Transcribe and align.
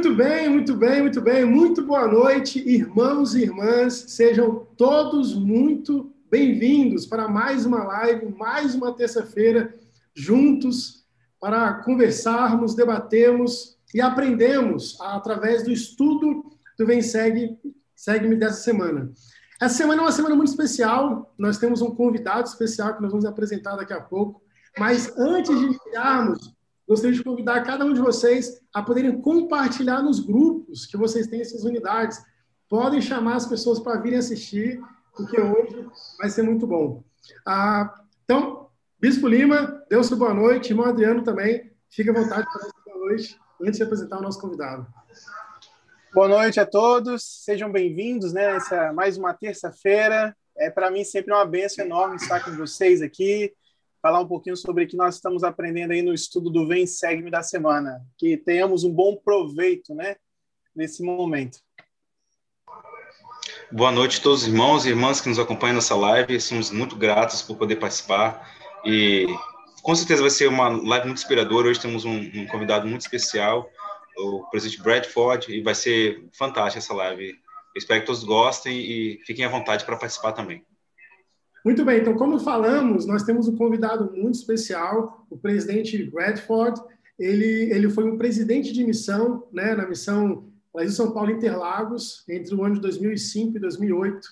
Muito 0.00 0.16
bem, 0.16 0.48
muito 0.48 0.74
bem, 0.74 1.02
muito 1.02 1.20
bem. 1.20 1.44
Muito 1.44 1.82
boa 1.82 2.08
noite, 2.08 2.58
irmãos 2.66 3.34
e 3.34 3.42
irmãs. 3.42 3.92
Sejam 4.08 4.66
todos 4.74 5.34
muito 5.34 6.10
bem-vindos 6.30 7.04
para 7.04 7.28
mais 7.28 7.66
uma 7.66 7.84
live, 7.84 8.34
mais 8.34 8.74
uma 8.74 8.94
terça-feira, 8.94 9.74
juntos 10.14 11.04
para 11.38 11.74
conversarmos, 11.82 12.74
debatermos 12.74 13.76
e 13.94 14.00
aprendemos 14.00 14.98
através 15.02 15.64
do 15.64 15.70
estudo 15.70 16.46
do 16.78 16.86
Vem 16.86 17.02
Segue, 17.02 17.58
Segue-me 17.94 18.36
dessa 18.36 18.62
semana. 18.62 19.12
Essa 19.60 19.74
semana 19.74 20.00
é 20.00 20.04
uma 20.06 20.12
semana 20.12 20.34
muito 20.34 20.48
especial. 20.48 21.34
Nós 21.36 21.58
temos 21.58 21.82
um 21.82 21.94
convidado 21.94 22.48
especial 22.48 22.96
que 22.96 23.02
nós 23.02 23.10
vamos 23.10 23.26
apresentar 23.26 23.76
daqui 23.76 23.92
a 23.92 24.00
pouco. 24.00 24.40
Mas 24.78 25.14
antes 25.18 25.54
de 25.58 25.66
iniciarmos, 25.66 26.54
gostaria 26.90 27.16
de 27.16 27.22
convidar 27.22 27.62
cada 27.62 27.84
um 27.84 27.94
de 27.94 28.00
vocês 28.00 28.60
a 28.74 28.82
poderem 28.82 29.20
compartilhar 29.20 30.02
nos 30.02 30.18
grupos 30.18 30.86
que 30.86 30.96
vocês 30.96 31.28
têm 31.28 31.40
essas 31.40 31.62
unidades. 31.62 32.20
Podem 32.68 33.00
chamar 33.00 33.36
as 33.36 33.46
pessoas 33.46 33.78
para 33.78 34.00
virem 34.00 34.18
assistir, 34.18 34.80
porque 35.14 35.40
hoje 35.40 35.86
vai 36.18 36.28
ser 36.28 36.42
muito 36.42 36.66
bom. 36.66 37.04
Ah, 37.46 37.94
então, 38.24 38.68
Bispo 38.98 39.28
Lima, 39.28 39.84
Deus 39.88 40.10
boa 40.10 40.34
noite. 40.34 40.70
Irmão 40.70 40.86
Adriano 40.86 41.22
também, 41.22 41.70
fique 41.88 42.10
à 42.10 42.12
vontade 42.12 42.44
para 42.52 42.60
dar 42.60 42.72
boa 42.84 43.06
noite, 43.06 43.38
antes 43.62 43.76
de 43.76 43.84
apresentar 43.84 44.18
o 44.18 44.22
nosso 44.22 44.40
convidado. 44.40 44.84
Boa 46.12 46.26
noite 46.26 46.58
a 46.58 46.66
todos, 46.66 47.22
sejam 47.44 47.70
bem-vindos 47.70 48.32
né, 48.32 48.54
nessa 48.54 48.92
mais 48.92 49.16
uma 49.16 49.32
terça-feira. 49.32 50.36
É 50.56 50.68
para 50.68 50.90
mim 50.90 51.04
sempre 51.04 51.32
uma 51.32 51.46
bênção 51.46 51.84
enorme 51.84 52.16
estar 52.16 52.44
com 52.44 52.50
vocês 52.56 53.00
aqui, 53.00 53.54
falar 54.00 54.20
um 54.20 54.26
pouquinho 54.26 54.56
sobre 54.56 54.84
o 54.84 54.88
que 54.88 54.96
nós 54.96 55.16
estamos 55.16 55.44
aprendendo 55.44 55.92
aí 55.92 56.02
no 56.02 56.14
estudo 56.14 56.50
do 56.50 56.66
Vem 56.66 56.86
Segue-me 56.86 57.30
da 57.30 57.42
semana. 57.42 58.00
Que 58.18 58.36
tenhamos 58.36 58.84
um 58.84 58.92
bom 58.92 59.16
proveito, 59.16 59.94
né, 59.94 60.16
nesse 60.74 61.02
momento. 61.02 61.58
Boa 63.72 63.92
noite 63.92 64.18
a 64.18 64.22
todos 64.22 64.42
os 64.42 64.48
irmãos 64.48 64.84
e 64.84 64.88
irmãs 64.88 65.20
que 65.20 65.28
nos 65.28 65.38
acompanham 65.38 65.76
nessa 65.76 65.94
live. 65.94 66.40
Somos 66.40 66.70
muito 66.70 66.96
gratos 66.96 67.42
por 67.42 67.56
poder 67.56 67.76
participar 67.76 68.50
e 68.84 69.26
com 69.82 69.94
certeza 69.94 70.22
vai 70.22 70.30
ser 70.30 70.48
uma 70.48 70.68
live 70.68 71.06
muito 71.06 71.18
inspiradora. 71.18 71.68
Hoje 71.68 71.80
temos 71.80 72.04
um, 72.04 72.16
um 72.16 72.46
convidado 72.46 72.86
muito 72.86 73.02
especial, 73.02 73.70
o 74.18 74.44
presidente 74.50 74.82
Bradford, 74.82 75.52
e 75.52 75.62
vai 75.62 75.74
ser 75.74 76.28
fantástica 76.36 76.78
essa 76.78 76.94
live. 76.94 77.28
Eu 77.28 77.78
espero 77.78 78.00
que 78.00 78.06
todos 78.06 78.24
gostem 78.24 78.76
e 78.76 79.20
fiquem 79.24 79.44
à 79.44 79.48
vontade 79.48 79.84
para 79.84 79.96
participar 79.96 80.32
também. 80.32 80.64
Muito 81.64 81.84
bem, 81.84 82.00
então, 82.00 82.14
como 82.14 82.38
falamos, 82.38 83.04
nós 83.06 83.22
temos 83.22 83.46
um 83.46 83.56
convidado 83.56 84.10
muito 84.16 84.36
especial, 84.36 85.26
o 85.28 85.36
presidente 85.36 86.02
Bradford. 86.10 86.80
Ele, 87.18 87.70
ele 87.70 87.90
foi 87.90 88.04
um 88.04 88.16
presidente 88.16 88.72
de 88.72 88.82
missão 88.82 89.46
né, 89.52 89.74
na 89.74 89.86
missão 89.86 90.50
Brasil 90.72 90.92
São 90.92 91.12
Paulo 91.12 91.30
Interlagos 91.30 92.24
entre 92.28 92.54
o 92.54 92.64
ano 92.64 92.76
de 92.76 92.80
2005 92.80 93.58
e 93.58 93.60
2008. 93.60 94.26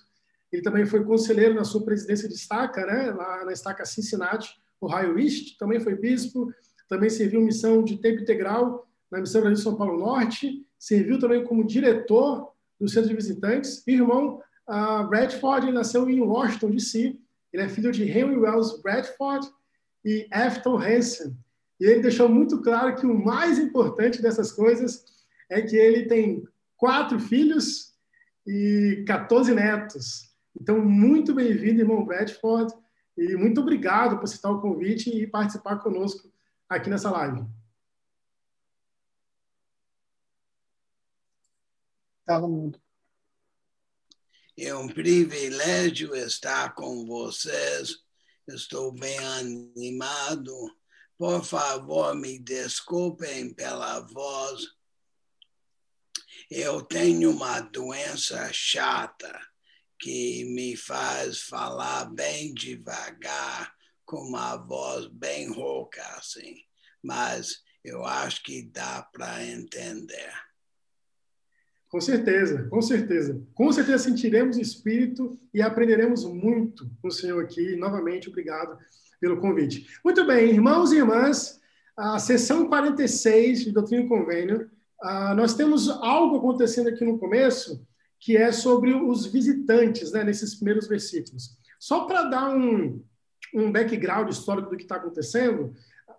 Ele 0.50 0.62
também 0.62 0.86
foi 0.86 1.04
conselheiro 1.04 1.54
na 1.54 1.64
sua 1.64 1.84
presidência 1.84 2.26
de 2.26 2.34
estaca, 2.34 2.86
né, 2.86 3.10
lá 3.10 3.44
na 3.44 3.52
estaca 3.52 3.84
Cincinnati, 3.84 4.48
Ohio 4.80 5.18
East. 5.18 5.58
Também 5.58 5.80
foi 5.80 5.94
bispo, 5.94 6.50
também 6.88 7.10
serviu 7.10 7.42
missão 7.42 7.84
de 7.84 7.98
tempo 7.98 8.22
integral 8.22 8.88
na 9.10 9.20
missão 9.20 9.42
Brasil 9.42 9.62
São 9.62 9.76
Paulo 9.76 9.98
Norte. 9.98 10.64
Serviu 10.78 11.18
também 11.18 11.44
como 11.44 11.66
diretor 11.66 12.52
do 12.80 12.88
centro 12.88 13.10
de 13.10 13.16
visitantes. 13.16 13.86
Irmão 13.86 14.40
Uh, 14.68 15.08
Bradford 15.08 15.72
nasceu 15.72 16.08
em 16.10 16.20
Washington, 16.20 16.70
D.C. 16.70 17.18
Ele 17.52 17.62
é 17.62 17.68
filho 17.68 17.90
de 17.90 18.04
Henry 18.04 18.36
Wells 18.36 18.82
Bradford 18.82 19.50
e 20.04 20.28
Afton 20.30 20.76
Hansen. 20.76 21.34
E 21.80 21.86
ele 21.86 22.02
deixou 22.02 22.28
muito 22.28 22.60
claro 22.60 22.94
que 22.94 23.06
o 23.06 23.24
mais 23.24 23.58
importante 23.58 24.20
dessas 24.20 24.52
coisas 24.52 25.04
é 25.48 25.62
que 25.62 25.74
ele 25.74 26.06
tem 26.06 26.46
quatro 26.76 27.18
filhos 27.18 27.94
e 28.46 29.04
14 29.06 29.54
netos. 29.54 30.28
Então, 30.60 30.84
muito 30.84 31.34
bem-vindo, 31.34 31.80
irmão 31.80 32.04
Bradford, 32.04 32.74
e 33.16 33.36
muito 33.36 33.60
obrigado 33.60 34.16
por 34.16 34.24
aceitar 34.24 34.50
o 34.50 34.60
convite 34.60 35.10
e 35.10 35.26
participar 35.26 35.78
conosco 35.78 36.30
aqui 36.68 36.90
nessa 36.90 37.10
live. 37.10 37.46
Estava 42.20 42.46
muito. 42.46 42.87
É 44.60 44.74
um 44.74 44.88
privilégio 44.88 46.16
estar 46.16 46.74
com 46.74 47.06
vocês. 47.06 47.94
Estou 48.48 48.90
bem 48.90 49.16
animado. 49.16 50.52
Por 51.16 51.44
favor, 51.44 52.12
me 52.16 52.40
desculpem 52.40 53.54
pela 53.54 54.00
voz. 54.00 54.66
Eu 56.50 56.82
tenho 56.82 57.30
uma 57.30 57.60
doença 57.60 58.52
chata 58.52 59.40
que 59.96 60.44
me 60.46 60.76
faz 60.76 61.40
falar 61.42 62.06
bem 62.06 62.52
devagar, 62.52 63.72
com 64.04 64.16
uma 64.16 64.56
voz 64.56 65.06
bem 65.06 65.52
rouca 65.52 66.04
assim. 66.16 66.56
Mas 67.00 67.62
eu 67.84 68.04
acho 68.04 68.42
que 68.42 68.62
dá 68.62 69.04
para 69.12 69.44
entender. 69.44 70.47
Com 71.88 72.00
certeza, 72.00 72.64
com 72.64 72.82
certeza. 72.82 73.40
Com 73.54 73.72
certeza 73.72 74.04
sentiremos 74.04 74.58
Espírito 74.58 75.38
e 75.54 75.62
aprenderemos 75.62 76.24
muito 76.24 76.90
com 77.00 77.08
o 77.08 77.12
Senhor 77.12 77.42
aqui. 77.42 77.76
Novamente, 77.76 78.28
obrigado 78.28 78.76
pelo 79.20 79.40
convite. 79.40 79.86
Muito 80.04 80.26
bem, 80.26 80.50
irmãos 80.50 80.92
e 80.92 80.96
irmãs, 80.96 81.60
a 81.96 82.18
sessão 82.18 82.68
46 82.68 83.64
de 83.64 83.72
Doutrina 83.72 84.04
e 84.04 84.08
Convênio, 84.08 84.70
ah, 85.00 85.34
nós 85.34 85.54
temos 85.54 85.88
algo 85.88 86.36
acontecendo 86.36 86.88
aqui 86.88 87.04
no 87.04 87.18
começo 87.18 87.84
que 88.20 88.36
é 88.36 88.50
sobre 88.50 88.92
os 88.94 89.26
visitantes, 89.26 90.12
né, 90.12 90.24
nesses 90.24 90.54
primeiros 90.54 90.88
versículos. 90.88 91.56
Só 91.78 92.04
para 92.04 92.24
dar 92.24 92.50
um, 92.50 93.00
um 93.54 93.70
background 93.70 94.28
histórico 94.28 94.70
do 94.70 94.76
que 94.76 94.82
está 94.82 94.96
acontecendo, 94.96 95.72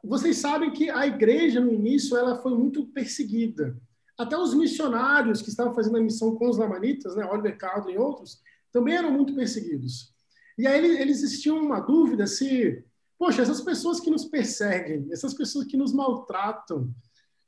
vocês 0.03 0.37
sabem 0.37 0.71
que 0.71 0.89
a 0.89 1.05
igreja, 1.05 1.59
no 1.59 1.73
início, 1.73 2.15
ela 2.15 2.41
foi 2.41 2.55
muito 2.55 2.85
perseguida. 2.87 3.75
Até 4.19 4.37
os 4.37 4.53
missionários 4.53 5.41
que 5.41 5.47
estavam 5.47 5.73
fazendo 5.73 5.97
a 5.97 6.01
missão 6.01 6.35
com 6.35 6.49
os 6.49 6.57
lamanitas, 6.57 7.15
né, 7.15 7.25
Oliver 7.25 7.57
Cowdery 7.57 7.93
e 7.93 7.97
outros, 7.97 8.41
também 8.69 8.97
eram 8.97 9.11
muito 9.13 9.33
perseguidos. 9.33 10.13
E 10.57 10.67
aí 10.67 10.85
eles, 10.99 11.41
tinham 11.41 11.57
uma 11.57 11.79
dúvida 11.79 12.27
se, 12.27 12.83
poxa, 13.17 13.41
essas 13.41 13.61
pessoas 13.61 14.01
que 14.01 14.09
nos 14.09 14.25
perseguem, 14.25 15.07
essas 15.09 15.33
pessoas 15.33 15.63
que 15.63 15.77
nos 15.77 15.93
maltratam, 15.93 16.93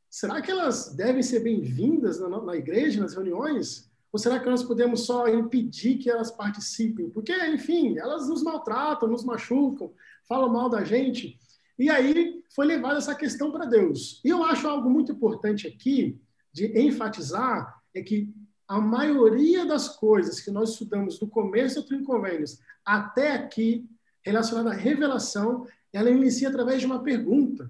será 0.10 0.42
que 0.42 0.50
elas 0.50 0.96
devem 0.96 1.22
ser 1.22 1.42
bem-vindas 1.42 2.22
na, 2.22 2.42
na 2.42 2.56
igreja, 2.56 3.02
nas 3.02 3.16
reuniões? 3.16 3.92
Ou 4.10 4.18
será 4.18 4.40
que 4.40 4.50
nós 4.50 4.64
podemos 4.64 5.06
só 5.06 5.28
impedir 5.28 5.98
que 5.98 6.10
elas 6.10 6.32
participem? 6.32 7.10
Porque, 7.10 7.36
enfim, 7.48 7.98
elas 7.98 8.30
nos 8.30 8.42
maltratam, 8.42 9.10
nos 9.10 9.26
machucam, 9.26 9.92
falam 10.26 10.48
mal 10.48 10.70
da 10.70 10.86
gente. 10.86 11.38
E 11.78 11.90
aí 11.90 12.42
foi 12.56 12.66
levada 12.66 13.00
essa 13.00 13.14
questão 13.14 13.52
para 13.52 13.66
Deus. 13.66 14.22
E 14.24 14.30
eu 14.30 14.42
acho 14.46 14.70
algo 14.70 14.90
muito 14.90 15.12
importante 15.12 15.68
aqui, 15.68 16.18
de 16.54 16.80
enfatizar 16.80 17.82
é 17.94 18.02
que 18.02 18.34
a 18.68 18.80
maioria 18.80 19.66
das 19.66 19.90
coisas 19.90 20.40
que 20.40 20.50
nós 20.50 20.72
estudamos 20.72 21.20
do 21.20 21.28
começo 21.28 21.82
do 21.82 21.88
Trin 21.88 22.04
Convênios 22.04 22.60
até 22.86 23.34
aqui, 23.34 23.90
relacionada 24.22 24.72
à 24.72 24.74
revelação, 24.74 25.68
ela 25.92 26.10
inicia 26.10 26.50
através 26.50 26.80
de 26.80 26.86
uma 26.86 27.04
pergunta. 27.04 27.70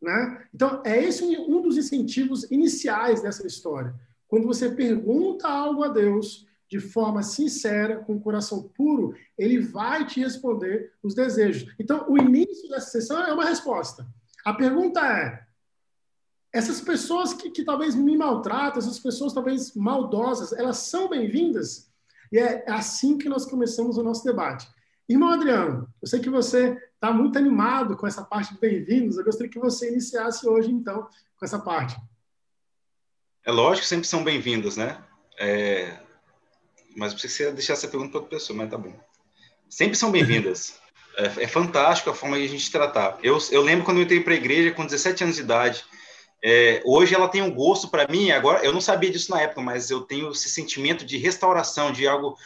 Né? 0.00 0.46
Então, 0.52 0.82
é 0.84 1.02
esse 1.02 1.24
um 1.24 1.62
dos 1.62 1.76
incentivos 1.76 2.50
iniciais 2.50 3.22
dessa 3.22 3.46
história. 3.46 3.94
Quando 4.28 4.46
você 4.46 4.70
pergunta 4.70 5.48
algo 5.48 5.84
a 5.84 5.88
Deus 5.88 6.46
de 6.68 6.80
forma 6.80 7.22
sincera, 7.22 7.98
com 7.98 8.16
o 8.16 8.20
coração 8.20 8.62
puro, 8.62 9.14
ele 9.36 9.58
vai 9.58 10.06
te 10.06 10.20
responder 10.20 10.92
os 11.02 11.14
desejos. 11.14 11.70
Então, 11.78 12.06
o 12.08 12.16
início 12.16 12.68
dessa 12.68 12.90
sessão 12.90 13.22
é 13.22 13.32
uma 13.32 13.44
resposta. 13.44 14.06
A 14.44 14.54
pergunta 14.54 15.00
é: 15.00 15.46
essas 16.52 16.80
pessoas 16.80 17.32
que, 17.32 17.50
que 17.50 17.64
talvez 17.64 17.94
me 17.94 18.16
maltratam, 18.16 18.78
essas 18.78 18.98
pessoas 18.98 19.32
talvez 19.32 19.74
maldosas, 19.74 20.52
elas 20.52 20.78
são 20.78 21.08
bem-vindas? 21.08 21.90
E 22.30 22.38
é 22.38 22.64
assim 22.70 23.16
que 23.16 23.28
nós 23.28 23.46
começamos 23.46 23.96
o 23.96 24.02
nosso 24.02 24.24
debate. 24.24 24.68
Irmão 25.08 25.30
Adriano, 25.30 25.88
eu 26.00 26.08
sei 26.08 26.20
que 26.20 26.30
você 26.30 26.78
está 26.94 27.10
muito 27.12 27.38
animado 27.38 27.96
com 27.96 28.06
essa 28.06 28.22
parte 28.22 28.54
de 28.54 28.60
bem-vindos. 28.60 29.16
Eu 29.16 29.24
gostaria 29.24 29.50
que 29.50 29.58
você 29.58 29.90
iniciasse 29.90 30.46
hoje, 30.46 30.70
então, 30.70 31.08
com 31.36 31.44
essa 31.44 31.58
parte. 31.58 31.96
É 33.44 33.50
lógico 33.50 33.82
que 33.82 33.88
sempre 33.88 34.06
são 34.06 34.22
bem-vindos, 34.22 34.76
né? 34.76 35.02
É... 35.38 36.00
Mas 36.96 37.12
você 37.14 37.50
deixar 37.50 37.72
essa 37.72 37.88
pergunta 37.88 38.12
para 38.12 38.20
outra 38.20 38.38
pessoa, 38.38 38.56
mas 38.56 38.70
tá 38.70 38.78
bom. 38.78 38.94
Sempre 39.68 39.96
são 39.96 40.10
bem-vindas. 40.10 40.80
É, 41.14 41.44
é, 41.44 41.46
fantástico 41.46 42.08
a 42.08 42.14
forma 42.14 42.38
de 42.38 42.44
a 42.44 42.48
gente 42.48 42.72
tratar. 42.72 43.18
Eu, 43.22 43.36
eu 43.50 43.60
lembro 43.60 43.84
quando 43.84 43.98
eu 43.98 44.04
entrei 44.04 44.22
para 44.22 44.32
a 44.32 44.36
igreja 44.36 44.70
com 44.70 44.86
17 44.86 45.24
anos 45.24 45.36
de 45.36 45.42
idade, 45.42 45.84
é, 46.44 46.82
hoje 46.84 47.14
ela 47.14 47.28
tem 47.28 47.40
um 47.40 47.54
gosto 47.54 47.88
para 47.88 48.06
mim, 48.08 48.30
agora 48.32 48.64
eu 48.64 48.72
não 48.72 48.80
sabia 48.80 49.10
disso 49.10 49.30
na 49.30 49.40
época, 49.40 49.60
mas 49.60 49.90
eu 49.90 50.00
tenho 50.00 50.30
esse 50.30 50.50
sentimento 50.50 51.04
de 51.04 51.16
restauração, 51.16 51.92
de 51.92 52.06
algo. 52.06 52.36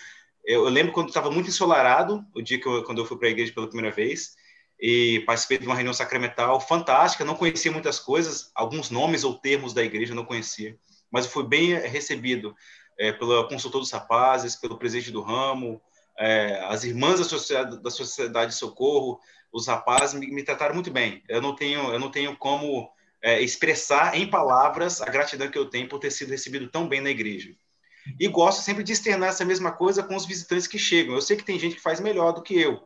Eu, 0.45 0.65
eu 0.65 0.71
lembro 0.71 0.93
quando 0.93 1.09
estava 1.09 1.31
muito 1.31 1.49
ensolarado, 1.49 2.25
o 2.35 2.43
dia 2.43 2.61
que 2.61 2.67
eu, 2.67 2.85
quando 2.85 2.99
eu 2.99 3.07
fui 3.07 3.17
para 3.17 3.29
a 3.29 3.31
igreja 3.31 3.53
pela 3.53 3.69
primeira 3.69 3.95
vez, 3.95 4.35
e 4.79 5.21
participei 5.21 5.57
de 5.57 5.67
uma 5.67 5.75
reunião 5.75 5.95
sacramental 5.95 6.61
fantástica, 6.61 7.25
não 7.25 7.35
conhecia 7.35 7.73
muitas 7.73 7.99
coisas, 7.99 8.51
alguns 8.55 8.91
nomes 8.91 9.25
ou 9.25 9.35
termos 9.35 9.73
da 9.73 9.83
igreja 9.83 10.13
eu 10.13 10.17
não 10.17 10.25
conhecia, 10.27 10.77
mas 11.11 11.25
eu 11.25 11.31
fui 11.31 11.45
bem 11.45 11.73
recebido 11.75 12.55
é, 12.99 13.13
pelo 13.13 13.49
consultor 13.49 13.81
dos 13.81 13.91
rapazes, 13.91 14.57
pelo 14.57 14.77
presidente 14.77 15.11
do 15.11 15.23
ramo, 15.23 15.81
é, 16.19 16.61
as 16.69 16.85
irmãs 16.85 17.19
da 17.19 17.25
sociedade, 17.25 17.83
da 17.83 17.91
sociedade 17.91 18.53
de 18.53 18.59
socorro, 18.59 19.19
os 19.51 19.67
rapazes 19.67 20.19
me, 20.19 20.27
me, 20.27 20.43
trataram 20.43 20.75
muito 20.75 20.91
bem. 20.91 21.23
Eu 21.29 21.41
não 21.41 21.55
tenho, 21.55 21.91
eu 21.93 21.99
não 21.99 22.11
tenho 22.11 22.37
como 22.37 22.91
é, 23.23 23.41
expressar 23.43 24.17
em 24.17 24.29
palavras 24.29 25.01
a 25.01 25.07
gratidão 25.07 25.51
que 25.51 25.59
eu 25.59 25.67
tenho 25.67 25.89
por 25.89 25.99
ter 25.99 26.11
sido 26.11 26.31
recebido 26.31 26.69
tão 26.69 26.89
bem 26.89 27.01
na 27.01 27.11
igreja. 27.11 27.51
E 28.21 28.29
gosto 28.29 28.63
sempre 28.63 28.85
de 28.85 28.93
externar 28.93 29.31
essa 29.31 29.45
mesma 29.45 29.73
coisa 29.73 30.03
com 30.03 30.15
os 30.15 30.27
visitantes 30.27 30.67
que 30.67 30.79
chegam. 30.79 31.15
Eu 31.15 31.21
sei 31.21 31.37
que 31.37 31.45
tem 31.45 31.59
gente 31.59 31.77
que 31.77 31.83
faz 31.83 31.99
melhor 31.99 32.33
do 32.33 32.43
que 32.43 32.59
eu 32.59 32.83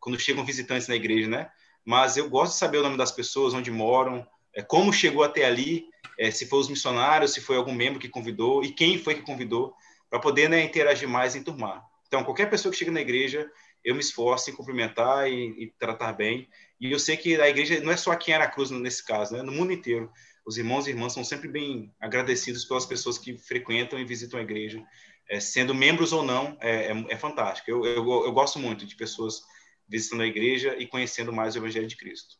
quando 0.00 0.18
chegam 0.18 0.44
visitantes 0.44 0.88
na 0.88 0.96
igreja, 0.96 1.28
né? 1.28 1.50
Mas 1.84 2.16
eu 2.16 2.28
gosto 2.28 2.52
de 2.52 2.58
saber 2.58 2.78
o 2.78 2.82
nome 2.82 2.96
das 2.96 3.12
pessoas, 3.12 3.54
onde 3.54 3.70
moram, 3.70 4.26
é, 4.54 4.60
como 4.60 4.92
chegou 4.92 5.22
até 5.22 5.44
ali, 5.44 5.86
é, 6.18 6.30
se 6.30 6.46
foi 6.46 6.58
os 6.58 6.68
missionários, 6.68 7.32
se 7.32 7.40
foi 7.40 7.56
algum 7.56 7.72
membro 7.72 8.00
que 8.00 8.08
convidou 8.08 8.64
e 8.64 8.72
quem 8.72 8.98
foi 8.98 9.14
que 9.14 9.22
convidou, 9.22 9.74
para 10.10 10.18
poder 10.18 10.48
né, 10.48 10.62
interagir 10.62 11.08
mais 11.08 11.34
e 11.34 11.38
enturmar. 11.38 11.84
Então, 12.06 12.24
qualquer 12.24 12.50
pessoa 12.50 12.70
que 12.70 12.78
chega 12.78 12.90
na 12.90 13.00
igreja, 13.00 13.48
eu 13.84 13.94
me 13.94 14.00
esforço 14.00 14.50
em 14.50 14.54
cumprimentar 14.54 15.28
e, 15.30 15.64
e, 15.64 15.74
tratar 15.78 16.12
bem. 16.12 16.48
E 16.80 16.90
eu 16.90 16.98
sei 16.98 17.16
que 17.16 17.40
a 17.40 17.48
igreja 17.48 17.80
não 17.80 17.92
é 17.92 17.96
só 17.96 18.12
aqui 18.12 18.30
em 18.30 18.34
Aracruz, 18.34 18.70
nesse 18.70 19.04
caso, 19.04 19.34
né? 19.34 19.42
no 19.42 19.52
mundo 19.52 19.72
inteiro. 19.72 20.10
Os 20.44 20.56
irmãos 20.56 20.86
e 20.86 20.90
irmãs 20.90 21.12
são 21.12 21.24
sempre 21.24 21.48
bem 21.48 21.92
agradecidos 22.00 22.64
pelas 22.64 22.86
pessoas 22.86 23.18
que 23.18 23.38
frequentam 23.38 23.98
e 23.98 24.04
visitam 24.04 24.38
a 24.38 24.42
igreja. 24.42 24.84
É, 25.28 25.38
sendo 25.38 25.74
membros 25.74 26.12
ou 26.12 26.22
não, 26.22 26.56
é, 26.60 26.92
é, 26.92 27.06
é 27.10 27.16
fantástico. 27.16 27.70
Eu, 27.70 27.84
eu, 27.84 28.04
eu, 28.24 28.32
gosto 28.32 28.58
muito 28.58 28.84
de 28.84 28.96
pessoas 28.96 29.42
visitando 29.88 30.22
a 30.22 30.26
igreja 30.26 30.76
e 30.76 30.86
conhecendo 30.86 31.32
mais 31.32 31.54
o 31.54 31.58
Evangelho 31.58 31.86
de 31.86 31.96
Cristo. 31.96 32.36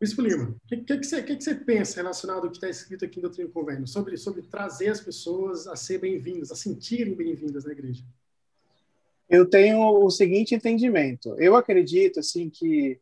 Bispo 0.00 0.22
Lima, 0.22 0.56
o 0.64 0.68
que, 0.68 0.78
que, 0.78 0.98
que, 0.98 1.22
que, 1.22 1.44
você 1.44 1.54
pensa 1.54 1.96
relacionado 1.96 2.44
ao 2.44 2.50
que 2.50 2.56
está 2.56 2.70
escrito 2.70 3.04
aqui 3.04 3.16
no 3.16 3.24
Doutrina 3.24 3.50
Convênio, 3.50 3.86
sobre, 3.86 4.16
sobre 4.16 4.42
trazer 4.42 4.88
as 4.88 5.00
pessoas 5.00 5.66
a 5.66 5.76
ser 5.76 5.98
bem-vindas, 5.98 6.50
a 6.50 6.56
sentirem 6.56 7.14
bem-vindas 7.14 7.64
na 7.64 7.72
igreja? 7.72 8.02
Eu 9.30 9.48
tenho 9.48 9.78
o 10.04 10.10
seguinte 10.10 10.56
entendimento. 10.56 11.36
Eu 11.38 11.54
acredito 11.54 12.18
assim 12.18 12.50
que, 12.50 13.00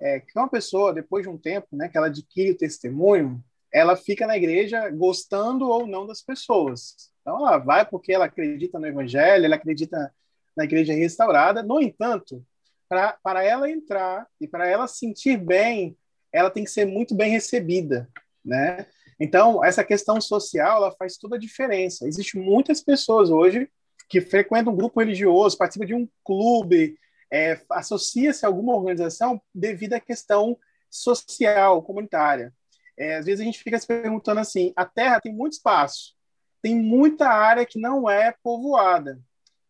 é, 0.00 0.18
que 0.18 0.32
uma 0.38 0.48
pessoa, 0.48 0.94
depois 0.94 1.22
de 1.22 1.28
um 1.28 1.36
tempo, 1.36 1.68
né, 1.72 1.86
que 1.86 1.98
ela 1.98 2.06
adquire 2.06 2.52
o 2.52 2.56
testemunho, 2.56 3.44
ela 3.70 3.94
fica 3.94 4.26
na 4.26 4.38
igreja 4.38 4.88
gostando 4.88 5.68
ou 5.68 5.86
não 5.86 6.06
das 6.06 6.22
pessoas. 6.22 7.12
Então, 7.20 7.46
ela 7.46 7.58
vai 7.58 7.84
porque 7.84 8.12
ela 8.12 8.24
acredita 8.24 8.78
no 8.78 8.86
evangelho, 8.86 9.44
ela 9.44 9.56
acredita 9.56 10.14
na 10.56 10.64
igreja 10.64 10.94
restaurada. 10.94 11.62
No 11.62 11.78
entanto, 11.78 12.42
para 12.88 13.44
ela 13.44 13.70
entrar 13.70 14.26
e 14.40 14.48
para 14.48 14.66
ela 14.66 14.86
sentir 14.86 15.36
bem, 15.36 15.94
ela 16.32 16.50
tem 16.50 16.64
que 16.64 16.70
ser 16.70 16.86
muito 16.86 17.14
bem 17.14 17.30
recebida, 17.30 18.08
né? 18.42 18.86
Então, 19.20 19.64
essa 19.64 19.84
questão 19.84 20.20
social, 20.20 20.78
ela 20.78 20.92
faz 20.92 21.16
toda 21.18 21.36
a 21.36 21.38
diferença. 21.38 22.06
Existem 22.08 22.40
muitas 22.40 22.82
pessoas 22.82 23.30
hoje 23.30 23.68
que 24.14 24.20
frequenta 24.20 24.70
um 24.70 24.76
grupo 24.76 25.00
religioso, 25.00 25.58
participa 25.58 25.84
de 25.84 25.92
um 25.92 26.08
clube, 26.22 26.96
é, 27.32 27.60
associa-se 27.68 28.46
a 28.46 28.48
alguma 28.48 28.72
organização 28.72 29.42
devido 29.52 29.94
à 29.94 29.98
questão 29.98 30.56
social, 30.88 31.82
comunitária. 31.82 32.54
É, 32.96 33.16
às 33.16 33.26
vezes 33.26 33.40
a 33.40 33.44
gente 33.44 33.58
fica 33.58 33.76
se 33.76 33.84
perguntando 33.84 34.38
assim: 34.38 34.72
a 34.76 34.84
Terra 34.84 35.20
tem 35.20 35.34
muito 35.34 35.54
espaço, 35.54 36.14
tem 36.62 36.76
muita 36.76 37.28
área 37.28 37.66
que 37.66 37.76
não 37.76 38.08
é 38.08 38.32
povoada. 38.40 39.20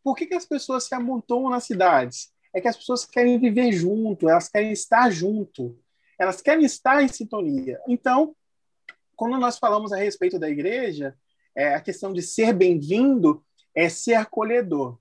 Por 0.03 0.15
que, 0.15 0.27
que 0.27 0.35
as 0.35 0.45
pessoas 0.45 0.85
se 0.85 0.95
amontoam 0.95 1.49
nas 1.49 1.65
cidades? 1.65 2.31
É 2.53 2.61
que 2.61 2.69
as 2.69 2.77
pessoas 2.77 3.07
querem 3.07 3.39
viver 3.39 3.73
junto, 3.73 4.29
elas 4.29 4.51
querem 4.51 4.73
estar 4.73 5.11
junto, 5.11 5.75
elas 6.19 6.43
querem 6.43 6.67
estar 6.67 7.03
em 7.03 7.09
sintonia. 7.09 7.81
Então, 7.89 8.37
quando 9.17 9.39
nós 9.39 9.59
falamos 9.59 9.91
a 9.91 9.97
respeito 9.97 10.39
da 10.39 10.51
igreja, 10.51 11.17
é, 11.57 11.75
a 11.75 11.81
questão 11.81 12.13
de 12.13 12.21
ser 12.21 12.53
bem-vindo 12.53 13.43
é 13.75 13.89
ser 13.89 14.15
acolhedor. 14.15 14.99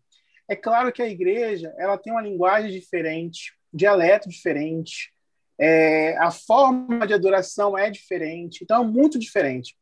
É 0.47 0.55
claro 0.55 0.91
que 0.91 1.01
a 1.01 1.07
igreja 1.07 1.73
ela 1.77 1.97
tem 1.97 2.11
uma 2.11 2.21
linguagem 2.21 2.71
diferente, 2.71 3.53
dialeto 3.73 4.29
diferente, 4.29 5.13
é, 5.57 6.17
a 6.17 6.31
forma 6.31 7.05
de 7.07 7.13
adoração 7.13 7.77
é 7.77 7.89
diferente, 7.89 8.63
então 8.63 8.83
é 8.83 8.85
muito 8.85 9.19
diferente. 9.19 9.77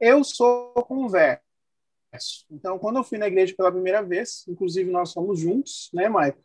Eu 0.00 0.24
sou 0.24 0.72
converso. 0.86 1.40
Então, 2.50 2.78
quando 2.78 2.96
eu 2.96 3.04
fui 3.04 3.18
na 3.18 3.26
igreja 3.26 3.54
pela 3.56 3.72
primeira 3.72 4.02
vez, 4.02 4.44
inclusive 4.48 4.90
nós 4.90 5.12
fomos 5.12 5.40
juntos, 5.40 5.90
né, 5.92 6.08
Maicon? 6.08 6.42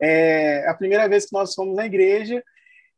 É, 0.00 0.68
a 0.68 0.74
primeira 0.74 1.08
vez 1.08 1.26
que 1.26 1.32
nós 1.32 1.54
fomos 1.54 1.76
na 1.76 1.86
igreja, 1.86 2.42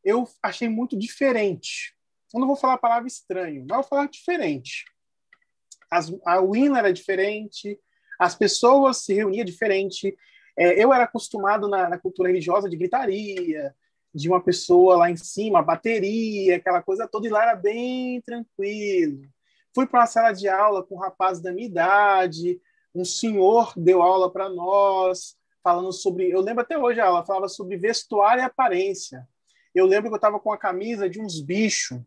eu 0.03 0.27
achei 0.41 0.67
muito 0.67 0.97
diferente. 0.97 1.95
Eu 2.33 2.39
não 2.39 2.47
vou 2.47 2.55
falar 2.55 2.73
a 2.73 2.79
palavra 2.79 3.07
estranho, 3.07 3.65
mas 3.67 3.77
vou 3.77 3.87
falar 3.87 4.07
diferente. 4.07 4.85
As, 5.89 6.11
a 6.25 6.39
Wina 6.39 6.79
era 6.79 6.93
diferente, 6.93 7.79
as 8.21 8.35
pessoas 8.35 8.97
se 8.97 9.15
reuniam 9.15 9.43
diferente. 9.43 10.15
É, 10.55 10.81
eu 10.81 10.93
era 10.93 11.05
acostumado 11.05 11.67
na, 11.67 11.89
na, 11.89 11.97
cultura 11.97 12.29
religiosa 12.29 12.69
de 12.69 12.77
gritaria, 12.77 13.73
de 14.13 14.29
uma 14.29 14.39
pessoa 14.39 14.95
lá 14.95 15.09
em 15.09 15.17
cima, 15.17 15.63
bateria, 15.63 16.57
aquela 16.57 16.83
coisa 16.83 17.07
toda, 17.07 17.25
e 17.25 17.31
lá 17.31 17.41
era 17.41 17.55
bem 17.55 18.21
tranquilo. 18.21 19.23
Fui 19.73 19.87
para 19.87 20.01
uma 20.01 20.05
sala 20.05 20.33
de 20.33 20.47
aula 20.47 20.83
com 20.83 20.95
um 20.95 20.99
rapaz 20.99 21.41
da 21.41 21.51
minha 21.51 21.65
idade, 21.65 22.61
um 22.93 23.03
senhor 23.03 23.73
deu 23.75 24.03
aula 24.03 24.31
para 24.31 24.49
nós, 24.49 25.35
falando 25.63 25.91
sobre. 25.91 26.29
Eu 26.29 26.41
lembro 26.41 26.61
até 26.61 26.77
hoje 26.77 26.99
a 26.99 27.07
aula, 27.07 27.25
falava 27.25 27.47
sobre 27.47 27.75
vestuário 27.75 28.43
e 28.43 28.45
aparência. 28.45 29.27
Eu 29.73 29.87
lembro 29.87 30.09
que 30.09 30.13
eu 30.13 30.17
estava 30.17 30.39
com 30.39 30.53
a 30.53 30.57
camisa 30.59 31.09
de 31.09 31.19
uns 31.19 31.41
bichos 31.41 31.99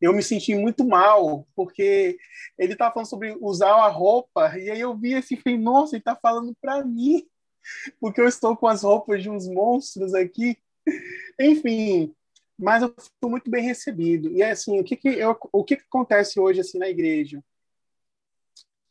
eu 0.00 0.12
me 0.12 0.22
senti 0.22 0.54
muito 0.54 0.84
mal, 0.86 1.46
porque 1.54 2.18
ele 2.58 2.74
estava 2.74 2.92
falando 2.92 3.08
sobre 3.08 3.36
usar 3.40 3.72
a 3.72 3.88
roupa, 3.88 4.56
e 4.58 4.70
aí 4.70 4.80
eu 4.80 4.96
vi 4.96 5.14
assim, 5.14 5.36
falei, 5.36 5.58
nossa, 5.58 5.94
ele 5.96 6.00
está 6.00 6.14
falando 6.14 6.54
para 6.60 6.84
mim, 6.84 7.26
porque 8.00 8.20
eu 8.20 8.28
estou 8.28 8.56
com 8.56 8.66
as 8.66 8.82
roupas 8.82 9.22
de 9.22 9.30
uns 9.30 9.48
monstros 9.48 10.14
aqui. 10.14 10.56
Enfim, 11.40 12.14
mas 12.58 12.82
eu 12.82 12.94
fui 13.20 13.30
muito 13.30 13.50
bem 13.50 13.64
recebido. 13.64 14.30
E 14.30 14.42
assim, 14.42 14.78
o 14.78 14.84
que 14.84 14.96
que, 14.96 15.08
eu, 15.08 15.36
o 15.52 15.64
que, 15.64 15.76
que 15.76 15.84
acontece 15.84 16.38
hoje 16.38 16.60
assim 16.60 16.78
na 16.78 16.88
igreja? 16.88 17.42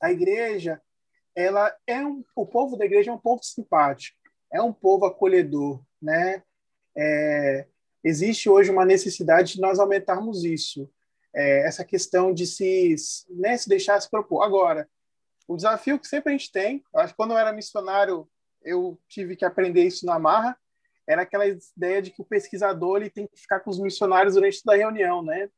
A 0.01 0.11
igreja, 0.11 0.81
ela 1.35 1.75
é 1.87 2.05
um, 2.05 2.23
o 2.35 2.45
povo 2.45 2.75
da 2.77 2.85
igreja 2.85 3.11
é 3.11 3.13
um 3.13 3.19
povo 3.19 3.43
simpático, 3.43 4.17
é 4.51 4.61
um 4.61 4.73
povo 4.73 5.05
acolhedor, 5.05 5.81
né? 6.01 6.43
É, 6.97 7.65
existe 8.03 8.49
hoje 8.49 8.71
uma 8.71 8.85
necessidade 8.85 9.53
de 9.53 9.61
nós 9.61 9.79
aumentarmos 9.79 10.43
isso 10.43 10.89
é, 11.35 11.67
essa 11.67 11.83
questão 11.83 12.33
de 12.33 12.47
se, 12.47 12.95
né, 13.29 13.57
se 13.57 13.67
deixar 13.67 13.99
se 13.99 14.09
propor. 14.09 14.43
Agora, 14.43 14.89
o 15.47 15.55
desafio 15.55 15.99
que 15.99 16.07
sempre 16.07 16.33
a 16.33 16.37
gente 16.37 16.51
tem, 16.51 16.83
acho 16.95 17.13
que 17.13 17.17
quando 17.17 17.31
eu 17.31 17.37
era 17.37 17.51
missionário, 17.53 18.27
eu 18.63 18.99
tive 19.07 19.35
que 19.35 19.45
aprender 19.45 19.83
isso 19.83 20.05
na 20.05 20.17
marra, 20.17 20.57
era 21.07 21.21
aquela 21.21 21.45
ideia 21.45 22.01
de 22.01 22.09
que 22.09 22.21
o 22.21 22.25
pesquisador 22.25 22.97
ele 22.97 23.09
tem 23.09 23.27
que 23.27 23.37
ficar 23.37 23.59
com 23.59 23.69
os 23.69 23.79
missionários 23.79 24.33
durante 24.33 24.63
toda 24.63 24.75
a 24.75 24.79
reunião, 24.79 25.21
né? 25.21 25.49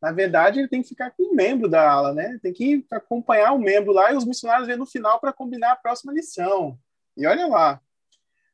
Na 0.00 0.12
verdade, 0.12 0.60
ele 0.60 0.68
tem 0.68 0.82
que 0.82 0.88
ficar 0.88 1.10
com 1.10 1.22
o 1.22 1.34
membro 1.34 1.68
da 1.68 1.90
ala, 1.90 2.12
né? 2.12 2.38
Tem 2.42 2.52
que 2.52 2.86
acompanhar 2.90 3.52
o 3.52 3.58
membro 3.58 3.92
lá 3.92 4.12
e 4.12 4.16
os 4.16 4.24
missionários 4.24 4.68
vêm 4.68 4.76
no 4.76 4.86
final 4.86 5.18
para 5.18 5.32
combinar 5.32 5.72
a 5.72 5.76
próxima 5.76 6.12
lição. 6.12 6.78
E 7.16 7.26
olha 7.26 7.46
lá. 7.46 7.80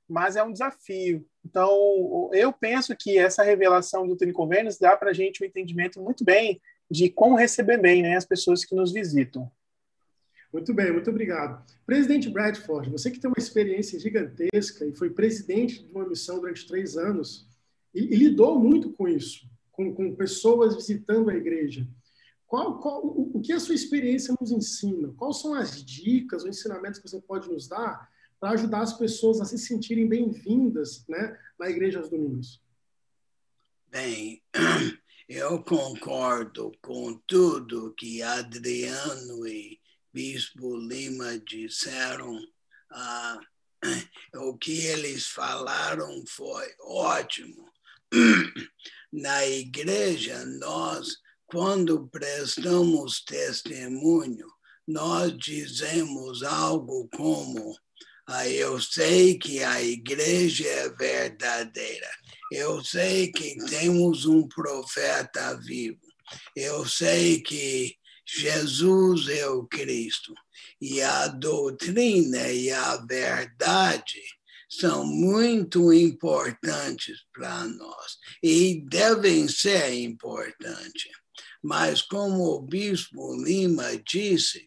Mas 0.08 0.36
é 0.36 0.42
um 0.42 0.52
desafio. 0.52 1.28
Então, 1.44 2.30
eu 2.32 2.52
penso 2.52 2.94
que 2.96 3.18
essa 3.18 3.42
revelação 3.42 4.06
do 4.06 4.16
Trine 4.16 4.32
Convênios 4.32 4.78
dá 4.78 4.96
para 4.96 5.10
a 5.10 5.14
gente 5.14 5.42
um 5.42 5.46
entendimento 5.46 6.00
muito 6.00 6.24
bem 6.24 6.60
de 6.90 7.08
como 7.08 7.36
receber 7.36 7.78
bem 7.78 8.02
né, 8.02 8.16
as 8.16 8.24
pessoas 8.24 8.64
que 8.64 8.74
nos 8.74 8.92
visitam. 8.92 9.50
Muito 10.52 10.74
bem, 10.74 10.92
muito 10.92 11.08
obrigado. 11.08 11.64
Presidente 11.86 12.28
Bradford, 12.28 12.90
você 12.90 13.10
que 13.10 13.20
tem 13.20 13.30
uma 13.30 13.38
experiência 13.38 13.98
gigantesca 14.00 14.84
e 14.84 14.94
foi 14.94 15.10
presidente 15.10 15.84
de 15.84 15.92
uma 15.92 16.08
missão 16.08 16.40
durante 16.40 16.66
três 16.66 16.96
anos 16.96 17.48
e, 17.94 18.00
e 18.00 18.16
lidou 18.16 18.58
muito 18.58 18.92
com 18.92 19.06
isso, 19.06 19.48
com, 19.70 19.94
com, 19.94 20.14
pessoas 20.16 20.74
visitando 20.74 21.30
a 21.30 21.36
igreja. 21.36 21.86
Qual, 22.48 22.80
qual, 22.80 23.06
o, 23.06 23.30
o 23.34 23.40
que 23.40 23.52
a 23.52 23.60
sua 23.60 23.76
experiência 23.76 24.34
nos 24.40 24.50
ensina? 24.50 25.14
Quais 25.16 25.40
são 25.40 25.54
as 25.54 25.84
dicas, 25.84 26.42
os 26.42 26.48
ensinamentos 26.48 26.98
que 26.98 27.08
você 27.08 27.20
pode 27.20 27.48
nos 27.48 27.68
dar 27.68 28.10
para 28.40 28.52
ajudar 28.52 28.80
as 28.80 28.94
pessoas 28.94 29.38
a 29.40 29.44
se 29.44 29.58
sentirem 29.58 30.08
bem-vindas 30.08 31.04
né, 31.06 31.38
na 31.58 31.68
igreja 31.68 31.98
aos 31.98 32.08
domingos? 32.08 32.60
Bem, 33.86 34.42
eu 35.28 35.62
concordo 35.62 36.72
com 36.80 37.20
tudo 37.26 37.94
que 37.98 38.22
Adriano 38.22 39.46
e 39.46 39.78
Bispo 40.12 40.74
Lima 40.76 41.38
disseram. 41.38 42.40
Ah, 42.90 43.38
o 44.36 44.56
que 44.56 44.86
eles 44.86 45.26
falaram 45.26 46.24
foi 46.26 46.66
ótimo. 46.80 47.70
Na 49.12 49.46
igreja, 49.46 50.44
nós, 50.46 51.16
quando 51.46 52.08
prestamos 52.08 53.22
testemunho, 53.22 54.46
nós 54.86 55.36
dizemos 55.36 56.42
algo 56.42 57.08
como 57.14 57.76
eu 58.46 58.80
sei 58.80 59.38
que 59.38 59.62
a 59.62 59.82
igreja 59.82 60.66
é 60.66 60.88
verdadeira. 60.90 62.10
Eu 62.52 62.82
sei 62.84 63.32
que 63.32 63.56
temos 63.66 64.26
um 64.26 64.46
profeta 64.46 65.54
vivo. 65.56 66.00
Eu 66.54 66.86
sei 66.86 67.40
que 67.40 67.96
Jesus 68.26 69.28
é 69.28 69.48
o 69.48 69.66
Cristo. 69.66 70.34
E 70.80 71.02
a 71.02 71.26
doutrina 71.28 72.48
e 72.48 72.70
a 72.70 72.96
verdade 72.96 74.20
são 74.68 75.04
muito 75.04 75.92
importantes 75.92 77.24
para 77.32 77.64
nós 77.64 78.18
e 78.42 78.84
devem 78.88 79.48
ser 79.48 79.92
importantes. 79.94 81.10
Mas, 81.62 82.00
como 82.00 82.44
o 82.44 82.62
Bispo 82.62 83.34
Lima 83.42 83.96
disse, 83.98 84.64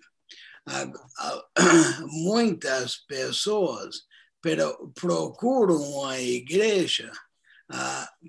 muitas 2.08 2.98
pessoas 3.08 4.02
procuram 4.96 6.06
a 6.06 6.20
igreja 6.20 7.12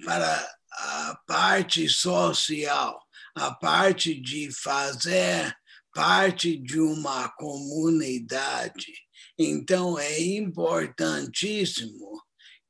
para 0.05 0.55
a 0.73 1.19
parte 1.27 1.89
social, 1.89 3.01
a 3.35 3.53
parte 3.53 4.21
de 4.21 4.51
fazer 4.53 5.55
parte 5.95 6.57
de 6.57 6.81
uma 6.81 7.29
comunidade. 7.29 8.93
Então, 9.39 9.97
é 9.97 10.21
importantíssimo 10.21 12.21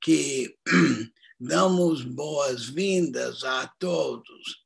que 0.01 0.55
damos 1.41 2.05
boas-vindas 2.05 3.43
a 3.43 3.67
todos. 3.79 4.64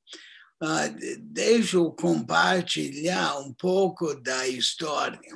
Deixa 1.18 1.76
eu 1.76 1.92
compartilhar 1.92 3.38
um 3.38 3.52
pouco 3.52 4.14
da 4.20 4.46
história. 4.48 5.34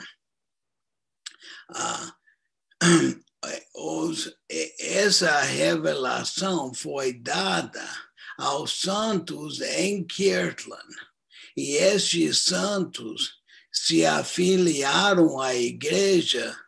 Uh, 1.70 3.22
os, 3.74 4.36
essa 4.78 5.40
revelação 5.42 6.74
foi 6.74 7.12
dada 7.12 7.86
aos 8.36 8.80
santos 8.80 9.60
em 9.60 10.04
Kirtland. 10.04 10.94
E 11.56 11.76
estes 11.76 12.44
santos 12.44 13.40
se 13.70 14.04
afiliaram 14.04 15.40
à 15.40 15.54
igreja 15.54 16.58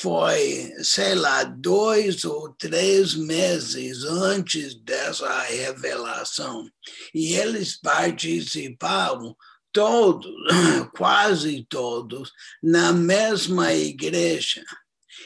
foi, 0.00 0.72
sei 0.82 1.14
lá, 1.14 1.44
dois 1.44 2.24
ou 2.24 2.52
três 2.54 3.14
meses 3.14 4.02
antes 4.04 4.74
dessa 4.74 5.42
revelação. 5.42 6.68
E 7.14 7.34
eles 7.34 7.76
participavam 7.76 9.36
todos, 9.72 10.32
quase 10.96 11.64
todos, 11.68 12.32
na 12.62 12.92
mesma 12.92 13.72
igreja. 13.72 14.64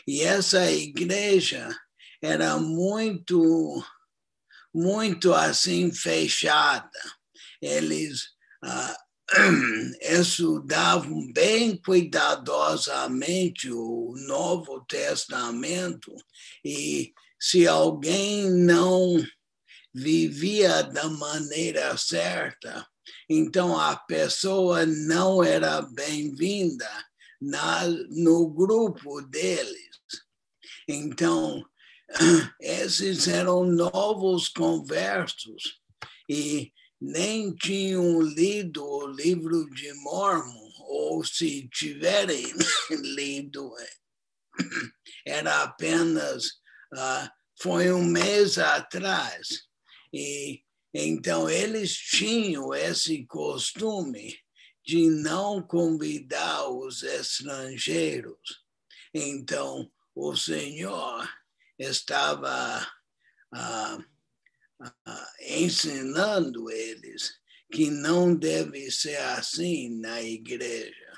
E 0.07 0.23
essa 0.23 0.71
igreja 0.71 1.69
era 2.23 2.59
muito, 2.59 3.85
muito 4.75 5.33
assim 5.33 5.93
fechada. 5.93 6.91
Eles 7.61 8.23
ah, 8.63 8.97
estudavam 10.01 11.31
bem 11.33 11.77
cuidadosamente 11.77 13.71
o 13.71 14.15
Novo 14.27 14.85
Testamento 14.87 16.15
e 16.65 17.13
se 17.39 17.69
alguém 17.69 18.51
não 18.51 19.23
vivia 19.95 20.83
da 20.83 21.09
maneira 21.09 21.97
certa, 21.97 22.87
então 23.29 23.79
a 23.79 23.97
pessoa 23.97 24.87
não 24.87 25.43
era 25.43 25.83
bem-vinda 25.83 26.89
no 28.11 28.49
grupo 28.49 29.21
deles. 29.23 29.89
Então, 30.89 31.65
esses 32.61 33.29
eram 33.29 33.65
novos 33.65 34.49
conversos 34.49 35.81
e 36.29 36.73
nem 37.01 37.55
tinham 37.55 38.21
lido 38.21 38.85
o 38.85 39.07
livro 39.07 39.69
de 39.71 39.93
Mormon, 39.95 40.71
ou 40.81 41.25
se 41.25 41.69
tiverem 41.69 42.45
lido, 42.91 43.73
era 45.27 45.63
apenas, 45.63 46.47
uh, 46.95 47.29
foi 47.61 47.93
um 47.93 48.05
mês 48.05 48.59
atrás. 48.59 49.49
E 50.13 50.63
então 50.95 51.49
eles 51.51 51.95
tinham 51.95 52.75
esse 52.75 53.27
costume 53.27 54.35
de 54.85 55.11
não 55.11 55.63
convidar 55.63 56.67
os 56.71 57.03
estrangeiros. 57.03 58.65
Então, 59.13 59.91
o 60.15 60.35
Senhor 60.35 61.29
estava 61.79 62.91
ah, 63.55 63.99
ensinando 65.41 66.71
eles 66.71 67.39
que 67.71 67.91
não 67.91 68.35
deve 68.35 68.91
ser 68.91 69.17
assim 69.17 70.01
na 70.01 70.23
igreja, 70.23 71.13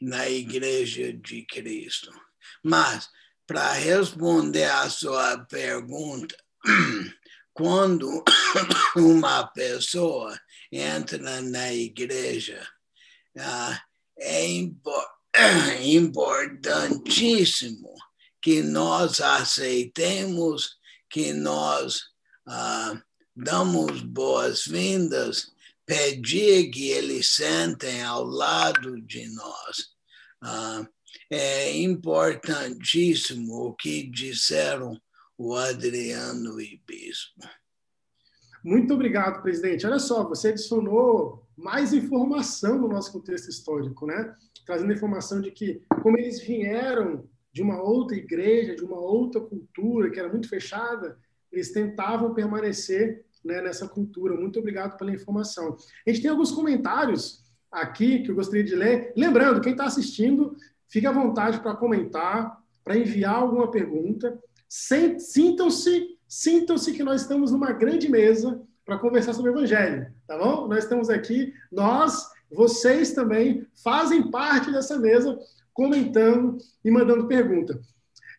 na 0.00 0.28
igreja 0.28 1.12
de 1.12 1.44
Cristo. 1.46 2.12
Mas, 2.62 3.08
para 3.46 3.72
responder 3.72 4.64
a 4.64 4.88
sua 4.90 5.38
pergunta, 5.46 6.36
quando 7.52 8.22
uma 8.96 9.46
pessoa 9.46 10.38
entra 10.70 11.40
na 11.40 11.72
igreja, 11.72 12.68
ah, 13.38 13.82
é 14.18 14.44
importantíssimo 15.82 17.92
que 18.40 18.62
nós 18.62 19.20
aceitemos, 19.20 20.78
que 21.14 21.32
nós 21.32 22.00
ah, 22.44 23.00
damos 23.36 24.02
boas-vindas, 24.02 25.52
pedir 25.86 26.72
que 26.72 26.88
eles 26.88 27.36
sentem 27.36 28.02
ao 28.02 28.24
lado 28.24 29.00
de 29.00 29.32
nós. 29.32 29.94
Ah, 30.42 30.84
é 31.30 31.78
importantíssimo 31.78 33.54
o 33.54 33.74
que 33.74 34.10
disseram 34.10 35.00
o 35.38 35.54
Adriano 35.54 36.60
e 36.60 36.82
Bispo. 36.84 37.48
Muito 38.64 38.92
obrigado, 38.92 39.40
presidente. 39.40 39.86
Olha 39.86 40.00
só, 40.00 40.28
você 40.28 40.48
adicionou 40.48 41.46
mais 41.56 41.92
informação 41.92 42.76
no 42.76 42.88
nosso 42.88 43.12
contexto 43.12 43.48
histórico, 43.48 44.04
né? 44.04 44.34
trazendo 44.66 44.92
informação 44.92 45.40
de 45.40 45.52
que, 45.52 45.80
como 46.02 46.18
eles 46.18 46.40
vieram 46.40 47.28
de 47.54 47.62
uma 47.62 47.80
outra 47.80 48.16
igreja, 48.16 48.74
de 48.74 48.84
uma 48.84 48.98
outra 48.98 49.40
cultura 49.40 50.10
que 50.10 50.18
era 50.18 50.28
muito 50.28 50.48
fechada, 50.48 51.16
eles 51.52 51.70
tentavam 51.70 52.34
permanecer 52.34 53.24
né, 53.44 53.62
nessa 53.62 53.86
cultura. 53.86 54.34
Muito 54.34 54.58
obrigado 54.58 54.98
pela 54.98 55.12
informação. 55.12 55.76
A 56.04 56.10
gente 56.10 56.20
tem 56.20 56.30
alguns 56.32 56.50
comentários 56.50 57.44
aqui 57.70 58.24
que 58.24 58.30
eu 58.32 58.34
gostaria 58.34 58.64
de 58.64 58.74
ler. 58.74 59.12
Lembrando, 59.16 59.60
quem 59.60 59.70
está 59.70 59.84
assistindo, 59.84 60.56
fique 60.88 61.06
à 61.06 61.12
vontade 61.12 61.60
para 61.60 61.76
comentar, 61.76 62.60
para 62.82 62.98
enviar 62.98 63.36
alguma 63.36 63.70
pergunta. 63.70 64.36
Sintam-se, 64.68 66.18
sintam-se 66.26 66.92
que 66.92 67.04
nós 67.04 67.20
estamos 67.20 67.52
numa 67.52 67.70
grande 67.70 68.10
mesa 68.10 68.60
para 68.84 68.98
conversar 68.98 69.32
sobre 69.32 69.52
o 69.52 69.54
Evangelho, 69.54 70.12
tá 70.26 70.36
bom? 70.36 70.66
Nós 70.66 70.82
estamos 70.82 71.08
aqui, 71.08 71.54
nós 71.70 72.34
vocês 72.50 73.12
também 73.12 73.66
fazem 73.82 74.30
parte 74.30 74.70
dessa 74.70 74.98
mesa, 74.98 75.38
comentando 75.74 76.56
e 76.82 76.90
mandando 76.90 77.28
pergunta. 77.28 77.78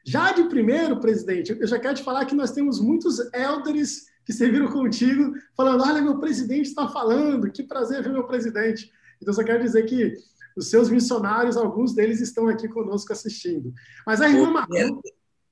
Já 0.04 0.32
de 0.32 0.46
primeiro, 0.46 1.00
presidente, 1.00 1.56
eu 1.60 1.68
já 1.68 1.78
quero 1.78 1.96
te 1.96 2.04
falar 2.04 2.26
que 2.26 2.34
nós 2.34 2.52
temos 2.52 2.80
muitos 2.80 3.20
elders 3.34 4.06
que 4.26 4.34
serviram 4.34 4.72
contigo, 4.72 5.36
falando: 5.56 5.84
olha, 5.84 6.02
meu 6.02 6.20
presidente 6.20 6.70
está 6.70 6.88
falando, 6.88 7.52
que 7.52 7.64
prazer 7.64 8.02
ver 8.02 8.12
meu 8.12 8.26
presidente. 8.26 8.92
Então, 9.22 9.34
só 9.34 9.44
quero 9.44 9.64
dizer 9.64 9.86
que 9.86 10.16
os 10.56 10.70
seus 10.70 10.90
missionários, 10.90 11.58
alguns 11.58 11.94
deles 11.94 12.22
estão 12.22 12.48
aqui 12.48 12.68
conosco 12.68 13.12
assistindo. 13.12 13.74
Mas 14.06 14.22
a 14.22 14.30
irmã. 14.30 14.66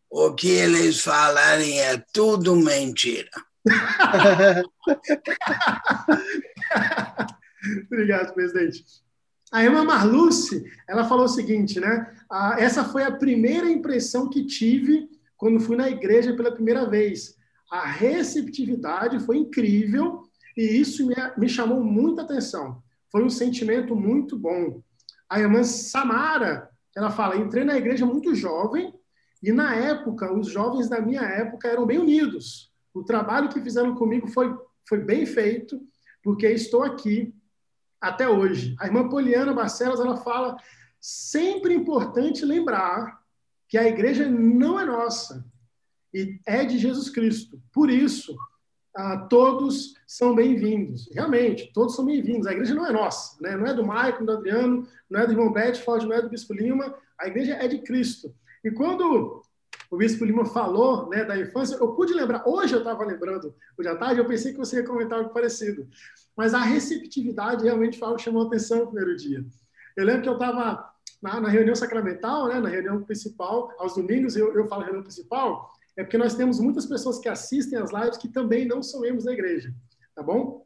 O 0.10 0.34
que 0.34 0.48
eles 0.48 1.02
falarem 1.02 1.80
é 1.80 1.98
tudo 2.14 2.56
mentira. 2.56 3.32
Obrigado, 7.88 8.34
presidente. 8.36 9.03
A 9.54 9.64
Emma 9.64 9.84
Marluce, 9.84 10.66
ela 10.90 11.08
falou 11.08 11.26
o 11.26 11.30
seguinte, 11.30 11.80
né? 11.80 12.12
Ah, 12.28 12.56
essa 12.58 12.84
foi 12.84 13.04
a 13.04 13.12
primeira 13.12 13.70
impressão 13.70 14.28
que 14.28 14.44
tive 14.48 15.08
quando 15.38 15.60
fui 15.60 15.78
na 15.78 15.88
igreja 15.88 16.36
pela 16.36 16.52
primeira 16.52 16.90
vez. 16.90 17.38
A 17.72 17.86
receptividade 17.86 19.20
foi 19.20 19.38
incrível 19.38 20.24
e 20.58 20.64
isso 20.64 21.06
me, 21.06 21.14
me 21.38 21.48
chamou 21.48 21.84
muita 21.84 22.24
atenção. 22.24 22.82
Foi 23.12 23.24
um 23.24 23.30
sentimento 23.30 23.96
muito 23.96 24.40
bom. 24.40 24.82
A 25.30 25.40
irmã 25.40 25.64
Samara, 25.64 26.68
ela 26.96 27.12
fala, 27.12 27.38
entrei 27.38 27.64
na 27.64 27.78
igreja 27.78 28.08
muito 28.08 28.34
jovem 28.34 28.92
e 29.44 29.52
na 29.52 29.76
época, 29.76 30.34
os 30.34 30.48
jovens 30.48 30.90
da 30.90 31.00
minha 31.00 31.22
época 31.22 31.68
eram 31.68 31.86
bem 31.86 32.00
unidos. 32.00 32.72
O 32.92 33.04
trabalho 33.04 33.50
que 33.50 33.62
fizeram 33.62 33.94
comigo 33.94 34.28
foi, 34.28 34.52
foi 34.90 34.98
bem 34.98 35.28
feito, 35.28 35.80
porque 36.24 36.48
estou 36.48 36.82
aqui 36.82 37.36
até 38.04 38.28
hoje. 38.28 38.76
A 38.82 38.86
irmã 38.86 39.08
Poliana 39.08 39.54
Barcelos 39.54 40.02
ela 40.02 40.18
fala 40.18 40.58
sempre 41.00 41.74
importante 41.74 42.44
lembrar 42.44 43.24
que 43.66 43.78
a 43.78 43.88
igreja 43.88 44.30
não 44.30 44.78
é 44.78 44.84
nossa 44.84 45.46
e 46.14 46.38
é 46.46 46.66
de 46.66 46.78
Jesus 46.78 47.10
Cristo. 47.10 47.62
Por 47.72 47.90
isso, 47.90 48.36
ah, 48.94 49.18
todos 49.30 49.96
são 50.06 50.36
bem-vindos. 50.36 51.10
Realmente, 51.14 51.72
todos 51.74 51.96
são 51.96 52.06
bem-vindos. 52.06 52.46
A 52.46 52.52
igreja 52.52 52.76
não 52.76 52.86
é 52.86 52.92
nossa, 52.92 53.42
né? 53.42 53.56
não 53.56 53.66
é 53.66 53.74
do 53.74 53.86
Maicon, 53.86 54.26
do 54.26 54.34
Adriano, 54.34 54.86
não 55.10 55.22
é 55.22 55.26
do 55.26 55.32
irmão 55.32 55.54
Bedford, 55.54 56.06
não 56.06 56.14
é 56.14 56.22
do 56.22 56.30
Bispo 56.30 56.54
Lima. 56.54 56.94
A 57.18 57.28
igreja 57.28 57.54
é 57.54 57.70
de 57.70 57.80
Cristo. 57.80 58.36
E 58.66 58.70
quando 58.70 59.42
o 59.94 59.98
Bispo 59.98 60.26
Lima 60.26 60.44
falou 60.44 61.08
né, 61.08 61.24
da 61.24 61.38
infância, 61.38 61.76
eu 61.76 61.94
pude 61.94 62.14
lembrar, 62.14 62.48
hoje 62.48 62.74
eu 62.74 62.80
estava 62.80 63.06
lembrando, 63.06 63.54
hoje 63.78 63.88
à 63.88 63.96
tarde, 63.96 64.20
eu 64.20 64.26
pensei 64.26 64.52
que 64.52 64.58
você 64.58 64.78
ia 64.78 64.84
comentar 64.84 65.20
algo 65.20 65.32
parecido. 65.32 65.88
Mas 66.36 66.56
a 66.56 66.62
receptividade 66.62 67.64
realmente 67.64 68.00
foi 68.00 68.08
algo 68.08 68.18
que 68.18 68.24
chamou 68.24 68.48
atenção 68.48 68.80
no 68.80 68.88
primeiro 68.88 69.16
dia. 69.16 69.46
Eu 69.96 70.04
lembro 70.04 70.24
que 70.24 70.30
eu 70.30 70.34
estava 70.34 70.92
na, 71.22 71.40
na, 71.42 71.48
reunião 71.48 71.76
sacramental, 71.76 72.48
né, 72.48 72.60
na 72.60 72.70
reunião 72.70 73.04
principal, 73.04 73.72
aos 73.78 73.94
domingos, 73.94 74.36
eu, 74.36 74.52
eu 74.56 74.68
falo 74.68 74.82
reunião 74.82 75.04
principal, 75.04 75.72
é 75.96 76.04
porque 76.04 76.18
nós 76.18 76.34
temos 76.34 76.60
muitas 76.60 76.88
pessoas 76.88 77.20
que 77.20 77.30
assistem 77.30 77.78
às 77.78 77.92
lives 77.92 78.18
que 78.18 78.28
também 78.28 78.66
não 78.66 78.82
são 78.82 79.02
membros 79.02 79.26
da 79.26 79.32
igreja, 79.32 79.72
tá 80.16 80.24
bom? 80.24 80.66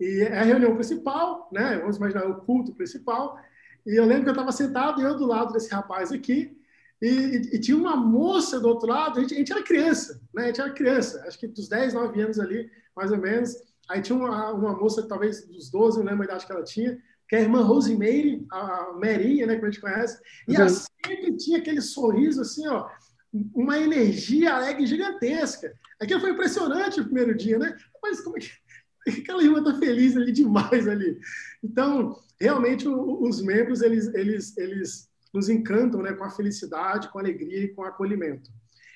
E 0.00 0.20
é 0.20 0.40
a 0.40 0.42
reunião 0.42 0.74
principal, 0.74 1.48
né? 1.52 1.78
Vamos 1.78 1.96
imaginar 1.96 2.26
o 2.26 2.40
culto 2.40 2.74
principal. 2.74 3.38
E 3.86 3.94
eu 3.94 4.04
lembro 4.04 4.24
que 4.24 4.30
eu 4.30 4.34
estava 4.34 4.50
sentado, 4.50 5.00
eu 5.00 5.16
do 5.16 5.26
lado 5.26 5.52
desse 5.52 5.72
rapaz 5.72 6.10
aqui, 6.10 6.60
e, 7.02 7.08
e, 7.08 7.56
e, 7.56 7.58
tinha 7.58 7.76
uma 7.76 7.96
moça 7.96 8.60
do 8.60 8.68
outro 8.68 8.88
lado, 8.88 9.18
a 9.18 9.22
gente, 9.22 9.34
a 9.34 9.38
gente, 9.38 9.52
era 9.52 9.62
criança, 9.62 10.20
né? 10.32 10.44
A 10.44 10.46
gente 10.46 10.60
era 10.60 10.70
criança, 10.70 11.24
acho 11.26 11.36
que 11.36 11.48
dos 11.48 11.68
10, 11.68 11.94
9 11.94 12.22
anos 12.22 12.38
ali, 12.38 12.70
mais 12.96 13.10
ou 13.10 13.18
menos. 13.18 13.56
Aí 13.90 14.00
tinha 14.00 14.16
uma, 14.16 14.52
uma 14.52 14.72
moça, 14.72 15.02
talvez 15.02 15.44
dos 15.48 15.68
12, 15.68 15.98
não 15.98 16.06
lembro 16.06 16.22
a 16.22 16.26
idade 16.26 16.46
que 16.46 16.52
ela 16.52 16.62
tinha, 16.62 16.96
que 17.28 17.34
é 17.34 17.40
a 17.40 17.42
irmã 17.42 17.62
Rosemary, 17.62 18.46
a 18.52 18.92
Merinha, 18.96 19.46
né, 19.46 19.56
que 19.56 19.64
a 19.64 19.70
gente 19.70 19.80
conhece. 19.80 20.20
E 20.46 20.52
uhum. 20.52 20.60
ela 20.60 20.68
sempre 20.68 21.36
tinha 21.36 21.58
aquele 21.58 21.80
sorriso 21.80 22.40
assim, 22.40 22.68
ó, 22.68 22.88
uma 23.52 23.78
energia 23.78 24.54
alegre 24.54 24.86
gigantesca. 24.86 25.74
Aquilo 26.00 26.20
foi 26.20 26.30
impressionante 26.30 27.00
o 27.00 27.04
primeiro 27.04 27.34
dia, 27.34 27.58
né? 27.58 27.76
Mas 28.00 28.20
como 28.20 28.36
é 28.36 28.40
que 28.40 28.52
aquela 29.22 29.42
irmã 29.42 29.58
está 29.58 29.74
feliz 29.74 30.16
ali 30.16 30.30
demais 30.30 30.86
ali? 30.86 31.18
Então, 31.64 32.16
realmente 32.40 32.86
os 32.86 33.42
membros 33.42 33.82
eles 33.82 34.12
eles 34.14 34.56
eles 34.56 35.11
nos 35.32 35.48
encantam, 35.48 36.02
né, 36.02 36.12
com 36.12 36.24
a 36.24 36.30
felicidade, 36.30 37.08
com 37.08 37.18
a 37.18 37.22
alegria 37.22 37.64
e 37.64 37.68
com 37.68 37.82
o 37.82 37.84
acolhimento. 37.84 38.50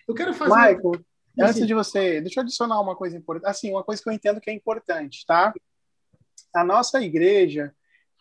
Eu 0.07 0.15
quero 0.15 0.35
fazer 0.35 0.55
Michael, 0.55 1.05
antes 1.41 1.67
de 1.67 1.75
você, 1.75 2.21
deixa 2.21 2.41
eu 2.41 2.43
adicionar 2.43 2.81
uma 2.81 2.95
coisa 2.95 3.17
importante, 3.17 3.51
assim, 3.51 3.71
uma 3.71 3.83
coisa 3.83 4.03
que 4.03 4.09
eu 4.09 4.13
entendo 4.13 4.41
que 4.41 4.51
é 4.51 4.53
importante, 4.53 5.25
tá? 5.27 5.53
A 6.55 6.65
nossa 6.65 7.01
igreja 7.01 7.75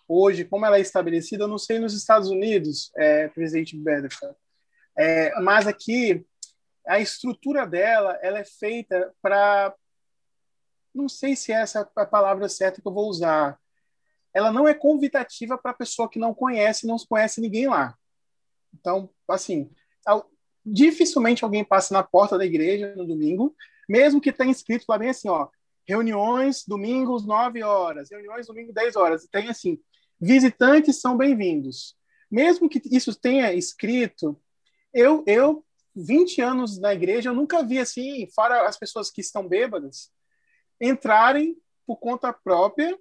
hoje, 0.07 0.45
como 0.45 0.65
ela 0.65 0.77
é 0.77 0.81
estabelecida, 0.81 1.43
eu 1.43 1.47
não 1.47 1.57
sei 1.57 1.79
nos 1.79 1.93
Estados 1.93 2.29
Unidos, 2.29 2.91
é, 2.95 3.27
presidente 3.27 3.75
Bedford, 3.75 4.35
é, 4.97 5.39
mas 5.41 5.67
aqui 5.67 6.25
a 6.87 6.99
estrutura 6.99 7.65
dela 7.65 8.17
ela 8.21 8.39
é 8.39 8.45
feita 8.45 9.13
para 9.21 9.73
não 10.93 11.09
sei 11.09 11.35
se 11.35 11.51
é 11.51 11.55
essa 11.55 11.89
a 11.95 12.05
palavra 12.05 12.47
certa 12.47 12.81
que 12.81 12.87
eu 12.87 12.93
vou 12.93 13.09
usar. 13.09 13.59
Ela 14.33 14.51
não 14.51 14.65
é 14.65 14.73
convidativa 14.73 15.57
para 15.57 15.71
a 15.71 15.75
pessoa 15.75 16.09
que 16.09 16.17
não 16.17 16.33
conhece, 16.33 16.87
não 16.87 16.95
conhece 16.97 17.41
ninguém 17.41 17.67
lá. 17.67 17.97
Então, 18.79 19.09
assim, 19.27 19.69
dificilmente 20.65 21.43
alguém 21.43 21.63
passa 21.63 21.93
na 21.93 22.01
porta 22.03 22.37
da 22.37 22.45
igreja 22.45 22.95
no 22.95 23.05
domingo, 23.05 23.55
mesmo 23.87 24.19
que 24.19 24.31
tenha 24.31 24.51
escrito 24.51 24.85
lá 24.89 24.97
bem 24.97 25.09
assim, 25.09 25.29
ó, 25.29 25.47
reuniões 25.87 26.65
domingos 26.67 27.25
9 27.25 27.61
horas, 27.61 28.09
reuniões 28.09 28.47
domingo 28.47 28.73
10 28.73 28.95
horas. 28.95 29.27
Tem 29.31 29.47
assim, 29.47 29.79
visitantes 30.19 30.99
são 30.99 31.15
bem-vindos. 31.15 31.95
Mesmo 32.31 32.67
que 32.67 32.81
isso 32.91 33.13
tenha 33.13 33.53
escrito, 33.53 34.41
eu, 34.91 35.23
eu 35.27 35.63
20 35.95 36.41
anos 36.41 36.79
na 36.79 36.93
igreja, 36.93 37.29
eu 37.29 37.35
nunca 37.35 37.63
vi 37.63 37.77
assim, 37.77 38.27
fora 38.33 38.67
as 38.67 38.77
pessoas 38.77 39.11
que 39.11 39.21
estão 39.21 39.47
bêbadas, 39.47 40.09
entrarem 40.81 41.55
por 41.85 41.97
conta 41.97 42.33
própria, 42.33 42.97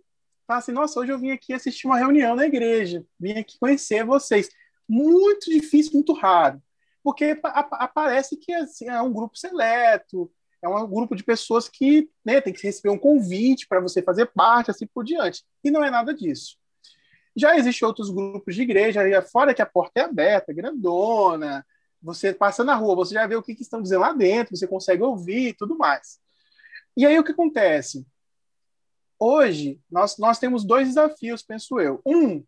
falar 0.47 0.59
assim, 0.59 0.73
nossa, 0.73 1.01
hoje 1.01 1.11
eu 1.11 1.19
vim 1.19 1.31
aqui 1.31 1.55
assistir 1.55 1.87
uma 1.87 1.97
reunião 1.97 2.37
na 2.37 2.45
igreja, 2.45 3.05
vim 3.19 3.33
aqui 3.39 3.59
conhecer 3.59 4.05
vocês. 4.05 4.51
Muito 4.89 5.51
difícil, 5.51 5.93
muito 5.95 6.13
raro, 6.13 6.63
porque 7.03 7.39
aparece 7.43 8.37
que 8.37 8.53
assim, 8.53 8.89
é 8.89 9.01
um 9.01 9.13
grupo 9.13 9.37
seleto, 9.37 10.31
é 10.63 10.69
um 10.69 10.87
grupo 10.87 11.15
de 11.15 11.23
pessoas 11.23 11.69
que 11.69 12.09
né, 12.25 12.41
tem 12.41 12.53
que 12.53 12.63
receber 12.63 12.89
um 12.89 12.99
convite 12.99 13.67
para 13.69 13.81
você 13.81 14.03
fazer 14.03 14.27
parte, 14.27 14.71
assim 14.71 14.87
por 14.87 15.05
diante. 15.05 15.45
E 15.63 15.71
não 15.71 15.85
é 15.85 15.91
nada 15.91 16.15
disso. 16.15 16.57
Já 17.37 17.57
existem 17.57 17.87
outros 17.87 18.11
grupos 18.11 18.55
de 18.55 18.63
igreja, 18.63 19.03
fora 19.23 19.53
que 19.53 19.61
a 19.61 19.67
porta 19.67 20.01
é 20.01 20.05
aberta, 20.05 20.53
grandona, 20.53 21.67
você 22.01 22.33
passa 22.33 22.63
na 22.63 22.75
rua, 22.75 22.95
você 22.95 23.15
já 23.15 23.27
vê 23.27 23.35
o 23.35 23.43
que, 23.43 23.55
que 23.55 23.63
estão 23.63 23.83
dizendo 23.83 24.03
lá 24.03 24.13
dentro, 24.13 24.57
você 24.57 24.67
consegue 24.67 25.03
ouvir 25.03 25.49
e 25.49 25.55
tudo 25.55 25.77
mais. 25.77 26.19
E 26.97 27.05
aí 27.05 27.19
o 27.19 27.25
que 27.25 27.33
acontece? 27.33 28.07
Hoje, 29.19 29.81
nós, 29.91 30.17
nós 30.19 30.39
temos 30.39 30.65
dois 30.65 30.89
desafios, 30.89 31.43
penso 31.43 31.81
eu. 31.81 32.01
Um 32.07 32.45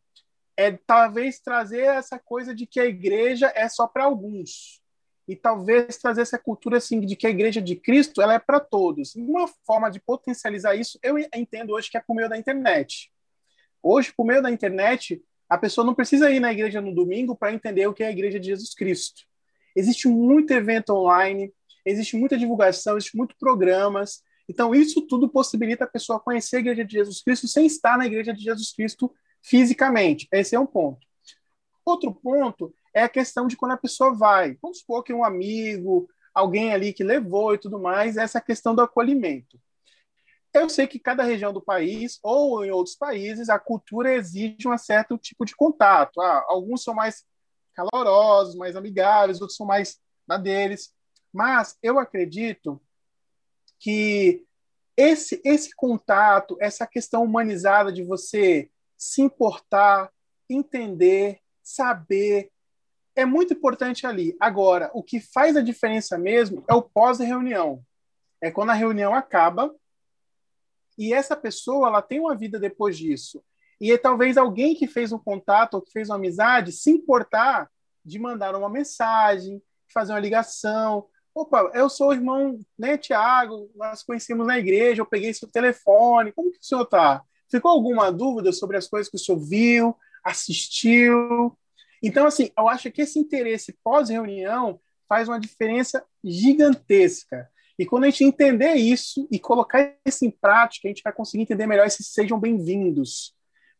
é 0.56 0.72
talvez 0.72 1.38
trazer 1.38 1.82
essa 1.82 2.18
coisa 2.18 2.54
de 2.54 2.66
que 2.66 2.80
a 2.80 2.86
igreja 2.86 3.52
é 3.54 3.68
só 3.68 3.86
para 3.86 4.04
alguns. 4.04 4.80
E 5.28 5.34
talvez 5.34 5.96
trazer 5.96 6.22
essa 6.22 6.38
cultura 6.38 6.78
assim 6.78 7.00
de 7.00 7.16
que 7.16 7.26
a 7.26 7.30
igreja 7.30 7.60
de 7.60 7.74
Cristo 7.76 8.22
ela 8.22 8.34
é 8.34 8.38
para 8.38 8.60
todos. 8.60 9.14
Uma 9.16 9.48
forma 9.66 9.90
de 9.90 10.00
potencializar 10.00 10.74
isso, 10.76 10.98
eu 11.02 11.18
entendo 11.18 11.72
hoje 11.72 11.90
que 11.90 11.98
é 11.98 12.00
por 12.00 12.14
meio 12.14 12.28
da 12.28 12.38
internet. 12.38 13.12
Hoje, 13.82 14.12
por 14.16 14.24
meio 14.24 14.42
da 14.42 14.50
internet, 14.50 15.22
a 15.48 15.58
pessoa 15.58 15.84
não 15.84 15.94
precisa 15.94 16.30
ir 16.30 16.40
na 16.40 16.52
igreja 16.52 16.80
no 16.80 16.94
domingo 16.94 17.36
para 17.36 17.52
entender 17.52 17.86
o 17.86 17.94
que 17.94 18.02
é 18.02 18.06
a 18.06 18.10
igreja 18.10 18.38
de 18.38 18.46
Jesus 18.46 18.74
Cristo. 18.74 19.22
Existe 19.74 20.08
muito 20.08 20.52
evento 20.52 20.94
online, 20.94 21.52
existe 21.84 22.16
muita 22.16 22.38
divulgação, 22.38 22.96
existe 22.96 23.16
muitos 23.16 23.36
programas. 23.36 24.22
Então, 24.48 24.74
isso 24.74 25.02
tudo 25.02 25.28
possibilita 25.28 25.84
a 25.84 25.88
pessoa 25.88 26.20
conhecer 26.20 26.56
a 26.56 26.60
Igreja 26.60 26.84
de 26.84 26.92
Jesus 26.92 27.20
Cristo 27.22 27.46
sem 27.46 27.66
estar 27.66 27.98
na 27.98 28.06
Igreja 28.06 28.32
de 28.32 28.42
Jesus 28.42 28.72
Cristo 28.72 29.12
fisicamente. 29.46 30.26
Esse 30.32 30.56
é 30.56 30.60
um 30.60 30.66
ponto. 30.66 31.06
Outro 31.84 32.12
ponto 32.12 32.74
é 32.92 33.04
a 33.04 33.08
questão 33.08 33.46
de 33.46 33.56
quando 33.56 33.72
a 33.72 33.76
pessoa 33.76 34.12
vai. 34.12 34.58
Vamos 34.60 34.80
supor 34.80 35.04
que 35.04 35.12
um 35.12 35.24
amigo, 35.24 36.08
alguém 36.34 36.74
ali 36.74 36.92
que 36.92 37.04
levou 37.04 37.54
e 37.54 37.58
tudo 37.58 37.78
mais, 37.78 38.16
essa 38.16 38.40
questão 38.40 38.74
do 38.74 38.82
acolhimento. 38.82 39.60
Eu 40.52 40.68
sei 40.68 40.86
que 40.86 40.98
cada 40.98 41.22
região 41.22 41.52
do 41.52 41.62
país, 41.62 42.18
ou 42.22 42.64
em 42.64 42.70
outros 42.70 42.96
países, 42.96 43.48
a 43.48 43.58
cultura 43.58 44.14
exige 44.14 44.66
um 44.66 44.76
certo 44.76 45.16
tipo 45.16 45.44
de 45.44 45.54
contato. 45.54 46.20
Ah, 46.20 46.44
alguns 46.48 46.82
são 46.82 46.94
mais 46.94 47.24
calorosos, 47.74 48.56
mais 48.56 48.74
amigáveis, 48.74 49.40
outros 49.40 49.56
são 49.56 49.66
mais 49.66 49.98
na 50.26 50.38
deles. 50.38 50.92
Mas 51.32 51.76
eu 51.82 51.98
acredito 51.98 52.80
que 53.78 54.44
esse, 54.96 55.40
esse 55.44 55.76
contato, 55.76 56.56
essa 56.58 56.86
questão 56.86 57.22
humanizada 57.22 57.92
de 57.92 58.02
você 58.02 58.70
se 58.96 59.22
importar, 59.22 60.10
entender, 60.48 61.40
saber, 61.62 62.50
é 63.14 63.24
muito 63.24 63.54
importante 63.54 64.06
ali. 64.06 64.36
Agora, 64.38 64.90
o 64.92 65.02
que 65.02 65.18
faz 65.18 65.56
a 65.56 65.62
diferença 65.62 66.18
mesmo 66.18 66.64
é 66.68 66.74
o 66.74 66.82
pós-reunião. 66.82 67.82
É 68.40 68.50
quando 68.50 68.70
a 68.70 68.74
reunião 68.74 69.14
acaba 69.14 69.74
e 70.98 71.12
essa 71.12 71.34
pessoa 71.34 71.88
ela 71.88 72.02
tem 72.02 72.20
uma 72.20 72.34
vida 72.34 72.58
depois 72.58 72.96
disso. 72.96 73.42
E 73.80 73.92
é 73.92 73.98
talvez 73.98 74.36
alguém 74.36 74.74
que 74.74 74.86
fez 74.86 75.12
um 75.12 75.18
contato 75.18 75.74
ou 75.74 75.82
que 75.82 75.92
fez 75.92 76.08
uma 76.08 76.16
amizade 76.16 76.72
se 76.72 76.90
importar 76.90 77.70
de 78.04 78.18
mandar 78.18 78.54
uma 78.54 78.68
mensagem, 78.68 79.62
fazer 79.92 80.12
uma 80.12 80.20
ligação. 80.20 81.06
Opa, 81.34 81.70
eu 81.74 81.90
sou 81.90 82.08
o 82.08 82.12
irmão, 82.14 82.58
né, 82.78 82.96
Tiago, 82.96 83.70
nós 83.74 84.02
conhecemos 84.02 84.46
na 84.46 84.58
igreja, 84.58 85.02
eu 85.02 85.06
peguei 85.06 85.34
seu 85.34 85.48
telefone, 85.48 86.32
como 86.32 86.50
que 86.50 86.58
o 86.58 86.64
senhor 86.64 86.82
está? 86.82 87.22
Ficou 87.50 87.70
alguma 87.70 88.10
dúvida 88.10 88.52
sobre 88.52 88.76
as 88.76 88.88
coisas 88.88 89.10
que 89.10 89.16
o 89.16 89.18
senhor 89.18 89.38
viu, 89.38 89.96
assistiu? 90.24 91.56
Então, 92.02 92.26
assim, 92.26 92.50
eu 92.56 92.68
acho 92.68 92.90
que 92.90 93.02
esse 93.02 93.18
interesse 93.18 93.76
pós-reunião 93.82 94.80
faz 95.08 95.28
uma 95.28 95.40
diferença 95.40 96.04
gigantesca. 96.24 97.48
E 97.78 97.84
quando 97.84 98.04
a 98.04 98.10
gente 98.10 98.24
entender 98.24 98.74
isso 98.74 99.28
e 99.30 99.38
colocar 99.38 99.94
isso 100.04 100.24
em 100.24 100.30
prática, 100.30 100.88
a 100.88 100.90
gente 100.90 101.02
vai 101.02 101.12
conseguir 101.12 101.42
entender 101.42 101.66
melhor 101.66 101.86
esses 101.86 102.08
sejam 102.08 102.40
bem-vindos 102.40 103.36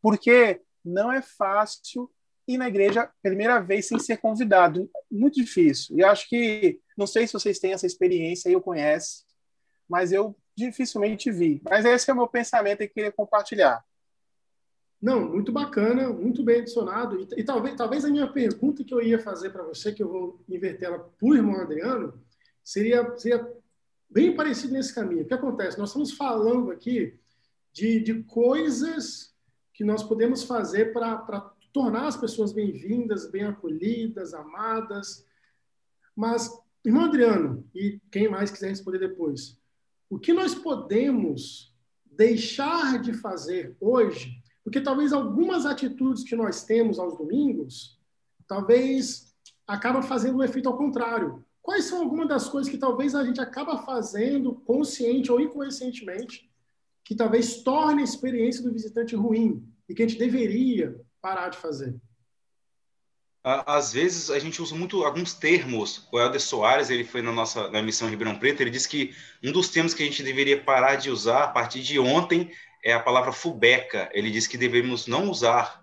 porque 0.07 0.61
não 0.85 1.11
é 1.11 1.20
fácil 1.20 2.09
ir 2.46 2.57
na 2.57 2.68
igreja 2.68 3.11
primeira 3.20 3.59
vez 3.59 3.88
sem 3.88 3.98
ser 3.98 4.18
convidado. 4.18 4.88
Muito 5.11 5.35
difícil. 5.35 5.98
E 5.98 6.05
acho 6.05 6.29
que, 6.29 6.81
não 6.96 7.09
sei 7.09 7.26
se 7.26 7.33
vocês 7.33 7.59
têm 7.59 7.72
essa 7.72 7.87
experiência, 7.87 8.48
eu 8.48 8.61
conheço, 8.61 9.24
mas 9.88 10.12
eu 10.12 10.37
dificilmente 10.57 11.31
vi. 11.31 11.61
Mas 11.64 11.85
esse 11.85 12.11
é 12.11 12.14
o 12.14 12.16
meu 12.16 12.27
pensamento 12.27 12.83
e 12.83 12.88
queria 12.88 13.12
compartilhar. 13.12 13.85
Não, 15.01 15.29
muito 15.29 15.53
bacana, 15.53 16.09
muito 16.09 16.42
bem 16.42 16.61
adicionado. 16.61 17.21
E, 17.21 17.40
e, 17.40 17.45
talvez, 17.45 17.77
talvez 17.77 18.05
a 18.05 18.11
minha 18.11 18.27
pergunta 18.27 18.83
que 18.83 18.95
eu 18.95 19.03
ia 19.03 19.19
fazer 19.19 19.51
para 19.51 19.62
você, 19.62 19.92
que 19.92 20.03
eu 20.03 20.09
vou 20.09 20.45
inverter 20.49 20.88
ela 20.88 20.99
para 20.99 21.29
o 21.29 21.35
irmão 21.35 21.61
Adriano, 21.61 22.19
seria, 22.64 23.16
seria 23.19 23.47
bem 24.09 24.35
parecido 24.35 24.73
nesse 24.73 24.95
caminho. 24.95 25.23
O 25.23 25.27
que 25.27 25.35
acontece? 25.35 25.79
Nós 25.79 25.90
estamos 25.90 26.12
falando 26.12 26.71
aqui 26.71 27.19
de, 27.73 28.01
de 28.01 28.23
coisas 28.23 29.35
que 29.75 29.85
nós 29.85 30.03
podemos 30.03 30.42
fazer 30.42 30.95
para 30.95 31.53
tornar 31.73 32.07
as 32.07 32.16
pessoas 32.16 32.51
bem-vindas, 32.53 33.31
bem 33.31 33.45
acolhidas, 33.45 34.33
amadas. 34.33 35.27
Mas, 36.16 36.51
irmão 36.83 37.05
Adriano, 37.05 37.69
e 37.75 38.01
quem 38.11 38.31
mais 38.31 38.51
quiser 38.51 38.71
responder 38.71 38.99
depois, 38.99 39.61
o 40.09 40.19
que 40.19 40.33
nós 40.33 40.55
podemos 40.55 41.75
deixar 42.05 43.01
de 43.01 43.12
fazer 43.12 43.77
hoje, 43.81 44.33
porque 44.62 44.81
talvez 44.81 45.12
algumas 45.12 45.66
atitudes 45.66 46.25
que 46.25 46.37
nós 46.37 46.64
temos 46.64 46.99
aos 46.99 47.16
domingos, 47.16 48.01
talvez 48.47 49.35
acabam 49.66 50.03
fazendo 50.03 50.38
um 50.38 50.42
efeito 50.42 50.69
ao 50.69 50.79
contrário. 50.79 51.45
Quais 51.61 51.85
são 51.85 52.01
algumas 52.01 52.29
das 52.29 52.49
coisas 52.49 52.71
que 52.71 52.79
talvez 52.79 53.14
a 53.14 53.25
gente 53.25 53.40
acaba 53.40 53.79
fazendo 53.79 54.55
consciente 54.55 55.33
ou 55.33 55.40
inconscientemente, 55.40 56.49
que 57.05 57.14
talvez 57.14 57.62
torne 57.62 58.03
a 58.03 58.05
experiência 58.05 58.62
do 58.62 58.73
visitante 58.73 59.16
ruim 59.16 59.66
e 59.88 59.95
que 59.95 60.03
a 60.03 60.09
gente 60.09 60.19
deveria 60.19 61.01
parar 61.21 61.49
de 61.49 61.59
fazer? 61.59 62.01
Às 63.47 63.93
vezes 63.93 64.29
a 64.29 64.41
gente 64.41 64.61
usa 64.61 64.75
muito 64.75 65.05
alguns 65.05 65.33
termos. 65.33 66.09
O 66.11 66.19
Helder 66.19 66.41
Soares, 66.41 66.91
ele 66.91 67.05
foi 67.05 67.23
na 67.23 67.31
nossa 67.31 67.71
na 67.71 67.81
missão 67.81 68.09
Ribeirão 68.09 68.37
Preto, 68.37 68.61
ele 68.61 68.71
disse 68.71 68.89
que 68.89 69.15
um 69.41 69.53
dos 69.53 69.69
termos 69.69 69.95
que 69.95 70.03
a 70.03 70.07
gente 70.07 70.21
deveria 70.23 70.61
parar 70.61 70.97
de 70.97 71.11
usar 71.11 71.45
a 71.45 71.49
partir 71.49 71.81
de 71.81 71.97
ontem 71.97 72.51
é 72.85 72.93
a 72.93 72.99
palavra 72.99 73.31
fubeca. 73.31 74.11
Ele 74.13 74.33
disse 74.33 74.49
que 74.49 74.59
devemos 74.59 75.07
não 75.07 75.31
usar. 75.31 75.81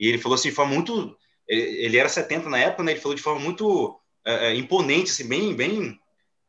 E 0.00 0.08
ele 0.08 0.18
falou 0.18 0.34
assim 0.34 0.48
de 0.48 0.54
forma 0.56 0.74
muito 0.74 1.16
ele 1.46 1.96
era 1.96 2.08
70 2.08 2.50
na 2.50 2.58
época, 2.58 2.82
né? 2.82 2.92
Ele 2.92 3.00
falou 3.00 3.14
de 3.14 3.22
forma 3.22 3.40
muito 3.40 3.98
é, 4.26 4.54
imponente, 4.54 5.12
assim, 5.12 5.26
bem 5.26 5.54
bem 5.54 5.98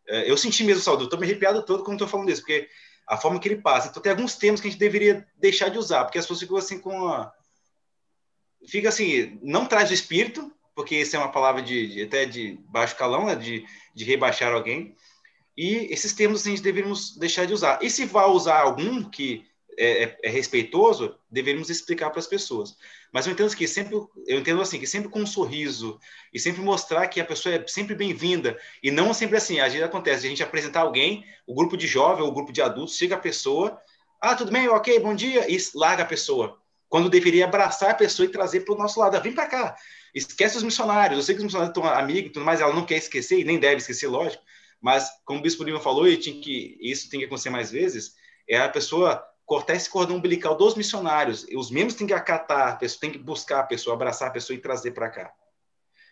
é, 0.08 0.30
eu 0.30 0.36
senti 0.36 0.64
mesmo 0.64 0.82
saúde, 0.82 1.04
eu 1.04 1.10
tô 1.10 1.18
me 1.18 1.26
arrepiado 1.26 1.64
todo 1.64 1.84
quando 1.84 1.98
estou 1.98 2.08
falando 2.08 2.32
isso, 2.32 2.42
porque 2.42 2.68
a 3.08 3.18
forma 3.18 3.40
que 3.40 3.48
ele 3.48 3.62
passa. 3.62 3.88
Então 3.88 4.02
tem 4.02 4.12
alguns 4.12 4.36
termos 4.36 4.60
que 4.60 4.68
a 4.68 4.72
gente 4.72 4.80
deveria 4.80 5.28
deixar 5.38 5.70
de 5.70 5.78
usar, 5.78 6.06
porque 6.06 6.18
as 6.18 6.26
pessoas 6.26 6.40
ficam 6.40 6.58
assim 6.58 6.80
com 6.80 7.08
a 7.08 7.32
fica 8.68 8.90
assim, 8.90 9.40
não 9.42 9.66
traz 9.66 9.90
o 9.90 9.94
espírito, 9.94 10.52
porque 10.76 10.96
isso 10.96 11.16
é 11.16 11.20
uma 11.20 11.32
palavra 11.32 11.62
de, 11.62 11.88
de 11.88 12.04
até 12.04 12.26
de 12.26 12.58
baixo 12.70 12.96
calão, 12.96 13.26
né, 13.26 13.36
de, 13.36 13.66
de 13.94 14.06
rebaixar 14.06 14.54
alguém. 14.54 14.96
E 15.58 15.88
esses 15.92 16.14
termos 16.14 16.46
a 16.46 16.50
gente 16.50 16.62
deveríamos 16.62 17.18
deixar 17.18 17.46
de 17.46 17.54
usar. 17.54 17.80
E 17.82 17.90
se 17.90 18.06
vai 18.06 18.26
usar 18.28 18.62
algum 18.62 19.04
que 19.04 19.46
é, 19.78 20.04
é, 20.04 20.18
é 20.24 20.30
respeitoso, 20.30 21.18
deveríamos 21.30 21.70
explicar 21.70 22.10
para 22.10 22.20
as 22.20 22.28
pessoas. 22.28 22.78
Mas 23.12 23.26
eu 23.26 23.34
entendo 23.34 23.54
que 23.56 23.68
sempre, 23.68 23.96
eu 24.28 24.40
entendo 24.40 24.62
assim 24.62 24.80
que 24.80 24.88
sempre 24.88 25.10
com 25.10 25.20
um 25.20 25.28
sorriso 25.28 26.00
e 26.34 26.40
sempre 26.40 26.62
mostrar 26.62 27.08
que 27.08 27.20
a 27.20 27.26
pessoa 27.26 27.56
é 27.56 27.68
sempre 27.68 27.96
bem-vinda 27.96 28.58
e 28.82 28.92
não 28.92 29.14
sempre 29.14 29.38
assim. 29.38 29.60
Às 29.60 29.74
vezes 29.74 29.86
acontece 29.86 30.26
a 30.26 30.30
gente 30.30 30.44
apresentar 30.44 30.82
alguém, 30.82 31.26
o 31.46 31.54
grupo 31.54 31.76
de 31.76 31.88
jovem 31.88 32.24
ou 32.24 32.30
o 32.30 32.34
grupo 32.34 32.54
de 32.54 32.62
adultos 32.62 32.96
chega 32.96 33.16
a 33.16 33.20
pessoa, 33.20 33.82
ah, 34.22 34.36
tudo 34.36 34.52
bem, 34.52 34.68
ok, 34.68 35.00
bom 35.00 35.16
dia, 35.16 35.50
e 35.50 35.58
larga 35.76 36.04
a 36.04 36.06
pessoa 36.06 36.60
quando 36.90 37.10
deveria 37.10 37.46
abraçar 37.46 37.92
a 37.92 37.94
pessoa 37.94 38.26
e 38.26 38.32
trazer 38.32 38.62
para 38.62 38.74
o 38.74 38.78
nosso 38.78 39.00
lado. 39.00 39.22
Vem 39.22 39.32
para 39.32 39.46
cá, 39.46 39.76
esquece 40.14 40.58
os 40.58 40.64
missionários. 40.64 41.20
Eu 41.20 41.24
sei 41.24 41.36
que 41.36 41.40
os 41.40 41.46
missionários 41.46 41.78
estão 41.78 41.86
amigos 41.90 42.44
mais, 42.44 42.60
ela 42.60 42.74
não 42.74 42.86
quer 42.86 42.98
esquecer, 42.98 43.40
e 43.40 43.46
nem 43.46 43.60
deve 43.60 43.78
esquecer, 43.78 44.08
lógico, 44.08 44.44
mas 44.82 45.10
como 45.24 45.40
o 45.40 45.42
Bispo 45.42 45.64
Lima 45.64 45.80
falou, 45.80 46.08
e 46.08 46.18
tinha 46.18 46.42
que, 46.42 46.78
isso 46.82 47.10
tem 47.10 47.20
que 47.20 47.28
acontecer 47.28 47.52
mais 47.52 47.72
vezes, 47.72 48.16
é 48.48 48.58
a 48.58 48.68
pessoa 48.68 49.24
cortar 49.46 49.76
esse 49.76 49.90
cordão 49.90 50.18
umbilical 50.18 50.56
dos 50.56 50.76
missionários. 50.76 51.46
Os 51.56 51.72
membros 51.72 51.96
têm 51.96 52.08
que 52.08 52.14
acatar, 52.14 52.74
a 52.74 52.76
pessoa 52.76 53.02
tem 53.02 53.12
que 53.12 53.18
buscar 53.18 53.62
a 53.62 53.64
pessoa, 53.64 53.96
abraçar 53.96 54.28
a 54.28 54.32
pessoa 54.32 54.56
e 54.56 54.62
trazer 54.62 54.92
para 54.92 55.10
cá. 55.10 55.32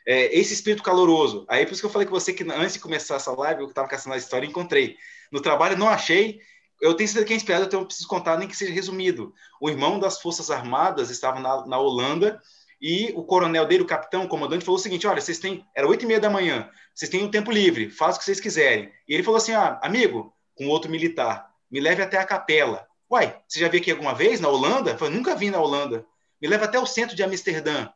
É, 0.05 0.37
esse 0.37 0.53
espírito 0.53 0.81
caloroso. 0.81 1.45
Aí 1.49 1.65
por 1.65 1.73
isso 1.73 1.81
que 1.81 1.85
eu 1.85 1.91
falei 1.91 2.07
com 2.07 2.13
você 2.13 2.33
que 2.33 2.43
antes 2.43 2.73
de 2.73 2.79
começar 2.79 3.15
essa 3.15 3.31
live, 3.31 3.61
eu 3.61 3.67
estava 3.67 3.87
caçando 3.87 4.15
a 4.15 4.17
história 4.17 4.45
e 4.45 4.49
encontrei. 4.49 4.97
No 5.31 5.41
trabalho 5.41 5.77
não 5.77 5.89
achei, 5.89 6.39
eu 6.81 6.93
tenho 6.93 7.07
certeza 7.07 7.25
que 7.25 7.33
é 7.33 7.35
inspirado, 7.35 7.65
então 7.65 7.81
eu 7.81 7.85
preciso 7.85 8.07
contar, 8.07 8.37
nem 8.37 8.47
que 8.47 8.55
seja 8.55 8.73
resumido. 8.73 9.33
O 9.59 9.69
irmão 9.69 9.99
das 9.99 10.21
Forças 10.21 10.51
Armadas 10.51 11.09
estava 11.09 11.39
na, 11.39 11.65
na 11.65 11.77
Holanda 11.77 12.41
e 12.79 13.11
o 13.15 13.23
coronel 13.23 13.65
dele, 13.65 13.83
o 13.83 13.87
capitão, 13.87 14.25
o 14.25 14.27
comandante, 14.27 14.63
falou 14.63 14.79
o 14.79 14.81
seguinte: 14.81 15.07
olha, 15.07 15.19
vocês 15.19 15.39
têm. 15.39 15.65
Era 15.75 15.87
oito 15.87 16.03
e 16.03 16.07
meia 16.07 16.19
da 16.19 16.29
manhã, 16.29 16.69
vocês 16.93 17.09
têm 17.09 17.23
um 17.23 17.31
tempo 17.31 17.51
livre, 17.51 17.89
faz 17.89 18.15
o 18.15 18.19
que 18.19 18.25
vocês 18.25 18.39
quiserem. 18.39 18.91
E 19.07 19.13
ele 19.13 19.23
falou 19.23 19.37
assim: 19.37 19.53
ah, 19.53 19.79
amigo, 19.81 20.33
com 20.55 20.67
outro 20.67 20.89
militar, 20.89 21.49
me 21.69 21.79
leve 21.79 22.01
até 22.01 22.17
a 22.17 22.25
capela. 22.25 22.87
Uai, 23.09 23.39
você 23.47 23.59
já 23.59 23.69
veio 23.69 23.81
aqui 23.81 23.91
alguma 23.91 24.13
vez 24.13 24.39
na 24.39 24.49
Holanda? 24.49 24.91
Eu 24.91 24.97
falei, 24.97 25.13
nunca 25.15 25.35
vim 25.35 25.49
na 25.49 25.59
Holanda. 25.59 26.05
Me 26.41 26.47
leva 26.47 26.65
até 26.65 26.77
o 26.77 26.85
centro 26.85 27.15
de 27.15 27.23
Amsterdã. 27.23 27.89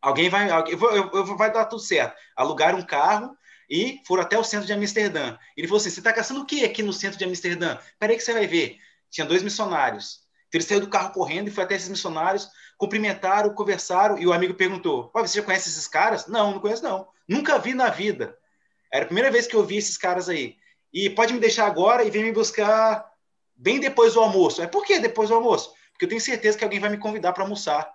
Alguém 0.00 0.28
vai. 0.28 0.48
Eu 0.72 0.78
vou, 0.78 0.90
eu, 0.92 1.10
eu, 1.12 1.36
vai 1.36 1.52
dar 1.52 1.64
tudo 1.64 1.82
certo. 1.82 2.16
Alugar 2.36 2.74
um 2.74 2.82
carro 2.82 3.36
e 3.68 4.00
foram 4.06 4.22
até 4.22 4.38
o 4.38 4.44
centro 4.44 4.66
de 4.66 4.72
Amsterdã. 4.72 5.36
Ele 5.56 5.66
falou 5.66 5.80
assim: 5.80 5.90
Você 5.90 6.00
está 6.00 6.12
caçando 6.12 6.40
o 6.40 6.46
que 6.46 6.64
aqui 6.64 6.82
no 6.82 6.92
centro 6.92 7.18
de 7.18 7.24
Amsterdã? 7.24 7.78
Peraí 7.98 8.16
que 8.16 8.22
você 8.22 8.32
vai 8.32 8.46
ver. 8.46 8.78
Tinha 9.10 9.26
dois 9.26 9.42
missionários. 9.42 10.20
Então 10.48 10.58
ele 10.58 10.64
saiu 10.64 10.80
do 10.80 10.88
carro 10.88 11.12
correndo 11.12 11.48
e 11.48 11.50
foi 11.50 11.64
até 11.64 11.74
esses 11.74 11.88
missionários, 11.88 12.48
cumprimentaram, 12.78 13.54
conversaram, 13.54 14.18
e 14.18 14.26
o 14.26 14.32
amigo 14.32 14.54
perguntou: 14.54 15.10
Você 15.14 15.38
já 15.38 15.44
conhece 15.44 15.68
esses 15.68 15.86
caras? 15.86 16.26
Não, 16.26 16.52
não 16.52 16.60
conheço, 16.60 16.82
não. 16.82 17.08
Nunca 17.28 17.58
vi 17.58 17.74
na 17.74 17.90
vida. 17.90 18.36
Era 18.92 19.04
a 19.04 19.06
primeira 19.06 19.30
vez 19.30 19.46
que 19.46 19.54
eu 19.54 19.64
vi 19.64 19.76
esses 19.76 19.98
caras 19.98 20.28
aí. 20.28 20.56
E 20.92 21.10
pode 21.10 21.34
me 21.34 21.40
deixar 21.40 21.66
agora 21.66 22.02
e 22.02 22.10
vem 22.10 22.24
me 22.24 22.32
buscar 22.32 23.06
bem 23.54 23.78
depois 23.78 24.14
do 24.14 24.20
almoço. 24.20 24.62
É 24.62 24.66
por 24.66 24.86
que 24.86 24.98
depois 24.98 25.28
do 25.28 25.34
almoço? 25.34 25.74
Porque 25.92 26.06
eu 26.06 26.08
tenho 26.08 26.20
certeza 26.20 26.56
que 26.56 26.64
alguém 26.64 26.80
vai 26.80 26.88
me 26.88 26.96
convidar 26.96 27.32
para 27.34 27.44
almoçar. 27.44 27.90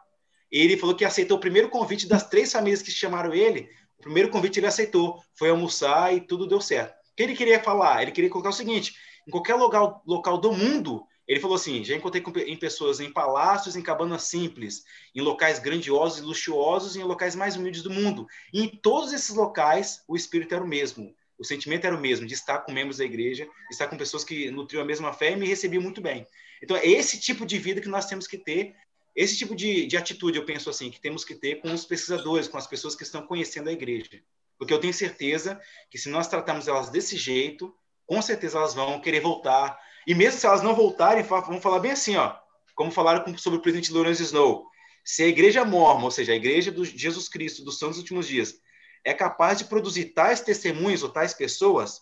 Ele 0.52 0.78
falou 0.78 0.96
que 0.96 1.04
aceitou 1.04 1.38
o 1.38 1.40
primeiro 1.40 1.70
convite 1.70 2.08
das 2.08 2.30
três 2.30 2.52
famílias 2.52 2.84
que 2.84 2.92
chamaram 2.92 3.34
ele 3.34 3.68
primeiro 4.04 4.30
convite 4.30 4.60
ele 4.60 4.68
aceitou, 4.68 5.22
foi 5.34 5.50
almoçar 5.50 6.13
e 6.13 6.22
tudo 6.22 6.48
deu 6.48 6.62
certo. 6.62 6.92
O 6.92 7.16
que 7.16 7.24
ele 7.24 7.36
queria 7.36 7.62
falar? 7.62 8.02
Ele 8.02 8.12
queria 8.12 8.30
colocar 8.30 8.50
o 8.50 8.54
seguinte: 8.54 8.94
em 9.28 9.32
qualquer 9.32 9.56
local, 9.56 10.04
local 10.06 10.38
do 10.38 10.52
mundo, 10.52 11.06
ele 11.28 11.39
falou 11.39 11.56
assim: 11.56 11.84
já 11.84 11.96
encontrei 11.96 12.24
em 12.46 12.58
pessoas 12.58 13.00
em 13.00 13.12
palácios, 13.12 13.76
em 13.76 13.82
cabanas 13.82 14.24
simples, 14.24 14.84
em 15.16 15.22
locais 15.22 15.60
grandiosos 15.60 16.20
e 16.20 16.22
luxuosos 16.22 16.96
em 16.96 17.04
locais 17.04 17.36
mais 17.36 17.56
humildes 17.56 17.82
do 17.82 17.89
mundo. 17.89 18.28
E 18.54 18.62
em 18.62 18.68
todos 18.68 19.13
esses 19.13 19.36
locais, 19.36 20.04
o 20.08 20.16
espírito 20.16 20.54
era 20.54 20.63
o 20.63 20.68
mesmo. 20.68 21.13
O 21.38 21.44
sentimento 21.44 21.86
era 21.86 21.96
o 21.96 22.00
mesmo, 22.00 22.28
de 22.28 22.34
estar 22.34 22.60
com 22.60 22.72
membros 22.72 22.98
da 22.98 23.06
igreja, 23.06 23.48
estar 23.72 23.88
com 23.88 23.98
pessoas 23.98 24.24
que 24.24 24.52
nutriam 24.52 24.84
a 24.84 24.86
mesma 24.86 25.12
fé 25.12 25.32
e 25.32 25.36
me 25.36 25.48
recebiam 25.48 25.82
muito 25.82 26.00
bem. 26.00 26.26
Então, 26.62 26.78
é 26.78 26.88
esse 26.88 27.20
tipo 27.20 27.46
de 27.46 27.58
vida 27.58 27.82
que 27.82 27.89
nós 27.89 28.06
temos 28.06 28.28
que 28.28 28.38
ter 28.38 28.76
esse 29.15 29.38
tipo 29.38 29.56
de, 29.56 29.86
de 29.86 29.95
atitude, 29.95 30.38
eu 30.38 30.45
penso 30.45 30.69
assim, 30.69 30.89
que 30.89 30.99
temos 30.99 31.23
que 31.23 31.36
ter 31.36 31.62
com 31.62 31.71
os 31.71 31.86
pesquisadores, 31.86 32.47
com 32.47 32.58
as 32.58 32.65
pessoas 32.65 32.95
que 32.95 33.04
estão 33.04 33.26
conhecendo 33.26 33.69
a 33.69 33.73
igreja. 33.73 34.21
Porque 34.58 34.73
eu 34.73 34.80
tenho 34.80 34.93
certeza 34.93 35.60
que 35.89 35.97
se 35.97 36.10
nós 36.10 36.28
tratarmos 36.28 36.67
elas 36.67 36.89
desse 36.89 37.17
jeito, 37.17 37.73
com 38.06 38.21
certeza 38.21 38.58
elas 38.58 38.73
vão 38.73 38.99
querer 38.99 39.21
voltar. 39.21 39.80
E 40.08 40.15
mesmo 40.15 40.39
se 40.39 40.45
elas 40.45 40.63
não 40.63 40.76
voltarem, 40.76 41.23
vão 41.23 41.62
falar 41.62 41.80
bem 41.80 41.91
assim, 41.91 42.15
ó, 42.15 42.36
como 42.76 42.91
falaram 42.91 43.38
sobre 43.38 43.60
o 43.60 43.62
presidente 43.62 43.93
Lawrence 43.93 44.23
Snow. 44.23 44.65
Se 45.06 45.23
a 45.23 45.28
igreja 45.28 45.65
mormon, 45.65 46.06
ou 46.06 46.12
seja, 46.12 46.32
a 46.32 46.36
igreja 46.36 46.71
de 46.71 46.86
Jesus 46.97 47.28
Cristo 47.28 47.63
dos 47.63 47.78
santos 47.78 47.97
últimos 47.97 48.28
dias, 48.28 48.56
é 49.04 49.13
capaz 49.13 49.58
de 49.58 49.65
produzir 49.65 50.06
tais 50.06 50.39
testemunhos 50.41 51.04
ou 51.04 51.10
tais 51.10 51.34
pessoas, 51.34 52.02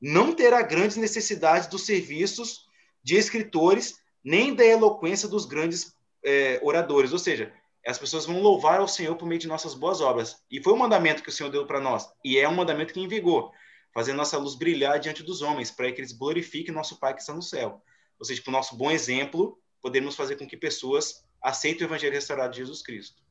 não 0.00 0.32
terá 0.32 0.62
grandes 0.62 0.96
necessidades 0.96 1.68
dos 1.68 1.86
serviços 1.86 2.66
de 3.02 3.16
escritores, 3.16 4.00
nem 4.22 4.54
da 4.54 4.64
eloquência 4.64 5.28
dos 5.28 5.46
grandes 5.46 5.94
é, 6.24 6.60
oradores, 6.62 7.12
ou 7.12 7.18
seja, 7.18 7.52
as 7.86 7.98
pessoas 7.98 8.26
vão 8.26 8.40
louvar 8.40 8.80
ao 8.80 8.88
Senhor 8.88 9.16
por 9.16 9.26
meio 9.26 9.40
de 9.40 9.48
nossas 9.48 9.74
boas 9.74 10.00
obras. 10.00 10.36
E 10.50 10.62
foi 10.62 10.72
um 10.72 10.78
mandamento 10.78 11.22
que 11.22 11.28
o 11.28 11.32
Senhor 11.32 11.50
deu 11.50 11.66
para 11.66 11.80
nós, 11.80 12.08
e 12.24 12.38
é 12.38 12.48
um 12.48 12.54
mandamento 12.54 12.92
que 12.92 13.06
vigor, 13.06 13.50
fazer 13.92 14.12
nossa 14.12 14.38
luz 14.38 14.54
brilhar 14.54 14.98
diante 14.98 15.22
dos 15.22 15.42
homens, 15.42 15.70
para 15.70 15.90
que 15.90 16.00
eles 16.00 16.12
glorifiquem 16.12 16.74
nosso 16.74 16.98
Pai 16.98 17.14
que 17.14 17.20
está 17.20 17.34
no 17.34 17.42
céu. 17.42 17.82
Ou 18.18 18.24
seja, 18.24 18.42
por 18.42 18.50
nosso 18.50 18.76
bom 18.76 18.90
exemplo, 18.90 19.58
podemos 19.80 20.14
fazer 20.14 20.36
com 20.36 20.46
que 20.46 20.56
pessoas 20.56 21.24
aceitem 21.42 21.86
o 21.86 21.88
Evangelho 21.88 22.14
restaurado 22.14 22.52
de 22.52 22.58
Jesus 22.58 22.82
Cristo. 22.82 23.22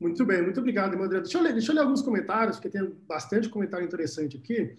Muito 0.00 0.24
bem, 0.24 0.40
muito 0.42 0.60
obrigado, 0.60 0.92
irmão 0.92 1.06
André. 1.06 1.20
Deixa 1.20 1.38
eu, 1.38 1.42
ler, 1.42 1.52
deixa 1.52 1.72
eu 1.72 1.74
ler 1.74 1.82
alguns 1.82 2.02
comentários, 2.02 2.56
porque 2.56 2.70
tem 2.70 2.88
bastante 3.06 3.48
comentário 3.48 3.84
interessante 3.84 4.36
aqui. 4.36 4.76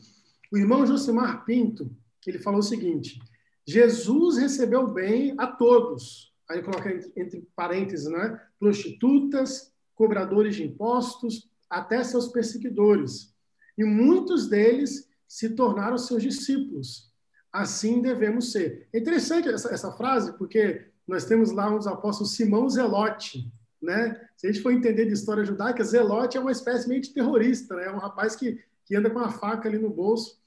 O 0.52 0.58
irmão 0.58 0.86
Josimar 0.86 1.43
Pinto, 1.45 1.91
ele 2.25 2.39
falou 2.39 2.60
o 2.60 2.63
seguinte: 2.63 3.19
Jesus 3.67 4.38
recebeu 4.38 4.88
bem 4.88 5.36
a 5.38 5.45
todos, 5.45 6.28
aí 6.49 6.63
coloca 6.63 6.89
entre 7.15 7.47
parênteses, 7.55 8.07
né? 8.07 8.41
Prostitutas, 8.59 9.71
cobradores 9.93 10.55
de 10.55 10.63
impostos, 10.63 11.47
até 11.69 12.03
seus 12.03 12.27
perseguidores. 12.27 13.33
E 13.77 13.83
muitos 13.83 14.49
deles 14.49 15.07
se 15.27 15.51
tornaram 15.51 15.97
seus 15.97 16.23
discípulos. 16.23 17.13
Assim 17.53 18.01
devemos 18.01 18.51
ser. 18.51 18.88
É 18.91 18.99
interessante 18.99 19.47
essa, 19.47 19.73
essa 19.73 19.91
frase, 19.91 20.38
porque 20.38 20.88
nós 21.07 21.25
temos 21.25 21.51
lá 21.51 21.69
dos 21.69 21.88
apóstolos 21.88 22.35
Simão 22.35 22.67
Zelote, 22.67 23.51
né? 23.81 24.27
Se 24.35 24.47
a 24.47 24.51
gente 24.51 24.62
for 24.62 24.71
entender 24.71 25.05
de 25.05 25.13
história 25.13 25.45
judaica, 25.45 25.83
Zelote 25.83 26.38
é 26.38 26.39
uma 26.39 26.51
espécie 26.51 26.88
meio 26.88 27.01
de 27.01 27.13
terrorista, 27.13 27.75
né? 27.75 27.85
É 27.85 27.91
um 27.91 27.97
rapaz 27.97 28.35
que, 28.35 28.63
que 28.85 28.95
anda 28.95 29.09
com 29.09 29.19
uma 29.19 29.31
faca 29.31 29.69
ali 29.69 29.77
no 29.77 29.89
bolso, 29.89 30.39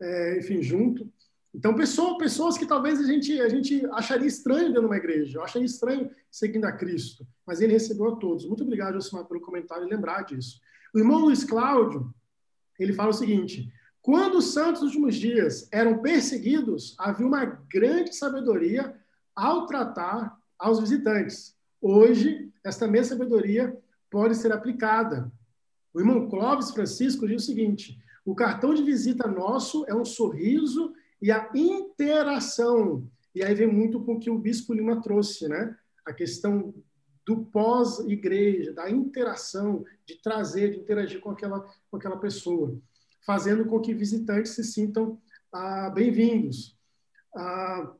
é, 0.00 0.38
enfim, 0.38 0.62
junto. 0.62 1.10
Então, 1.54 1.74
pessoa, 1.74 2.16
pessoas 2.16 2.56
que 2.56 2.64
talvez 2.64 2.98
a 2.98 3.04
gente, 3.04 3.38
a 3.40 3.48
gente 3.48 3.84
acharia 3.92 4.26
estranho 4.26 4.68
dentro 4.68 4.82
de 4.82 4.86
uma 4.86 4.96
igreja, 4.96 5.38
eu 5.38 5.44
acharia 5.44 5.66
estranho 5.66 6.10
seguindo 6.30 6.64
a 6.64 6.72
Cristo, 6.72 7.26
mas 7.46 7.60
ele 7.60 7.74
recebeu 7.74 8.08
a 8.08 8.16
todos. 8.16 8.46
Muito 8.46 8.62
obrigado, 8.62 8.94
Josimar, 8.94 9.26
pelo 9.26 9.40
comentário 9.40 9.86
e 9.86 9.90
lembrar 9.90 10.22
disso. 10.22 10.58
O 10.94 10.98
irmão 10.98 11.18
Luiz 11.18 11.44
Cláudio, 11.44 12.12
ele 12.78 12.94
fala 12.94 13.10
o 13.10 13.14
seguinte: 13.14 13.70
quando 14.00 14.38
os 14.38 14.52
santos 14.52 14.80
dos 14.80 14.90
últimos 14.90 15.16
dias 15.16 15.68
eram 15.70 15.98
perseguidos, 15.98 16.94
havia 16.98 17.26
uma 17.26 17.44
grande 17.44 18.16
sabedoria 18.16 18.96
ao 19.36 19.66
tratar 19.66 20.38
aos 20.58 20.80
visitantes. 20.80 21.54
Hoje, 21.80 22.50
esta 22.64 22.88
mesma 22.88 23.16
sabedoria 23.16 23.76
pode 24.10 24.36
ser 24.36 24.52
aplicada. 24.52 25.30
O 25.92 26.00
irmão 26.00 26.28
Clóvis 26.28 26.70
Francisco 26.70 27.28
diz 27.28 27.42
o 27.42 27.46
seguinte: 27.46 28.02
o 28.24 28.34
cartão 28.34 28.72
de 28.72 28.82
visita 28.82 29.26
nosso 29.26 29.84
é 29.86 29.94
um 29.94 30.04
sorriso 30.04 30.94
e 31.22 31.30
a 31.30 31.48
interação. 31.54 33.08
E 33.32 33.44
aí 33.44 33.54
vem 33.54 33.68
muito 33.68 34.04
com 34.04 34.14
o 34.14 34.20
que 34.20 34.28
o 34.28 34.38
Bispo 34.38 34.74
Lima 34.74 35.00
trouxe, 35.00 35.48
né? 35.48 35.74
A 36.04 36.12
questão 36.12 36.74
do 37.24 37.44
pós-igreja, 37.46 38.72
da 38.72 38.90
interação, 38.90 39.84
de 40.04 40.20
trazer, 40.20 40.72
de 40.72 40.80
interagir 40.80 41.20
com 41.20 41.30
aquela, 41.30 41.60
com 41.88 41.96
aquela 41.96 42.18
pessoa, 42.18 42.76
fazendo 43.24 43.64
com 43.66 43.80
que 43.80 43.94
visitantes 43.94 44.52
se 44.52 44.64
sintam 44.64 45.22
ah, 45.52 45.88
bem-vindos. 45.90 46.76
Ah, 47.34 47.94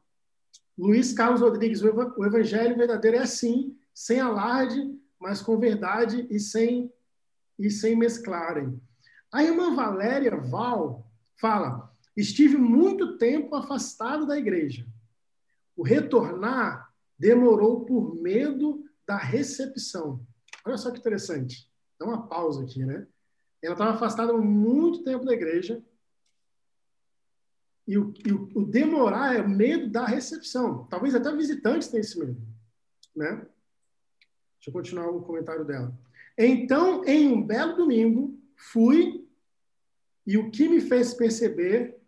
Luiz 0.77 1.13
Carlos 1.13 1.41
Rodrigues, 1.41 1.81
o 1.83 2.25
evangelho 2.25 2.77
verdadeiro 2.77 3.19
é 3.19 3.21
assim, 3.21 3.79
sem 3.95 4.19
alarde, 4.19 4.99
mas 5.21 5.41
com 5.41 5.57
verdade 5.59 6.27
e 6.29 6.41
sem, 6.41 6.93
e 7.57 7.71
sem 7.71 7.95
mesclarem. 7.95 8.81
A 9.31 9.45
irmã 9.45 9.77
Valéria 9.77 10.37
Val 10.37 11.07
fala: 11.37 11.92
estive 12.17 12.57
muito 12.57 13.17
tempo 13.17 13.55
afastado 13.55 14.27
da 14.27 14.39
igreja. 14.39 14.87
O 15.77 15.83
retornar 15.83 16.93
demorou 17.19 17.85
por 17.85 18.15
medo 18.15 18.85
da 19.07 19.17
recepção. 19.17 20.25
Olha 20.65 20.77
só 20.77 20.91
que 20.91 20.99
interessante. 20.99 21.69
Dá 21.99 22.07
uma 22.07 22.27
pausa 22.27 22.63
aqui, 22.63 22.85
né? 22.85 23.07
Ela 23.63 23.75
estava 23.75 23.93
afastada 23.93 24.33
muito 24.33 25.05
tempo 25.05 25.25
da 25.25 25.33
igreja. 25.33 25.83
E 27.87 27.97
o, 27.97 28.13
e 28.25 28.33
o, 28.33 28.65
demorar 28.65 29.37
é 29.37 29.47
medo 29.47 29.89
da 29.89 30.05
recepção. 30.05 30.85
Talvez 30.87 31.15
até 31.15 31.35
visitantes 31.35 31.89
tenham 31.89 32.01
esse 32.01 32.19
medo. 32.19 32.41
Né? 33.15 33.37
Deixa 34.57 34.69
eu 34.69 34.73
continuar 34.73 35.11
o 35.11 35.23
comentário 35.23 35.65
dela. 35.65 35.97
Então, 36.37 37.05
em 37.05 37.29
um 37.33 37.45
belo 37.45 37.77
domingo, 37.77 38.39
fui 38.57 39.29
e 40.27 40.39
o 40.39 40.51
que 40.51 40.69
me 40.69 40.81
fez 40.81 41.15
perceber, 41.15 42.01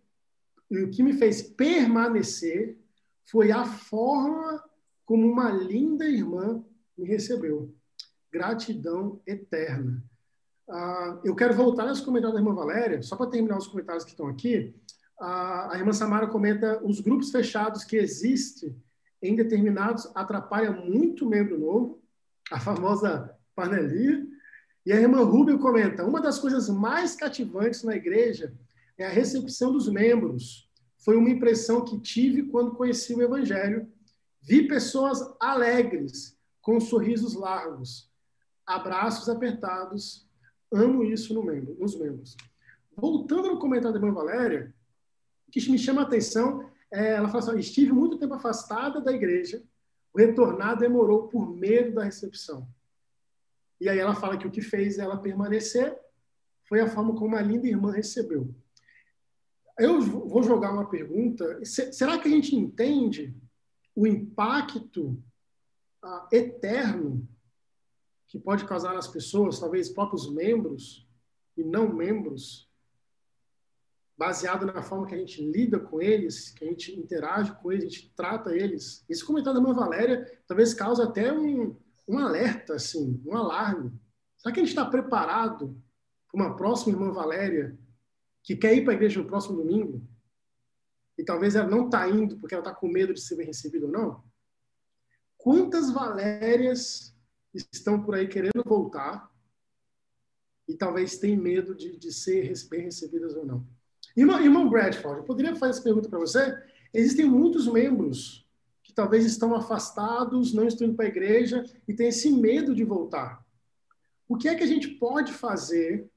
e 0.71 0.79
o 0.83 0.91
que 0.91 1.03
me 1.03 1.13
fez 1.13 1.43
permanecer, 1.43 2.79
foi 3.25 3.51
a 3.53 3.65
forma 3.65 4.63
como 5.05 5.27
uma 5.27 5.51
linda 5.51 6.07
irmã 6.07 6.65
me 6.97 7.07
recebeu. 7.07 7.75
Gratidão 8.33 9.21
eterna. 9.27 10.03
Ah, 10.69 11.21
eu 11.25 11.35
quero 11.35 11.55
voltar 11.55 11.89
aos 11.89 12.01
comentários 12.01 12.35
da 12.35 12.41
irmã 12.41 12.55
Valéria, 12.55 13.03
só 13.03 13.17
para 13.17 13.31
terminar 13.31 13.59
os 13.59 13.67
comentários 13.67 14.05
que 14.05 14.11
estão 14.11 14.29
aqui. 14.29 14.75
A 15.21 15.73
irmã 15.77 15.93
Samara 15.93 16.27
comenta: 16.27 16.83
os 16.85 17.01
grupos 17.01 17.31
fechados 17.31 17.85
que 17.85 17.97
existem 17.97 18.77
em 19.23 19.37
determinados 19.37 20.11
atrapalham 20.15 20.85
muito 20.85 21.25
o 21.25 21.29
membro 21.29 21.59
novo, 21.59 22.03
a 22.51 22.59
famosa 22.59 23.35
panelinha. 23.55 24.27
E 24.85 24.93
a 24.93 25.01
irmã 25.01 25.23
Rubio 25.23 25.59
comenta: 25.59 26.05
uma 26.05 26.21
das 26.21 26.39
coisas 26.39 26.69
mais 26.69 27.15
cativantes 27.15 27.83
na 27.85 27.95
igreja 27.95 28.53
é 28.99 29.07
a 29.07 29.11
recepção 29.11 29.73
dos 29.73 29.89
membros. 29.89 30.71
Foi 30.99 31.17
uma 31.17 31.31
impressão 31.31 31.85
que 31.85 32.01
tive 32.01 32.45
quando 32.45 32.75
conheci 32.75 33.15
o 33.15 33.23
Evangelho. 33.23 33.91
Vi 34.41 34.69
pessoas 34.69 35.21
alegres, 35.41 36.39
com 36.61 36.81
sorrisos 36.81 37.35
largos, 37.35 38.11
abraços 38.67 39.29
apertados. 39.29 40.29
Amo 40.73 41.05
isso 41.05 41.35
no 41.35 41.43
membro, 41.43 41.77
nos 41.79 41.99
membros. 41.99 42.37
Voltando 42.97 43.49
no 43.49 43.59
comentário 43.59 43.99
da 43.99 44.07
irmã 44.07 44.15
Valéria, 44.15 44.75
o 45.49 45.51
que 45.51 45.71
me 45.71 45.79
chama 45.79 46.03
a 46.03 46.05
atenção 46.05 46.71
é, 46.95 47.15
ela 47.15 47.29
fala 47.29 47.43
assim, 47.43 47.59
estive 47.59 47.93
muito 47.93 48.19
tempo 48.19 48.35
afastada 48.35 49.01
da 49.01 49.13
igreja, 49.13 49.61
o 50.13 50.19
retornar 50.19 50.79
demorou 50.79 51.27
por 51.27 51.51
medo 51.51 51.93
da 51.93 52.05
recepção. 52.05 52.69
E 53.81 53.89
aí 53.89 53.99
ela 53.99 54.15
fala 54.15 54.39
que 54.39 54.47
o 54.47 54.51
que 54.51 54.63
fez 54.63 54.99
ela 54.99 55.17
permanecer 55.17 55.99
foi 56.69 56.81
a 56.81 56.87
forma 56.87 57.17
como 57.17 57.35
a 57.35 57.43
linda 57.43 57.67
irmã 57.67 57.91
recebeu. 57.91 58.55
Eu 59.79 60.01
vou 60.01 60.43
jogar 60.43 60.73
uma 60.73 60.89
pergunta. 60.89 61.65
Será 61.65 62.19
que 62.19 62.29
a 62.29 62.31
gente 62.31 62.55
entende 62.55 63.35
o 63.95 64.07
impacto 64.07 65.21
ah, 66.03 66.29
eterno 66.33 67.29
que 68.29 68.39
pode 68.39 68.65
causar 68.65 68.95
nas 68.95 69.09
pessoas, 69.09 69.59
talvez 69.59 69.89
próprios 69.89 70.29
membros 70.33 71.09
e 71.57 71.63
não 71.63 71.93
membros, 71.93 72.69
baseado 74.17 74.67
na 74.67 74.83
forma 74.83 75.07
que 75.07 75.15
a 75.15 75.19
gente 75.19 75.43
lida 75.43 75.79
com 75.79 76.01
eles, 76.01 76.51
que 76.51 76.65
a 76.65 76.69
gente 76.69 76.99
interage 76.99 77.53
com 77.61 77.71
eles, 77.71 77.85
a 77.85 77.89
gente 77.89 78.13
trata 78.15 78.55
eles. 78.55 79.05
Esse 79.09 79.25
comentário 79.25 79.61
da 79.61 79.69
irmã 79.69 79.75
Valéria 79.75 80.41
talvez 80.47 80.73
cause 80.75 81.03
até 81.03 81.33
um, 81.33 81.77
um 82.07 82.19
alerta, 82.19 82.75
assim, 82.75 83.21
um 83.25 83.37
alarme. 83.37 83.93
Será 84.37 84.53
que 84.53 84.61
a 84.61 84.65
gente 84.65 84.71
está 84.77 84.85
preparado 84.85 85.81
para 86.31 86.43
uma 86.45 86.57
próxima 86.57 86.93
irmã 86.93 87.13
Valéria 87.13 87.79
que 88.45 88.55
quer 88.55 88.77
ir 88.77 88.85
para 88.85 88.93
a 88.93 88.97
igreja 88.97 89.21
no 89.21 89.27
próximo 89.27 89.57
domingo? 89.57 90.07
E 91.17 91.25
talvez 91.25 91.57
ela 91.57 91.69
não 91.69 91.87
está 91.87 92.09
indo 92.09 92.37
porque 92.39 92.55
ela 92.55 92.63
está 92.63 92.75
com 92.75 92.87
medo 92.87 93.15
de 93.15 93.21
ser 93.21 93.37
bem 93.37 93.47
recebida 93.47 93.87
ou 93.87 93.93
não? 93.93 94.23
Quantas 95.39 95.91
Valérias 95.91 97.17
estão 97.73 98.03
por 98.03 98.15
aí 98.15 98.29
querendo 98.29 98.63
voltar 98.65 99.33
e 100.69 100.75
talvez 100.75 101.19
têm 101.19 101.37
medo 101.37 101.75
de, 101.75 101.97
de 101.97 102.13
ser 102.13 102.53
bem 102.69 102.83
recebidas 102.83 103.35
ou 103.35 103.47
não? 103.47 103.67
Irmão, 104.17 104.41
irmão 104.41 104.69
Bradford, 104.69 105.21
eu 105.21 105.25
poderia 105.25 105.57
fazer 105.57 105.71
essa 105.73 105.83
pergunta 105.83 106.09
para 106.09 106.19
você? 106.19 106.55
Existem 106.93 107.27
muitos 107.27 107.67
membros 107.67 108.47
que 108.83 108.93
talvez 108.93 109.25
estão 109.25 109.55
afastados, 109.55 110.53
não 110.53 110.67
estão 110.67 110.87
indo 110.87 110.97
para 110.97 111.07
a 111.07 111.09
igreja 111.09 111.65
e 111.89 111.95
têm 111.95 112.09
esse 112.09 112.31
medo 112.31 112.75
de 112.75 112.85
voltar. 112.85 113.45
O 114.29 114.37
que 114.37 114.49
é 114.49 114.55
que 114.55 114.63
a 114.63 114.67
gente 114.67 114.89
pode 114.89 115.33
fazer 115.33 116.11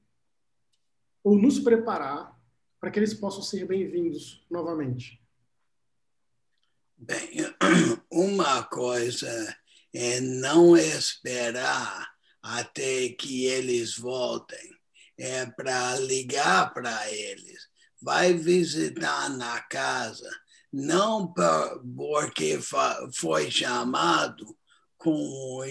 ou 1.28 1.36
nos 1.36 1.58
preparar 1.58 2.34
para 2.80 2.90
que 2.90 2.98
eles 2.98 3.12
possam 3.12 3.42
ser 3.42 3.66
bem-vindos 3.66 4.46
novamente? 4.50 5.22
Bem, 6.96 7.32
uma 8.10 8.62
coisa 8.62 9.54
é 9.92 10.20
não 10.20 10.74
esperar 10.74 12.08
até 12.42 13.10
que 13.10 13.44
eles 13.44 13.98
voltem, 13.98 14.70
é 15.18 15.44
para 15.44 15.96
ligar 16.00 16.72
para 16.72 17.12
eles. 17.12 17.68
Vai 18.00 18.32
visitar 18.32 19.28
na 19.28 19.60
casa, 19.60 20.30
não 20.72 21.30
porque 21.94 22.58
foi 23.12 23.50
chamado 23.50 24.56
como 24.96 25.62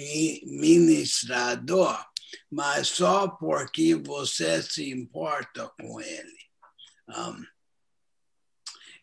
ministrador, 0.45 2.05
mas 2.51 2.89
só 2.89 3.27
porque 3.27 3.95
você 3.95 4.61
se 4.61 4.89
importa 4.91 5.71
com 5.79 5.99
ele. 6.01 6.37
Um, 7.09 7.45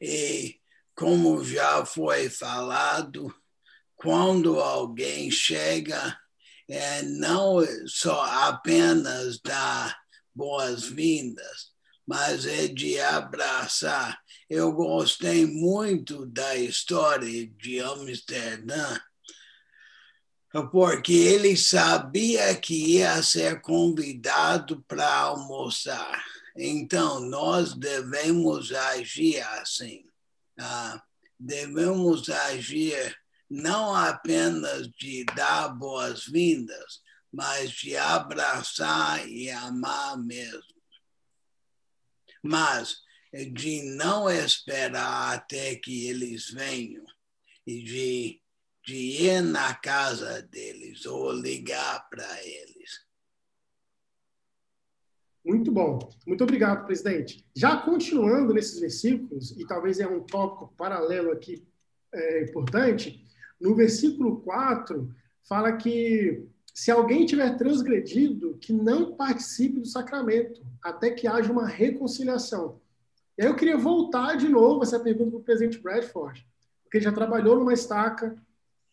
e 0.00 0.60
como 0.94 1.44
já 1.44 1.84
foi 1.84 2.28
falado, 2.28 3.34
quando 3.96 4.60
alguém 4.60 5.30
chega, 5.30 6.18
é, 6.68 7.02
não 7.02 7.60
só 7.86 8.22
apenas 8.48 9.40
dar 9.40 9.98
boas-vindas, 10.34 11.72
mas 12.06 12.46
é 12.46 12.68
de 12.68 13.00
abraçar. 13.00 14.18
Eu 14.48 14.72
gostei 14.72 15.46
muito 15.46 16.26
da 16.26 16.54
história 16.56 17.46
de 17.46 17.80
Amsterdã, 17.80 18.98
porque 20.70 21.12
ele 21.12 21.56
sabia 21.56 22.54
que 22.54 22.96
ia 22.96 23.22
ser 23.22 23.60
convidado 23.60 24.82
para 24.86 25.12
almoçar. 25.12 26.24
Então, 26.56 27.20
nós 27.20 27.74
devemos 27.74 28.72
agir 28.72 29.40
assim. 29.58 30.04
Ah, 30.58 31.02
devemos 31.38 32.28
agir 32.30 33.16
não 33.50 33.94
apenas 33.94 34.88
de 34.92 35.24
dar 35.24 35.68
boas-vindas, 35.68 37.02
mas 37.32 37.70
de 37.72 37.96
abraçar 37.96 39.28
e 39.28 39.50
amar 39.50 40.16
mesmo. 40.16 40.74
Mas 42.42 43.02
de 43.52 43.82
não 43.96 44.30
esperar 44.30 45.34
até 45.34 45.74
que 45.74 46.06
eles 46.06 46.50
venham 46.50 47.04
e 47.66 47.82
de, 47.82 48.40
de 48.84 48.94
ir 48.94 49.42
na 49.42 49.74
casa 49.74 50.42
deles 50.42 51.06
ou 51.06 51.32
ligar 51.32 52.08
para 52.10 52.44
eles. 52.44 53.04
Muito 55.44 55.70
bom. 55.70 55.98
Muito 56.26 56.44
obrigado, 56.44 56.86
presidente. 56.86 57.44
Já 57.54 57.76
continuando 57.76 58.52
nesses 58.52 58.78
versículos, 58.78 59.50
e 59.58 59.66
talvez 59.66 60.00
é 60.00 60.06
um 60.06 60.20
tópico 60.20 60.72
paralelo 60.76 61.32
aqui 61.32 61.66
é, 62.12 62.44
importante, 62.44 63.24
no 63.60 63.74
versículo 63.74 64.40
4, 64.40 65.14
fala 65.42 65.76
que 65.76 66.46
se 66.74 66.90
alguém 66.90 67.24
tiver 67.24 67.56
transgredido, 67.56 68.58
que 68.58 68.72
não 68.72 69.14
participe 69.14 69.80
do 69.80 69.86
sacramento, 69.86 70.60
até 70.82 71.10
que 71.10 71.26
haja 71.26 71.52
uma 71.52 71.66
reconciliação. 71.66 72.80
E 73.38 73.42
aí 73.42 73.48
eu 73.48 73.56
queria 73.56 73.76
voltar 73.76 74.36
de 74.36 74.48
novo 74.48 74.82
essa 74.82 75.00
pergunta 75.00 75.30
para 75.30 75.40
o 75.40 75.44
presidente 75.44 75.78
Bradford, 75.78 76.46
porque 76.82 76.98
ele 76.98 77.04
já 77.04 77.12
trabalhou 77.12 77.58
numa 77.58 77.72
estaca, 77.72 78.36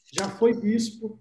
já 0.06 0.30
foi 0.30 0.54
bispo, 0.54 1.20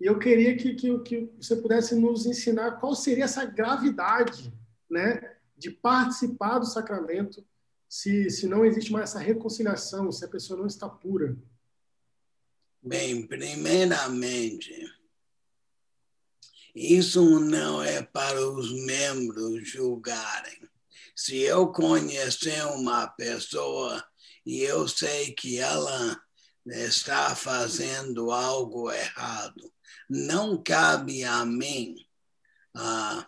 e 0.00 0.06
eu 0.06 0.18
queria 0.18 0.56
que, 0.56 0.74
que, 0.74 0.98
que 1.00 1.32
você 1.36 1.56
pudesse 1.56 1.94
nos 1.94 2.24
ensinar 2.24 2.72
qual 2.78 2.94
seria 2.94 3.24
essa 3.24 3.44
gravidade 3.44 4.52
né, 4.88 5.36
de 5.56 5.70
participar 5.70 6.60
do 6.60 6.66
sacramento 6.66 7.44
se, 7.88 8.30
se 8.30 8.46
não 8.46 8.64
existe 8.64 8.92
mais 8.92 9.10
essa 9.10 9.18
reconciliação, 9.18 10.12
se 10.12 10.24
a 10.24 10.28
pessoa 10.28 10.58
não 10.58 10.66
está 10.66 10.88
pura? 10.88 11.36
Bem, 12.80 13.26
primeiramente, 13.26 14.72
isso 16.74 17.40
não 17.40 17.82
é 17.82 18.02
para 18.02 18.40
os 18.50 18.70
membros 18.84 19.68
julgarem. 19.68 20.60
Se 21.16 21.38
eu 21.38 21.72
conhecer 21.72 22.64
uma 22.66 23.08
pessoa 23.08 24.04
e 24.46 24.60
eu 24.60 24.86
sei 24.86 25.32
que 25.32 25.58
ela 25.58 26.22
está 26.70 27.34
fazendo 27.34 28.30
algo 28.30 28.90
errado, 28.90 29.72
não 30.08 30.62
cabe 30.62 31.24
a 31.24 31.44
mim 31.44 31.94
uh, 32.76 33.26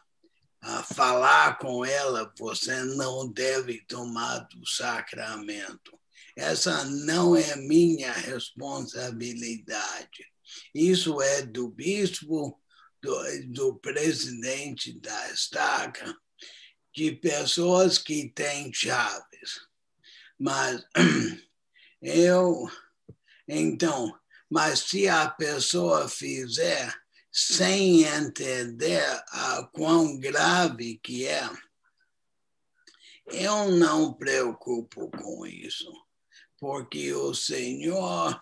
a 0.63 0.83
falar 0.83 1.59
com 1.59 1.85
ela, 1.85 2.33
você 2.39 2.83
não 2.85 3.31
deve 3.31 3.85
tomar 3.87 4.39
do 4.49 4.67
sacramento. 4.67 5.99
Essa 6.37 6.85
não 6.85 7.35
é 7.35 7.57
minha 7.57 8.13
responsabilidade. 8.13 10.27
Isso 10.75 11.21
é 11.21 11.43
do 11.43 11.69
bispo, 11.69 12.59
do, 13.03 13.47
do 13.49 13.79
presidente 13.79 14.99
da 15.01 15.33
estaca, 15.33 16.15
de 16.95 17.13
pessoas 17.13 17.99
que 17.99 18.31
têm 18.31 18.73
chaves. 18.73 19.61
Mas 20.39 20.85
eu, 22.03 22.69
então, 23.53 24.17
mas 24.49 24.79
se 24.81 25.09
a 25.09 25.29
pessoa 25.29 26.09
fizer 26.09 26.95
sem 27.33 28.05
entender 28.05 29.03
a 29.29 29.69
quão 29.73 30.17
grave 30.19 31.01
que 31.03 31.27
é, 31.27 31.51
eu 33.27 33.73
não 33.73 34.15
preocupo 34.15 35.11
com 35.11 35.45
isso, 35.45 35.91
porque 36.61 37.13
o 37.13 37.35
Senhor 37.35 38.41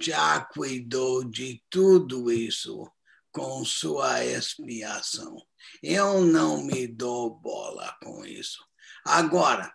já 0.00 0.40
cuidou 0.40 1.22
de 1.22 1.62
tudo 1.70 2.32
isso 2.32 2.90
com 3.30 3.64
sua 3.64 4.24
expiação. 4.24 5.36
Eu 5.80 6.20
não 6.20 6.64
me 6.64 6.88
dou 6.88 7.30
bola 7.30 7.96
com 8.02 8.24
isso. 8.24 8.58
Agora, 9.04 9.72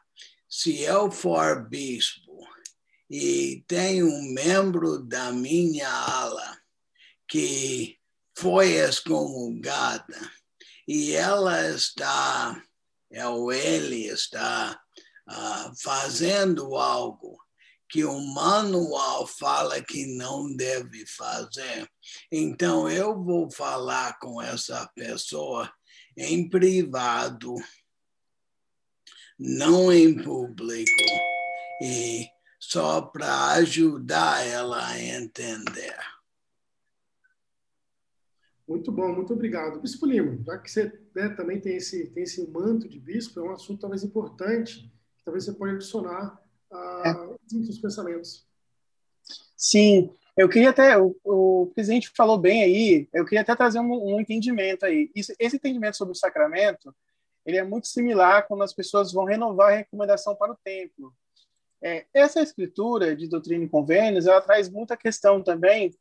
se 0.47 0.81
eu 0.81 1.09
for 1.09 1.69
bispo 1.69 2.28
e 3.09 3.63
tem 3.67 4.03
um 4.03 4.33
membro 4.33 4.99
da 4.99 5.31
minha 5.31 5.89
ala 5.89 6.59
que 7.27 7.97
foi 8.37 8.73
excomungada 8.73 10.31
e 10.87 11.13
ela 11.13 11.69
está, 11.69 12.63
é 13.11 13.27
ou 13.27 13.51
ele 13.51 14.07
está 14.07 14.79
uh, 15.29 15.81
fazendo 15.81 16.75
algo 16.75 17.37
que 17.89 18.03
o 18.03 18.19
manual 18.19 19.25
fala 19.27 19.81
que 19.83 20.05
não 20.15 20.55
deve 20.55 21.05
fazer. 21.05 21.89
Então 22.31 22.89
eu 22.89 23.23
vou 23.23 23.51
falar 23.51 24.17
com 24.19 24.41
essa 24.41 24.87
pessoa 24.95 25.71
em 26.15 26.47
privado, 26.49 27.55
não 29.37 29.91
em 29.91 30.23
público, 30.23 31.03
e 31.81 32.27
só 32.59 33.01
para 33.01 33.53
ajudar 33.53 34.45
ela 34.45 34.85
a 34.85 35.01
entender. 35.01 35.95
Muito 38.67 38.91
bom, 38.91 39.11
muito 39.13 39.33
obrigado. 39.33 39.79
Bispo 39.79 40.05
Lima, 40.05 40.37
já 40.45 40.57
que 40.59 40.69
você 40.69 41.01
né, 41.15 41.29
também 41.29 41.59
tem 41.59 41.77
esse, 41.77 42.07
tem 42.09 42.23
esse 42.23 42.45
manto 42.51 42.87
de 42.87 42.99
bispo, 42.99 43.39
é 43.39 43.43
um 43.43 43.51
assunto 43.51 43.79
talvez 43.79 44.03
importante, 44.03 44.81
que 45.17 45.23
talvez 45.23 45.45
você 45.45 45.53
pode 45.53 45.73
adicionar 45.73 46.39
a 46.71 47.29
uh, 47.29 47.33
é. 47.33 47.81
pensamentos. 47.81 48.45
Sim, 49.57 50.13
eu 50.37 50.47
queria 50.47 50.69
até, 50.69 50.97
o, 50.99 51.15
o, 51.23 51.71
presidente 51.73 52.11
falou 52.15 52.37
bem 52.37 52.63
aí, 52.63 53.09
eu 53.11 53.25
queria 53.25 53.41
até 53.41 53.55
trazer 53.55 53.79
um, 53.79 54.13
um 54.13 54.21
entendimento 54.21 54.85
aí. 54.85 55.09
Isso, 55.15 55.33
esse 55.39 55.55
entendimento 55.55 55.97
sobre 55.97 56.11
o 56.11 56.15
sacramento, 56.15 56.95
ele 57.43 57.57
é 57.57 57.63
muito 57.63 57.87
similar 57.87 58.47
quando 58.47 58.63
as 58.63 58.73
pessoas 58.73 59.11
vão 59.11 59.25
renovar 59.25 59.73
a 59.73 59.77
recomendação 59.77 60.35
para 60.35 60.51
o 60.51 60.57
templo. 60.63 61.11
É, 61.81 62.05
essa 62.13 62.41
escritura 62.41 63.15
de 63.15 63.27
doutrina 63.27 63.63
e 63.63 63.69
convênios, 63.69 64.27
ela 64.27 64.41
traz 64.41 64.69
muita 64.69 64.97
questão 64.97 65.41
também 65.41 65.91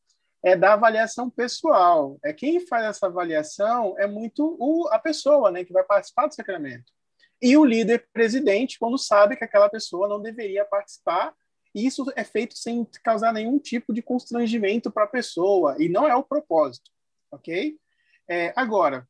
é 0.42 0.56
da 0.56 0.74
avaliação 0.74 1.28
pessoal. 1.28 2.18
É 2.24 2.32
quem 2.32 2.64
faz 2.66 2.84
essa 2.84 3.06
avaliação 3.06 3.94
é 3.98 4.06
muito 4.06 4.56
o, 4.58 4.88
a 4.88 4.98
pessoa, 4.98 5.50
né, 5.50 5.64
que 5.64 5.72
vai 5.72 5.82
participar 5.82 6.26
do 6.26 6.34
sacramento. 6.34 6.92
E 7.40 7.56
o 7.56 7.64
líder 7.64 8.08
presidente, 8.12 8.78
quando 8.78 8.98
sabe 8.98 9.36
que 9.36 9.44
aquela 9.44 9.68
pessoa 9.68 10.08
não 10.08 10.20
deveria 10.20 10.64
participar, 10.64 11.34
isso 11.74 12.04
é 12.16 12.24
feito 12.24 12.56
sem 12.56 12.84
causar 13.04 13.32
nenhum 13.32 13.58
tipo 13.58 13.92
de 13.92 14.02
constrangimento 14.02 14.90
para 14.90 15.04
a 15.04 15.08
pessoa, 15.08 15.76
e 15.78 15.88
não 15.88 16.08
é 16.08 16.14
o 16.16 16.24
propósito, 16.24 16.90
ok? 17.30 17.78
É, 18.28 18.52
agora, 18.56 19.06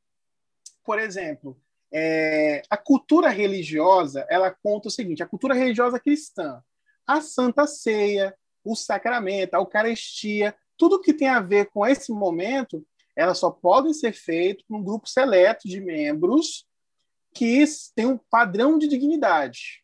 por 0.85 0.99
exemplo, 0.99 1.59
é, 1.93 2.63
a 2.69 2.77
cultura 2.77 3.29
religiosa, 3.29 4.27
ela 4.29 4.51
conta 4.51 4.89
o 4.89 4.91
seguinte, 4.91 5.23
a 5.23 5.27
cultura 5.27 5.55
religiosa 5.55 5.99
cristã, 5.99 6.63
a 7.07 7.21
Santa 7.21 7.67
Ceia, 7.67 8.37
o 8.65 8.77
sacramento, 8.77 9.55
a 9.55 9.59
Eucaristia, 9.59 10.55
tudo 10.77 11.01
que 11.01 11.15
tem 11.15 11.29
a 11.29 11.41
ver 11.41 11.71
com 11.71 11.87
esse 11.87 12.13
momento, 12.13 12.87
elas 13.17 13.39
só 13.39 13.51
podem 13.51 13.93
ser 13.93 14.13
feitas 14.13 14.65
por 14.67 14.77
um 14.77 14.85
grupo 14.85 15.09
seleto 15.09 15.67
de 15.69 15.81
membros 15.81 16.67
que 17.35 17.65
tem 17.95 18.07
um 18.07 18.19
padrão 18.19 18.79
de 18.79 18.87
dignidade. 18.87 19.83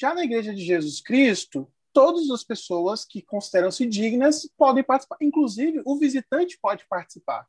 Já 0.00 0.14
na 0.14 0.24
Igreja 0.24 0.54
de 0.54 0.64
Jesus 0.64 1.00
Cristo, 1.00 1.70
todas 1.92 2.30
as 2.30 2.42
pessoas 2.42 3.04
que 3.04 3.22
consideram-se 3.22 3.86
dignas 3.86 4.48
podem 4.56 4.82
participar, 4.82 5.18
inclusive 5.20 5.82
o 5.84 5.98
visitante 5.98 6.58
pode 6.60 6.86
participar. 6.88 7.46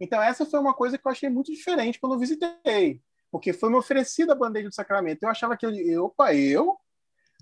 Então, 0.00 0.22
essa 0.22 0.44
foi 0.44 0.60
uma 0.60 0.74
coisa 0.74 0.98
que 0.98 1.06
eu 1.06 1.12
achei 1.12 1.28
muito 1.28 1.52
diferente 1.52 1.98
quando 1.98 2.14
eu 2.14 2.18
visitei, 2.18 3.00
porque 3.30 3.52
foi 3.52 3.70
me 3.70 3.76
oferecida 3.76 4.32
a 4.32 4.36
bandeja 4.36 4.68
do 4.68 4.74
sacramento. 4.74 5.22
Eu 5.22 5.28
achava 5.28 5.56
que, 5.56 5.66
eu, 5.66 6.04
opa, 6.04 6.34
eu, 6.34 6.76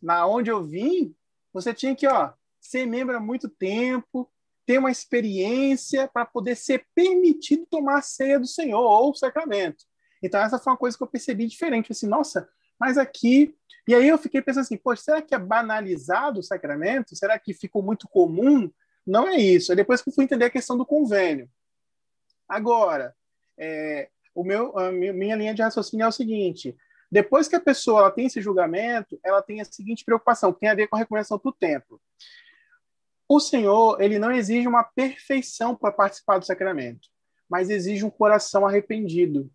na 0.03 0.27
onde 0.27 0.51
eu 0.51 0.63
vim, 0.63 1.15
você 1.53 1.75
tinha 1.75 1.95
que 1.95 2.07
ó, 2.07 2.33
ser 2.61 2.87
membro 2.87 3.17
há 3.17 3.21
muito 3.21 3.49
tempo, 3.49 4.31
ter 4.67 4.79
uma 4.79 4.91
experiência 4.91 6.09
para 6.09 6.25
poder 6.25 6.57
ser 6.57 6.87
permitido 6.95 7.67
tomar 7.71 7.99
a 7.99 8.03
ceia 8.03 8.39
do 8.39 8.47
Senhor 8.47 8.81
ou 8.81 9.11
o 9.11 9.15
sacramento. 9.15 9.85
Então, 10.23 10.41
essa 10.41 10.59
foi 10.59 10.73
uma 10.73 10.79
coisa 10.79 10.97
que 10.97 11.03
eu 11.03 11.09
percebi 11.09 11.47
diferente. 11.47 11.93
Assim, 11.93 12.07
nossa, 12.07 12.49
mas 12.81 12.97
aqui. 12.97 13.55
E 13.87 13.95
aí 13.95 14.09
eu 14.09 14.17
fiquei 14.17 14.41
pensando 14.41 14.63
assim, 14.63 14.79
poxa, 14.79 15.03
será 15.03 15.23
que 15.23 15.35
é 15.35 15.39
banalizado 15.39 16.41
o 16.41 16.43
sacramento? 16.43 17.15
Será 17.15 17.39
que 17.39 17.53
ficou 17.53 17.83
muito 17.83 18.09
comum? 18.09 18.71
Não 19.07 19.29
é 19.29 19.37
isso. 19.37 19.73
É 19.73 19.77
depois 19.77 20.01
que 20.01 20.09
eu 20.09 20.15
fui 20.15 20.25
entender 20.25 20.47
a 20.47 20.51
questão 20.51 20.79
do 20.79 20.87
convênio. 20.87 21.49
Agora, 22.55 23.13
é, 23.59 24.09
o 24.33 24.45
meu, 24.45 24.79
a 24.79 24.93
minha 24.93 25.35
linha 25.35 25.53
de 25.53 25.61
raciocínio 25.61 26.05
é 26.05 26.09
o 26.09 26.13
seguinte: 26.13 26.77
depois 27.11 27.49
que 27.49 27.57
a 27.57 27.61
pessoa 27.61 28.03
ela 28.03 28.13
tem 28.13 28.27
esse 28.27 28.41
julgamento, 28.41 29.19
ela 29.25 29.43
tem 29.43 29.61
a 29.61 29.65
seguinte 29.65 30.05
preocupação, 30.05 30.53
que 30.53 30.61
tem 30.61 30.69
a 30.69 30.75
ver 30.77 30.87
com 30.87 30.95
a 30.95 31.01
recomendação 31.01 31.41
do 31.43 31.51
templo. 31.51 32.01
O 33.29 33.41
Senhor, 33.41 34.01
ele 34.01 34.21
não 34.21 34.31
exige 34.31 34.69
uma 34.69 34.85
perfeição 34.85 35.75
para 35.75 35.91
participar 35.91 36.39
do 36.39 36.47
sacramento, 36.47 37.09
mas 37.51 37.71
exige 37.71 38.05
um 38.05 38.11
coração 38.11 38.65
arrependido. 38.65 39.51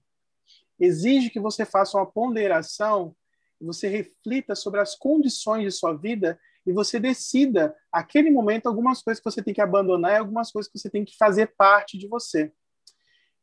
Exige 0.77 1.29
que 1.29 1.39
você 1.39 1.63
faça 1.63 1.97
uma 1.97 2.05
ponderação, 2.05 3.15
você 3.61 3.87
reflita 3.87 4.55
sobre 4.55 4.81
as 4.81 4.93
condições 4.93 5.63
de 5.63 5.71
sua 5.71 5.93
vida 5.93 6.37
e 6.65 6.73
você 6.73 6.99
decida, 6.99 7.73
aquele 7.89 8.29
momento, 8.29 8.67
algumas 8.67 9.01
coisas 9.01 9.23
que 9.23 9.31
você 9.31 9.41
tem 9.41 9.53
que 9.53 9.61
abandonar 9.61 10.11
e 10.11 10.17
algumas 10.17 10.51
coisas 10.51 10.69
que 10.69 10.77
você 10.77 10.89
tem 10.89 11.05
que 11.05 11.15
fazer 11.15 11.53
parte 11.55 11.97
de 11.97 12.05
você. 12.05 12.51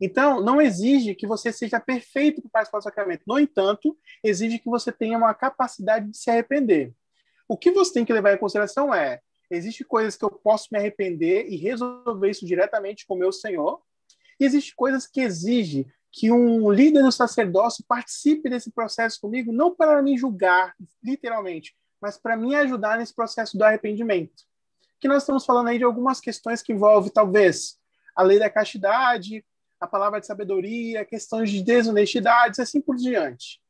Então, 0.01 0.41
não 0.41 0.61
exige 0.61 1.15
que 1.15 1.27
você 1.27 1.53
seja 1.53 1.81
perfeito 1.81 2.43
para 2.43 2.51
participar 2.51 2.79
do 2.79 2.85
sacramento. 2.85 3.23
No 3.27 3.39
entanto, 3.39 3.97
exige 4.23 4.59
que 4.59 4.69
você 4.69 4.93
tenha 4.93 5.17
uma 5.17 5.33
capacidade 5.35 6.11
de 6.11 6.17
se 6.17 6.31
arrepender. 6.31 6.93
O 7.49 7.57
que 7.57 7.71
você 7.71 7.95
tem 7.95 8.05
que 8.05 8.13
levar 8.13 8.35
em 8.35 8.39
consideração 8.39 8.93
é 8.93 9.21
Existem 9.51 9.87
coisas 9.87 10.17
que 10.17 10.25
eu 10.25 10.31
posso 10.31 10.69
me 10.73 10.79
arrepender 10.79 11.47
e 11.49 11.57
resolver 11.57 12.31
isso 12.31 12.45
diretamente 12.45 13.07
com 13.07 13.15
o 13.15 13.19
meu 13.19 13.33
Senhor. 13.33 13.81
E 14.41 14.45
existem 14.45 14.75
coisas 14.75 15.07
que 15.07 15.21
exigem 15.21 15.87
que 16.13 16.33
um 16.33 16.71
líder 16.71 17.03
do 17.03 17.13
sacerdócio 17.13 17.85
participe 17.87 18.49
desse 18.49 18.71
processo 18.71 19.21
comigo, 19.21 19.53
não 19.53 19.75
para 19.75 20.03
me 20.03 20.17
julgar, 20.17 20.75
literalmente, 21.03 21.77
mas 22.01 22.17
para 22.17 22.37
me 22.37 22.55
ajudar 22.55 22.99
nesse 22.99 23.15
processo 23.15 23.57
do 23.57 23.65
arrependimento. 23.65 24.45
Que 24.99 25.09
nós 25.09 25.23
estamos 25.23 25.45
falando 25.45 25.69
aí 25.69 25.79
de 25.79 25.85
algumas 25.85 26.21
questões 26.21 26.63
que 26.63 26.73
envolvem, 26.73 27.13
talvez, 27.13 27.79
a 28.15 28.23
lei 28.23 28.39
da 28.39 28.49
castidade, 28.49 29.45
a 29.81 29.87
palavra 29.87 30.21
de 30.21 30.27
sabedoria, 30.27 31.05
questões 31.05 31.51
de 31.51 31.63
desonestidade, 31.63 32.61
assim 32.61 32.81
por 32.81 32.97
diante. 32.97 33.61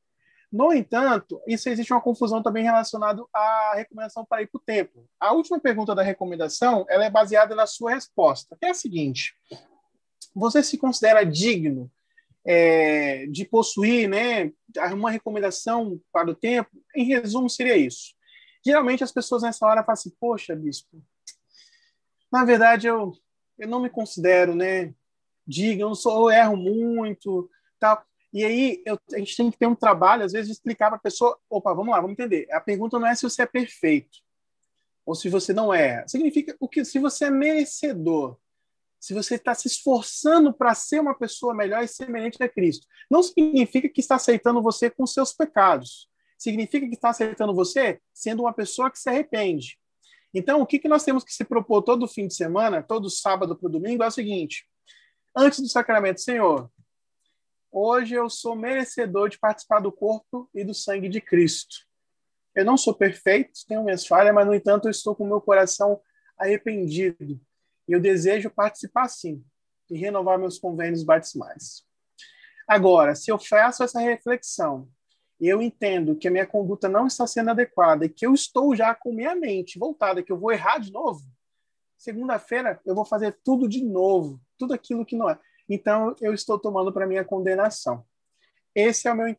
No 0.50 0.72
entanto, 0.72 1.40
isso 1.46 1.68
existe 1.68 1.92
uma 1.92 2.00
confusão 2.00 2.42
também 2.42 2.62
relacionada 2.62 3.22
à 3.34 3.74
recomendação 3.74 4.24
para 4.24 4.42
ir 4.42 4.46
para 4.46 4.58
o 4.58 4.62
templo. 4.64 5.08
A 5.18 5.32
última 5.32 5.58
pergunta 5.58 5.94
da 5.94 6.02
recomendação 6.02 6.86
ela 6.88 7.04
é 7.04 7.10
baseada 7.10 7.54
na 7.54 7.66
sua 7.66 7.92
resposta, 7.92 8.56
que 8.58 8.66
é 8.66 8.70
a 8.70 8.74
seguinte: 8.74 9.34
você 10.34 10.62
se 10.62 10.78
considera 10.78 11.24
digno 11.24 11.90
é, 12.46 13.26
de 13.26 13.44
possuir, 13.44 14.08
né, 14.08 14.52
uma 14.92 15.10
recomendação 15.10 16.00
para 16.12 16.30
o 16.30 16.34
tempo, 16.34 16.70
em 16.94 17.04
resumo, 17.04 17.50
seria 17.50 17.76
isso. 17.76 18.14
Geralmente 18.64 19.02
as 19.02 19.12
pessoas 19.12 19.42
nessa 19.42 19.66
hora 19.66 19.82
falam 19.82 19.94
assim, 19.94 20.12
poxa, 20.20 20.54
bispo, 20.54 21.02
na 22.30 22.44
verdade 22.44 22.86
eu, 22.86 23.12
eu 23.58 23.68
não 23.68 23.80
me 23.80 23.90
considero, 23.90 24.54
né, 24.54 24.94
diga, 25.46 25.82
eu, 25.82 25.94
sou, 25.94 26.30
eu 26.30 26.36
erro 26.36 26.56
muito, 26.56 27.50
tal. 27.78 28.02
E 28.32 28.44
aí 28.44 28.82
eu, 28.84 28.98
a 29.12 29.18
gente 29.18 29.36
tem 29.36 29.50
que 29.50 29.58
ter 29.58 29.66
um 29.66 29.74
trabalho, 29.74 30.24
às 30.24 30.32
vezes, 30.32 30.48
de 30.48 30.52
explicar 30.52 30.88
para 30.88 30.96
a 30.96 31.00
pessoa, 31.00 31.38
opa, 31.48 31.72
vamos 31.72 31.92
lá, 31.92 32.00
vamos 32.00 32.12
entender. 32.12 32.46
A 32.52 32.60
pergunta 32.60 32.98
não 32.98 33.06
é 33.06 33.14
se 33.14 33.22
você 33.22 33.42
é 33.42 33.46
perfeito 33.46 34.18
ou 35.04 35.14
se 35.14 35.28
você 35.28 35.52
não 35.52 35.72
é. 35.72 36.06
Significa 36.08 36.56
o 36.58 36.68
que 36.68 36.84
se 36.84 36.98
você 36.98 37.26
é 37.26 37.30
merecedor 37.30 38.36
se 39.06 39.14
você 39.14 39.36
está 39.36 39.54
se 39.54 39.68
esforçando 39.68 40.52
para 40.52 40.74
ser 40.74 41.00
uma 41.00 41.14
pessoa 41.14 41.54
melhor 41.54 41.82
e 41.84 41.88
semelhante 41.88 42.42
a 42.42 42.48
Cristo. 42.48 42.88
Não 43.08 43.22
significa 43.22 43.88
que 43.88 44.00
está 44.00 44.16
aceitando 44.16 44.60
você 44.60 44.90
com 44.90 45.06
seus 45.06 45.32
pecados. 45.32 46.08
Significa 46.36 46.88
que 46.88 46.94
está 46.94 47.10
aceitando 47.10 47.54
você 47.54 48.00
sendo 48.12 48.42
uma 48.42 48.52
pessoa 48.52 48.90
que 48.90 48.98
se 48.98 49.08
arrepende. 49.08 49.78
Então, 50.34 50.60
o 50.60 50.66
que, 50.66 50.80
que 50.80 50.88
nós 50.88 51.04
temos 51.04 51.22
que 51.22 51.32
se 51.32 51.44
propor 51.44 51.82
todo 51.82 52.08
fim 52.08 52.26
de 52.26 52.34
semana, 52.34 52.82
todo 52.82 53.08
sábado 53.08 53.56
para 53.56 53.68
o 53.68 53.70
domingo, 53.70 54.02
é 54.02 54.08
o 54.08 54.10
seguinte: 54.10 54.66
antes 55.36 55.60
do 55.60 55.68
sacramento, 55.68 56.22
Senhor, 56.22 56.70
hoje 57.70 58.14
eu 58.14 58.30
sou 58.30 58.56
merecedor 58.56 59.28
de 59.28 59.38
participar 59.38 59.80
do 59.80 59.92
corpo 59.92 60.48
e 60.54 60.64
do 60.64 60.72
sangue 60.72 61.10
de 61.10 61.20
Cristo. 61.20 61.76
Eu 62.54 62.64
não 62.64 62.78
sou 62.78 62.94
perfeito, 62.94 63.60
tenho 63.68 63.84
minhas 63.84 64.06
falhas, 64.06 64.34
mas, 64.34 64.46
no 64.46 64.54
entanto, 64.54 64.86
eu 64.86 64.90
estou 64.90 65.14
com 65.14 65.26
meu 65.26 65.42
coração 65.42 66.00
arrependido 66.38 67.38
e 67.86 67.92
eu 67.92 68.00
desejo 68.00 68.48
participar 68.48 69.08
sim 69.08 69.44
e 69.90 69.98
renovar 69.98 70.38
meus 70.38 70.58
convênios 70.58 71.04
batismais. 71.04 71.84
Agora, 72.66 73.14
se 73.14 73.30
eu 73.30 73.38
faço 73.38 73.84
essa 73.84 74.00
reflexão 74.00 74.88
e 75.38 75.46
eu 75.46 75.60
entendo 75.60 76.16
que 76.16 76.26
a 76.26 76.30
minha 76.30 76.46
conduta 76.46 76.88
não 76.88 77.06
está 77.06 77.26
sendo 77.26 77.50
adequada 77.50 78.06
e 78.06 78.08
que 78.08 78.26
eu 78.26 78.32
estou 78.32 78.74
já 78.74 78.94
com 78.94 79.12
minha 79.12 79.34
mente 79.34 79.78
voltada, 79.78 80.22
que 80.22 80.32
eu 80.32 80.38
vou 80.38 80.50
errar 80.50 80.78
de 80.78 80.90
novo, 80.90 81.22
segunda-feira 81.96 82.80
eu 82.86 82.94
vou 82.94 83.04
fazer 83.04 83.38
tudo 83.44 83.68
de 83.68 83.84
novo, 83.84 84.40
tudo 84.58 84.74
aquilo 84.74 85.04
que 85.04 85.16
não 85.16 85.28
é. 85.30 85.38
Então, 85.68 86.14
eu 86.20 86.32
estou 86.32 86.58
tomando 86.58 86.92
para 86.92 87.06
minha 87.06 87.24
condenação. 87.24 88.04
Esse 88.74 89.08
é 89.08 89.12
o 89.12 89.16
meu 89.16 89.36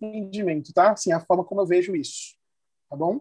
entendimento, 0.00 0.72
tá? 0.72 0.92
Assim, 0.92 1.12
a 1.12 1.20
forma 1.20 1.44
como 1.44 1.60
eu 1.60 1.66
vejo 1.66 1.94
isso. 1.94 2.36
Tá 2.88 2.96
bom? 2.96 3.20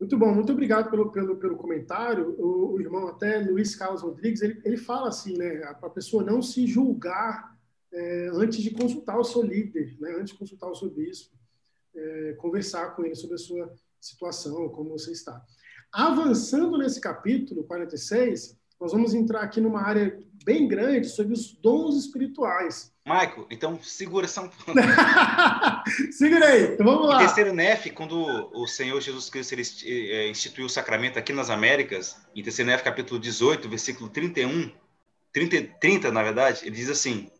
Muito 0.00 0.18
bom, 0.18 0.34
muito 0.34 0.52
obrigado 0.52 0.90
pelo, 0.90 1.10
pelo, 1.12 1.36
pelo 1.36 1.56
comentário. 1.56 2.34
O, 2.38 2.74
o 2.74 2.80
irmão 2.80 3.06
até 3.06 3.38
Luiz 3.38 3.76
Carlos 3.76 4.02
Rodrigues, 4.02 4.42
ele, 4.42 4.60
ele 4.64 4.76
fala 4.76 5.08
assim, 5.08 5.36
né, 5.36 5.62
a, 5.64 5.88
pessoa 5.88 6.24
não 6.24 6.42
se 6.42 6.66
julgar 6.66 7.56
é, 7.92 8.28
antes 8.34 8.60
de 8.60 8.70
consultar 8.70 9.18
o 9.18 9.24
seu 9.24 9.42
líder, 9.42 9.96
né, 10.00 10.16
antes 10.18 10.32
de 10.32 10.38
consultar 10.38 10.68
o 10.68 10.74
seu 10.74 10.90
bispo, 10.90 11.34
é, 11.94 12.32
conversar 12.34 12.96
com 12.96 13.04
ele 13.04 13.14
sobre 13.14 13.36
a 13.36 13.38
sua 13.38 13.72
situação, 14.00 14.68
como 14.70 14.90
você 14.90 15.12
está. 15.12 15.42
Avançando 15.92 16.76
nesse 16.76 17.00
capítulo 17.00 17.64
46, 17.64 18.58
nós 18.80 18.92
vamos 18.92 19.14
entrar 19.14 19.42
aqui 19.42 19.60
numa 19.60 19.80
área 19.80 20.18
bem 20.44 20.68
grande 20.68 21.08
sobre 21.08 21.32
os 21.32 21.52
dons 21.52 21.96
espirituais. 21.96 22.92
Maico, 23.06 23.46
então 23.50 23.78
segura 23.82 24.28
só 24.28 24.42
um 24.42 24.48
pouco. 24.48 24.72
segura 26.12 26.46
aí, 26.46 26.74
então 26.74 26.84
vamos 26.84 27.08
lá. 27.08 27.16
Em 27.16 27.26
terceiro 27.26 27.54
NEF, 27.54 27.90
quando 27.90 28.50
o 28.52 28.66
Senhor 28.66 29.00
Jesus 29.00 29.30
Cristo 29.30 29.54
é, 29.86 30.28
instituiu 30.28 30.66
o 30.66 30.70
sacramento 30.70 31.18
aqui 31.18 31.32
nas 31.32 31.50
Américas, 31.50 32.16
em 32.34 32.42
terceiro 32.42 32.70
NEF, 32.70 32.82
capítulo 32.82 33.18
18, 33.18 33.68
versículo 33.68 34.10
31, 34.10 34.70
30, 35.32 35.74
30, 35.80 36.12
na 36.12 36.22
verdade, 36.22 36.60
ele 36.62 36.76
diz 36.76 36.90
assim, 36.90 37.30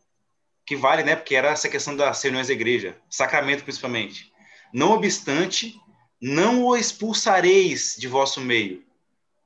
que 0.66 0.74
vale, 0.74 1.02
né, 1.02 1.14
porque 1.14 1.34
era 1.34 1.50
essa 1.50 1.68
questão 1.68 1.94
das 1.94 2.22
reuniões 2.22 2.48
da 2.48 2.54
igreja, 2.54 2.96
sacramento 3.08 3.64
principalmente. 3.64 4.32
Não 4.72 4.92
obstante, 4.92 5.78
não 6.20 6.64
o 6.64 6.76
expulsareis 6.76 7.96
de 7.98 8.08
vosso 8.08 8.40
meio, 8.40 8.82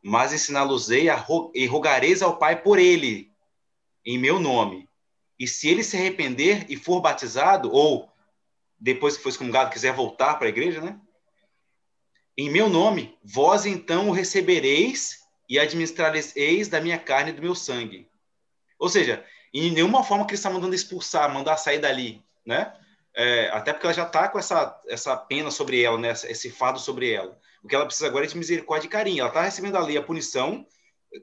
mas 0.03 0.33
ensiná-los-ei 0.33 1.09
e 1.55 1.67
rogareis 1.67 2.23
ao 2.23 2.39
Pai 2.39 2.63
por 2.63 2.79
ele, 2.79 3.31
em 4.09 4.17
meu 4.17 4.41
nome 4.41 4.89
e 5.39 5.47
se 5.47 5.69
ele 5.69 5.85
se 5.85 5.95
arrepender 5.95 6.65
e 6.71 6.77
for 6.79 6.99
batizado, 6.99 7.71
ou 7.71 8.11
depois 8.81 9.19
que 9.19 9.23
for 9.23 9.29
excomungado 9.29 9.71
quiser 9.71 9.93
voltar 9.93 10.37
para 10.37 10.47
a 10.47 10.49
igreja, 10.49 10.81
né? 10.81 10.99
Em 12.35 12.49
meu 12.49 12.71
nome, 12.71 13.19
vós 13.23 13.67
então 13.67 14.09
o 14.09 14.13
recebereis 14.13 15.19
e 15.47 15.59
administrareis 15.59 16.69
da 16.69 16.81
minha 16.81 16.99
carne 16.99 17.33
e 17.33 17.35
do 17.35 17.43
meu 17.43 17.55
sangue. 17.55 18.09
Ou 18.79 18.89
seja, 18.89 19.23
em 19.53 19.71
nenhuma 19.71 20.03
forma 20.03 20.25
que 20.25 20.31
ele 20.31 20.39
está 20.39 20.49
mandando 20.49 20.75
expulsar, 20.75 21.31
mandar 21.33 21.59
sair 21.59 21.79
dali, 21.79 22.25
né? 22.47 22.73
É, 23.15 23.51
até 23.51 23.75
porque 23.75 23.87
ela 23.87 23.95
já 23.95 24.07
está 24.07 24.27
com 24.29 24.39
essa, 24.39 24.81
essa 24.87 25.15
pena 25.17 25.51
sobre 25.51 25.83
ela, 25.83 25.99
né? 25.99 26.13
esse 26.13 26.51
fado 26.51 26.79
sobre 26.79 27.13
ela. 27.13 27.39
O 27.63 27.69
que 27.69 27.75
ela 27.75 27.85
precisa 27.85 28.07
agora 28.07 28.25
é 28.25 28.29
de 28.29 28.39
misericórdia 28.39 28.87
e 28.87 28.91
carinho. 28.91 29.21
Ela 29.21 29.29
está 29.29 29.43
recebendo 29.43 29.77
ali 29.77 29.99
a 29.99 30.03
punição 30.03 30.65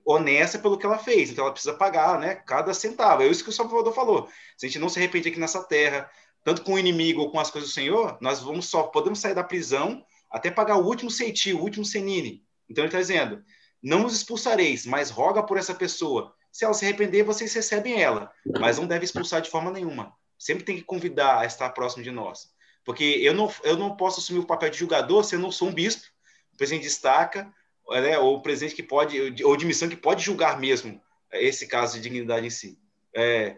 honesta 0.05 0.57
pelo 0.57 0.77
que 0.77 0.85
ela 0.85 0.97
fez, 0.97 1.29
então 1.29 1.43
ela 1.43 1.53
precisa 1.53 1.73
pagar, 1.73 2.19
né, 2.19 2.35
cada 2.35 2.73
centavo. 2.73 3.23
É 3.23 3.27
isso 3.27 3.43
que 3.43 3.49
o 3.49 3.53
Salvador 3.53 3.93
falou. 3.93 4.27
Se 4.57 4.65
a 4.65 4.69
gente 4.69 4.79
não 4.79 4.89
se 4.89 4.99
arrepender 4.99 5.29
aqui 5.29 5.39
nessa 5.39 5.63
terra, 5.63 6.09
tanto 6.43 6.63
com 6.63 6.73
o 6.73 6.79
inimigo 6.79 7.21
ou 7.21 7.31
com 7.31 7.39
as 7.39 7.51
coisas 7.51 7.69
do 7.69 7.73
Senhor, 7.73 8.17
nós 8.21 8.39
vamos 8.39 8.67
só 8.67 8.83
podemos 8.83 9.19
sair 9.19 9.33
da 9.33 9.43
prisão 9.43 10.03
até 10.31 10.51
pagar 10.51 10.77
o 10.77 10.85
último 10.85 11.09
ceitil, 11.09 11.57
o 11.57 11.61
último 11.61 11.85
senine. 11.85 12.43
Então 12.69 12.83
ele 12.83 12.89
está 12.89 12.99
dizendo: 12.99 13.43
não 13.81 14.05
os 14.05 14.15
expulsareis, 14.15 14.85
mas 14.85 15.09
roga 15.09 15.43
por 15.43 15.57
essa 15.57 15.73
pessoa. 15.73 16.33
Se 16.51 16.65
ela 16.65 16.73
se 16.73 16.85
arrepender, 16.85 17.23
vocês 17.23 17.53
recebem 17.53 18.01
ela, 18.01 18.31
mas 18.59 18.77
não 18.77 18.87
deve 18.87 19.05
expulsar 19.05 19.41
de 19.41 19.49
forma 19.49 19.71
nenhuma. 19.71 20.13
Sempre 20.37 20.63
tem 20.63 20.75
que 20.77 20.83
convidar 20.83 21.39
a 21.39 21.45
estar 21.45 21.69
próximo 21.71 22.03
de 22.03 22.11
nós. 22.11 22.49
Porque 22.83 23.03
eu 23.03 23.33
não, 23.33 23.51
eu 23.63 23.75
não 23.77 23.95
posso 23.95 24.19
assumir 24.19 24.39
o 24.39 24.45
papel 24.45 24.69
de 24.69 24.77
julgador 24.77 25.23
se 25.23 25.35
eu 25.35 25.39
não 25.39 25.51
sou 25.51 25.69
um 25.69 25.73
bispo. 25.73 26.05
O 26.53 26.57
presidente 26.57 26.83
destaca, 26.83 27.51
né, 27.89 28.17
ou 28.17 28.41
presidente 28.41 28.75
que 28.75 28.83
pode, 28.83 29.43
ou 29.43 29.55
de 29.55 29.65
missão 29.65 29.87
que 29.87 29.95
pode 29.95 30.23
julgar 30.23 30.59
mesmo 30.59 31.01
esse 31.31 31.67
caso 31.67 31.95
de 31.95 32.01
dignidade 32.01 32.45
em 32.45 32.49
si. 32.49 32.79
É, 33.15 33.55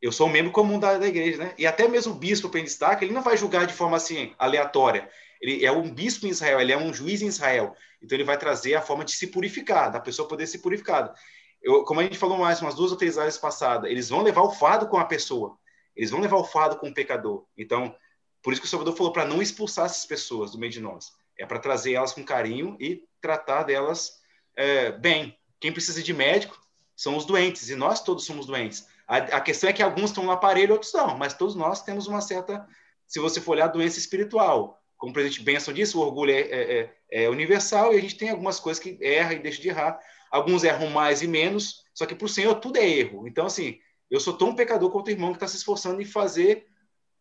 eu 0.00 0.12
sou 0.12 0.28
um 0.28 0.30
membro 0.30 0.52
comum 0.52 0.78
da, 0.78 0.98
da, 0.98 1.06
igreja, 1.06 1.38
né? 1.38 1.54
E 1.56 1.66
até 1.66 1.88
mesmo 1.88 2.12
o 2.12 2.16
bispo 2.16 2.56
em 2.58 2.64
destaque, 2.64 3.04
ele 3.04 3.14
não 3.14 3.22
vai 3.22 3.36
julgar 3.36 3.66
de 3.66 3.72
forma 3.72 3.96
assim 3.96 4.34
aleatória. 4.38 5.08
Ele 5.40 5.64
é 5.64 5.72
um 5.72 5.90
bispo 5.90 6.26
em 6.26 6.30
Israel, 6.30 6.60
ele 6.60 6.72
é 6.72 6.78
um 6.78 6.92
juiz 6.92 7.22
em 7.22 7.26
Israel. 7.26 7.74
Então 8.02 8.16
ele 8.16 8.24
vai 8.24 8.36
trazer 8.36 8.74
a 8.74 8.82
forma 8.82 9.04
de 9.04 9.12
se 9.12 9.28
purificar, 9.28 9.90
da 9.90 10.00
pessoa 10.00 10.28
poder 10.28 10.46
ser 10.46 10.58
purificada. 10.58 11.14
Eu, 11.62 11.84
como 11.84 12.00
a 12.00 12.02
gente 12.02 12.18
falou 12.18 12.36
mais 12.36 12.60
umas 12.60 12.74
duas 12.74 12.90
ou 12.92 12.98
três 12.98 13.16
áreas 13.16 13.38
passadas, 13.38 13.90
eles 13.90 14.10
vão 14.10 14.22
levar 14.22 14.42
o 14.42 14.50
fardo 14.50 14.86
com 14.88 14.98
a 14.98 15.06
pessoa. 15.06 15.56
Eles 15.96 16.10
vão 16.10 16.20
levar 16.20 16.36
o 16.36 16.44
fardo 16.44 16.76
com 16.76 16.88
o 16.88 16.94
pecador. 16.94 17.46
Então, 17.56 17.94
por 18.42 18.52
isso 18.52 18.60
que 18.60 18.66
o 18.66 18.70
Salvador 18.70 18.94
falou 18.94 19.12
para 19.12 19.24
não 19.24 19.40
expulsar 19.40 19.86
essas 19.86 20.04
pessoas 20.04 20.50
do 20.50 20.58
meio 20.58 20.70
de 20.70 20.80
nós. 20.80 21.12
É 21.38 21.46
para 21.46 21.58
trazer 21.58 21.94
elas 21.94 22.12
com 22.12 22.22
carinho 22.22 22.76
e 22.78 23.02
tratar 23.24 23.62
delas 23.62 24.18
é, 24.54 24.92
bem. 24.92 25.34
Quem 25.58 25.72
precisa 25.72 26.02
de 26.02 26.12
médico 26.12 26.60
são 26.94 27.16
os 27.16 27.24
doentes, 27.24 27.70
e 27.70 27.74
nós 27.74 28.02
todos 28.02 28.26
somos 28.26 28.44
doentes. 28.44 28.86
A, 29.08 29.16
a 29.16 29.40
questão 29.40 29.70
é 29.70 29.72
que 29.72 29.82
alguns 29.82 30.10
estão 30.10 30.24
no 30.24 30.30
aparelho, 30.30 30.74
outros 30.74 30.92
não, 30.92 31.16
mas 31.16 31.32
todos 31.32 31.54
nós 31.54 31.82
temos 31.82 32.06
uma 32.06 32.20
certa, 32.20 32.68
se 33.06 33.18
você 33.18 33.40
for 33.40 33.52
olhar, 33.52 33.68
doença 33.68 33.98
espiritual. 33.98 34.78
Como 34.98 35.10
o 35.10 35.14
presidente 35.14 35.42
Benson 35.42 35.72
disse, 35.72 35.96
o 35.96 36.00
orgulho 36.00 36.32
é, 36.32 36.40
é, 36.40 36.90
é, 37.10 37.24
é 37.24 37.28
universal 37.30 37.94
e 37.94 37.96
a 37.96 38.00
gente 38.00 38.18
tem 38.18 38.28
algumas 38.28 38.60
coisas 38.60 38.82
que 38.82 38.98
erra 39.00 39.32
e 39.32 39.38
deixa 39.38 39.62
de 39.62 39.70
errar. 39.70 39.98
Alguns 40.30 40.62
erram 40.62 40.90
mais 40.90 41.22
e 41.22 41.26
menos, 41.26 41.82
só 41.94 42.04
que 42.04 42.14
para 42.14 42.26
o 42.26 42.28
Senhor 42.28 42.54
tudo 42.56 42.76
é 42.76 42.86
erro. 42.86 43.26
Então, 43.26 43.46
assim, 43.46 43.78
eu 44.10 44.20
sou 44.20 44.36
tão 44.36 44.54
pecador 44.54 44.90
quanto 44.90 45.08
o 45.08 45.10
irmão 45.10 45.30
que 45.30 45.36
está 45.36 45.48
se 45.48 45.56
esforçando 45.56 46.02
em 46.02 46.04
fazer, 46.04 46.66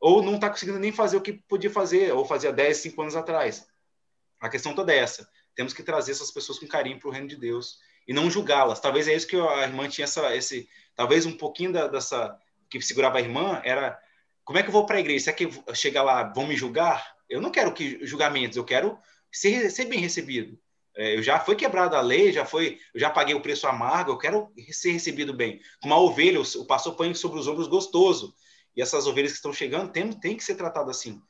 ou 0.01 0.21
não 0.21 0.35
está 0.35 0.49
conseguindo 0.49 0.79
nem 0.79 0.91
fazer 0.91 1.15
o 1.15 1.21
que 1.21 1.31
podia 1.31 1.69
fazer, 1.69 2.13
ou 2.13 2.25
fazia 2.25 2.51
10, 2.51 2.75
5 2.75 3.01
anos 3.01 3.15
atrás. 3.15 3.65
A 4.41 4.49
questão 4.49 4.75
toda 4.75 4.93
é 4.93 4.97
essa 4.97 5.25
temos 5.55 5.73
que 5.73 5.83
trazer 5.83 6.11
essas 6.11 6.31
pessoas 6.31 6.59
com 6.59 6.67
carinho 6.67 6.99
para 6.99 7.09
o 7.09 7.11
reino 7.11 7.27
de 7.27 7.35
Deus 7.35 7.79
e 8.07 8.13
não 8.13 8.29
julgá-las. 8.29 8.79
Talvez 8.79 9.07
é 9.07 9.13
isso 9.13 9.27
que 9.27 9.35
a 9.35 9.63
irmã 9.63 9.87
tinha 9.87 10.05
essa, 10.05 10.35
esse, 10.35 10.67
talvez 10.95 11.25
um 11.25 11.37
pouquinho 11.37 11.71
da, 11.71 11.87
dessa 11.87 12.37
que 12.69 12.81
segurava 12.81 13.17
a 13.17 13.21
irmã 13.21 13.61
era 13.63 13.99
como 14.43 14.59
é 14.59 14.63
que 14.63 14.69
eu 14.69 14.73
vou 14.73 14.85
para 14.85 14.97
a 14.97 14.99
igreja? 14.99 15.25
Será 15.25 15.37
que 15.37 15.49
chegar 15.73 16.03
lá 16.03 16.23
vão 16.23 16.45
me 16.45 16.55
julgar? 16.55 17.15
Eu 17.29 17.39
não 17.39 17.51
quero 17.51 17.73
que 17.73 18.05
julgamentos, 18.05 18.57
eu 18.57 18.65
quero 18.65 18.97
ser, 19.31 19.69
ser 19.69 19.85
bem 19.85 19.99
recebido. 19.99 20.59
É, 20.95 21.15
eu 21.15 21.23
já 21.23 21.39
foi 21.39 21.55
quebrada 21.55 21.97
a 21.97 22.01
lei, 22.01 22.31
já 22.31 22.45
foi, 22.45 22.79
eu 22.93 22.99
já 22.99 23.09
paguei 23.09 23.33
o 23.33 23.41
preço 23.41 23.65
amargo, 23.65 24.11
eu 24.11 24.17
quero 24.17 24.51
ser 24.71 24.91
recebido 24.91 25.33
bem. 25.33 25.59
Uma 25.83 25.99
ovelha, 25.99 26.39
o 26.39 26.65
pastor 26.65 26.95
põe 26.95 27.13
sobre 27.13 27.39
os 27.39 27.47
ombros 27.47 27.67
gostoso. 27.67 28.35
E 28.75 28.81
essas 28.81 29.07
ovelhas 29.07 29.31
que 29.31 29.37
estão 29.37 29.53
chegando 29.53 29.91
tem, 29.91 30.11
tem 30.11 30.35
que 30.35 30.43
ser 30.43 30.55
tratado 30.55 30.91
assim, 30.91 31.21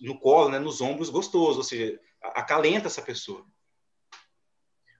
no 0.00 0.18
colo, 0.18 0.50
né, 0.50 0.58
nos 0.58 0.80
ombros 0.80 1.10
gostoso, 1.10 1.58
ou 1.58 1.64
seja, 1.64 1.98
acalenta 2.22 2.86
essa 2.86 3.02
pessoa. 3.02 3.44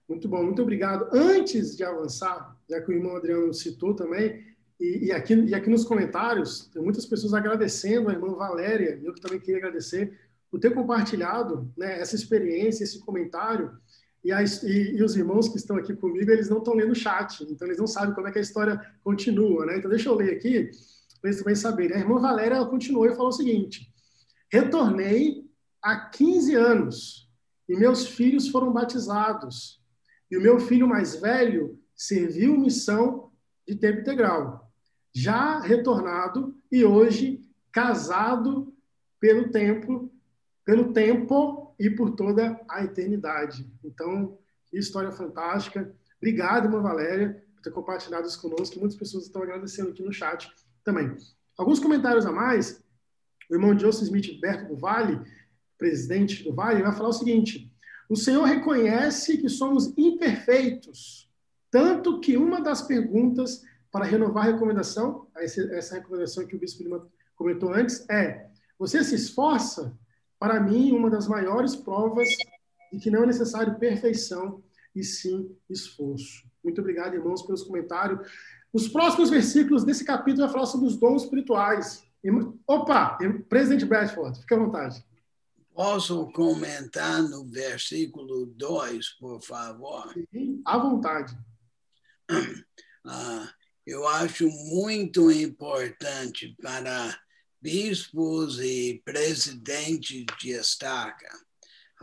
Muito 0.07 0.27
bom, 0.27 0.43
muito 0.43 0.61
obrigado. 0.61 1.07
Antes 1.13 1.77
de 1.77 1.83
avançar, 1.83 2.57
já 2.67 2.81
que 2.81 2.89
o 2.89 2.93
irmão 2.93 3.15
Adriano 3.15 3.53
citou 3.53 3.95
também, 3.95 4.43
e, 4.79 5.07
e, 5.07 5.11
aqui, 5.11 5.35
e 5.35 5.53
aqui 5.53 5.69
nos 5.69 5.83
comentários, 5.83 6.67
tem 6.73 6.81
muitas 6.81 7.05
pessoas 7.05 7.33
agradecendo 7.33 8.09
a 8.09 8.13
irmã 8.13 8.33
Valéria, 8.33 8.99
eu 9.03 9.13
que 9.13 9.21
também 9.21 9.39
queria 9.39 9.57
agradecer 9.57 10.17
por 10.49 10.59
ter 10.59 10.73
compartilhado 10.73 11.71
né, 11.77 11.99
essa 11.99 12.15
experiência, 12.15 12.83
esse 12.83 12.99
comentário. 12.99 13.71
E, 14.23 14.31
as, 14.31 14.63
e, 14.63 14.95
e, 14.95 15.03
os 15.03 15.15
irmãos 15.15 15.47
que 15.47 15.57
estão 15.57 15.77
aqui 15.77 15.95
comigo, 15.95 16.31
eles 16.31 16.49
não 16.49 16.57
estão 16.57 16.73
lendo 16.73 16.91
o 16.91 16.95
chat, 16.95 17.43
então 17.43 17.67
eles 17.67 17.77
não 17.77 17.87
sabem 17.87 18.15
como 18.15 18.27
é 18.27 18.31
que 18.31 18.39
a 18.39 18.41
história 18.41 18.81
continua. 19.03 19.65
Né? 19.65 19.77
Então, 19.77 19.89
deixa 19.89 20.09
eu 20.09 20.15
ler 20.15 20.33
aqui. 20.33 20.71
para 21.21 21.29
eles 21.29 21.39
também 21.39 21.55
saberem. 21.55 21.95
A 21.95 21.99
irmã 21.99 22.19
Valéria 22.19 22.55
ela 22.55 22.69
continuou 22.69 23.05
e 23.05 23.15
falou 23.15 23.29
o 23.29 23.33
seguinte: 23.33 23.93
retornei 24.51 25.49
há 25.81 26.09
15 26.09 26.55
anos 26.55 27.29
e 27.67 27.75
meus 27.75 28.07
filhos 28.07 28.49
foram 28.49 28.73
batizados. 28.73 29.79
E 30.29 30.37
o 30.37 30.41
meu 30.41 30.59
filho 30.59 30.87
mais 30.87 31.15
velho 31.15 31.79
serviu 31.95 32.57
missão 32.57 33.31
de 33.67 33.75
tempo 33.75 34.01
integral. 34.01 34.71
Já 35.13 35.59
retornado 35.59 36.55
e 36.71 36.83
hoje 36.83 37.41
casado 37.71 38.73
pelo 39.19 39.49
tempo, 39.49 40.11
pelo 40.65 40.93
tempo 40.93 41.75
e 41.79 41.89
por 41.89 42.11
toda 42.11 42.59
a 42.69 42.83
eternidade. 42.83 43.71
Então, 43.83 44.37
história 44.71 45.11
fantástica. 45.11 45.93
Obrigado, 46.17 46.65
irmã 46.65 46.81
Valéria, 46.81 47.43
por 47.55 47.61
ter 47.61 47.71
compartilhado 47.71 48.27
isso 48.27 48.41
conosco. 48.41 48.79
Muitas 48.79 48.97
pessoas 48.97 49.25
estão 49.25 49.41
agradecendo 49.41 49.89
aqui 49.89 50.03
no 50.03 50.13
chat 50.13 50.51
também. 50.83 51.15
Alguns 51.57 51.79
comentários 51.79 52.25
a 52.25 52.31
mais. 52.31 52.83
O 53.49 53.55
irmão 53.55 53.77
Joseph 53.77 54.03
Smith 54.03 54.39
Berto 54.39 54.67
do 54.67 54.79
Vale, 54.79 55.19
presidente 55.77 56.43
do 56.43 56.53
Vale, 56.53 56.83
vai 56.83 56.93
falar 56.93 57.09
o 57.09 57.13
seguinte: 57.13 57.71
o 58.07 58.15
Senhor 58.15 58.43
reconhece 58.43 59.37
que 59.37 59.49
somos 59.49 59.93
imperfeitos, 59.97 61.29
tanto 61.71 62.19
que 62.19 62.37
uma 62.37 62.61
das 62.61 62.81
perguntas 62.81 63.63
para 63.91 64.05
renovar 64.05 64.47
a 64.47 64.51
recomendação, 64.51 65.27
essa 65.35 65.95
recomendação 65.95 66.45
que 66.45 66.55
o 66.55 66.59
Bispo 66.59 66.83
Lima 66.83 67.07
comentou 67.35 67.73
antes, 67.73 68.07
é: 68.09 68.47
você 68.77 69.03
se 69.03 69.15
esforça? 69.15 69.97
Para 70.37 70.61
mim, 70.61 70.93
uma 70.93 71.09
das 71.09 71.27
maiores 71.27 71.75
provas 71.75 72.29
de 72.93 72.99
que 72.99 73.11
não 73.11 73.23
é 73.23 73.25
necessário 73.25 73.77
perfeição, 73.77 74.63
e 74.95 75.03
sim 75.03 75.55
esforço. 75.69 76.47
Muito 76.63 76.81
obrigado, 76.81 77.13
irmãos, 77.13 77.41
pelos 77.41 77.63
comentários. 77.63 78.27
Os 78.71 78.87
próximos 78.87 79.29
versículos 79.29 79.83
desse 79.83 80.03
capítulo 80.03 80.45
vai 80.45 80.53
falar 80.53 80.65
sobre 80.65 80.87
os 80.87 80.97
dons 80.97 81.23
espirituais. 81.23 82.03
Opa, 82.67 83.17
presidente 83.47 83.85
Bradford, 83.85 84.39
fique 84.39 84.53
à 84.53 84.57
vontade. 84.57 85.05
Posso 85.73 86.29
comentar 86.33 87.23
no 87.23 87.45
versículo 87.45 88.45
2, 88.47 89.09
por 89.11 89.41
favor? 89.41 90.13
Sim, 90.33 90.61
à 90.65 90.77
vontade. 90.77 91.37
Ah, 93.05 93.49
eu 93.87 94.05
acho 94.05 94.47
muito 94.49 95.31
importante 95.31 96.55
para 96.61 97.17
bispos 97.61 98.59
e 98.59 99.01
presidentes 99.05 100.25
de 100.39 100.51
estaca. 100.51 101.29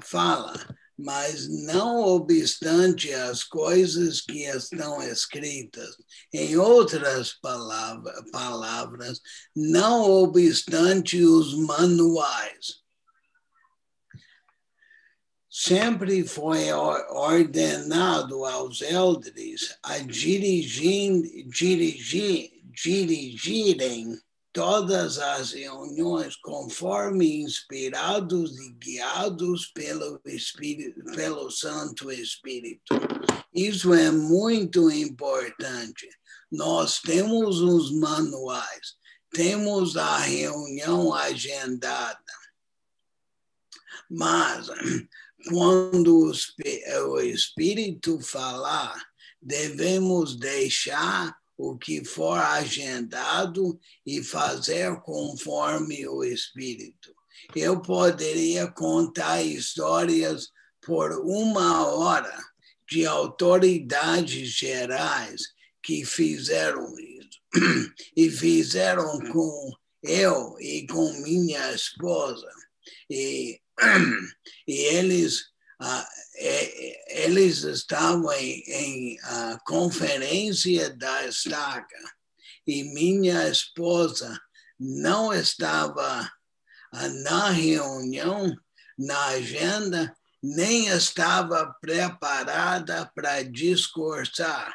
Fala, 0.01 0.55
mas 0.99 1.49
não 1.49 2.03
obstante 2.03 3.12
as 3.12 3.44
coisas 3.44 4.20
que 4.20 4.44
estão 4.44 5.03
escritas. 5.03 5.97
Em 6.32 6.57
outras 6.57 7.34
palavra, 7.34 8.14
palavras, 8.32 9.20
não 9.55 10.11
obstante 10.11 11.22
os 11.22 11.55
manuais. 11.55 12.84
Sempre 15.51 16.26
foi 16.26 16.70
ordenado 16.72 18.44
aos 18.44 18.82
elders 18.82 19.74
a 19.82 19.99
dirigir, 19.99 21.47
dirigir, 21.49 22.51
dirigirem 22.72 24.18
todas 24.57 25.18
as 25.18 25.52
reuniões 25.52 26.34
conforme 26.36 27.42
inspirados 27.42 28.59
e 28.59 28.72
guiados 28.72 29.66
pelo 29.66 30.18
Espírito, 30.24 31.04
pelo 31.14 31.50
Santo 31.50 32.11
Espírito. 32.11 32.94
Isso 33.54 33.92
é 33.92 34.11
muito 34.11 34.90
importante. 34.90 36.09
Nós 36.50 37.00
temos 37.00 37.61
os 37.61 37.92
manuais, 38.00 38.94
temos 39.30 39.94
a 39.94 40.16
reunião 40.16 41.12
agendada. 41.12 42.18
Mas 44.09 44.68
quando 45.50 46.32
o 47.11 47.20
Espírito 47.20 48.18
falar, 48.22 49.07
devemos 49.38 50.34
deixar 50.34 51.36
o 51.57 51.76
que 51.76 52.04
for 52.04 52.38
agendado 52.38 53.78
e 54.04 54.22
fazer 54.22 55.00
conforme 55.00 56.07
o 56.07 56.22
Espírito. 56.22 57.14
Eu 57.54 57.80
poderia 57.80 58.70
contar 58.70 59.42
histórias 59.42 60.48
por 60.84 61.12
uma 61.24 61.86
hora 61.86 62.36
de 62.88 63.07
autoridades 63.07 64.48
gerais 64.50 65.42
que 65.82 66.04
fizeram 66.04 66.94
isso 66.98 67.40
e 68.16 68.30
fizeram 68.30 69.18
com 69.32 69.72
eu 70.02 70.57
e 70.61 70.86
com 70.86 71.12
minha 71.22 71.72
esposa. 71.72 72.48
E, 73.11 73.61
e 74.66 74.72
eles 74.72 75.46
ah, 75.79 76.09
é, 76.37 77.24
eles 77.24 77.62
estavam 77.62 78.33
em, 78.33 78.62
em 78.66 79.16
uh, 79.16 79.59
conferência 79.66 80.89
da 80.97 81.27
estaca 81.27 82.14
e 82.66 82.83
minha 82.95 83.49
esposa 83.49 84.41
não 84.81 85.35
estava 85.35 86.22
uh, 86.95 87.09
na 87.22 87.51
reunião, 87.51 88.55
na 88.99 89.27
agenda, 89.27 90.16
nem 90.43 90.89
estava 90.89 91.74
preparada 91.81 93.11
para 93.14 93.43
discursar. 93.43 94.74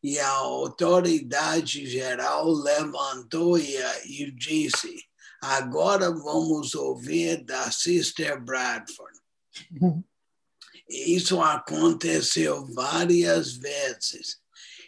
E 0.00 0.20
a 0.20 0.28
autoridade 0.28 1.84
geral 1.84 2.52
levantou 2.52 3.58
e, 3.58 3.76
e 4.04 4.30
disse: 4.30 5.02
agora 5.42 6.12
vamos 6.12 6.76
ouvir 6.76 7.44
da 7.44 7.72
Sister 7.72 8.40
Bradford. 8.40 9.18
Isso 10.88 11.40
aconteceu 11.40 12.64
várias 12.72 13.52
vezes 13.52 14.38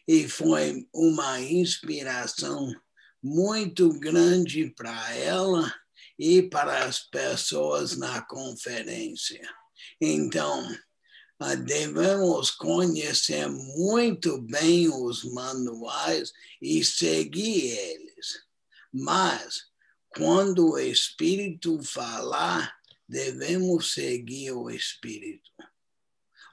e 0.09 0.29
foi 0.29 0.89
uma 0.95 1.41
inspiração 1.41 2.75
muito 3.23 3.91
grande 3.99 4.71
para 4.71 5.15
ela 5.15 5.73
e 6.19 6.43
para 6.43 6.85
as 6.85 7.01
pessoas 7.01 7.97
na 7.97 8.23
conferência. 8.23 9.47
Então, 10.01 10.67
ah, 11.39 11.55
devemos 11.55 12.51
conhecer 12.51 13.49
muito 13.49 14.41
bem 14.43 14.89
os 14.89 15.25
manuais 15.25 16.33
e 16.61 16.85
seguir 16.85 17.69
eles. 17.71 18.43
Mas, 18.93 19.65
quando 20.11 20.73
o 20.73 20.79
Espírito 20.79 21.83
falar, 21.83 22.75
devemos 23.09 23.95
seguir 23.95 24.53
o 24.53 24.69
Espírito. 24.69 25.51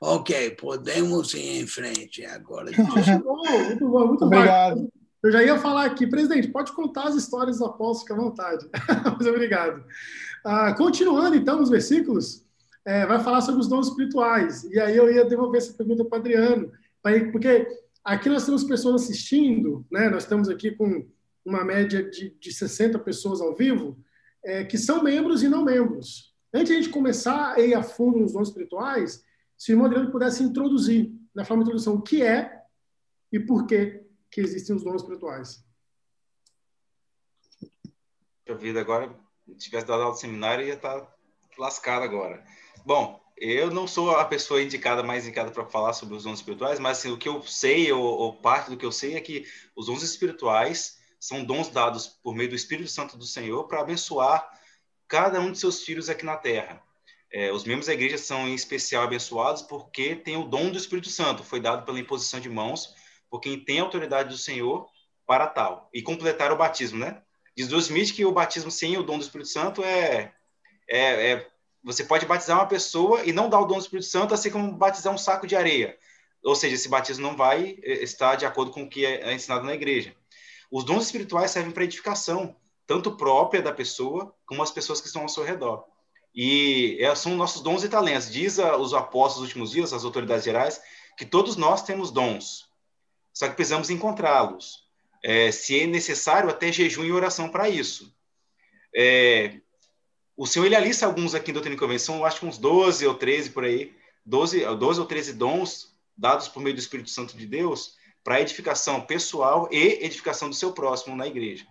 Ok, 0.02 0.52
podemos 0.52 1.34
ir 1.34 1.62
em 1.62 1.68
frente 1.68 2.24
agora. 2.26 2.70
muito 2.78 3.24
bom, 3.24 3.64
muito 3.66 3.90
bom, 3.90 4.08
muito 4.08 4.26
obrigado. 4.26 4.90
Eu 5.24 5.32
já 5.32 5.44
ia 5.44 5.58
falar 5.58 5.86
aqui, 5.86 6.06
presidente, 6.06 6.48
pode 6.50 6.72
contar 6.72 7.06
as 7.06 7.16
histórias 7.16 7.58
dos 7.58 7.68
apóstolos, 7.68 8.02
fica 8.02 8.14
à 8.14 8.18
vontade. 8.18 8.70
Mas 9.18 9.28
obrigado. 9.28 9.84
Ah, 10.46 10.74
continuando, 10.76 11.36
então, 11.36 11.62
os 11.62 11.70
versículos, 11.70 12.46
é, 12.86 13.06
vai 13.06 13.20
falar 13.20 13.42
sobre 13.42 13.60
os 13.60 13.68
dons 13.68 13.88
espirituais. 13.88 14.64
E 14.66 14.80
aí 14.80 14.96
eu 14.96 15.12
ia 15.12 15.26
devolver 15.26 15.60
essa 15.60 15.74
pergunta 15.74 16.06
para 16.06 16.18
o 16.18 16.22
Adriano, 16.22 16.72
porque 17.32 17.68
aqui 18.04 18.30
nós 18.30 18.46
temos 18.46 18.64
pessoas 18.64 19.04
assistindo, 19.04 19.86
né? 19.92 20.10
nós 20.10 20.24
estamos 20.24 20.48
aqui 20.48 20.72
com 20.72 21.06
uma 21.44 21.66
média 21.66 22.04
de, 22.10 22.30
de 22.40 22.54
60 22.54 23.00
pessoas 23.00 23.42
ao 23.42 23.56
vivo, 23.56 23.98
é, 24.44 24.64
que 24.64 24.78
são 24.78 25.04
membros 25.04 25.44
e 25.44 25.50
não 25.50 25.66
membros. 25.66 26.34
Antes 26.54 26.68
de 26.68 26.74
a 26.74 26.82
gente 26.82 26.90
começar 26.90 27.54
a 27.56 27.60
ir 27.60 27.74
a 27.74 27.84
fundo 27.84 28.20
nos 28.20 28.34
dons 28.34 28.48
espirituais, 28.48 29.22
se 29.58 29.72
o 29.72 29.74
irmão 29.74 29.88
Adriano 29.88 30.12
pudesse 30.12 30.44
introduzir, 30.44 31.12
na 31.34 31.44
forma 31.44 31.64
de 31.64 31.70
introdução, 31.70 31.96
o 31.96 32.02
que 32.02 32.22
é 32.22 32.64
e 33.32 33.40
por 33.40 33.66
que, 33.66 34.04
que 34.32 34.42
existem 34.42 34.76
os 34.76 34.84
dons 34.84 35.02
espirituais. 35.02 35.66
A 38.48 38.54
vida 38.54 38.80
agora, 38.80 39.14
se 39.46 39.66
tivesse 39.66 39.86
dado 39.86 40.04
aula 40.04 40.14
de 40.14 40.22
seminário, 40.22 40.66
ia 40.66 40.76
estar 40.76 41.02
tá 41.02 41.14
lascado 41.58 42.04
agora. 42.04 42.44
Bom, 42.86 43.22
eu 43.36 43.70
não 43.70 43.88
sou 43.88 44.12
a 44.12 44.26
pessoa 44.26 44.62
indicada, 44.62 45.04
mais 45.04 45.26
indicada 45.26 45.52
para 45.52 45.66
falar 45.66 45.94
sobre 45.94 46.16
os 46.16 46.24
dons 46.24 46.40
espirituais, 46.40 46.80
mas 46.80 47.00
assim, 47.00 47.12
o 47.12 47.18
que 47.18 47.28
eu 47.28 47.42
sei, 47.44 47.92
ou, 47.92 48.02
ou 48.02 48.38
parte 48.38 48.70
do 48.70 48.78
que 48.78 48.86
eu 48.86 48.92
sei, 48.92 49.16
é 49.16 49.22
que 49.22 49.46
os 49.76 49.88
dons 49.88 50.02
espirituais 50.02 50.98
são 51.20 51.44
dons 51.44 51.70
dados 51.70 52.08
por 52.08 52.34
meio 52.34 52.50
do 52.50 52.56
Espírito 52.56 52.90
Santo 52.90 53.18
do 53.18 53.26
Senhor 53.26 53.68
para 53.68 53.82
abençoar 53.82 54.48
cada 55.08 55.40
um 55.40 55.52
de 55.52 55.60
seus 55.60 55.84
filhos 55.84 56.10
aqui 56.10 56.26
na 56.26 56.38
Terra. 56.38 56.82
É, 57.32 57.52
os 57.52 57.66
membros 57.66 57.88
da 57.88 57.94
igreja 57.94 58.18
são 58.18 58.48
em 58.48 58.54
especial 58.54 59.04
abençoados 59.04 59.62
porque 59.62 60.16
têm 60.16 60.38
o 60.38 60.46
dom 60.46 60.70
do 60.70 60.78
Espírito 60.78 61.10
Santo, 61.10 61.44
foi 61.44 61.60
dado 61.60 61.86
pela 61.86 62.00
imposição 62.00 62.40
de 62.40 62.50
mãos 62.50 62.96
por 63.30 63.42
quem 63.42 63.60
tem 63.60 63.80
autoridade 63.80 64.30
do 64.30 64.38
Senhor 64.38 64.88
para 65.26 65.48
tal. 65.48 65.90
E 65.94 66.02
completar 66.02 66.52
o 66.52 66.58
batismo, 66.58 67.00
né? 67.00 67.22
Diz 67.56 67.72
o 67.72 67.78
Smith 67.78 68.14
que 68.14 68.26
o 68.26 68.32
batismo 68.32 68.72
sem 68.72 68.98
o 68.98 69.04
dom 69.04 69.18
do 69.18 69.24
Espírito 69.24 69.50
Santo 69.50 69.84
é, 69.84 70.34
é, 70.90 71.32
é, 71.32 71.48
Você 71.84 72.06
pode 72.06 72.26
batizar 72.26 72.58
uma 72.58 72.68
pessoa 72.68 73.24
e 73.26 73.34
não 73.34 73.50
dar 73.50 73.60
o 73.60 73.66
dom 73.66 73.76
do 73.76 73.82
Espírito 73.82 74.08
Santo, 74.08 74.34
assim 74.34 74.50
como 74.50 74.72
batizar 74.72 75.14
um 75.14 75.18
saco 75.18 75.46
de 75.46 75.56
areia. 75.56 75.98
Ou 76.44 76.56
seja, 76.56 76.76
esse 76.76 76.88
batismo 76.88 77.28
não 77.28 77.36
vai 77.36 77.78
é, 77.84 78.04
estar 78.04 78.36
de 78.36 78.46
acordo 78.46 78.72
com 78.72 78.84
o 78.84 78.90
que 78.90 79.06
é 79.06 79.34
ensinado 79.34 79.66
na 79.66 79.74
igreja. 79.74 80.16
Os 80.72 80.84
dons 80.84 81.06
espirituais 81.06 81.52
servem 81.52 81.72
para 81.72 81.84
edificação, 81.84 82.56
tanto 82.86 83.18
própria 83.18 83.62
da 83.62 83.74
pessoa, 83.74 84.34
como 84.46 84.62
as 84.62 84.72
pessoas 84.72 85.02
que 85.02 85.08
estão 85.08 85.24
ao 85.24 85.30
seu 85.30 85.44
redor. 85.44 85.86
E 86.38 87.00
é, 87.00 87.16
são 87.16 87.36
nossos 87.36 87.64
dons 87.64 87.84
e 87.84 87.90
talentos. 87.90 88.32
Diz 88.32 88.60
os 88.60 88.94
apóstolos 88.94 89.38
dos 89.38 89.48
últimos 89.48 89.72
dias, 89.72 89.92
as 89.92 90.06
autoridades 90.06 90.46
gerais, 90.46 90.80
que 91.18 91.26
todos 91.26 91.56
nós 91.56 91.82
temos 91.82 92.12
dons, 92.12 92.68
só 93.34 93.50
que 93.50 93.56
precisamos 93.56 93.90
encontrá-los. 93.90 94.86
É, 95.24 95.52
se 95.52 95.80
é 95.80 95.88
necessário, 95.88 96.48
até 96.48 96.72
jejum 96.72 97.04
e 97.04 97.12
oração 97.12 97.50
para 97.50 97.68
isso. 97.68 98.16
É, 98.96 99.60
o 100.36 100.46
senhor 100.46 100.68
ele 100.68 100.76
alista 100.76 101.08
alguns 101.08 101.34
aqui 101.34 101.50
em 101.50 101.54
Doutrina 101.56 101.76
e 101.76 101.80
Convenção, 101.80 102.24
acho 102.24 102.42
que 102.42 102.46
uns 102.46 102.60
12 102.60 103.08
ou 103.08 103.16
13 103.16 103.50
por 103.50 103.64
aí, 103.64 103.96
12, 104.24 104.64
12 104.76 105.00
ou 105.00 105.06
13 105.08 105.34
dons 105.34 105.98
dados 106.16 106.48
por 106.48 106.62
meio 106.62 106.76
do 106.76 106.80
Espírito 106.80 107.10
Santo 107.10 107.36
de 107.36 107.48
Deus 107.48 107.96
para 108.24 108.42
edificação 108.42 109.02
pessoal 109.02 109.68
e 109.72 110.06
edificação 110.06 110.50
do 110.50 110.56
seu 110.56 110.72
próximo 110.72 111.16
na 111.16 111.26
igreja. 111.26 111.66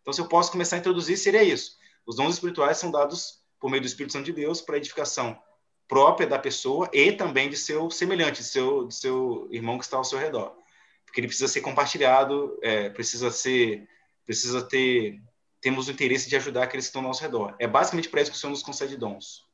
Então, 0.00 0.12
se 0.12 0.20
eu 0.20 0.28
posso 0.28 0.52
começar 0.52 0.76
a 0.76 0.78
introduzir, 0.78 1.16
seria 1.16 1.42
isso. 1.42 1.76
Os 2.06 2.16
dons 2.16 2.34
espirituais 2.34 2.78
são 2.78 2.90
dados 2.90 3.41
por 3.62 3.70
meio 3.70 3.80
do 3.80 3.86
Espírito 3.86 4.12
Santo 4.12 4.24
de 4.24 4.32
Deus 4.32 4.60
para 4.60 4.76
edificação 4.76 5.38
própria 5.86 6.26
da 6.26 6.36
pessoa 6.38 6.90
e 6.92 7.12
também 7.12 7.48
de 7.48 7.56
seu 7.56 7.90
semelhante, 7.92 8.40
de 8.42 8.48
seu, 8.48 8.88
de 8.88 8.94
seu 8.94 9.46
irmão 9.52 9.78
que 9.78 9.84
está 9.84 9.96
ao 9.96 10.04
seu 10.04 10.18
redor. 10.18 10.56
Porque 11.04 11.20
ele 11.20 11.28
precisa 11.28 11.46
ser 11.46 11.60
compartilhado, 11.60 12.58
é, 12.60 12.90
precisa 12.90 13.30
ser, 13.30 13.86
precisa 14.26 14.62
ter, 14.62 15.20
temos 15.60 15.86
o 15.86 15.92
interesse 15.92 16.28
de 16.28 16.34
ajudar 16.34 16.64
aqueles 16.64 16.86
que 16.86 16.88
estão 16.88 17.02
ao 17.02 17.08
nosso 17.08 17.22
redor. 17.22 17.54
É 17.60 17.68
basicamente 17.68 18.08
para 18.08 18.20
isso 18.20 18.32
que 18.32 18.36
o 18.36 18.40
Senhor 18.40 18.50
nos 18.50 18.64
concede 18.64 18.96
dons. 18.96 19.46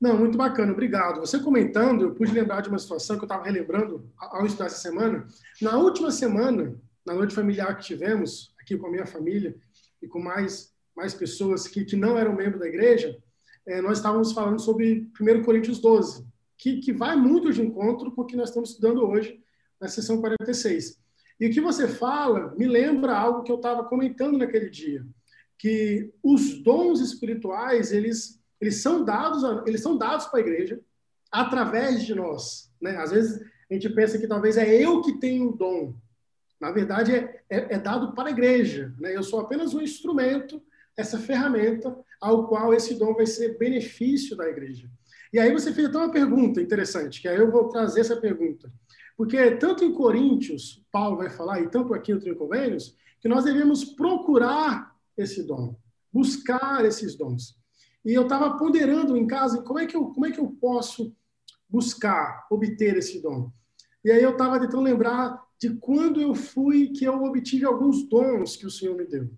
Não, 0.00 0.16
muito 0.16 0.38
bacana, 0.38 0.72
obrigado. 0.72 1.20
Você 1.20 1.38
comentando, 1.38 2.02
eu 2.02 2.14
pude 2.14 2.32
lembrar 2.32 2.62
de 2.62 2.70
uma 2.70 2.78
situação 2.78 3.16
que 3.16 3.24
eu 3.24 3.26
estava 3.26 3.44
relembrando 3.44 4.10
ao 4.16 4.46
estudar 4.46 4.66
essa 4.66 4.78
semana. 4.78 5.28
Na 5.60 5.76
última 5.76 6.10
semana, 6.10 6.74
na 7.04 7.12
noite 7.12 7.34
familiar 7.34 7.76
que 7.76 7.84
tivemos, 7.84 8.54
aqui 8.58 8.74
com 8.78 8.86
a 8.86 8.90
minha 8.90 9.06
família 9.06 9.54
e 10.00 10.08
com 10.08 10.18
mais, 10.18 10.72
mais 10.96 11.12
pessoas 11.12 11.68
que, 11.68 11.84
que 11.84 11.96
não 11.96 12.16
eram 12.16 12.34
membros 12.34 12.60
da 12.60 12.68
igreja, 12.68 13.22
é, 13.66 13.80
nós 13.80 13.98
estávamos 13.98 14.32
falando 14.32 14.60
sobre 14.60 15.10
1 15.20 15.42
Coríntios 15.42 15.78
12, 15.78 16.26
que, 16.56 16.80
que 16.80 16.92
vai 16.92 17.16
muito 17.16 17.52
de 17.52 17.62
encontro 17.62 18.12
com 18.12 18.22
o 18.22 18.26
que 18.26 18.36
nós 18.36 18.48
estamos 18.48 18.70
estudando 18.70 19.06
hoje 19.06 19.40
na 19.80 19.88
sessão 19.88 20.20
46. 20.20 20.98
E 21.40 21.46
o 21.46 21.50
que 21.52 21.60
você 21.60 21.88
fala 21.88 22.54
me 22.56 22.66
lembra 22.66 23.16
algo 23.16 23.42
que 23.42 23.50
eu 23.50 23.56
estava 23.56 23.84
comentando 23.84 24.38
naquele 24.38 24.70
dia, 24.70 25.04
que 25.58 26.12
os 26.22 26.62
dons 26.62 27.00
espirituais, 27.00 27.92
eles 27.92 28.42
eles 28.64 28.80
são 28.80 29.04
dados, 29.04 29.42
eles 29.66 29.82
são 29.82 29.96
dados 29.96 30.26
para 30.26 30.38
a 30.38 30.42
igreja 30.42 30.80
através 31.30 32.04
de 32.04 32.14
nós. 32.14 32.72
Né? 32.80 32.96
Às 32.96 33.10
vezes 33.10 33.42
a 33.70 33.74
gente 33.74 33.90
pensa 33.90 34.18
que 34.18 34.26
talvez 34.26 34.56
é 34.56 34.74
eu 34.74 35.02
que 35.02 35.18
tenho 35.18 35.50
o 35.50 35.56
dom. 35.56 35.94
Na 36.58 36.70
verdade, 36.70 37.14
é, 37.14 37.42
é, 37.50 37.74
é 37.74 37.78
dado 37.78 38.14
para 38.14 38.28
a 38.28 38.32
igreja. 38.32 38.94
Né? 38.98 39.14
Eu 39.14 39.22
sou 39.22 39.40
apenas 39.40 39.74
um 39.74 39.82
instrumento, 39.82 40.62
essa 40.96 41.18
ferramenta, 41.18 41.96
ao 42.20 42.46
qual 42.48 42.72
esse 42.72 42.94
dom 42.94 43.14
vai 43.14 43.26
ser 43.26 43.58
benefício 43.58 44.36
da 44.36 44.48
igreja. 44.48 44.88
E 45.32 45.38
aí 45.38 45.52
você 45.52 45.72
fez 45.72 45.88
até 45.88 45.98
uma 45.98 46.12
pergunta 46.12 46.60
interessante, 46.60 47.20
que 47.20 47.28
aí 47.28 47.36
eu 47.36 47.50
vou 47.50 47.68
trazer 47.68 48.00
essa 48.00 48.16
pergunta. 48.16 48.72
Porque 49.16 49.52
tanto 49.56 49.84
em 49.84 49.92
Coríntios, 49.92 50.84
Paulo 50.90 51.16
vai 51.16 51.30
falar, 51.30 51.60
e 51.60 51.68
tanto 51.68 51.94
aqui 51.94 52.12
no 52.12 52.20
Trinconvênios, 52.20 52.96
que 53.20 53.28
nós 53.28 53.44
devemos 53.44 53.84
procurar 53.84 54.94
esse 55.16 55.42
dom, 55.42 55.76
buscar 56.12 56.84
esses 56.84 57.16
dons. 57.16 57.56
E 58.04 58.12
eu 58.12 58.22
estava 58.22 58.56
ponderando 58.58 59.16
em 59.16 59.26
casa 59.26 59.62
como 59.62 59.78
é 59.78 59.86
que 59.86 59.96
eu, 59.96 60.06
como 60.06 60.26
é 60.26 60.30
que 60.30 60.38
eu 60.38 60.48
posso 60.60 61.14
buscar, 61.68 62.46
obter 62.50 62.96
esse 62.96 63.20
dom. 63.20 63.50
E 64.04 64.10
aí 64.10 64.22
eu 64.22 64.32
estava 64.32 64.60
tentando 64.60 64.82
lembrar 64.82 65.42
de 65.58 65.70
quando 65.76 66.20
eu 66.20 66.34
fui 66.34 66.90
que 66.90 67.04
eu 67.04 67.24
obtive 67.24 67.64
alguns 67.64 68.06
dons 68.08 68.56
que 68.56 68.66
o 68.66 68.70
Senhor 68.70 68.94
me 68.94 69.06
deu. 69.06 69.30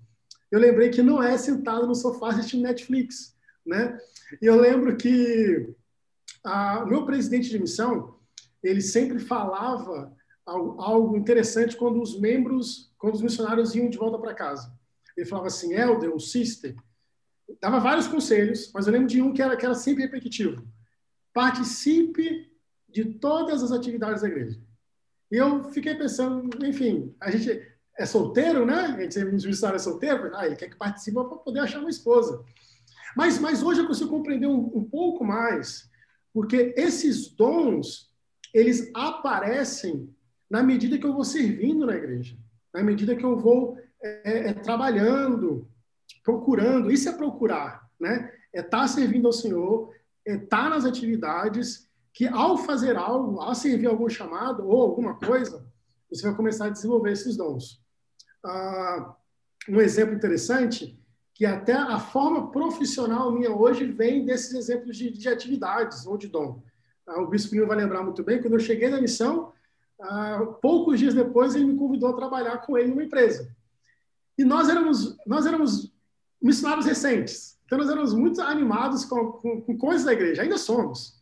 Eu 0.51 0.61
lembrei 0.61 0.91
que 0.91 1.03
não 1.03 1.23
é 1.23 1.37
sentado 1.37 1.87
no 1.87 1.95
sofá 1.95 2.29
assistindo 2.29 2.63
Netflix, 2.63 3.37
né? 3.65 3.99
E 4.41 4.47
eu 4.47 4.61
lembro 4.61 4.97
que 4.97 5.75
o 6.45 6.87
meu 6.87 7.05
presidente 7.05 7.49
de 7.49 7.59
missão, 7.59 8.19
ele 8.63 8.81
sempre 8.81 9.19
falava 9.19 10.15
algo 10.47 11.17
interessante 11.17 11.77
quando 11.77 12.01
os 12.01 12.21
membros, 12.21 12.93
quando 12.99 13.15
os 13.15 13.23
missionários 13.23 13.75
iam 13.75 13.91
de 13.91 13.99
volta 13.99 14.19
para 14.19 14.35
casa. 14.35 14.73
Ele 15.17 15.27
falava 15.27 15.49
assim, 15.49 15.75
Elder, 15.75 16.15
o 16.15 16.21
sister, 16.21 16.77
dava 17.61 17.81
vários 17.81 18.07
conselhos, 18.07 18.71
mas 18.73 18.87
eu 18.87 18.93
lembro 18.93 19.09
de 19.09 19.21
um 19.21 19.33
que 19.33 19.43
era, 19.43 19.57
que 19.57 19.65
era 19.65 19.75
sempre 19.75 20.05
repetitivo. 20.05 20.67
Participe 21.33 22.53
de 22.89 23.05
todas 23.15 23.63
as 23.63 23.73
atividades 23.73 24.23
da 24.23 24.29
igreja. 24.29 24.61
E 25.31 25.37
eu 25.37 25.65
fiquei 25.73 25.95
pensando, 25.95 26.49
enfim, 26.65 27.15
a 27.21 27.31
gente 27.31 27.76
é 27.99 28.05
solteiro, 28.05 28.67
né? 28.67 28.75
A 28.75 29.01
gente 29.01 29.15
sempre 29.15 29.33
missionário 29.33 29.77
é 29.77 29.79
solteiro, 29.79 30.31
ah, 30.35 30.47
ele 30.47 30.57
quer 30.57 30.69
que 30.69 30.77
participe 30.77 31.15
para 31.15 31.25
poder 31.25 31.61
achar 31.61 31.81
uma 31.81 31.91
esposa. 31.91 32.45
Mas, 33.17 33.39
mas 33.39 33.63
hoje 33.63 33.81
eu 33.81 33.87
consigo 33.87 34.11
compreender 34.11 34.47
um, 34.47 34.71
um 34.75 34.85
pouco 34.85 35.25
mais, 35.25 35.89
porque 36.33 36.75
esses 36.77 37.29
dons, 37.29 38.11
eles 38.53 38.91
aparecem 38.95 40.15
na 40.51 40.63
medida 40.63 40.99
que 40.99 41.07
eu 41.07 41.15
vou 41.15 41.25
servindo 41.25 41.87
na 41.87 41.97
igreja, 41.97 42.37
na 42.73 42.83
medida 42.83 43.17
que 43.17 43.25
eu 43.25 43.39
vou 43.39 43.79
é, 44.03 44.51
é, 44.51 44.53
trabalhando, 44.53 45.67
procurando, 46.23 46.91
isso 46.91 47.09
é 47.09 47.13
procurar, 47.13 47.89
né? 47.99 48.31
É 48.53 48.61
estar 48.61 48.83
tá 48.83 48.89
servindo 48.89 49.27
ao 49.27 49.33
Senhor, 49.33 49.95
é 50.27 50.35
estar 50.35 50.65
tá 50.65 50.69
nas 50.71 50.85
atividades 50.85 51.89
que 52.13 52.27
ao 52.27 52.59
fazer 52.59 52.97
algo, 52.97 53.41
ao 53.41 53.55
servir 53.55 53.87
algum 53.87 54.09
chamado 54.09 54.67
ou 54.69 54.83
alguma 54.83 55.19
coisa, 55.19 55.67
você 56.11 56.23
vai 56.23 56.35
começar 56.35 56.67
a 56.67 56.71
desenvolver 56.71 57.13
esses 57.13 57.37
dons. 57.37 57.85
Ah, 58.45 59.17
um 59.69 59.81
exemplo 59.81 60.15
interessante, 60.15 60.99
que 61.35 61.45
até 61.45 61.75
a 61.75 61.99
forma 61.99 62.51
profissional 62.51 63.31
minha 63.31 63.51
hoje 63.51 63.85
vem 63.85 64.25
desses 64.25 64.55
exemplos 64.55 64.97
de, 64.97 65.11
de 65.11 65.29
atividades 65.29 66.07
ou 66.07 66.17
de 66.17 66.29
dom. 66.29 66.63
Ah, 67.07 67.21
o 67.21 67.27
Bispo 67.27 67.67
vai 67.67 67.77
lembrar 67.77 68.03
muito 68.03 68.23
bem, 68.23 68.41
quando 68.41 68.55
eu 68.55 68.61
cheguei 68.61 68.89
na 68.89 69.01
missão, 69.01 69.53
ah, 70.01 70.47
poucos 70.61 70.99
dias 70.99 71.15
depois 71.15 71.55
ele 71.55 71.67
me 71.67 71.77
convidou 71.77 72.11
a 72.11 72.17
trabalhar 72.17 72.59
com 72.59 72.77
ele 72.77 72.89
numa 72.89 73.05
empresa. 73.05 73.55
E 74.39 74.45
nós 74.45 74.69
éramos, 74.69 75.17
nós 75.27 75.47
éramos 75.47 75.93
missionários 76.41 76.87
recentes. 76.87 77.59
Então, 77.65 77.79
nós 77.79 77.89
éramos 77.89 78.15
muito 78.15 78.41
animados 78.41 79.05
com, 79.05 79.33
com, 79.33 79.61
com 79.61 79.79
coisas 79.79 80.05
da 80.05 80.13
igreja, 80.13 80.43
ainda 80.43 80.57
somos. 80.57 81.16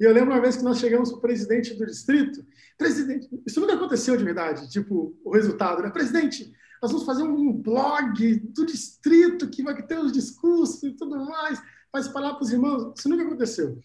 E 0.00 0.04
eu 0.04 0.12
lembro 0.12 0.32
uma 0.32 0.40
vez 0.40 0.56
que 0.56 0.64
nós 0.64 0.78
chegamos 0.78 1.10
para 1.10 1.18
o 1.18 1.20
presidente 1.20 1.74
do 1.74 1.86
distrito. 1.86 2.44
Presidente, 2.76 3.28
isso 3.46 3.60
nunca 3.60 3.74
aconteceu 3.74 4.16
de 4.16 4.24
verdade, 4.24 4.68
tipo, 4.68 5.16
o 5.24 5.30
resultado, 5.32 5.82
né? 5.82 5.90
Presidente, 5.90 6.52
nós 6.82 6.90
vamos 6.90 7.06
fazer 7.06 7.22
um 7.22 7.52
blog 7.52 8.36
do 8.50 8.66
distrito 8.66 9.48
que 9.48 9.62
vai 9.62 9.80
ter 9.86 9.98
os 9.98 10.12
discursos 10.12 10.82
e 10.82 10.92
tudo 10.92 11.16
mais, 11.24 11.62
vai 11.92 12.02
espalhar 12.02 12.34
para 12.34 12.42
os 12.42 12.52
irmãos. 12.52 12.92
Isso 12.98 13.08
nunca 13.08 13.24
aconteceu. 13.24 13.80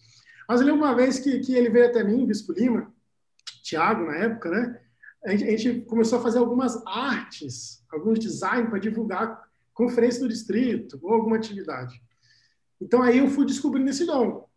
Mas 0.48 0.60
eu 0.60 0.66
lembro 0.66 0.82
uma 0.82 0.94
vez 0.94 1.18
que, 1.18 1.38
que 1.38 1.54
ele 1.54 1.70
veio 1.70 1.86
até 1.86 2.02
mim, 2.02 2.26
Bispo 2.26 2.52
Lima, 2.52 2.92
Tiago, 3.62 4.04
na 4.04 4.16
época, 4.16 4.50
né? 4.50 4.80
A 5.24 5.30
gente, 5.30 5.44
a 5.44 5.56
gente 5.56 5.80
começou 5.82 6.18
a 6.18 6.22
fazer 6.22 6.38
algumas 6.38 6.84
artes, 6.86 7.84
alguns 7.90 8.18
designs 8.18 8.68
para 8.68 8.78
divulgar 8.78 9.48
conferência 9.72 10.20
do 10.20 10.28
distrito 10.28 10.98
ou 11.02 11.14
alguma 11.14 11.36
atividade. 11.36 12.02
Então 12.80 13.02
aí 13.02 13.18
eu 13.18 13.28
fui 13.28 13.46
descobrindo 13.46 13.90
esse 13.90 14.04
dom. 14.04 14.48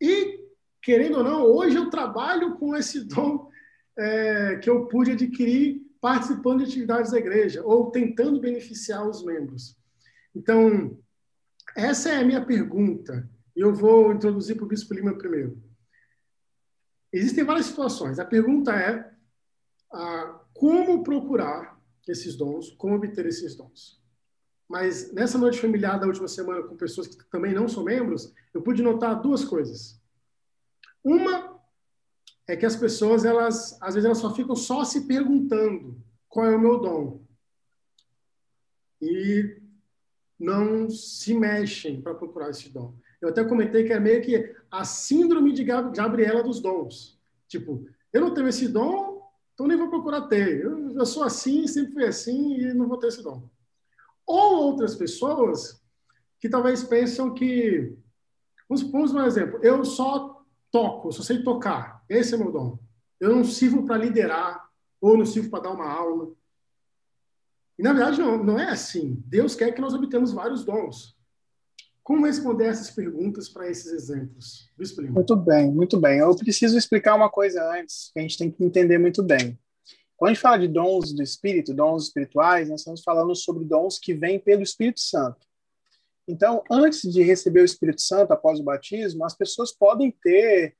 E, 0.00 0.40
querendo 0.82 1.18
ou 1.18 1.24
não, 1.24 1.44
hoje 1.44 1.76
eu 1.76 1.88
trabalho 1.88 2.56
com 2.56 2.76
esse 2.76 3.04
dom 3.04 3.48
é, 3.96 4.56
que 4.56 4.68
eu 4.68 4.86
pude 4.86 5.12
adquirir 5.12 5.80
participando 6.00 6.58
de 6.58 6.64
atividades 6.64 7.12
da 7.12 7.18
igreja 7.18 7.62
ou 7.64 7.90
tentando 7.90 8.40
beneficiar 8.40 9.08
os 9.08 9.24
membros. 9.24 9.78
Então, 10.34 10.98
essa 11.76 12.10
é 12.10 12.16
a 12.16 12.24
minha 12.24 12.44
pergunta. 12.44 13.30
Eu 13.54 13.72
vou 13.72 14.12
introduzir 14.12 14.56
para 14.56 14.64
o 14.64 14.68
Bispo 14.68 14.92
Lima 14.92 15.16
primeiro. 15.16 15.62
Existem 17.12 17.44
várias 17.44 17.66
situações. 17.66 18.18
A 18.18 18.24
pergunta 18.24 18.72
é 18.72 19.12
ah, 19.92 20.40
como 20.54 21.04
procurar 21.04 21.80
esses 22.08 22.34
dons, 22.34 22.70
como 22.72 22.96
obter 22.96 23.26
esses 23.26 23.54
dons. 23.54 24.02
Mas 24.68 25.12
nessa 25.12 25.38
noite 25.38 25.60
familiar 25.60 26.00
da 26.00 26.06
última 26.06 26.26
semana 26.26 26.62
com 26.62 26.76
pessoas 26.76 27.06
que 27.06 27.24
também 27.30 27.52
não 27.52 27.68
são 27.68 27.84
membros, 27.84 28.32
eu 28.52 28.62
pude 28.62 28.82
notar 28.82 29.20
duas 29.20 29.44
coisas. 29.44 30.01
Uma 31.04 31.60
é 32.46 32.56
que 32.56 32.66
as 32.66 32.76
pessoas, 32.76 33.24
elas, 33.24 33.78
às 33.80 33.94
vezes, 33.94 34.04
elas 34.04 34.18
só 34.18 34.34
ficam 34.34 34.54
só 34.54 34.84
se 34.84 35.06
perguntando 35.06 36.02
qual 36.28 36.46
é 36.46 36.56
o 36.56 36.60
meu 36.60 36.80
dom. 36.80 37.24
E 39.00 39.60
não 40.38 40.90
se 40.90 41.34
mexem 41.34 42.00
para 42.00 42.14
procurar 42.14 42.50
esse 42.50 42.68
dom. 42.68 42.94
Eu 43.20 43.28
até 43.28 43.44
comentei 43.44 43.84
que 43.84 43.92
é 43.92 44.00
meio 44.00 44.22
que 44.22 44.54
a 44.70 44.84
síndrome 44.84 45.52
de 45.52 45.64
Gabriela 45.64 46.42
dos 46.42 46.60
dons. 46.60 47.18
Tipo, 47.46 47.86
eu 48.12 48.20
não 48.20 48.34
tenho 48.34 48.48
esse 48.48 48.66
dom, 48.66 49.22
então 49.54 49.66
nem 49.66 49.78
vou 49.78 49.88
procurar 49.88 50.22
ter. 50.22 50.64
Eu, 50.64 50.92
eu 50.92 51.06
sou 51.06 51.22
assim, 51.22 51.66
sempre 51.66 51.92
fui 51.92 52.04
assim 52.04 52.56
e 52.56 52.74
não 52.74 52.88
vou 52.88 52.98
ter 52.98 53.08
esse 53.08 53.22
dom. 53.22 53.48
Ou 54.26 54.64
outras 54.64 54.96
pessoas 54.96 55.80
que 56.40 56.48
talvez 56.48 56.82
pensam 56.82 57.32
que. 57.32 57.96
Vamos, 58.68 58.82
vamos 58.90 59.12
um 59.12 59.24
exemplo. 59.24 59.60
Eu 59.62 59.84
só 59.84 60.41
toco, 60.72 61.12
só 61.12 61.22
sei 61.22 61.42
tocar. 61.42 62.02
Esse 62.08 62.34
é 62.34 62.38
meu 62.38 62.50
dom. 62.50 62.78
Eu 63.20 63.36
não 63.36 63.44
sirvo 63.44 63.84
para 63.84 63.98
liderar, 63.98 64.68
ou 65.00 65.16
não 65.16 65.26
sirvo 65.26 65.50
para 65.50 65.64
dar 65.64 65.70
uma 65.70 65.88
aula. 65.88 66.32
E, 67.78 67.82
na 67.82 67.92
verdade, 67.92 68.20
não, 68.20 68.42
não 68.42 68.58
é 68.58 68.70
assim. 68.70 69.22
Deus 69.26 69.54
quer 69.54 69.72
que 69.72 69.80
nós 69.80 69.94
obtenhamos 69.94 70.32
vários 70.32 70.64
dons. 70.64 71.16
Como 72.02 72.26
responder 72.26 72.66
essas 72.66 72.90
perguntas 72.90 73.48
para 73.48 73.70
esses 73.70 73.92
exemplos? 73.92 74.68
Muito 75.14 75.36
bem, 75.36 75.70
muito 75.72 76.00
bem. 76.00 76.18
Eu 76.18 76.34
preciso 76.34 76.76
explicar 76.76 77.14
uma 77.14 77.30
coisa 77.30 77.62
antes, 77.78 78.10
que 78.12 78.18
a 78.18 78.22
gente 78.22 78.38
tem 78.38 78.50
que 78.50 78.64
entender 78.64 78.98
muito 78.98 79.22
bem. 79.22 79.58
Quando 80.16 80.30
a 80.30 80.34
gente 80.34 80.42
fala 80.42 80.58
de 80.58 80.68
dons 80.68 81.12
do 81.12 81.22
Espírito, 81.22 81.74
dons 81.74 82.04
espirituais, 82.04 82.68
nós 82.68 82.80
estamos 82.80 83.02
falando 83.02 83.34
sobre 83.34 83.64
dons 83.64 83.98
que 83.98 84.14
vêm 84.14 84.38
pelo 84.38 84.62
Espírito 84.62 85.00
Santo. 85.00 85.46
Então, 86.26 86.62
antes 86.70 87.02
de 87.02 87.22
receber 87.22 87.60
o 87.60 87.64
Espírito 87.64 88.00
Santo 88.00 88.32
após 88.32 88.60
o 88.60 88.64
batismo, 88.64 89.24
as 89.24 89.36
pessoas 89.36 89.72
podem 89.72 90.10
ter, 90.22 90.76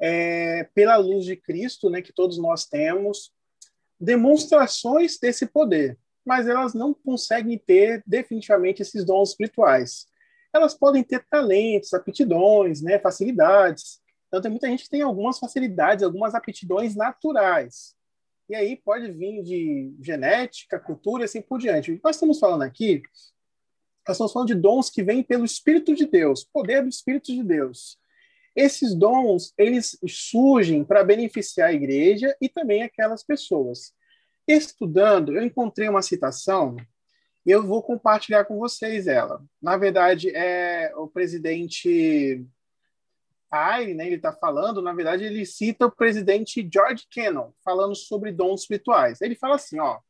é, 0.00 0.64
pela 0.74 0.96
luz 0.96 1.24
de 1.24 1.36
Cristo, 1.36 1.90
né, 1.90 2.00
que 2.00 2.12
todos 2.12 2.38
nós 2.38 2.66
temos, 2.66 3.32
demonstrações 4.00 5.18
desse 5.18 5.46
poder, 5.46 5.98
mas 6.24 6.48
elas 6.48 6.74
não 6.74 6.92
conseguem 6.92 7.58
ter 7.58 8.02
definitivamente 8.06 8.82
esses 8.82 9.04
dons 9.04 9.30
espirituais 9.30 10.06
elas 10.56 10.74
podem 10.74 11.02
ter 11.02 11.24
talentos, 11.30 11.94
aptidões, 11.94 12.82
né, 12.82 12.98
facilidades. 12.98 14.00
Então, 14.28 14.40
tem 14.40 14.50
muita 14.50 14.68
gente 14.68 14.84
que 14.84 14.90
tem 14.90 15.02
algumas 15.02 15.38
facilidades, 15.38 16.02
algumas 16.02 16.34
aptidões 16.34 16.96
naturais. 16.96 17.94
E 18.48 18.54
aí 18.54 18.76
pode 18.76 19.10
vir 19.10 19.42
de 19.42 19.94
genética, 20.00 20.78
cultura 20.78 21.22
e 21.22 21.26
assim 21.26 21.42
por 21.42 21.58
diante. 21.58 21.92
O 21.92 21.96
que 21.96 22.04
nós 22.04 22.16
estamos 22.16 22.38
falando 22.38 22.62
aqui, 22.62 23.02
nós 24.06 24.16
estamos 24.16 24.32
falando 24.32 24.48
de 24.48 24.54
dons 24.54 24.90
que 24.90 25.02
vêm 25.02 25.22
pelo 25.22 25.44
Espírito 25.44 25.94
de 25.94 26.06
Deus, 26.06 26.44
poder 26.44 26.82
do 26.82 26.88
Espírito 26.88 27.32
de 27.32 27.42
Deus. 27.42 27.98
Esses 28.54 28.94
dons, 28.94 29.52
eles 29.58 29.98
surgem 30.08 30.84
para 30.84 31.04
beneficiar 31.04 31.68
a 31.68 31.72
igreja 31.72 32.34
e 32.40 32.48
também 32.48 32.82
aquelas 32.82 33.22
pessoas. 33.22 33.92
Estudando, 34.48 35.36
eu 35.36 35.44
encontrei 35.44 35.88
uma 35.88 36.02
citação 36.02 36.76
eu 37.46 37.62
vou 37.62 37.82
compartilhar 37.82 38.44
com 38.44 38.58
vocês 38.58 39.06
ela. 39.06 39.42
Na 39.62 39.76
verdade, 39.76 40.30
é 40.34 40.92
o 40.96 41.06
presidente 41.06 42.44
Aire, 43.48 43.94
né, 43.94 44.06
ele 44.06 44.16
está 44.16 44.32
falando, 44.32 44.82
na 44.82 44.92
verdade, 44.92 45.24
ele 45.24 45.46
cita 45.46 45.86
o 45.86 45.90
presidente 45.90 46.68
George 46.70 47.06
Kennan, 47.08 47.52
falando 47.64 47.94
sobre 47.94 48.32
dons 48.32 48.62
espirituais. 48.62 49.20
Ele 49.20 49.36
fala 49.36 49.54
assim, 49.54 49.78
ó, 49.78 50.00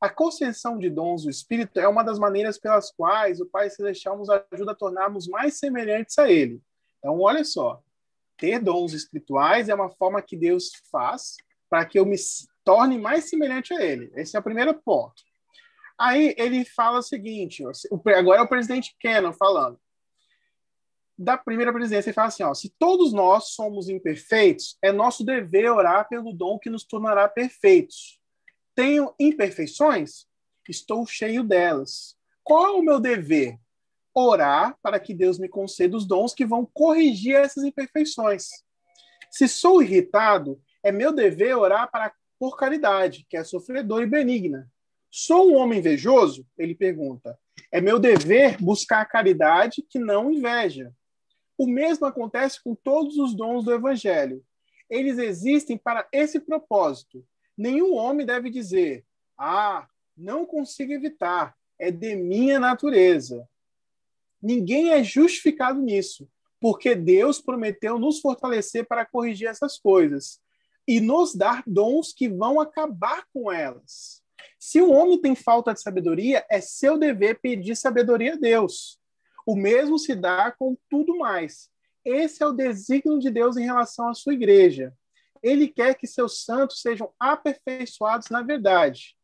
a 0.00 0.08
concessão 0.08 0.78
de 0.78 0.88
dons 0.88 1.24
do 1.24 1.30
Espírito 1.30 1.78
é 1.78 1.86
uma 1.86 2.02
das 2.02 2.18
maneiras 2.18 2.58
pelas 2.58 2.90
quais 2.90 3.40
o 3.40 3.46
Pai 3.46 3.68
Celestial 3.68 4.16
nos 4.16 4.30
ajuda 4.30 4.72
a 4.72 4.74
tornarmos 4.74 5.28
mais 5.28 5.58
semelhantes 5.58 6.18
a 6.18 6.30
Ele. 6.30 6.62
Então, 6.98 7.20
olha 7.20 7.44
só, 7.44 7.82
ter 8.36 8.58
dons 8.58 8.94
espirituais 8.94 9.68
é 9.68 9.74
uma 9.74 9.90
forma 9.90 10.22
que 10.22 10.36
Deus 10.36 10.70
faz 10.90 11.36
para 11.68 11.84
que 11.84 11.98
eu 11.98 12.06
me 12.06 12.16
torne 12.64 12.98
mais 12.98 13.28
semelhante 13.28 13.74
a 13.74 13.82
Ele. 13.82 14.10
Esse 14.14 14.36
é 14.36 14.40
o 14.40 14.42
primeiro 14.42 14.72
ponto. 14.74 15.22
Aí 15.98 16.34
ele 16.38 16.64
fala 16.64 17.00
o 17.00 17.02
seguinte: 17.02 17.62
agora 18.16 18.40
é 18.40 18.42
o 18.42 18.48
presidente 18.48 18.96
Kennan 18.98 19.34
falando. 19.34 19.78
Da 21.18 21.36
primeira 21.36 21.70
presidência, 21.70 22.08
ele 22.08 22.14
fala 22.14 22.28
assim: 22.28 22.42
ó, 22.42 22.54
se 22.54 22.70
todos 22.78 23.12
nós 23.12 23.48
somos 23.50 23.90
imperfeitos, 23.90 24.78
é 24.80 24.90
nosso 24.90 25.22
dever 25.22 25.70
orar 25.70 26.08
pelo 26.08 26.32
dom 26.32 26.58
que 26.58 26.70
nos 26.70 26.84
tornará 26.84 27.28
perfeitos. 27.28 28.19
Tenho 28.80 29.14
imperfeições? 29.20 30.24
Estou 30.66 31.04
cheio 31.04 31.44
delas. 31.44 32.16
Qual 32.42 32.64
é 32.64 32.70
o 32.70 32.82
meu 32.82 32.98
dever? 32.98 33.58
Orar 34.14 34.74
para 34.80 34.98
que 34.98 35.12
Deus 35.12 35.38
me 35.38 35.50
conceda 35.50 35.94
os 35.94 36.06
dons 36.06 36.32
que 36.32 36.46
vão 36.46 36.64
corrigir 36.64 37.36
essas 37.36 37.62
imperfeições. 37.62 38.48
Se 39.30 39.46
sou 39.46 39.82
irritado, 39.82 40.58
é 40.82 40.90
meu 40.90 41.12
dever 41.12 41.58
orar 41.58 41.90
para, 41.90 42.10
por 42.38 42.56
caridade, 42.56 43.26
que 43.28 43.36
é 43.36 43.44
sofredor 43.44 44.00
e 44.00 44.06
benigna. 44.06 44.66
Sou 45.10 45.50
um 45.50 45.56
homem 45.56 45.80
invejoso? 45.80 46.46
Ele 46.56 46.74
pergunta. 46.74 47.38
É 47.70 47.82
meu 47.82 47.98
dever 47.98 48.56
buscar 48.62 49.02
a 49.02 49.06
caridade 49.06 49.84
que 49.90 49.98
não 49.98 50.32
inveja. 50.32 50.90
O 51.58 51.66
mesmo 51.66 52.06
acontece 52.06 52.58
com 52.64 52.74
todos 52.74 53.18
os 53.18 53.36
dons 53.36 53.62
do 53.62 53.74
Evangelho. 53.74 54.42
Eles 54.88 55.18
existem 55.18 55.76
para 55.76 56.08
esse 56.10 56.40
propósito. 56.40 57.22
Nenhum 57.60 57.94
homem 57.94 58.24
deve 58.24 58.48
dizer: 58.48 59.04
Ah, 59.36 59.86
não 60.16 60.46
consigo 60.46 60.94
evitar, 60.94 61.54
é 61.78 61.90
de 61.90 62.16
minha 62.16 62.58
natureza. 62.58 63.46
Ninguém 64.40 64.92
é 64.92 65.04
justificado 65.04 65.78
nisso, 65.78 66.26
porque 66.58 66.94
Deus 66.94 67.38
prometeu 67.38 67.98
nos 67.98 68.18
fortalecer 68.18 68.86
para 68.88 69.04
corrigir 69.04 69.46
essas 69.46 69.78
coisas 69.78 70.40
e 70.88 71.00
nos 71.00 71.34
dar 71.34 71.62
dons 71.66 72.14
que 72.14 72.30
vão 72.30 72.62
acabar 72.62 73.26
com 73.30 73.52
elas. 73.52 74.22
Se 74.58 74.80
o 74.80 74.90
homem 74.90 75.20
tem 75.20 75.34
falta 75.34 75.74
de 75.74 75.82
sabedoria, 75.82 76.42
é 76.48 76.62
seu 76.62 76.96
dever 76.96 77.40
pedir 77.42 77.76
sabedoria 77.76 78.32
a 78.32 78.36
Deus. 78.36 78.98
O 79.44 79.54
mesmo 79.54 79.98
se 79.98 80.14
dá 80.14 80.50
com 80.50 80.78
tudo 80.88 81.18
mais. 81.18 81.68
Esse 82.06 82.42
é 82.42 82.46
o 82.46 82.54
desígnio 82.54 83.18
de 83.18 83.28
Deus 83.28 83.58
em 83.58 83.66
relação 83.66 84.08
à 84.08 84.14
sua 84.14 84.32
igreja. 84.32 84.94
Ele 85.42 85.68
quer 85.68 85.94
que 85.94 86.06
seus 86.06 86.44
santos 86.44 86.80
sejam 86.80 87.12
aperfeiçoados 87.18 88.28
na 88.30 88.42
verdade. 88.42 89.16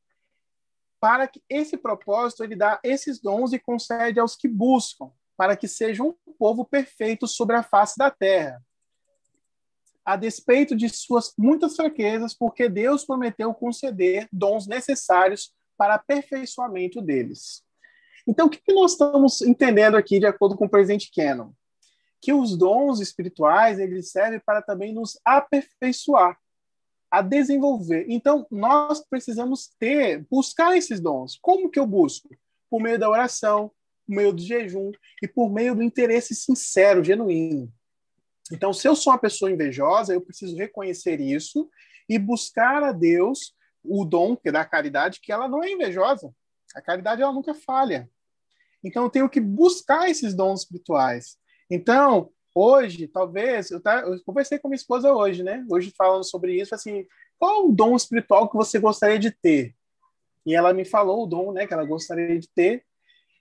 Para 0.99 1.27
que 1.29 1.43
esse 1.49 1.77
propósito, 1.77 2.43
ele 2.43 2.57
dá 2.57 2.81
esses 2.83 3.21
dons 3.21 3.53
e 3.53 3.59
concede 3.59 4.19
aos 4.19 4.35
que 4.35 4.49
buscam, 4.49 5.11
para 5.37 5.57
que 5.57 5.69
sejam 5.69 6.17
um 6.27 6.33
povo 6.33 6.65
perfeito 6.65 7.27
sobre 7.27 7.57
a 7.57 7.63
face 7.63 7.97
da 7.99 8.11
terra 8.11 8.61
a 10.07 10.15
despeito 10.15 10.77
de 10.77 10.89
suas 10.89 11.35
muitas 11.37 11.75
fraquezas, 11.75 12.33
porque 12.33 12.69
Deus 12.69 13.05
prometeu 13.05 13.53
conceder 13.53 14.29
dons 14.33 14.69
necessários 14.69 15.53
para 15.77 15.97
aperfeiçoamento 15.97 17.03
deles. 17.03 17.65
Então, 18.25 18.47
o 18.47 18.51
que 18.51 18.73
nós 18.73 18.93
estamos 18.93 19.43
entendendo 19.43 19.97
aqui, 19.97 20.21
de 20.21 20.27
acordo 20.27 20.57
com 20.57 20.67
o 20.67 20.71
presidente 20.71 21.11
Cannon? 21.13 21.51
Que 22.21 22.33
os 22.33 22.57
dons 22.57 23.01
espirituais 23.01 23.79
eles 23.79 24.11
servem 24.11 24.41
para 24.45 24.63
também 24.63 24.93
nos 24.93 25.19
aperfeiçoar, 25.25 26.39
a 27.11 27.23
desenvolver. 27.23 28.07
Então, 28.09 28.47
nós 28.51 29.05
precisamos 29.09 29.71
ter, 29.79 30.27
buscar 30.31 30.77
esses 30.77 31.01
dons. 31.01 31.39
Como 31.41 31.71
que 31.71 31.79
eu 31.79 31.87
busco? 31.87 32.29
Por 32.69 32.81
meio 32.81 32.99
da 32.99 33.09
oração, 33.09 33.71
por 34.07 34.17
meio 34.17 34.33
do 34.33 34.43
jejum 34.43 34.91
e 35.23 35.29
por 35.29 35.51
meio 35.51 35.75
do 35.75 35.83
interesse 35.83 36.35
sincero, 36.35 37.05
genuíno. 37.05 37.73
Então, 38.53 38.73
se 38.73 38.87
eu 38.87 38.95
sou 38.95 39.13
uma 39.13 39.19
pessoa 39.19 39.51
invejosa, 39.51 40.15
eu 40.15 40.21
preciso 40.21 40.57
reconhecer 40.57 41.21
isso 41.21 41.69
e 42.09 42.19
buscar 42.19 42.83
a 42.83 42.93
Deus 42.93 43.55
o 43.83 44.05
dom 44.05 44.37
que 44.37 44.49
é 44.49 44.53
da 44.53 44.65
caridade, 44.65 45.21
que 45.21 45.33
ela 45.33 45.49
não 45.49 45.63
é 45.63 45.71
invejosa. 45.71 46.33
A 46.75 46.81
caridade 46.81 47.23
ela 47.23 47.33
nunca 47.33 47.55
falha. 47.55 48.09
Então, 48.83 49.05
eu 49.05 49.11
tenho 49.11 49.29
que 49.29 49.41
buscar 49.41 50.09
esses 50.09 50.35
dons 50.35 50.61
espirituais. 50.61 51.39
Então, 51.71 52.31
hoje, 52.55 53.09
talvez, 53.09 53.71
eu, 53.71 53.81
tá, 53.81 54.01
eu 54.01 54.23
conversei 54.25 54.59
com 54.59 54.69
minha 54.69 54.77
esposa 54.77 55.13
hoje, 55.13 55.43
né? 55.43 55.65
Hoje 55.71 55.93
falando 55.97 56.25
sobre 56.25 56.61
isso, 56.61 56.75
assim, 56.75 57.07
qual 57.39 57.69
o 57.69 57.73
dom 57.73 57.97
espiritual 57.97 58.49
que 58.49 58.57
você 58.57 58.79
gostaria 58.79 59.19
de 59.19 59.31
ter? 59.31 59.75
E 60.45 60.55
ela 60.55 60.73
me 60.73 60.85
falou 60.85 61.25
o 61.25 61.27
dom, 61.27 61.53
né, 61.53 61.67
que 61.67 61.75
ela 61.75 61.85
gostaria 61.85 62.39
de 62.39 62.49
ter. 62.49 62.85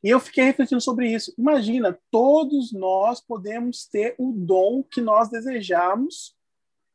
E 0.03 0.09
eu 0.09 0.19
fiquei 0.19 0.43
refletindo 0.43 0.81
sobre 0.81 1.11
isso. 1.11 1.33
Imagina, 1.37 1.97
todos 2.11 2.71
nós 2.73 3.21
podemos 3.21 3.87
ter 3.87 4.15
o 4.17 4.31
dom 4.31 4.83
que 4.83 5.01
nós 5.01 5.29
desejamos 5.29 6.35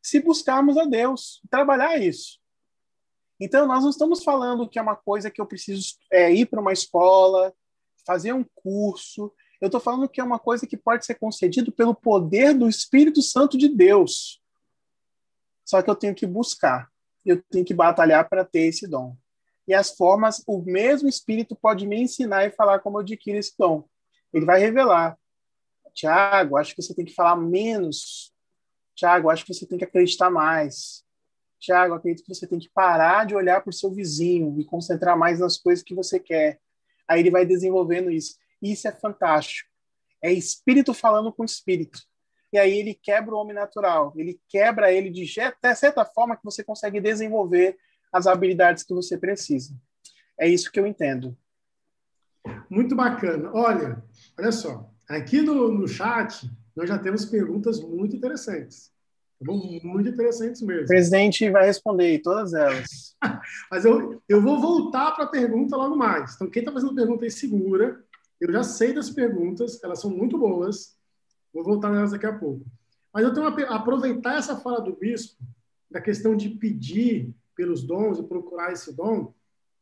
se 0.03 0.20
buscarmos 0.20 0.78
a 0.78 0.85
Deus, 0.85 1.41
trabalhar 1.51 1.97
isso. 1.99 2.39
Então, 3.39 3.66
nós 3.66 3.83
não 3.83 3.91
estamos 3.91 4.22
falando 4.22 4.68
que 4.68 4.78
é 4.78 4.83
uma 4.83 4.97
coisa 4.97 5.31
que 5.31 5.41
eu 5.41 5.47
preciso 5.47 5.95
é, 6.12 6.33
ir 6.33 6.47
para 6.47 6.61
uma 6.61 6.72
escola, 6.72 7.55
fazer 8.07 8.33
um 8.33 8.45
curso. 8.55 9.33
Eu 9.61 9.66
estou 9.66 9.80
falando 9.80 10.08
que 10.08 10.20
é 10.20 10.24
uma 10.24 10.38
coisa 10.38 10.66
que 10.66 10.76
pode 10.76 11.04
ser 11.04 11.16
concedido 11.16 11.70
pelo 11.70 11.94
poder 11.94 12.54
do 12.54 12.68
Espírito 12.68 13.20
Santo 13.20 13.58
de 13.58 13.68
Deus. 13.68 14.40
Só 15.64 15.82
que 15.82 15.90
eu 15.90 15.94
tenho 15.94 16.14
que 16.14 16.26
buscar, 16.26 16.88
eu 17.24 17.42
tenho 17.50 17.64
que 17.64 17.74
batalhar 17.74 18.28
para 18.28 18.44
ter 18.44 18.62
esse 18.62 18.88
dom 18.88 19.16
e 19.70 19.74
as 19.74 19.92
formas, 19.92 20.42
o 20.48 20.61
mesmo 20.61 21.08
Espírito 21.08 21.54
pode 21.54 21.86
me 21.86 22.02
ensinar 22.02 22.44
e 22.44 22.50
falar 22.50 22.80
como 22.80 22.96
eu 22.96 23.02
adquiro 23.02 23.38
esse 23.38 23.54
dom. 23.56 23.84
Ele 24.32 24.44
vai 24.44 24.58
revelar. 24.58 25.16
Tiago, 25.94 26.56
acho 26.56 26.74
que 26.74 26.82
você 26.82 26.92
tem 26.92 27.04
que 27.04 27.14
falar 27.14 27.36
menos. 27.36 28.34
Tiago, 28.96 29.30
acho 29.30 29.46
que 29.46 29.54
você 29.54 29.64
tem 29.64 29.78
que 29.78 29.84
acreditar 29.84 30.28
mais. 30.28 31.04
Tiago, 31.61 31.94
acredito 31.94 32.24
que 32.24 32.34
você 32.34 32.48
tem 32.48 32.58
que 32.58 32.68
parar 32.68 33.24
de 33.24 33.36
olhar 33.36 33.61
para 33.61 33.70
o 33.70 33.72
seu 33.72 33.92
vizinho 33.92 34.58
e 34.58 34.64
concentrar 34.64 35.16
mais 35.16 35.38
nas 35.38 35.56
coisas 35.56 35.84
que 35.84 35.94
você 35.94 36.18
quer. 36.18 36.58
Aí 37.06 37.20
ele 37.20 37.30
vai 37.30 37.46
desenvolvendo 37.46 38.11
isso. 38.11 38.38
Isso 38.62 38.88
é 38.88 38.92
fantástico. 38.92 39.68
É 40.22 40.32
espírito 40.32 40.92
falando 40.92 41.32
com 41.32 41.44
espírito. 41.44 42.00
E 42.52 42.58
aí 42.58 42.78
ele 42.78 42.94
quebra 42.94 43.34
o 43.34 43.38
homem 43.38 43.54
natural. 43.54 44.12
Ele 44.16 44.40
quebra 44.48 44.92
ele 44.92 45.08
de 45.08 45.26
certa 45.26 46.04
forma 46.04 46.36
que 46.36 46.44
você 46.44 46.64
consegue 46.64 47.00
desenvolver 47.00 47.76
as 48.12 48.26
habilidades 48.26 48.82
que 48.82 48.92
você 48.92 49.16
precisa. 49.16 49.74
É 50.38 50.48
isso 50.48 50.70
que 50.70 50.80
eu 50.80 50.86
entendo. 50.86 51.36
Muito 52.68 52.96
bacana. 52.96 53.50
Olha, 53.52 54.02
olha 54.38 54.52
só, 54.52 54.90
aqui 55.08 55.42
no, 55.42 55.70
no 55.70 55.86
chat 55.86 56.50
nós 56.74 56.88
já 56.88 56.98
temos 56.98 57.24
perguntas 57.24 57.80
muito 57.80 58.16
interessantes. 58.16 58.90
Tá? 59.38 59.52
Muito 59.52 60.08
interessantes 60.08 60.61
mesmo. 60.62 60.84
O 60.84 60.88
presidente 60.88 61.50
vai 61.50 61.66
responder 61.66 62.20
todas 62.20 62.52
elas. 62.54 63.16
Mas 63.70 63.84
eu, 63.84 64.22
eu 64.28 64.40
vou 64.40 64.61
voltar 64.61 65.12
para 65.12 65.24
a 65.24 65.28
pergunta 65.28 65.76
logo 65.76 65.96
mais. 65.96 66.34
Então, 66.34 66.50
quem 66.50 66.61
está 66.61 66.72
fazendo 66.72 66.94
pergunta 66.94 67.24
aí, 67.24 67.30
segura. 67.30 68.02
Eu 68.41 68.51
já 68.51 68.62
sei 68.62 68.93
das 68.93 69.11
perguntas, 69.11 69.82
elas 69.84 70.01
são 70.01 70.11
muito 70.11 70.38
boas. 70.38 70.97
Vou 71.53 71.62
voltar 71.62 71.91
nelas 71.91 72.12
daqui 72.12 72.26
a 72.26 72.38
pouco. 72.38 72.64
Mas 73.12 73.24
eu 73.24 73.34
tenho 73.34 73.55
que 73.55 73.62
aproveitar 73.64 74.38
essa 74.38 74.57
fala 74.57 74.80
do 74.80 74.97
bispo, 74.97 75.43
da 75.91 76.01
questão 76.01 76.34
de 76.36 76.49
pedir 76.49 77.34
pelos 77.55 77.82
dons 77.82 78.18
e 78.18 78.22
procurar 78.22 78.72
esse 78.72 78.95
dom. 78.95 79.34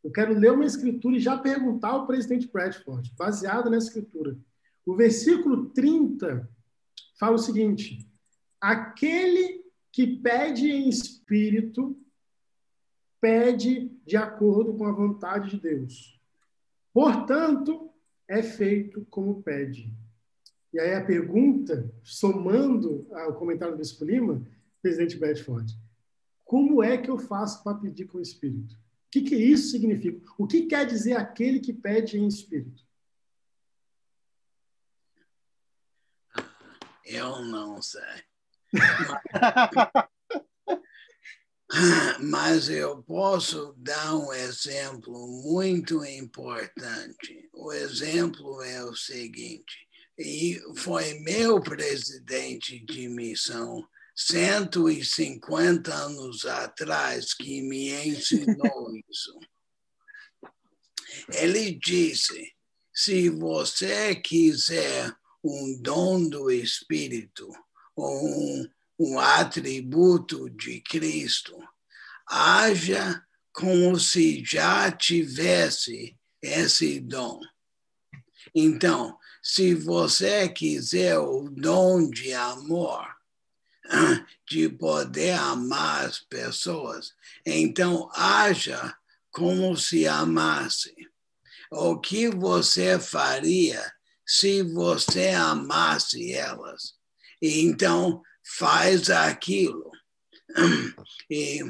Eu 0.02 0.10
quero 0.10 0.32
ler 0.32 0.52
uma 0.52 0.64
escritura 0.64 1.16
e 1.16 1.20
já 1.20 1.36
perguntar 1.36 1.90
ao 1.90 2.06
presidente 2.06 2.50
Bradford, 2.50 3.14
baseado 3.16 3.70
nessa 3.70 3.88
escritura. 3.88 4.36
O 4.84 4.96
versículo 4.96 5.66
30 5.70 6.48
fala 7.18 7.34
o 7.34 7.38
seguinte: 7.38 8.08
aquele 8.60 9.64
que 9.92 10.06
pede 10.06 10.70
em 10.70 10.88
espírito, 10.88 11.96
pede 13.20 13.90
de 14.06 14.16
acordo 14.16 14.74
com 14.74 14.86
a 14.86 14.92
vontade 14.92 15.50
de 15.50 15.60
Deus. 15.60 16.18
Portanto, 16.92 17.87
é 18.28 18.42
feito 18.42 19.06
como 19.10 19.42
pede. 19.42 19.92
E 20.72 20.78
aí 20.78 20.94
a 20.94 21.04
pergunta, 21.04 21.90
somando 22.02 23.08
ao 23.12 23.34
comentário 23.34 23.74
do 23.74 23.78
Bispo 23.78 24.04
Lima, 24.04 24.46
presidente 24.82 25.16
Bedford, 25.16 25.74
como 26.44 26.82
é 26.82 26.98
que 26.98 27.10
eu 27.10 27.18
faço 27.18 27.64
para 27.64 27.78
pedir 27.78 28.06
com 28.06 28.18
o 28.18 28.22
Espírito? 28.22 28.74
O 28.74 29.10
que, 29.10 29.22
que 29.22 29.34
isso 29.34 29.70
significa? 29.70 30.20
O 30.36 30.46
que 30.46 30.66
quer 30.66 30.86
dizer 30.86 31.14
aquele 31.14 31.60
que 31.60 31.72
pede 31.72 32.18
em 32.18 32.28
Espírito? 32.28 32.86
Eu 37.04 37.42
não 37.42 37.80
sei. 37.80 38.02
Mas 42.20 42.68
eu 42.68 43.02
posso 43.02 43.74
dar 43.76 44.16
um 44.16 44.32
exemplo 44.32 45.14
muito 45.42 46.04
importante. 46.04 47.48
O 47.52 47.72
exemplo 47.72 48.62
é 48.62 48.82
o 48.84 48.94
seguinte: 48.94 49.88
e 50.18 50.60
foi 50.76 51.14
meu 51.20 51.60
presidente 51.60 52.80
de 52.84 53.08
missão 53.08 53.86
150 54.16 55.94
anos 55.94 56.44
atrás 56.44 57.34
que 57.34 57.62
me 57.62 57.92
ensinou 58.08 58.90
isso. 59.08 59.38
Ele 61.32 61.72
disse: 61.72 62.52
se 62.92 63.28
você 63.28 64.16
quiser 64.16 65.14
um 65.44 65.80
dom 65.80 66.28
do 66.28 66.50
Espírito, 66.50 67.48
ou 67.94 68.26
um, 68.26 68.68
um 68.98 69.18
atributo 69.18 70.50
de 70.50 70.80
Cristo, 70.80 71.56
haja 72.26 73.22
como 73.52 73.98
se 73.98 74.44
já 74.44 74.90
tivesse 74.90 76.16
esse 76.42 77.00
dom. 77.00 77.40
Então, 78.54 79.16
se 79.42 79.74
você 79.74 80.48
quiser 80.48 81.18
o 81.18 81.48
dom 81.48 82.10
de 82.10 82.32
amor, 82.32 83.06
de 84.48 84.68
poder 84.68 85.32
amar 85.32 86.06
as 86.06 86.20
pessoas, 86.20 87.14
então 87.46 88.10
haja 88.14 88.94
como 89.30 89.76
se 89.76 90.06
amasse. 90.06 90.94
O 91.70 91.98
que 91.98 92.28
você 92.28 92.98
faria 92.98 93.92
se 94.26 94.62
você 94.62 95.30
amasse 95.30 96.32
elas? 96.32 96.94
Então, 97.40 98.22
faz 98.56 99.10
aquilo. 99.10 99.90
E 101.30 101.60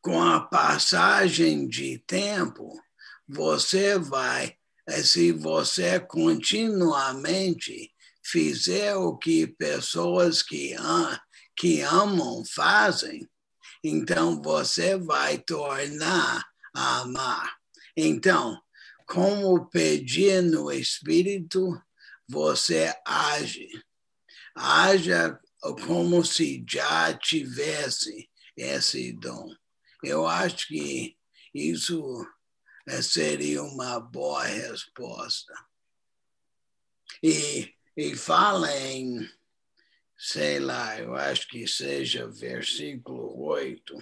com 0.00 0.22
a 0.22 0.40
passagem 0.40 1.66
de 1.66 1.98
tempo, 1.98 2.80
você 3.28 3.98
vai 3.98 4.56
é 4.90 5.02
se 5.04 5.30
você 5.30 6.00
continuamente 6.00 7.92
fizer 8.24 8.96
o 8.96 9.16
que 9.16 9.46
pessoas 9.46 10.42
que, 10.42 10.74
que 11.56 11.80
amam 11.82 12.42
fazem, 12.44 13.28
então 13.84 14.42
você 14.42 14.96
vai 14.96 15.38
tornar 15.38 16.44
a 16.74 17.02
amar. 17.02 17.56
Então, 17.96 18.60
como 19.06 19.66
pedir 19.70 20.42
no 20.42 20.72
Espírito, 20.72 21.80
você 22.28 22.92
age. 23.06 23.68
Haja 24.54 25.38
como 25.84 26.24
se 26.24 26.64
já 26.68 27.12
tivesse 27.14 28.28
esse 28.56 29.12
dom. 29.12 29.54
Eu 30.02 30.26
acho 30.26 30.68
que 30.68 31.16
isso 31.54 32.26
é, 32.86 33.02
seria 33.02 33.62
uma 33.62 34.00
boa 34.00 34.44
resposta. 34.44 35.52
E, 37.22 37.74
e 37.96 38.16
fala 38.16 38.74
em, 38.76 39.28
sei 40.16 40.58
lá, 40.58 40.98
eu 40.98 41.14
acho 41.14 41.48
que 41.48 41.66
seja 41.66 42.28
versículo 42.28 43.38
8. 43.42 43.94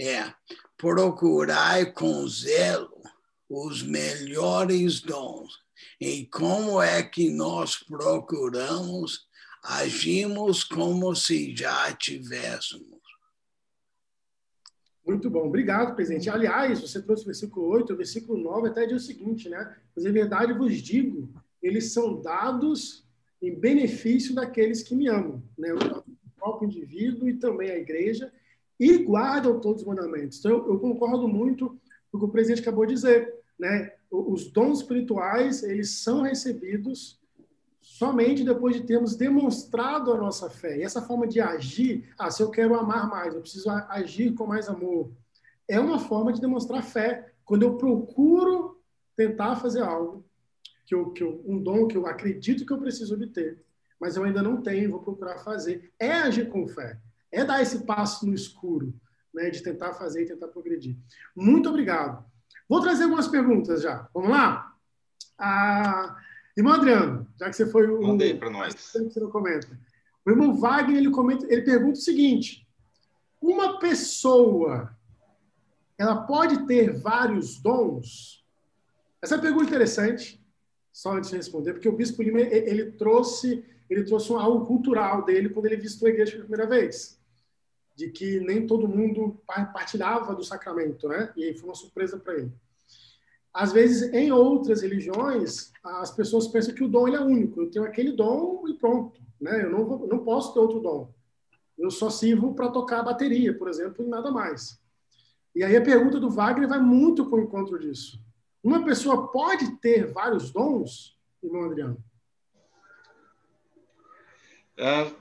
É, 0.00 0.32
procurai 0.76 1.92
com 1.92 2.26
zelo 2.26 3.02
os 3.48 3.82
melhores 3.82 5.00
dons. 5.00 5.58
E 6.00 6.26
como 6.26 6.80
é 6.80 7.02
que 7.02 7.30
nós 7.30 7.76
procuramos? 7.76 9.27
Agimos 9.70 10.64
como 10.64 11.14
se 11.14 11.54
já 11.54 11.92
tivéssemos. 11.92 12.88
Muito 15.06 15.28
bom, 15.28 15.46
obrigado, 15.46 15.94
presidente. 15.94 16.30
Aliás, 16.30 16.80
você 16.80 17.02
trouxe 17.02 17.24
o 17.24 17.26
versículo 17.26 17.66
8, 17.66 17.92
o 17.92 17.96
versículo 17.96 18.42
9 18.42 18.68
até 18.68 18.86
diz 18.86 19.02
o 19.02 19.06
seguinte, 19.06 19.46
né? 19.50 19.76
Mas 19.94 20.06
em 20.06 20.12
verdade 20.12 20.54
vos 20.54 20.74
digo, 20.76 21.28
eles 21.62 21.92
são 21.92 22.22
dados 22.22 23.06
em 23.42 23.54
benefício 23.54 24.34
daqueles 24.34 24.82
que 24.82 24.94
me 24.94 25.06
amam, 25.06 25.42
né? 25.58 25.74
O 25.74 26.30
próprio 26.34 26.66
indivíduo 26.66 27.28
e 27.28 27.34
também 27.34 27.70
a 27.70 27.76
igreja, 27.76 28.32
e 28.80 28.96
guardam 28.96 29.60
todos 29.60 29.82
os 29.82 29.86
mandamentos. 29.86 30.38
Então, 30.38 30.50
eu, 30.50 30.72
eu 30.72 30.78
concordo 30.78 31.28
muito 31.28 31.78
com 32.10 32.16
o 32.16 32.20
que 32.20 32.26
o 32.26 32.30
presidente 32.30 32.62
acabou 32.62 32.86
de 32.86 32.94
dizer, 32.94 33.34
né? 33.58 33.92
Os 34.10 34.50
dons 34.50 34.78
espirituais, 34.78 35.62
eles 35.62 35.98
são 35.98 36.22
recebidos 36.22 37.17
somente 37.88 38.44
depois 38.44 38.76
de 38.76 38.82
termos 38.82 39.16
demonstrado 39.16 40.12
a 40.12 40.16
nossa 40.16 40.50
fé. 40.50 40.76
E 40.76 40.82
essa 40.82 41.00
forma 41.00 41.26
de 41.26 41.40
agir, 41.40 42.12
ah, 42.18 42.30
se 42.30 42.42
eu 42.42 42.50
quero 42.50 42.78
amar 42.78 43.08
mais, 43.08 43.34
eu 43.34 43.40
preciso 43.40 43.70
agir 43.70 44.34
com 44.34 44.46
mais 44.46 44.68
amor, 44.68 45.10
é 45.66 45.80
uma 45.80 45.98
forma 45.98 46.30
de 46.30 46.40
demonstrar 46.40 46.82
fé. 46.84 47.32
Quando 47.46 47.62
eu 47.62 47.76
procuro 47.76 48.78
tentar 49.16 49.56
fazer 49.56 49.80
algo, 49.80 50.22
que 50.84 50.94
eu, 50.94 51.10
que 51.10 51.22
eu, 51.22 51.42
um 51.46 51.60
dom 51.60 51.88
que 51.88 51.96
eu 51.96 52.06
acredito 52.06 52.66
que 52.66 52.72
eu 52.72 52.78
preciso 52.78 53.14
obter, 53.14 53.64
mas 53.98 54.16
eu 54.16 54.24
ainda 54.24 54.42
não 54.42 54.60
tenho, 54.60 54.90
vou 54.90 55.00
procurar 55.00 55.38
fazer, 55.38 55.90
é 55.98 56.12
agir 56.12 56.50
com 56.50 56.68
fé, 56.68 57.00
é 57.32 57.42
dar 57.42 57.62
esse 57.62 57.86
passo 57.86 58.26
no 58.26 58.34
escuro, 58.34 58.94
né, 59.32 59.48
de 59.48 59.62
tentar 59.62 59.94
fazer 59.94 60.24
e 60.24 60.28
tentar 60.28 60.48
progredir. 60.48 60.94
Muito 61.34 61.70
obrigado. 61.70 62.22
Vou 62.68 62.82
trazer 62.82 63.04
algumas 63.04 63.28
perguntas 63.28 63.80
já. 63.80 64.06
Vamos 64.12 64.28
lá? 64.28 64.74
Ah, 65.38 66.16
Irmão 66.58 66.72
Adriano, 66.72 67.24
já 67.38 67.48
que 67.48 67.54
você 67.54 67.66
foi 67.66 67.88
o. 67.88 68.02
Mandei 68.02 68.34
para 68.34 68.50
nós. 68.50 68.74
Você 68.74 69.20
não 69.20 69.30
comenta. 69.30 69.78
O 70.26 70.30
irmão 70.30 70.56
Wagner 70.56 70.96
ele, 70.96 71.10
comenta, 71.10 71.46
ele 71.48 71.62
pergunta 71.62 71.92
o 71.92 72.02
seguinte: 72.02 72.66
uma 73.40 73.78
pessoa 73.78 74.92
ela 75.96 76.22
pode 76.22 76.66
ter 76.66 76.98
vários 76.98 77.60
dons? 77.60 78.44
Essa 79.22 79.36
é 79.36 79.38
pergunta 79.38 79.66
interessante, 79.66 80.44
só 80.92 81.16
antes 81.16 81.30
de 81.30 81.36
responder, 81.36 81.74
porque 81.74 81.88
o 81.88 81.96
Bispo 81.96 82.24
Lima 82.24 82.40
ele 82.40 82.90
trouxe, 82.90 83.64
ele 83.88 84.02
trouxe 84.02 84.32
algo 84.32 84.66
cultural 84.66 85.24
dele 85.24 85.50
quando 85.50 85.66
ele 85.66 85.76
visitou 85.76 86.08
a 86.08 86.10
igreja 86.10 86.32
pela 86.32 86.44
primeira 86.44 86.68
vez. 86.68 87.20
De 87.94 88.10
que 88.10 88.40
nem 88.40 88.66
todo 88.66 88.88
mundo 88.88 89.40
partilhava 89.46 90.34
do 90.34 90.42
sacramento, 90.42 91.06
né? 91.06 91.32
E 91.36 91.54
foi 91.54 91.68
uma 91.68 91.74
surpresa 91.76 92.18
para 92.18 92.34
ele. 92.34 92.52
Às 93.58 93.72
vezes, 93.72 94.14
em 94.14 94.30
outras 94.30 94.82
religiões, 94.82 95.72
as 95.82 96.12
pessoas 96.12 96.46
pensam 96.46 96.72
que 96.72 96.84
o 96.84 96.88
dom 96.88 97.08
ele 97.08 97.16
é 97.16 97.20
único. 97.20 97.60
Eu 97.60 97.68
tenho 97.68 97.84
aquele 97.84 98.12
dom 98.12 98.68
e 98.68 98.74
pronto. 98.74 99.20
Né? 99.40 99.64
Eu 99.64 99.70
não, 99.70 99.84
vou, 99.84 100.06
não 100.06 100.20
posso 100.20 100.54
ter 100.54 100.60
outro 100.60 100.78
dom. 100.78 101.12
Eu 101.76 101.90
só 101.90 102.08
sirvo 102.08 102.54
para 102.54 102.70
tocar 102.70 103.00
a 103.00 103.02
bateria, 103.02 103.52
por 103.58 103.68
exemplo, 103.68 104.04
e 104.04 104.08
nada 104.08 104.30
mais. 104.30 104.80
E 105.56 105.64
aí 105.64 105.76
a 105.76 105.82
pergunta 105.82 106.20
do 106.20 106.30
Wagner 106.30 106.68
vai 106.68 106.78
muito 106.78 107.28
com 107.28 107.34
o 107.34 107.40
encontro 107.40 107.80
disso. 107.80 108.22
Uma 108.62 108.84
pessoa 108.84 109.26
pode 109.26 109.72
ter 109.78 110.06
vários 110.12 110.52
dons, 110.52 111.18
irmão 111.42 111.64
Adriano? 111.64 111.96
Uh, 114.78 115.12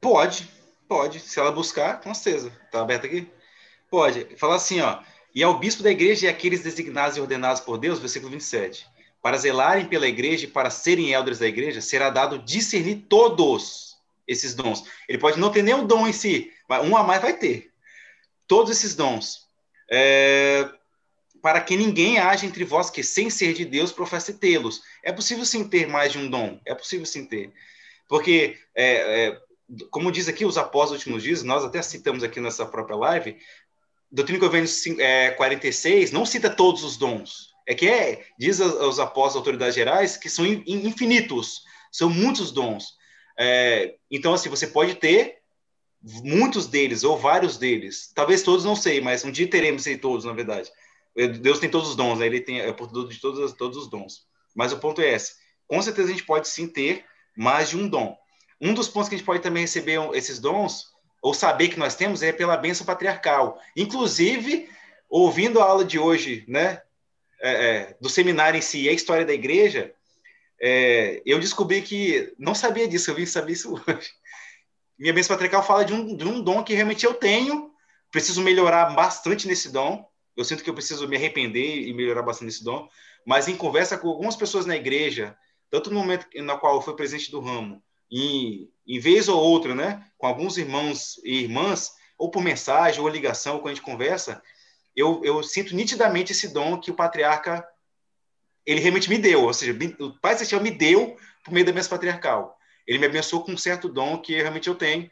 pode, 0.00 0.50
pode. 0.88 1.20
Se 1.20 1.38
ela 1.38 1.52
buscar, 1.52 2.00
com 2.00 2.14
certeza. 2.14 2.50
Está 2.64 2.80
aberto 2.80 3.04
aqui? 3.04 3.30
Pode. 3.90 4.34
Falar 4.38 4.54
assim, 4.54 4.80
ó. 4.80 5.02
E 5.34 5.42
ao 5.42 5.58
bispo 5.58 5.82
da 5.82 5.90
igreja 5.90 6.26
e 6.26 6.28
aqueles 6.28 6.62
designados 6.62 7.16
e 7.16 7.20
ordenados 7.20 7.60
por 7.60 7.78
Deus, 7.78 7.98
versículo 7.98 8.30
27. 8.32 8.86
Para 9.22 9.38
zelarem 9.38 9.86
pela 9.86 10.06
igreja 10.06 10.44
e 10.44 10.48
para 10.48 10.68
serem 10.68 11.12
elders 11.12 11.38
da 11.38 11.46
igreja, 11.46 11.80
será 11.80 12.10
dado 12.10 12.38
discernir 12.38 13.06
todos 13.08 13.96
esses 14.26 14.54
dons. 14.54 14.84
Ele 15.08 15.18
pode 15.18 15.38
não 15.38 15.50
ter 15.50 15.62
o 15.74 15.86
dom 15.86 16.06
em 16.06 16.12
si, 16.12 16.52
mas 16.68 16.86
um 16.86 16.96
a 16.96 17.02
mais 17.02 17.22
vai 17.22 17.32
ter. 17.36 17.70
Todos 18.46 18.70
esses 18.70 18.94
dons. 18.94 19.46
É, 19.90 20.68
para 21.42 21.60
que 21.60 21.76
ninguém 21.76 22.18
haja 22.18 22.46
entre 22.46 22.64
vós 22.64 22.88
que, 22.88 23.02
sem 23.02 23.28
ser 23.28 23.52
de 23.52 23.64
Deus, 23.64 23.92
professe 23.92 24.34
tê-los. 24.34 24.82
É 25.02 25.12
possível 25.12 25.44
sim 25.44 25.68
ter 25.68 25.88
mais 25.88 26.12
de 26.12 26.18
um 26.18 26.30
dom. 26.30 26.60
É 26.64 26.74
possível 26.74 27.04
sim 27.04 27.24
ter. 27.24 27.52
Porque, 28.08 28.58
é, 28.74 29.26
é, 29.26 29.40
como 29.90 30.12
diz 30.12 30.28
aqui 30.28 30.44
os 30.44 30.56
apóstolos 30.58 31.00
últimos 31.02 31.22
dias, 31.22 31.42
nós 31.42 31.64
até 31.64 31.82
citamos 31.82 32.22
aqui 32.22 32.40
nessa 32.40 32.64
própria 32.64 32.96
live, 32.96 33.38
Doutrina 34.12 34.36
e 34.36 34.40
Convênios 34.40 34.86
é, 34.98 35.30
46 35.30 36.12
não 36.12 36.26
cita 36.26 36.50
todos 36.50 36.84
os 36.84 36.98
dons. 36.98 37.52
É 37.66 37.74
que 37.74 37.88
é, 37.88 38.26
diz 38.38 38.60
aos 38.60 38.98
apóstolos, 38.98 39.36
autoridades 39.36 39.74
gerais, 39.74 40.16
que 40.16 40.28
são 40.28 40.44
infinitos, 40.44 41.62
são 41.90 42.10
muitos 42.10 42.50
dons. 42.50 42.96
É, 43.38 43.94
então, 44.10 44.34
assim, 44.34 44.50
você 44.50 44.66
pode 44.66 44.96
ter 44.96 45.38
muitos 46.02 46.66
deles, 46.66 47.04
ou 47.04 47.16
vários 47.16 47.56
deles. 47.56 48.12
Talvez 48.14 48.42
todos, 48.42 48.64
não 48.64 48.76
sei, 48.76 49.00
mas 49.00 49.24
um 49.24 49.30
dia 49.30 49.48
teremos 49.48 49.84
todos, 50.00 50.24
na 50.24 50.32
verdade. 50.32 50.70
Deus 51.40 51.58
tem 51.58 51.70
todos 51.70 51.90
os 51.90 51.96
dons, 51.96 52.18
né? 52.18 52.26
ele 52.26 52.40
tem 52.40 52.60
é 52.60 52.72
portador 52.72 53.08
de 53.08 53.20
todos, 53.20 53.52
todos 53.52 53.78
os 53.78 53.88
dons. 53.88 54.26
Mas 54.54 54.72
o 54.72 54.78
ponto 54.78 55.00
é 55.00 55.12
esse. 55.12 55.34
Com 55.66 55.80
certeza 55.80 56.08
a 56.08 56.10
gente 56.10 56.24
pode 56.24 56.48
sim 56.48 56.66
ter 56.66 57.04
mais 57.36 57.70
de 57.70 57.76
um 57.76 57.88
dom. 57.88 58.16
Um 58.60 58.74
dos 58.74 58.88
pontos 58.88 59.08
que 59.08 59.14
a 59.14 59.18
gente 59.18 59.26
pode 59.26 59.42
também 59.42 59.62
receber 59.62 59.98
esses 60.14 60.38
dons, 60.38 60.91
ou 61.22 61.32
saber 61.32 61.68
que 61.68 61.78
nós 61.78 61.94
temos, 61.94 62.20
é 62.20 62.32
pela 62.32 62.56
bênção 62.56 62.84
patriarcal. 62.84 63.62
Inclusive, 63.76 64.68
ouvindo 65.08 65.60
a 65.60 65.64
aula 65.64 65.84
de 65.84 65.98
hoje, 65.98 66.44
né, 66.48 66.82
é, 67.40 67.50
é, 67.50 67.96
do 68.00 68.08
seminário 68.08 68.58
em 68.58 68.62
si, 68.62 68.88
a 68.88 68.92
história 68.92 69.24
da 69.24 69.32
igreja, 69.32 69.94
é, 70.60 71.22
eu 71.24 71.38
descobri 71.38 71.80
que 71.80 72.34
não 72.36 72.54
sabia 72.54 72.88
disso, 72.88 73.10
eu 73.10 73.14
vim 73.14 73.24
saber 73.24 73.52
isso 73.52 73.72
hoje. 73.86 74.10
Minha 74.98 75.12
bênção 75.12 75.34
patriarcal 75.34 75.64
fala 75.64 75.84
de 75.84 75.92
um, 75.92 76.16
de 76.16 76.24
um 76.24 76.40
dom 76.42 76.62
que 76.64 76.74
realmente 76.74 77.06
eu 77.06 77.14
tenho, 77.14 77.70
preciso 78.10 78.42
melhorar 78.42 78.86
bastante 78.94 79.46
nesse 79.46 79.70
dom. 79.70 80.06
Eu 80.36 80.44
sinto 80.44 80.62
que 80.62 80.70
eu 80.70 80.74
preciso 80.74 81.08
me 81.08 81.16
arrepender 81.16 81.86
e 81.88 81.92
melhorar 81.92 82.22
bastante 82.22 82.46
nesse 82.46 82.64
dom. 82.64 82.88
Mas 83.26 83.48
em 83.48 83.56
conversa 83.56 83.96
com 83.96 84.08
algumas 84.08 84.36
pessoas 84.36 84.66
na 84.66 84.76
igreja, 84.76 85.36
tanto 85.70 85.90
no 85.90 85.98
momento 85.98 86.26
no 86.34 86.58
qual 86.58 86.76
eu 86.76 86.82
fui 86.82 86.94
presidente 86.94 87.30
do 87.30 87.40
ramo, 87.40 87.82
em, 88.12 88.70
em 88.86 88.98
vez 89.00 89.28
ou 89.28 89.40
outra, 89.40 89.74
né, 89.74 90.04
com 90.18 90.26
alguns 90.26 90.58
irmãos 90.58 91.18
e 91.24 91.42
irmãs, 91.42 91.92
ou 92.18 92.30
por 92.30 92.42
mensagem 92.42 93.00
ou 93.00 93.08
ligação, 93.08 93.58
quando 93.58 93.72
a 93.72 93.74
gente 93.74 93.84
conversa, 93.84 94.42
eu, 94.94 95.22
eu 95.24 95.42
sinto 95.42 95.74
nitidamente 95.74 96.32
esse 96.32 96.48
dom 96.48 96.78
que 96.78 96.90
o 96.90 96.94
patriarca 96.94 97.66
ele 98.64 98.80
realmente 98.80 99.08
me 99.08 99.18
deu, 99.18 99.42
ou 99.42 99.52
seja, 99.52 99.76
o 99.98 100.12
Pai 100.20 100.34
Celestial 100.34 100.60
me 100.60 100.70
deu 100.70 101.16
por 101.44 101.52
meio 101.52 101.66
da 101.66 101.72
bênção 101.72 101.90
patriarcal. 101.90 102.56
Ele 102.86 102.98
me 102.98 103.06
abençoou 103.06 103.42
com 103.42 103.52
um 103.52 103.56
certo 103.56 103.88
dom 103.88 104.18
que 104.18 104.34
realmente 104.34 104.68
eu 104.68 104.74
tenho. 104.74 105.10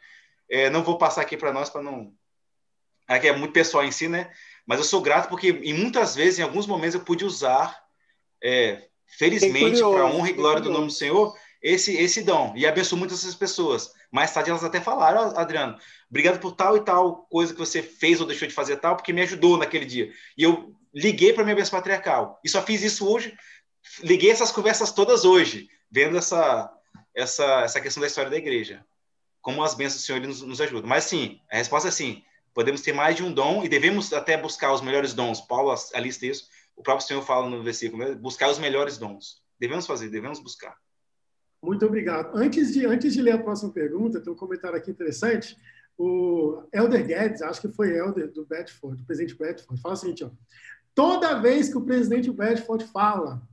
É, 0.49 0.69
não 0.69 0.83
vou 0.83 0.97
passar 0.97 1.21
aqui 1.21 1.35
para 1.35 1.51
nós 1.51 1.69
para 1.69 1.81
não. 1.81 2.13
Aqui 3.07 3.27
é 3.27 3.35
muito 3.35 3.51
pessoal 3.51 3.83
em 3.83 3.91
si, 3.91 4.07
né? 4.07 4.31
Mas 4.65 4.79
eu 4.79 4.85
sou 4.85 5.01
grato 5.01 5.27
porque 5.27 5.49
em 5.49 5.73
muitas 5.73 6.15
vezes, 6.15 6.39
em 6.39 6.43
alguns 6.43 6.65
momentos, 6.65 6.95
eu 6.95 7.03
pude 7.03 7.25
usar, 7.25 7.77
é, 8.41 8.87
felizmente, 9.17 9.79
para 9.79 10.05
honra 10.05 10.29
e 10.29 10.33
glória 10.33 10.61
do 10.61 10.71
nome 10.71 10.87
do 10.87 10.93
Senhor, 10.93 11.35
esse, 11.61 11.95
esse 11.95 12.23
dom. 12.23 12.53
E 12.55 12.65
abençoo 12.65 12.97
muitas 12.97 13.19
essas 13.19 13.35
pessoas. 13.35 13.93
Mais 14.11 14.33
tarde 14.33 14.49
elas 14.49 14.63
até 14.63 14.81
falaram, 14.81 15.37
Adriano, 15.37 15.77
obrigado 16.09 16.39
por 16.39 16.53
tal 16.53 16.75
e 16.75 16.81
tal 16.81 17.27
coisa 17.29 17.53
que 17.53 17.59
você 17.59 17.81
fez 17.81 18.19
ou 18.19 18.27
deixou 18.27 18.47
de 18.47 18.53
fazer 18.53 18.77
tal, 18.77 18.95
porque 18.95 19.13
me 19.13 19.21
ajudou 19.21 19.57
naquele 19.57 19.85
dia. 19.85 20.11
E 20.37 20.43
eu 20.43 20.75
liguei 20.93 21.33
para 21.33 21.43
minha 21.43 21.55
bênção 21.55 21.77
patriarcal. 21.77 22.39
E 22.43 22.49
só 22.49 22.61
fiz 22.61 22.81
isso 22.81 23.07
hoje, 23.07 23.37
liguei 24.01 24.31
essas 24.31 24.51
conversas 24.51 24.91
todas 24.91 25.23
hoje, 25.23 25.69
vendo 25.89 26.17
essa, 26.17 26.71
essa, 27.15 27.61
essa 27.61 27.81
questão 27.81 28.01
da 28.01 28.07
história 28.07 28.31
da 28.31 28.37
igreja. 28.37 28.83
Como 29.41 29.63
as 29.63 29.73
bênçãos 29.73 30.01
do 30.01 30.05
Senhor 30.05 30.21
nos, 30.21 30.41
nos 30.41 30.61
ajudam. 30.61 30.87
Mas 30.87 31.05
sim, 31.05 31.39
a 31.51 31.57
resposta 31.57 31.87
é 31.87 31.91
sim. 31.91 32.23
Podemos 32.53 32.81
ter 32.81 32.93
mais 32.93 33.15
de 33.15 33.23
um 33.23 33.31
dom 33.31 33.63
e 33.63 33.69
devemos 33.69 34.11
até 34.11 34.37
buscar 34.37 34.73
os 34.73 34.81
melhores 34.81 35.13
dons. 35.13 35.41
Paulo 35.41 35.73
alista 35.93 36.25
isso. 36.25 36.47
O 36.75 36.83
próprio 36.83 37.07
Senhor 37.07 37.21
fala 37.21 37.49
no 37.49 37.63
versículo, 37.63 38.03
né? 38.03 38.13
buscar 38.13 38.49
os 38.49 38.59
melhores 38.59 38.97
dons. 38.97 39.41
Devemos 39.59 39.87
fazer, 39.87 40.09
devemos 40.09 40.39
buscar. 40.39 40.75
Muito 41.61 41.85
obrigado. 41.85 42.35
Antes 42.35 42.73
de, 42.73 42.85
antes 42.85 43.13
de 43.13 43.21
ler 43.21 43.33
a 43.33 43.43
próxima 43.43 43.71
pergunta, 43.71 44.19
tem 44.19 44.33
um 44.33 44.35
comentário 44.35 44.77
aqui 44.77 44.89
interessante. 44.89 45.57
O 45.97 46.63
Elder 46.73 47.05
Guedes, 47.05 47.41
acho 47.41 47.61
que 47.61 47.67
foi 47.67 47.95
Elder 47.95 48.31
do 48.31 48.45
Bedford, 48.45 48.97
do 48.97 49.05
presidente 49.05 49.37
Bedford, 49.37 49.79
fala 49.79 49.93
o 49.93 49.97
seguinte: 49.97 50.23
ó, 50.23 50.31
toda 50.95 51.39
vez 51.39 51.69
que 51.69 51.77
o 51.77 51.85
presidente 51.85 52.31
Bedford 52.31 52.85
fala, 52.85 53.47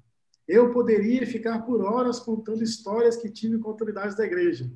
eu 0.46 0.72
poderia 0.72 1.26
ficar 1.26 1.61
por 1.61 1.82
horas 1.82 2.18
contando 2.18 2.64
histórias 2.64 3.16
que 3.16 3.28
tive 3.28 3.59
com 3.59 3.68
autoridades 3.68 4.16
da 4.16 4.24
igreja. 4.24 4.70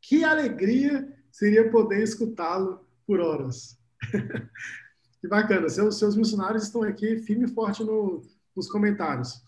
Que 0.00 0.24
alegria 0.24 1.08
seria 1.30 1.70
poder 1.70 2.02
escutá-lo 2.02 2.84
por 3.06 3.20
horas. 3.20 3.78
que 5.20 5.28
bacana. 5.28 5.68
Seus, 5.68 5.98
seus 5.98 6.16
missionários 6.16 6.64
estão 6.64 6.82
aqui 6.82 7.18
firme 7.18 7.44
e 7.44 7.54
forte 7.54 7.84
no, 7.84 8.22
nos 8.56 8.68
comentários. 8.68 9.43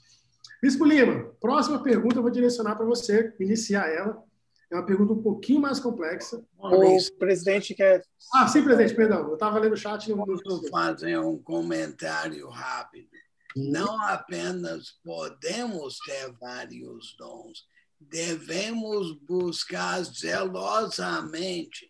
Bispo 0.67 0.85
Lima, 0.85 1.33
próxima 1.41 1.81
pergunta 1.81 2.17
eu 2.17 2.23
vou 2.23 2.31
direcionar 2.31 2.75
para 2.75 2.85
você, 2.85 3.33
iniciar 3.39 3.89
ela. 3.89 4.21
É 4.69 4.75
uma 4.75 4.85
pergunta 4.85 5.12
um 5.12 5.23
pouquinho 5.23 5.61
mais 5.61 5.79
complexa. 5.79 6.45
O 6.59 7.19
presidente 7.21 7.73
quer. 7.73 8.03
Ah, 8.35 8.49
sim, 8.49 8.64
presidente, 8.64 8.97
perdão. 8.97 9.29
Eu 9.29 9.35
estava 9.35 9.61
lendo 9.61 9.75
o 9.75 9.77
chat. 9.77 10.11
Não... 10.11 10.25
Posso 10.25 10.69
fazer 10.69 11.21
um 11.21 11.41
comentário 11.41 12.49
rápido. 12.49 13.09
Não 13.55 14.03
apenas 14.09 14.91
podemos 15.05 15.99
ter 16.01 16.33
vários 16.33 17.14
dons, 17.17 17.64
devemos 18.01 19.12
buscar 19.21 20.03
zelosamente 20.03 21.89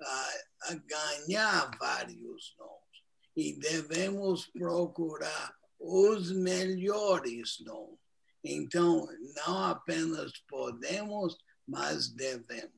uh, 0.00 0.80
ganhar 0.86 1.68
vários 1.80 2.54
dons 2.56 3.02
e 3.36 3.58
devemos 3.58 4.46
procurar 4.46 5.52
os 5.80 6.30
melhores 6.30 7.56
dons. 7.58 8.03
Então, 8.44 9.08
não 9.36 9.64
apenas 9.64 10.32
podemos, 10.48 11.38
mas 11.66 12.08
devemos. 12.08 12.72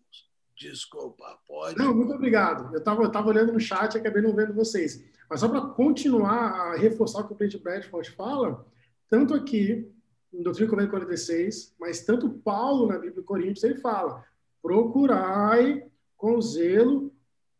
Desculpa, 0.56 1.38
pode. 1.46 1.76
Não, 1.76 1.94
muito 1.94 2.14
obrigado. 2.14 2.72
Eu 2.72 2.78
estava 2.78 3.10
tava 3.10 3.28
olhando 3.28 3.52
no 3.52 3.60
chat 3.60 3.94
e 3.94 3.98
acabei 3.98 4.22
não 4.22 4.34
vendo 4.34 4.54
vocês. 4.54 5.04
Mas 5.28 5.40
só 5.40 5.48
para 5.48 5.60
continuar 5.60 6.72
a 6.72 6.76
reforçar 6.76 7.20
o 7.20 7.26
que 7.26 7.32
o 7.32 7.36
presidente 7.36 7.62
Bradford 7.62 8.10
fala, 8.12 8.64
tanto 9.10 9.34
aqui, 9.34 9.92
em 10.32 10.42
Doutrina 10.42 10.70
Comendo 10.70 10.90
46, 10.90 11.74
mas 11.78 12.04
tanto 12.04 12.30
Paulo 12.30 12.86
na 12.86 12.94
Bíblia 12.94 13.20
de 13.20 13.22
Coríntios, 13.22 13.64
ele 13.64 13.76
fala: 13.76 14.24
procurai 14.62 15.84
com 16.16 16.40
zelo 16.40 17.12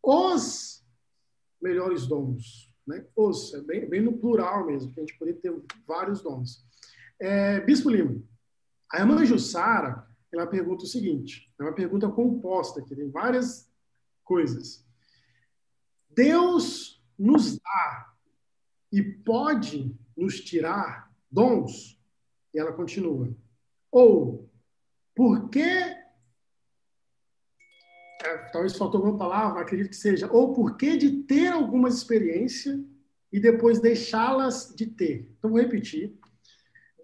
os 0.03 0.85
melhores 1.61 2.07
dons. 2.07 2.73
Né? 2.87 3.05
Os, 3.17 3.53
é 3.53 3.61
bem, 3.61 3.89
bem 3.89 4.01
no 4.01 4.17
plural 4.17 4.65
mesmo, 4.65 4.93
que 4.93 5.01
a 5.01 5.03
gente 5.03 5.19
poderia 5.19 5.41
ter 5.41 5.55
vários 5.87 6.23
dons. 6.23 6.65
É, 7.19 7.61
Bispo 7.61 7.91
Lima, 7.91 8.23
a 8.93 9.01
irmã 9.01 9.25
Jussara, 9.25 10.07
ela 10.33 10.47
pergunta 10.47 10.85
o 10.85 10.89
seguinte, 10.89 11.53
é 11.59 11.62
uma 11.62 11.75
pergunta 11.75 12.09
composta, 12.09 12.83
que 12.83 12.95
tem 12.95 13.11
várias 13.11 13.71
coisas. 14.23 14.87
Deus 16.11 17.03
nos 17.19 17.59
dá 17.59 18.14
e 18.93 19.03
pode 19.03 19.97
nos 20.17 20.41
tirar 20.41 21.12
dons? 21.31 22.01
E 22.55 22.59
ela 22.59 22.73
continua. 22.73 23.35
Ou, 23.91 24.51
por 25.14 25.51
que. 25.51 25.61
É, 25.61 26.07
talvez 28.51 28.77
faltou 28.77 28.99
alguma 28.99 29.19
palavra, 29.19 29.61
acredito 29.61 29.91
que 29.91 29.97
seja. 29.97 30.31
Ou 30.33 30.55
por 30.55 30.77
que 30.77 30.97
de 30.97 31.23
ter 31.25 31.49
algumas 31.49 31.97
experiências 31.97 32.81
e 33.31 33.39
depois 33.39 33.79
deixá-las 33.79 34.75
de 34.75 34.87
ter? 34.87 35.31
Então, 35.39 35.51
vou 35.51 35.61
repetir. 35.61 36.19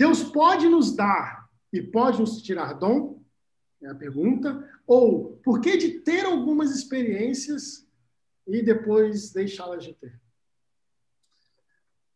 Deus 0.03 0.25
pode 0.25 0.69
nos 0.69 0.97
dar 0.97 1.49
e 1.73 1.81
pode 1.81 2.19
nos 2.19 2.43
tirar 2.43 2.73
dom? 2.73 3.23
É 3.81 3.89
a 3.89 3.95
pergunta. 3.95 4.69
Ou 4.85 5.37
por 5.45 5.61
que 5.61 5.77
de 5.77 6.01
ter 6.01 6.25
algumas 6.25 6.75
experiências 6.75 7.89
e 8.45 8.65
depois 8.65 9.31
deixá-las 9.31 9.85
de 9.85 9.95
ter? 9.95 10.21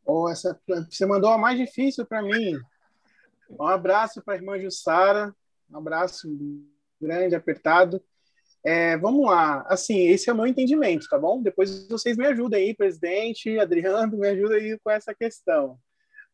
Oh, 0.05 0.29
essa, 0.29 0.61
você 0.91 1.07
mandou 1.07 1.31
a 1.31 1.39
mais 1.39 1.57
difícil 1.57 2.05
para 2.05 2.23
mim. 2.23 2.59
Um 3.49 3.69
abraço 3.69 4.21
para 4.21 4.35
a 4.35 4.37
irmã 4.37 4.59
Jussara, 4.59 5.33
um 5.71 5.79
abraço 5.79 6.29
grande, 7.01 7.37
apertado. 7.37 8.03
É, 8.65 8.97
vamos 8.97 9.27
lá. 9.27 9.65
Assim, 9.69 10.09
esse 10.09 10.29
é 10.29 10.33
o 10.33 10.37
meu 10.37 10.49
entendimento, 10.49 11.07
tá 11.09 11.17
bom? 11.21 11.41
Depois 11.41 11.87
vocês 11.87 12.17
me 12.17 12.27
ajudem 12.27 12.65
aí, 12.65 12.75
presidente, 12.75 13.61
Adriano, 13.61 14.19
me 14.19 14.27
ajudem 14.27 14.73
aí 14.73 14.79
com 14.81 14.91
essa 14.91 15.15
questão. 15.15 15.79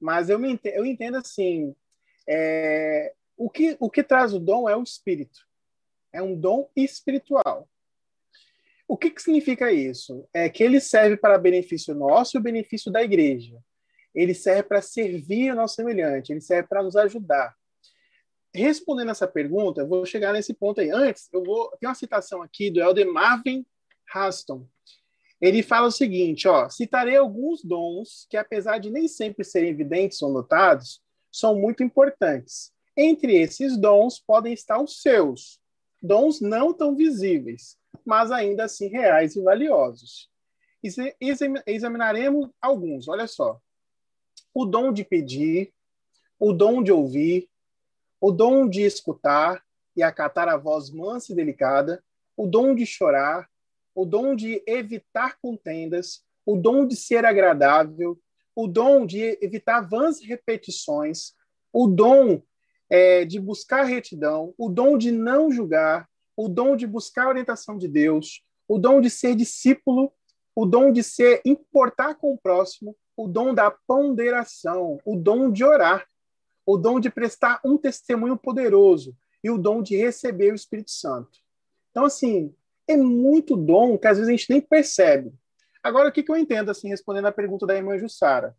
Mas 0.03 0.29
eu, 0.29 0.37
me 0.37 0.51
entendo, 0.51 0.75
eu 0.75 0.85
entendo 0.85 1.17
assim, 1.17 1.77
é, 2.29 3.15
o, 3.37 3.49
que, 3.49 3.77
o 3.79 3.89
que 3.89 4.03
traz 4.03 4.35
o 4.35 4.41
dom 4.41 4.69
é 4.69 4.77
o 4.77 4.83
espírito. 4.83 5.47
É 6.13 6.21
um 6.21 6.35
dom 6.35 6.69
espiritual. 6.75 7.69
O 8.89 8.97
que, 8.97 9.11
que 9.11 9.23
significa 9.23 9.71
isso? 9.73 10.29
É 10.35 10.51
que 10.51 10.63
ele 10.65 10.81
serve 10.81 11.17
para 11.17 11.39
benefício 11.39 11.95
nosso 11.95 12.37
e 12.37 12.39
o 12.39 12.43
benefício 12.43 12.91
da 12.91 13.01
igreja. 13.01 13.57
Ele 14.13 14.35
serve 14.35 14.65
para 14.65 14.83
servir 14.83 15.53
o 15.53 15.57
nosso 15.57 15.77
semelhante, 15.77 16.33
ele 16.33 16.41
serve 16.41 16.69
para 16.69 16.83
nos 16.83 16.97
ajudar. 16.97 17.57
respondendo 18.53 19.11
essa 19.11 19.27
pergunta, 19.27 19.83
eu 19.83 19.89
vou 19.89 20.05
chegar 20.05 20.33
nesse 20.33 20.53
ponto 20.53 20.81
aí. 20.81 20.91
Antes, 20.91 21.29
eu 21.33 21.45
vou 21.45 21.71
tem 21.79 21.89
uma 21.89 21.95
citação 21.95 22.43
aqui 22.43 22.71
do 22.71 22.81
Elder 22.81 23.11
Marvin 23.11 23.65
Haston. 24.13 24.67
Ele 25.43 25.61
fala 25.61 25.89
o 25.89 25.93
seguinte, 25.93 26.47
ó, 26.47 26.69
citarei 26.69 27.17
alguns 27.17 27.65
dons 27.65 28.29
que, 28.31 28.37
apesar 28.37 28.79
de 28.79 28.91
nem 28.91 29.09
sempre 29.09 29.45
serem 29.45 29.71
evidentes 29.71 30.23
ou 30.23 30.33
notados, 30.33 31.03
são 31.33 31.59
muito 31.59 31.83
importantes. 31.83 32.73
Entre 32.97 33.35
esses 33.35 33.77
dons 33.77 34.21
podem 34.25 34.53
estar 34.53 34.81
os 34.81 35.03
seus, 35.03 35.61
dons 36.01 36.41
não 36.41 36.73
tão 36.73 36.95
visíveis, 36.95 37.77
mas 38.07 38.31
ainda 38.31 38.65
assim 38.65 38.87
reais 38.87 39.35
e 39.35 39.43
valiosos. 39.43 40.31
Examinaremos 41.67 42.49
alguns, 42.61 43.09
olha 43.09 43.27
só. 43.27 43.61
O 44.55 44.65
dom 44.65 44.93
de 44.93 45.03
pedir, 45.03 45.73
o 46.39 46.53
dom 46.53 46.85
de 46.85 46.93
ouvir, 46.93 47.49
o 48.21 48.31
dom 48.31 48.69
de 48.69 48.83
escutar 48.83 49.61
e 49.97 50.05
acatar 50.05 50.49
a 50.49 50.57
voz 50.57 50.89
mansa 50.91 51.33
e 51.33 51.35
delicada, 51.35 52.01
o 52.37 52.47
dom 52.47 52.77
de 52.77 52.87
chorar, 52.87 53.51
o 53.95 54.05
dom 54.05 54.35
de 54.35 54.63
evitar 54.67 55.39
contendas, 55.41 56.23
o 56.45 56.57
dom 56.57 56.87
de 56.87 56.97
ser 56.97 57.25
agradável, 57.25 58.19
o 58.55 58.67
dom 58.67 59.07
de 59.07 59.39
evitar 59.41 59.81
vãs 59.81 60.21
repetições, 60.21 61.35
o 61.73 61.87
dom 61.87 62.43
é, 62.91 63.25
de 63.25 63.41
buscar 63.41 63.85
retidão, 63.85 64.55
o 64.59 64.69
dom 64.69 64.99
de 64.99 65.11
não 65.11 65.51
julgar, 65.51 66.09
o 66.37 66.49
dom 66.49 66.77
de 66.77 66.87
buscar 66.87 67.27
a 67.27 67.29
orientação 67.29 67.79
de 67.79 67.89
Deus, 67.89 68.45
o 68.69 68.79
dom 68.79 69.01
de 69.01 69.09
ser 69.09 69.35
discípulo, 69.35 70.13
o 70.55 70.67
dom 70.67 70.93
de 70.93 71.03
ser 71.03 71.41
importar 71.45 72.15
com 72.15 72.33
o 72.33 72.39
próximo, 72.39 72.97
o 73.17 73.27
dom 73.27 73.55
da 73.55 73.71
ponderação, 73.71 74.99
o 75.05 75.17
dom 75.17 75.51
de 75.51 75.65
orar, 75.65 76.07
o 76.67 76.77
dom 76.77 77.01
de 77.01 77.11
prestar 77.11 77.61
um 77.65 77.77
testemunho 77.77 78.37
poderoso 78.37 79.17
e 79.43 79.51
o 79.51 79.59
dom 79.59 79.83
de 79.83 79.97
receber 79.97 80.53
o 80.53 80.55
Espírito 80.55 80.91
Santo. 80.91 81.39
Então, 81.91 82.05
assim, 82.05 82.55
é 82.93 82.97
muito 82.97 83.57
dom 83.57 83.99
que 83.99 84.07
às 84.07 84.19
vezes 84.19 84.29
a 84.29 84.37
gente 84.37 84.51
nem 84.51 84.61
percebe. 84.61 85.33
Agora, 85.83 86.09
o 86.09 86.13
que, 86.13 86.23
que 86.23 86.31
eu 86.31 86.37
entendo, 86.37 86.71
assim, 86.71 86.89
respondendo 86.89 87.27
à 87.27 87.33
pergunta 87.33 87.67
da 87.67 87.77
irmã 87.77 87.99
Jussara? 87.99 88.57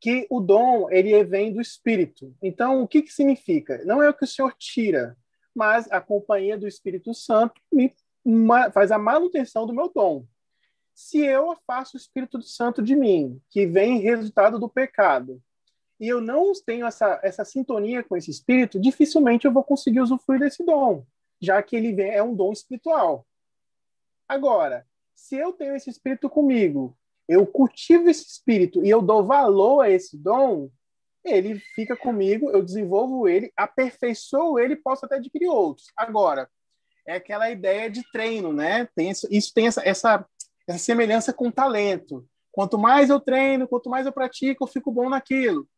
Que 0.00 0.26
o 0.30 0.40
dom, 0.40 0.88
ele 0.90 1.24
vem 1.24 1.52
do 1.52 1.60
Espírito. 1.60 2.34
Então, 2.40 2.82
o 2.82 2.88
que, 2.88 3.02
que 3.02 3.12
significa? 3.12 3.82
Não 3.84 4.02
é 4.02 4.08
o 4.08 4.14
que 4.14 4.24
o 4.24 4.28
Senhor 4.28 4.54
tira, 4.56 5.16
mas 5.54 5.90
a 5.90 6.00
companhia 6.00 6.56
do 6.56 6.68
Espírito 6.68 7.12
Santo 7.12 7.60
me 7.72 7.92
faz 8.72 8.92
a 8.92 8.98
manutenção 8.98 9.66
do 9.66 9.74
meu 9.74 9.90
dom. 9.92 10.24
Se 10.94 11.18
eu 11.18 11.50
afasto 11.50 11.94
o 11.94 11.98
Espírito 11.98 12.40
Santo 12.42 12.80
de 12.80 12.94
mim, 12.94 13.40
que 13.50 13.66
vem 13.66 13.98
resultado 13.98 14.60
do 14.60 14.68
pecado, 14.68 15.42
e 15.98 16.08
eu 16.08 16.20
não 16.20 16.52
tenho 16.64 16.86
essa, 16.86 17.20
essa 17.22 17.44
sintonia 17.44 18.02
com 18.02 18.16
esse 18.16 18.30
Espírito, 18.30 18.80
dificilmente 18.80 19.44
eu 19.46 19.52
vou 19.52 19.64
conseguir 19.64 20.00
usufruir 20.00 20.40
desse 20.40 20.64
dom, 20.64 21.04
já 21.44 21.62
que 21.62 21.76
ele 21.76 22.00
é 22.02 22.22
um 22.22 22.34
dom 22.34 22.52
espiritual. 22.52 23.26
Agora, 24.28 24.86
se 25.14 25.36
eu 25.36 25.52
tenho 25.52 25.76
esse 25.76 25.90
Espírito 25.90 26.28
comigo, 26.28 26.96
eu 27.28 27.46
cultivo 27.46 28.08
esse 28.08 28.26
Espírito 28.26 28.84
e 28.84 28.90
eu 28.90 29.00
dou 29.00 29.24
valor 29.24 29.82
a 29.82 29.90
esse 29.90 30.18
dom, 30.18 30.70
ele 31.24 31.58
fica 31.74 31.96
comigo, 31.96 32.50
eu 32.50 32.62
desenvolvo 32.62 33.26
ele, 33.28 33.52
aperfeiçoo 33.56 34.58
ele, 34.58 34.76
posso 34.76 35.06
até 35.06 35.16
adquirir 35.16 35.48
outros. 35.48 35.86
Agora, 35.96 36.48
é 37.06 37.14
aquela 37.14 37.50
ideia 37.50 37.90
de 37.90 38.02
treino, 38.10 38.52
né? 38.52 38.88
Tem 38.94 39.10
isso, 39.10 39.26
isso 39.30 39.52
tem 39.54 39.66
essa, 39.66 39.82
essa, 39.84 40.26
essa 40.66 40.78
semelhança 40.78 41.32
com 41.32 41.50
talento. 41.50 42.26
Quanto 42.52 42.78
mais 42.78 43.10
eu 43.10 43.20
treino, 43.20 43.66
quanto 43.66 43.90
mais 43.90 44.06
eu 44.06 44.12
pratico, 44.12 44.64
eu 44.64 44.68
fico 44.68 44.92
bom 44.92 45.08
naquilo. 45.08 45.68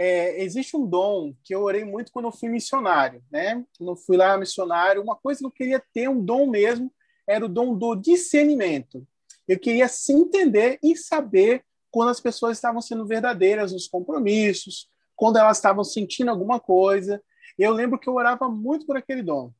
É, 0.00 0.40
existe 0.42 0.76
um 0.76 0.86
dom 0.86 1.34
que 1.42 1.52
eu 1.52 1.62
orei 1.62 1.84
muito 1.84 2.12
quando 2.12 2.26
eu 2.26 2.32
fui 2.32 2.48
missionário, 2.48 3.20
né? 3.30 3.64
Quando 3.76 3.90
eu 3.90 3.96
fui 3.96 4.16
lá 4.16 4.38
missionário, 4.38 5.02
uma 5.02 5.16
coisa 5.16 5.40
que 5.40 5.46
eu 5.46 5.50
queria 5.50 5.82
ter 5.92 6.08
um 6.08 6.24
dom 6.24 6.46
mesmo 6.46 6.92
era 7.26 7.44
o 7.44 7.48
dom 7.48 7.76
do 7.76 7.96
discernimento. 7.96 9.04
Eu 9.46 9.58
queria 9.58 9.88
se 9.88 10.12
entender 10.12 10.78
e 10.82 10.96
saber 10.96 11.64
quando 11.90 12.10
as 12.10 12.20
pessoas 12.20 12.56
estavam 12.56 12.80
sendo 12.80 13.06
verdadeiras 13.06 13.72
nos 13.72 13.88
compromissos, 13.88 14.88
quando 15.16 15.38
elas 15.38 15.56
estavam 15.56 15.82
sentindo 15.82 16.30
alguma 16.30 16.60
coisa. 16.60 17.20
Eu 17.58 17.72
lembro 17.72 17.98
que 17.98 18.08
eu 18.08 18.14
orava 18.14 18.48
muito 18.48 18.86
por 18.86 18.96
aquele 18.96 19.22
dom. 19.22 19.52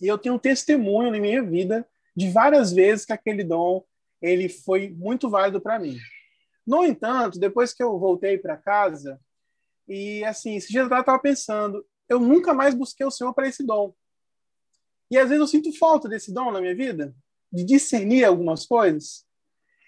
E 0.00 0.06
eu 0.08 0.18
tenho 0.18 0.34
um 0.34 0.38
testemunho 0.38 1.12
na 1.12 1.18
minha 1.20 1.42
vida 1.42 1.86
de 2.16 2.28
várias 2.30 2.72
vezes 2.72 3.04
que 3.04 3.12
aquele 3.12 3.44
dom 3.44 3.84
ele 4.20 4.48
foi 4.48 4.88
muito 4.88 5.28
válido 5.28 5.60
para 5.60 5.78
mim. 5.78 5.96
No 6.66 6.82
entanto, 6.84 7.38
depois 7.38 7.74
que 7.74 7.82
eu 7.82 7.98
voltei 7.98 8.38
para 8.38 8.56
casa, 8.56 9.20
e 9.88 10.24
assim, 10.24 10.56
esse 10.56 10.68
dia 10.68 10.80
eu 10.80 10.86
estava 10.86 11.18
pensando, 11.18 11.84
eu 12.08 12.18
nunca 12.18 12.54
mais 12.54 12.74
busquei 12.74 13.04
o 13.06 13.10
Senhor 13.10 13.32
para 13.34 13.48
esse 13.48 13.64
dom. 13.64 13.94
E 15.10 15.18
às 15.18 15.28
vezes 15.28 15.40
eu 15.40 15.46
sinto 15.46 15.76
falta 15.78 16.08
desse 16.08 16.32
dom 16.32 16.50
na 16.50 16.60
minha 16.60 16.74
vida, 16.74 17.14
de 17.52 17.64
discernir 17.64 18.24
algumas 18.24 18.66
coisas. 18.66 19.24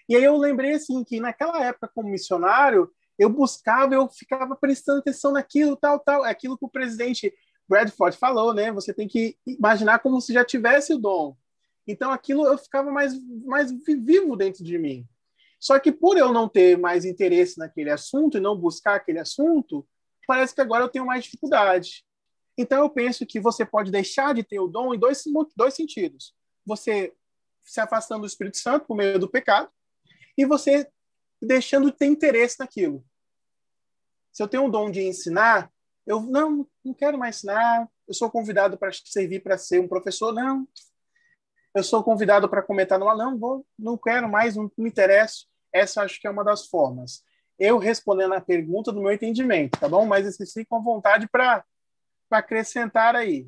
E 0.07 0.15
aí 0.15 0.23
eu 0.23 0.37
lembrei 0.37 0.73
assim 0.73 1.03
que 1.03 1.19
naquela 1.19 1.63
época 1.63 1.91
como 1.93 2.09
missionário, 2.09 2.89
eu 3.17 3.29
buscava, 3.29 3.93
eu 3.93 4.07
ficava 4.09 4.55
prestando 4.55 4.99
atenção 4.99 5.31
naquilo, 5.31 5.75
tal, 5.75 5.99
tal, 5.99 6.25
é 6.25 6.29
aquilo 6.29 6.57
que 6.57 6.65
o 6.65 6.69
presidente 6.69 7.33
Bradford 7.67 8.15
falou, 8.15 8.53
né? 8.53 8.71
Você 8.71 8.93
tem 8.93 9.07
que 9.07 9.35
imaginar 9.45 9.99
como 9.99 10.21
se 10.21 10.31
já 10.31 10.45
tivesse 10.45 10.93
o 10.93 10.99
dom. 10.99 11.35
Então 11.85 12.11
aquilo 12.11 12.45
eu 12.45 12.57
ficava 12.57 12.91
mais 12.91 13.13
mais 13.45 13.71
vivo 13.71 14.35
dentro 14.35 14.63
de 14.63 14.77
mim. 14.77 15.07
Só 15.59 15.79
que 15.79 15.91
por 15.91 16.17
eu 16.17 16.31
não 16.31 16.47
ter 16.47 16.77
mais 16.77 17.05
interesse 17.05 17.57
naquele 17.57 17.89
assunto 17.89 18.37
e 18.37 18.41
não 18.41 18.55
buscar 18.55 18.95
aquele 18.95 19.19
assunto, 19.19 19.87
parece 20.27 20.53
que 20.53 20.61
agora 20.61 20.83
eu 20.83 20.89
tenho 20.89 21.05
mais 21.05 21.23
dificuldade. 21.23 22.05
Então 22.57 22.79
eu 22.79 22.89
penso 22.89 23.25
que 23.25 23.39
você 23.39 23.65
pode 23.65 23.91
deixar 23.91 24.33
de 24.33 24.43
ter 24.43 24.59
o 24.59 24.67
dom 24.67 24.93
em 24.93 24.99
dois, 24.99 25.23
dois 25.55 25.73
sentidos. 25.73 26.35
Você 26.65 27.13
se 27.63 27.79
afastando 27.79 28.21
do 28.21 28.27
Espírito 28.27 28.57
Santo 28.57 28.85
por 28.85 28.95
meio 28.95 29.19
do 29.19 29.29
pecado 29.29 29.69
e 30.37 30.45
você 30.45 30.89
deixando 31.41 31.91
de 31.91 31.97
ter 31.97 32.05
interesse 32.05 32.59
naquilo. 32.59 33.03
Se 34.31 34.41
eu 34.41 34.47
tenho 34.47 34.63
um 34.63 34.69
dom 34.69 34.89
de 34.89 35.01
ensinar, 35.01 35.71
eu 36.05 36.21
não, 36.21 36.67
não 36.83 36.93
quero 36.93 37.17
mais 37.17 37.37
ensinar, 37.37 37.89
eu 38.07 38.13
sou 38.13 38.31
convidado 38.31 38.77
para 38.77 38.91
servir 38.93 39.41
para 39.41 39.57
ser 39.57 39.79
um 39.79 39.87
professor, 39.87 40.33
não. 40.33 40.67
Eu 41.77 41.83
sou 41.83 42.03
convidado 42.03 42.49
para 42.49 42.63
comentar 42.63 42.97
numa, 42.97 43.15
não, 43.15 43.37
vou, 43.37 43.63
não 43.77 43.95
quero 43.95 44.27
mais, 44.27 44.55
não 44.55 44.71
me 44.75 44.89
interesso. 44.89 45.45
Essa 45.71 46.01
acho 46.01 46.19
que 46.19 46.25
é 46.25 46.29
uma 46.31 46.43
das 46.43 46.65
formas. 46.65 47.23
Eu 47.59 47.77
respondendo 47.77 48.33
a 48.33 48.41
pergunta 48.41 48.91
do 48.91 48.99
meu 48.99 49.11
entendimento, 49.11 49.79
tá 49.79 49.87
bom? 49.87 50.03
Mas 50.03 50.35
ficam 50.51 50.79
à 50.79 50.81
vontade 50.81 51.27
para 51.27 51.63
acrescentar 52.31 53.15
aí. 53.15 53.47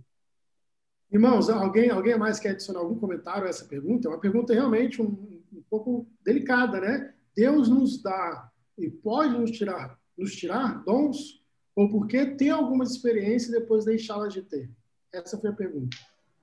Irmãos, 1.11 1.49
alguém, 1.49 1.89
alguém 1.89 2.19
mais 2.19 2.39
quer 2.39 2.49
adicionar 2.49 2.81
algum 2.81 2.99
comentário 2.99 3.47
a 3.47 3.49
essa 3.49 3.65
pergunta? 3.65 4.07
É 4.07 4.11
uma 4.11 4.21
pergunta 4.21 4.53
realmente 4.53 5.01
um, 5.01 5.41
um 5.51 5.63
pouco 5.67 6.07
delicada, 6.23 6.79
né? 6.79 7.11
Deus 7.35 7.67
nos 7.67 7.99
dá 7.99 8.51
e 8.77 8.91
pode 8.91 9.39
nos 9.39 9.49
tirar, 9.49 9.99
nos 10.15 10.35
tirar 10.35 10.83
dons, 10.83 11.43
ou 11.75 11.89
porque 11.89 12.27
tem 12.27 12.51
algumas 12.51 12.91
experiências 12.91 13.49
e 13.49 13.59
depois 13.59 13.85
deixá-las 13.85 14.35
de 14.35 14.43
ter? 14.43 14.69
Essa 15.11 15.35
foi 15.35 15.49
a 15.49 15.53
pergunta. 15.53 15.97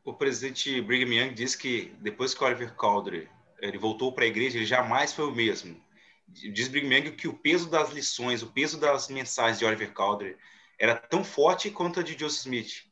O 0.06 0.14
presidente 0.14 0.80
Brigham 0.80 1.12
Young 1.12 1.34
disse 1.34 1.58
que 1.58 1.92
depois 2.00 2.32
que 2.32 2.42
Oliver 2.42 2.72
Cowdery 2.74 3.28
ele 3.60 3.76
voltou 3.76 4.10
para 4.12 4.24
a 4.24 4.28
igreja, 4.28 4.56
ele 4.56 4.64
jamais 4.64 5.12
foi 5.12 5.26
o 5.26 5.34
mesmo. 5.34 5.78
Diz 6.26 6.68
Brigham 6.68 6.96
Young 6.96 7.10
que 7.10 7.28
o 7.28 7.34
peso 7.34 7.68
das 7.68 7.90
lições, 7.90 8.42
o 8.42 8.46
peso 8.46 8.80
das 8.80 9.08
mensagens 9.08 9.58
de 9.58 9.66
Oliver 9.66 9.92
Cowdery 9.92 10.36
era 10.78 10.94
tão 10.94 11.22
forte 11.22 11.70
quanto 11.70 12.00
a 12.00 12.02
de 12.02 12.18
Joseph 12.18 12.40
Smith 12.40 12.86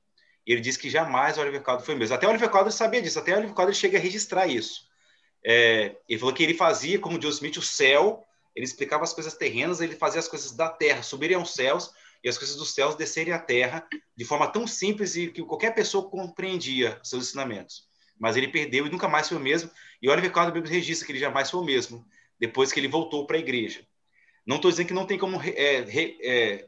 e 0.46 0.52
ele 0.52 0.60
disse 0.60 0.78
que 0.78 0.90
jamais 0.90 1.36
o 1.36 1.40
Oliver 1.40 1.62
Cowdery 1.62 1.86
foi 1.86 1.94
mesmo. 1.94 2.14
Até 2.14 2.26
o 2.26 2.30
Oliver 2.30 2.50
Cowdery 2.50 2.74
sabia 2.74 3.00
disso, 3.00 3.18
até 3.18 3.32
o 3.32 3.38
Oliver 3.38 3.54
Cowdery 3.54 3.76
chega 3.76 3.98
a 3.98 4.00
registrar 4.00 4.46
isso. 4.46 4.86
É, 5.42 5.96
ele 6.08 6.18
falou 6.18 6.34
que 6.34 6.42
ele 6.42 6.54
fazia, 6.54 6.98
como 6.98 7.20
Joseph 7.20 7.38
Smith, 7.38 7.56
o 7.56 7.62
céu, 7.62 8.24
ele 8.54 8.64
explicava 8.64 9.04
as 9.04 9.12
coisas 9.12 9.34
terrenas, 9.34 9.80
ele 9.80 9.96
fazia 9.96 10.20
as 10.20 10.28
coisas 10.28 10.52
da 10.52 10.68
terra 10.68 11.02
subirem 11.02 11.36
aos 11.36 11.54
céus 11.54 11.92
e 12.24 12.28
as 12.28 12.38
coisas 12.38 12.56
dos 12.56 12.72
céus 12.72 12.94
descerem 12.94 13.34
à 13.34 13.38
terra 13.38 13.86
de 14.16 14.24
forma 14.24 14.46
tão 14.46 14.66
simples 14.66 15.14
e 15.14 15.28
que 15.28 15.42
qualquer 15.44 15.74
pessoa 15.74 16.08
compreendia 16.08 16.98
seus 17.02 17.28
ensinamentos. 17.28 17.86
Mas 18.18 18.34
ele 18.34 18.48
perdeu 18.48 18.86
e 18.86 18.90
nunca 18.90 19.06
mais 19.06 19.28
foi 19.28 19.36
o 19.36 19.40
mesmo. 19.40 19.70
E 20.00 20.08
Oliver 20.08 20.32
Cowdery 20.32 20.66
registra 20.66 21.04
que 21.04 21.12
ele 21.12 21.18
jamais 21.18 21.50
foi 21.50 21.60
o 21.60 21.64
mesmo 21.64 22.04
depois 22.40 22.72
que 22.72 22.80
ele 22.80 22.88
voltou 22.88 23.26
para 23.26 23.36
a 23.36 23.40
igreja. 23.40 23.86
Não 24.46 24.56
estou 24.56 24.70
dizendo 24.70 24.88
que 24.88 24.94
não 24.94 25.06
tem 25.06 25.18
como 25.18 25.40
é, 25.42 25.80
re, 25.82 26.18
é, 26.22 26.66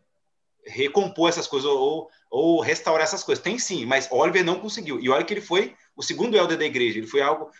recompor 0.67 1.31
essas 1.31 1.47
coisas 1.47 1.69
ou, 1.71 2.11
ou 2.31 2.61
restaurar 2.61 3.05
essas 3.05 3.25
coisas. 3.25 3.43
Tem 3.43 3.59
sim, 3.59 3.87
mas 3.87 4.09
Oliver 4.11 4.45
não 4.45 4.61
conseguiu. 4.61 5.01
E 5.01 5.09
olha 5.09 5.25
que 5.25 5.33
ele 5.33 5.41
foi 5.41 5.75
o 5.97 6.03
segundo 6.03 6.37
elder 6.37 6.59
da 6.59 6.67
igreja. 6.67 6.99
Ele 6.99 7.07
foi 7.07 7.23
algo. 7.23 7.51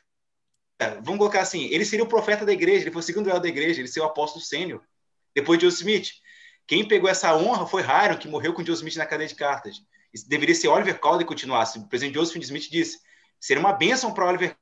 É, 0.79 0.91
vamos 0.97 1.19
colocar 1.19 1.41
assim: 1.41 1.67
ele 1.67 1.85
seria 1.85 2.05
o 2.05 2.09
profeta 2.09 2.45
da 2.45 2.53
igreja, 2.53 2.83
ele 2.85 2.93
foi 2.93 3.01
o 3.01 3.05
segundo 3.05 3.29
elder 3.29 3.43
da 3.43 3.49
igreja, 3.49 3.81
ele 3.81 3.89
seria 3.89 4.07
o 4.07 4.11
apóstolo 4.11 4.45
sênior. 4.45 4.83
Depois 5.35 5.59
de 5.59 5.65
Joseph 5.65 5.81
Smith. 5.81 6.26
Quem 6.67 6.87
pegou 6.87 7.09
essa 7.09 7.35
honra 7.37 7.67
foi 7.67 7.83
Hiram, 7.83 8.19
que 8.19 8.29
morreu 8.29 8.53
com 8.53 8.65
Joseph 8.65 8.89
Smith 8.89 8.97
na 8.97 9.07
cadeia 9.07 9.29
de 9.29 9.35
cartas. 9.35 9.83
Isso 10.13 10.29
deveria 10.29 10.55
ser 10.55 10.69
Oliver 10.69 10.99
Calder 10.99 11.27
que 11.27 11.33
continuasse. 11.33 11.79
O 11.79 11.89
presidente 11.89 12.15
Joseph 12.15 12.43
Smith 12.43 12.69
disse: 12.71 12.99
seria 13.39 13.61
uma 13.61 13.73
bênção 13.73 14.13
para 14.13 14.27
Oliver 14.27 14.57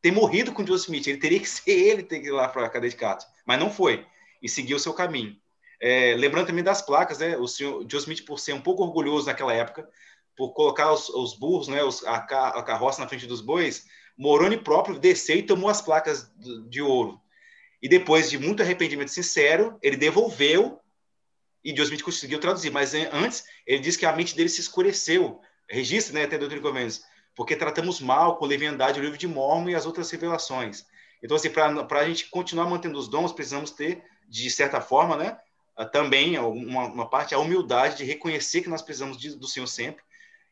ter 0.00 0.10
morrido 0.10 0.52
com 0.52 0.66
Joseph 0.66 0.86
Smith. 0.86 1.06
Ele 1.06 1.18
teria 1.18 1.38
que 1.38 1.48
ser 1.48 1.70
ele 1.70 2.02
ter 2.02 2.20
que 2.20 2.28
ir 2.28 2.32
lá 2.32 2.48
para 2.48 2.66
a 2.66 2.70
cadeia 2.70 2.90
de 2.90 2.96
cartas. 2.96 3.26
Mas 3.46 3.58
não 3.58 3.70
foi. 3.70 4.06
E 4.42 4.48
seguiu 4.48 4.76
o 4.76 4.80
seu 4.80 4.92
caminho. 4.92 5.36
É, 5.80 6.14
lembrando 6.16 6.48
também 6.48 6.64
das 6.64 6.82
placas, 6.82 7.18
né? 7.18 7.36
O 7.36 7.46
senhor 7.46 7.86
Joe 7.88 8.00
Smith, 8.00 8.24
por 8.24 8.40
ser 8.40 8.52
um 8.52 8.60
pouco 8.60 8.82
orgulhoso 8.82 9.26
naquela 9.26 9.52
época, 9.52 9.88
por 10.36 10.52
colocar 10.52 10.92
os, 10.92 11.08
os 11.08 11.38
burros, 11.38 11.68
né? 11.68 11.82
Os, 11.84 12.04
a, 12.04 12.16
a, 12.16 12.62
carroça 12.62 13.00
na 13.00 13.08
frente 13.08 13.26
dos 13.26 13.40
bois, 13.40 13.86
Moroni 14.16 14.56
próprio 14.56 14.98
desceu 14.98 15.36
e 15.36 15.42
tomou 15.42 15.70
as 15.70 15.80
placas 15.80 16.32
de, 16.36 16.68
de 16.68 16.82
ouro. 16.82 17.20
E 17.80 17.88
depois 17.88 18.28
de 18.28 18.38
muito 18.38 18.60
arrependimento 18.60 19.12
sincero, 19.12 19.78
ele 19.80 19.96
devolveu 19.96 20.80
e 21.68 21.76
Joe 21.76 21.84
Smith 21.84 22.02
conseguiu 22.02 22.38
traduzir. 22.38 22.70
Mas 22.70 22.94
antes, 22.94 23.44
ele 23.66 23.80
disse 23.80 23.98
que 23.98 24.06
a 24.06 24.12
mente 24.12 24.34
dele 24.34 24.48
se 24.48 24.60
escureceu. 24.60 25.40
Registra, 25.68 26.14
né? 26.14 26.24
Até 26.24 26.38
Doutrina 26.38 26.60
e 26.60 26.66
Convênios. 26.66 27.02
Porque 27.34 27.54
tratamos 27.54 28.00
mal, 28.00 28.36
com 28.36 28.46
leviandade, 28.46 28.98
o 28.98 29.02
livro 29.02 29.18
de 29.18 29.28
Mormon 29.28 29.70
e 29.70 29.74
as 29.74 29.86
outras 29.86 30.10
revelações. 30.10 30.86
Então, 31.22 31.36
assim, 31.36 31.50
para 31.50 32.00
a 32.00 32.08
gente 32.08 32.30
continuar 32.30 32.68
mantendo 32.68 32.98
os 32.98 33.08
dons, 33.08 33.32
precisamos 33.32 33.70
ter, 33.70 34.02
de 34.28 34.50
certa 34.50 34.80
forma, 34.80 35.16
né? 35.16 35.38
Ah, 35.76 35.84
também 35.84 36.36
uma, 36.38 36.86
uma, 36.86 37.08
parte 37.08 37.34
a 37.34 37.38
humildade 37.38 37.98
de 37.98 38.04
reconhecer 38.04 38.62
que 38.62 38.68
nós 38.68 38.82
precisamos 38.82 39.16
de, 39.16 39.36
do 39.36 39.46
Senhor 39.46 39.68
sempre 39.68 40.02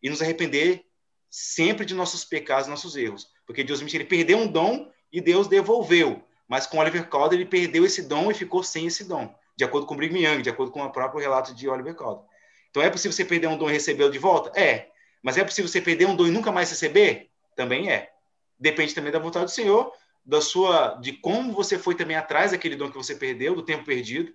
e 0.01 0.09
nos 0.09 0.23
arrepender 0.23 0.85
sempre 1.29 1.85
de 1.85 1.95
nossos 1.95 2.25
pecados, 2.25 2.69
nossos 2.69 2.95
erros, 2.95 3.29
porque 3.45 3.65
Deus 3.65 3.81
ele 3.81 4.05
perdeu 4.05 4.39
um 4.39 4.47
dom 4.47 4.89
e 5.13 5.21
Deus 5.21 5.49
devolveu, 5.49 6.23
mas 6.47 6.65
com 6.65 6.79
Oliver 6.79 7.09
Calder 7.09 7.41
ele 7.41 7.49
perdeu 7.49 7.85
esse 7.85 8.03
dom 8.03 8.31
e 8.31 8.35
ficou 8.35 8.63
sem 8.63 8.87
esse 8.87 9.03
dom, 9.03 9.35
de 9.57 9.65
acordo 9.65 9.87
com 9.87 9.97
Brigham 9.97 10.19
Young, 10.19 10.43
de 10.43 10.51
acordo 10.51 10.71
com 10.71 10.83
o 10.83 10.91
próprio 10.91 11.21
relato 11.21 11.55
de 11.55 11.69
Oliver 11.69 11.95
Calder. 11.95 12.25
Então 12.71 12.83
é 12.83 12.91
possível 12.91 13.13
você 13.13 13.25
perder 13.25 13.49
um 13.49 13.57
dom 13.57 13.71
e 13.71 13.73
recebê-lo 13.73 14.11
de 14.11 14.19
volta? 14.19 14.59
É. 14.59 14.91
Mas 15.23 15.39
é 15.39 15.45
possível 15.45 15.69
você 15.69 15.81
perder 15.81 16.07
um 16.07 16.15
dom 16.15 16.27
e 16.27 16.31
nunca 16.31 16.53
mais 16.53 16.71
receber? 16.71 17.31
Também 17.57 17.91
é. 17.91 18.11
Depende 18.59 18.95
também 18.95 19.11
da 19.11 19.19
vontade 19.19 19.47
do 19.47 19.51
Senhor, 19.51 19.93
da 20.25 20.41
sua, 20.41 20.95
de 21.01 21.13
como 21.13 21.53
você 21.53 21.79
foi 21.79 21.95
também 21.95 22.17
atrás 22.17 22.51
daquele 22.51 22.77
dom 22.77 22.91
que 22.91 22.97
você 22.97 23.15
perdeu, 23.15 23.55
do 23.55 23.63
tempo 23.63 23.85
perdido, 23.85 24.35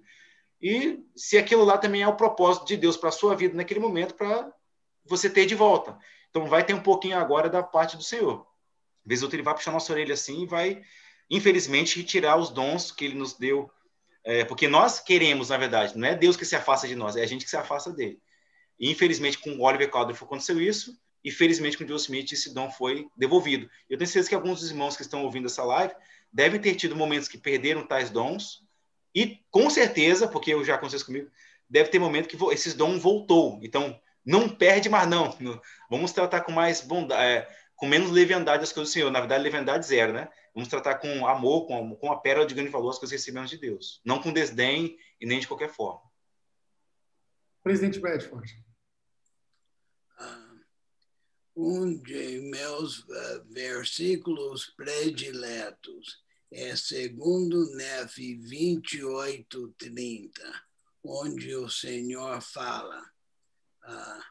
e 0.61 1.03
se 1.15 1.37
aquilo 1.37 1.65
lá 1.65 1.77
também 1.77 2.03
é 2.03 2.07
o 2.07 2.15
propósito 2.15 2.65
de 2.65 2.77
Deus 2.77 2.95
para 2.95 3.09
a 3.09 3.11
sua 3.11 3.35
vida 3.35 3.55
naquele 3.55 3.79
momento, 3.79 4.13
para 4.13 4.51
você 5.05 5.29
ter 5.29 5.45
de 5.45 5.55
volta. 5.55 5.97
Então, 6.29 6.45
vai 6.45 6.63
ter 6.63 6.73
um 6.73 6.81
pouquinho 6.81 7.17
agora 7.17 7.49
da 7.49 7.63
parte 7.63 7.97
do 7.97 8.03
Senhor. 8.03 8.45
Às 9.03 9.09
vezes, 9.09 9.33
ele 9.33 9.41
vai 9.41 9.55
puxar 9.55 9.71
nossa 9.71 9.91
orelha 9.91 10.13
assim 10.13 10.43
e 10.43 10.45
vai, 10.45 10.81
infelizmente, 11.29 11.99
retirar 11.99 12.37
os 12.37 12.49
dons 12.49 12.91
que 12.91 13.05
ele 13.05 13.15
nos 13.15 13.33
deu. 13.33 13.71
É, 14.23 14.45
porque 14.45 14.67
nós 14.67 14.99
queremos, 14.99 15.49
na 15.49 15.57
verdade, 15.57 15.97
não 15.97 16.07
é 16.07 16.15
Deus 16.15 16.37
que 16.37 16.45
se 16.45 16.55
afasta 16.55 16.87
de 16.87 16.95
nós, 16.95 17.15
é 17.15 17.23
a 17.23 17.27
gente 17.27 17.43
que 17.43 17.49
se 17.49 17.57
afasta 17.57 17.91
dele. 17.91 18.19
E, 18.79 18.89
infelizmente, 18.89 19.37
com 19.37 19.59
Oliver 19.59 19.89
Calder 19.89 20.15
aconteceu 20.15 20.61
isso, 20.61 20.97
e 21.23 21.31
felizmente 21.31 21.77
com 21.77 21.87
Joe 21.87 21.97
Smith 21.97 22.31
esse 22.31 22.53
dom 22.53 22.69
foi 22.71 23.07
devolvido. 23.15 23.69
Eu 23.89 23.97
tenho 23.97 24.07
certeza 24.07 24.29
que 24.29 24.35
alguns 24.35 24.59
dos 24.59 24.71
irmãos 24.71 24.95
que 24.95 25.03
estão 25.03 25.23
ouvindo 25.23 25.47
essa 25.47 25.63
live 25.63 25.93
devem 26.31 26.59
ter 26.59 26.75
tido 26.75 26.95
momentos 26.95 27.27
que 27.27 27.37
perderam 27.37 27.85
tais 27.85 28.09
dons, 28.09 28.63
e 29.13 29.39
com 29.49 29.69
certeza, 29.69 30.27
porque 30.27 30.53
eu 30.53 30.63
já 30.63 30.75
aconteceu 30.75 31.05
comigo, 31.05 31.29
deve 31.69 31.89
ter 31.89 31.99
momento 31.99 32.27
que 32.27 32.37
esses 32.53 32.73
dons 32.73 33.01
voltou. 33.01 33.59
Então, 33.61 33.99
não 34.25 34.47
perde 34.47 34.89
mais 34.89 35.07
não. 35.07 35.37
Vamos 35.89 36.11
tratar 36.11 36.41
com 36.41 36.51
mais 36.51 36.81
bondade, 36.81 37.21
é, 37.21 37.47
com 37.75 37.87
menos 37.87 38.11
leviandade 38.11 38.63
as 38.63 38.71
coisas 38.71 38.91
do 38.91 38.93
Senhor. 38.93 39.11
Na 39.11 39.19
verdade, 39.19 39.43
leviandade 39.43 39.85
zero, 39.85 40.13
né? 40.13 40.29
Vamos 40.53 40.69
tratar 40.69 40.95
com 40.95 41.25
amor, 41.25 41.65
com, 41.65 41.95
com 41.95 42.11
a 42.11 42.19
pérola 42.19 42.45
de 42.45 42.53
grande 42.53 42.69
valor 42.69 42.89
as 42.89 42.99
coisas 42.99 43.11
que 43.11 43.21
recebemos 43.21 43.49
de 43.49 43.57
Deus. 43.57 44.01
Não 44.03 44.21
com 44.21 44.33
desdém 44.33 44.97
e 45.19 45.25
nem 45.25 45.39
de 45.39 45.47
qualquer 45.47 45.69
forma. 45.69 46.01
Presidente 47.63 47.99
Bradford. 47.99 48.53
Ah, 50.17 50.55
um 51.55 51.97
de 52.01 52.41
meus 52.41 52.99
uh, 52.99 53.45
versículos 53.49 54.65
prediletos 54.75 56.21
é 56.51 56.75
segundo 56.75 57.73
Nef 57.75 58.17
28:30, 58.17 60.31
onde 61.03 61.55
o 61.55 61.69
Senhor 61.69 62.41
fala: 62.41 63.09
ah, 63.83 64.25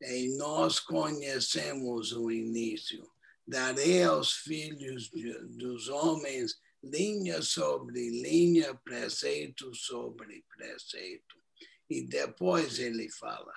e 0.00 0.36
nós 0.36 0.80
conhecemos 0.80 2.12
o 2.12 2.30
início. 2.30 3.11
Darei 3.52 4.02
aos 4.02 4.32
filhos 4.32 5.10
de, 5.10 5.30
dos 5.58 5.90
homens 5.90 6.56
linha 6.82 7.42
sobre 7.42 8.08
linha, 8.08 8.74
preceito 8.82 9.74
sobre 9.74 10.42
preceito. 10.48 11.36
E 11.90 12.00
depois 12.00 12.78
ele 12.78 13.10
fala: 13.10 13.52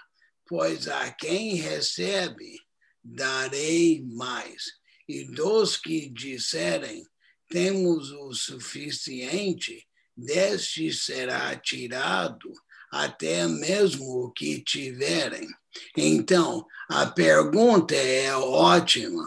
pois 0.45 0.89
a 0.89 1.09
quem 1.13 1.55
recebe, 1.55 2.59
darei 3.01 4.03
mais. 4.03 4.65
E 5.07 5.23
dos 5.23 5.77
que 5.77 6.09
disserem, 6.09 7.07
temos 7.49 8.11
o 8.11 8.33
suficiente, 8.33 9.87
deste 10.13 10.91
será 10.91 11.55
tirado 11.55 12.51
até 12.91 13.47
mesmo 13.47 14.25
o 14.25 14.31
que 14.33 14.61
tiverem. 14.61 15.47
Então, 15.95 16.65
a 16.89 17.05
pergunta 17.05 17.95
é 17.95 18.35
ótima, 18.35 19.25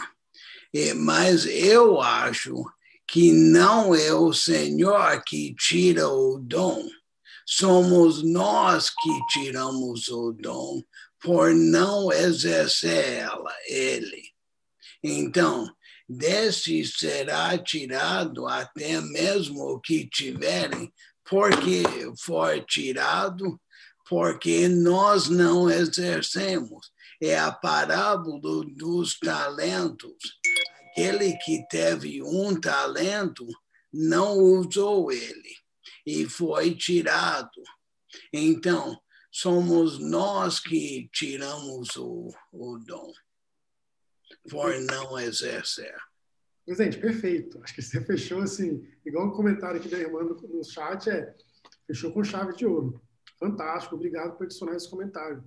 mas 0.96 1.46
eu 1.46 2.00
acho 2.00 2.64
que 3.06 3.32
não 3.32 3.94
é 3.94 4.12
o 4.12 4.32
Senhor 4.32 5.22
que 5.24 5.54
tira 5.54 6.08
o 6.08 6.38
dom, 6.38 6.86
somos 7.46 8.22
nós 8.22 8.90
que 8.90 9.26
tiramos 9.32 10.08
o 10.08 10.32
dom 10.32 10.82
por 11.20 11.54
não 11.54 12.12
exercer 12.12 13.20
ela, 13.20 13.54
ele. 13.66 14.22
Então, 15.02 15.66
deste 16.08 16.84
será 16.84 17.56
tirado 17.58 18.46
até 18.46 19.00
mesmo 19.00 19.62
o 19.62 19.80
que 19.80 20.08
tiverem, 20.08 20.92
porque 21.24 21.82
for 22.20 22.64
tirado, 22.64 23.60
porque 24.08 24.68
nós 24.68 25.28
não 25.28 25.70
exercemos. 25.70 26.90
É 27.20 27.38
a 27.38 27.50
parábola 27.50 28.64
dos 28.76 29.18
talentos. 29.18 30.38
Aquele 30.98 31.36
que 31.36 31.64
teve 31.68 32.20
um 32.24 32.60
talento 32.60 33.46
não 33.92 34.36
usou 34.36 35.12
ele 35.12 35.54
e 36.04 36.28
foi 36.28 36.74
tirado. 36.74 37.62
Então, 38.32 39.00
somos 39.30 40.00
nós 40.00 40.58
que 40.58 41.08
tiramos 41.12 41.94
o, 41.94 42.28
o 42.52 42.78
dom 42.78 43.12
por 44.50 44.74
não 44.80 45.16
exercer. 45.20 45.94
Presidente, 46.66 46.98
perfeito. 46.98 47.62
Acho 47.62 47.76
que 47.76 47.82
você 47.82 48.04
fechou 48.04 48.42
assim, 48.42 48.84
igual 49.06 49.28
um 49.28 49.32
comentário 49.32 49.78
aqui 49.78 49.88
da 49.88 49.98
irmã 49.98 50.24
no, 50.24 50.34
no 50.34 50.64
chat, 50.64 51.08
é 51.08 51.32
fechou 51.86 52.12
com 52.12 52.24
chave 52.24 52.56
de 52.56 52.66
ouro. 52.66 53.00
Fantástico, 53.38 53.94
obrigado 53.94 54.36
por 54.36 54.46
adicionar 54.46 54.74
esse 54.74 54.90
comentário. 54.90 55.44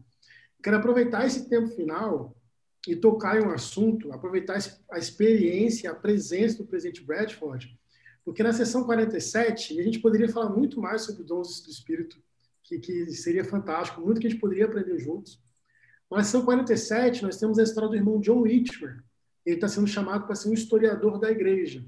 Quero 0.64 0.78
aproveitar 0.78 1.26
esse 1.26 1.50
tempo 1.50 1.68
final 1.76 2.41
e 2.88 2.96
tocar 2.96 3.40
em 3.40 3.46
um 3.46 3.52
assunto, 3.52 4.12
aproveitar 4.12 4.58
a 4.92 4.98
experiência, 4.98 5.92
a 5.92 5.96
presença 5.96 6.58
do 6.58 6.66
presidente 6.66 7.04
Bradford, 7.04 7.78
porque 8.24 8.44
na 8.44 8.54
sessão 8.54 8.84
47 8.84 9.80
a 9.80 9.84
gente 9.84 10.00
poderia 10.00 10.30
falar 10.30 10.50
muito 10.50 10.80
mais 10.80 11.04
sobre 11.04 11.24
dons 11.24 11.62
do 11.62 11.70
Espírito, 11.70 12.22
que, 12.64 12.80
que 12.80 13.12
seria 13.12 13.44
fantástico, 13.44 14.02
muito 14.02 14.20
que 14.20 14.28
a 14.28 14.30
gente 14.30 14.40
poderia 14.40 14.66
aprender 14.66 14.98
juntos. 15.00 15.40
Mas 16.10 16.20
na 16.20 16.24
sessão 16.24 16.46
47 16.46 17.24
nós 17.24 17.38
temos 17.38 17.58
a 17.60 17.64
história 17.64 17.90
do 17.90 17.96
irmão 17.96 18.20
John 18.20 18.42
Whitmer, 18.42 19.04
ele 19.46 19.56
está 19.56 19.68
sendo 19.68 19.88
chamado 19.88 20.26
para 20.26 20.36
ser 20.36 20.50
um 20.50 20.54
historiador 20.54 21.20
da 21.20 21.32
igreja. 21.32 21.86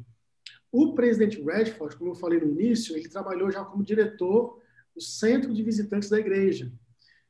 O 0.71 0.95
presidente 0.95 1.41
Redford, 1.41 1.95
como 1.97 2.11
eu 2.11 2.15
falei 2.15 2.39
no 2.39 2.47
início, 2.47 2.95
ele 2.95 3.07
trabalhou 3.07 3.51
já 3.51 3.63
como 3.63 3.83
diretor 3.83 4.59
do 4.95 5.01
centro 5.01 5.53
de 5.53 5.61
visitantes 5.61 6.09
da 6.09 6.19
igreja. 6.19 6.71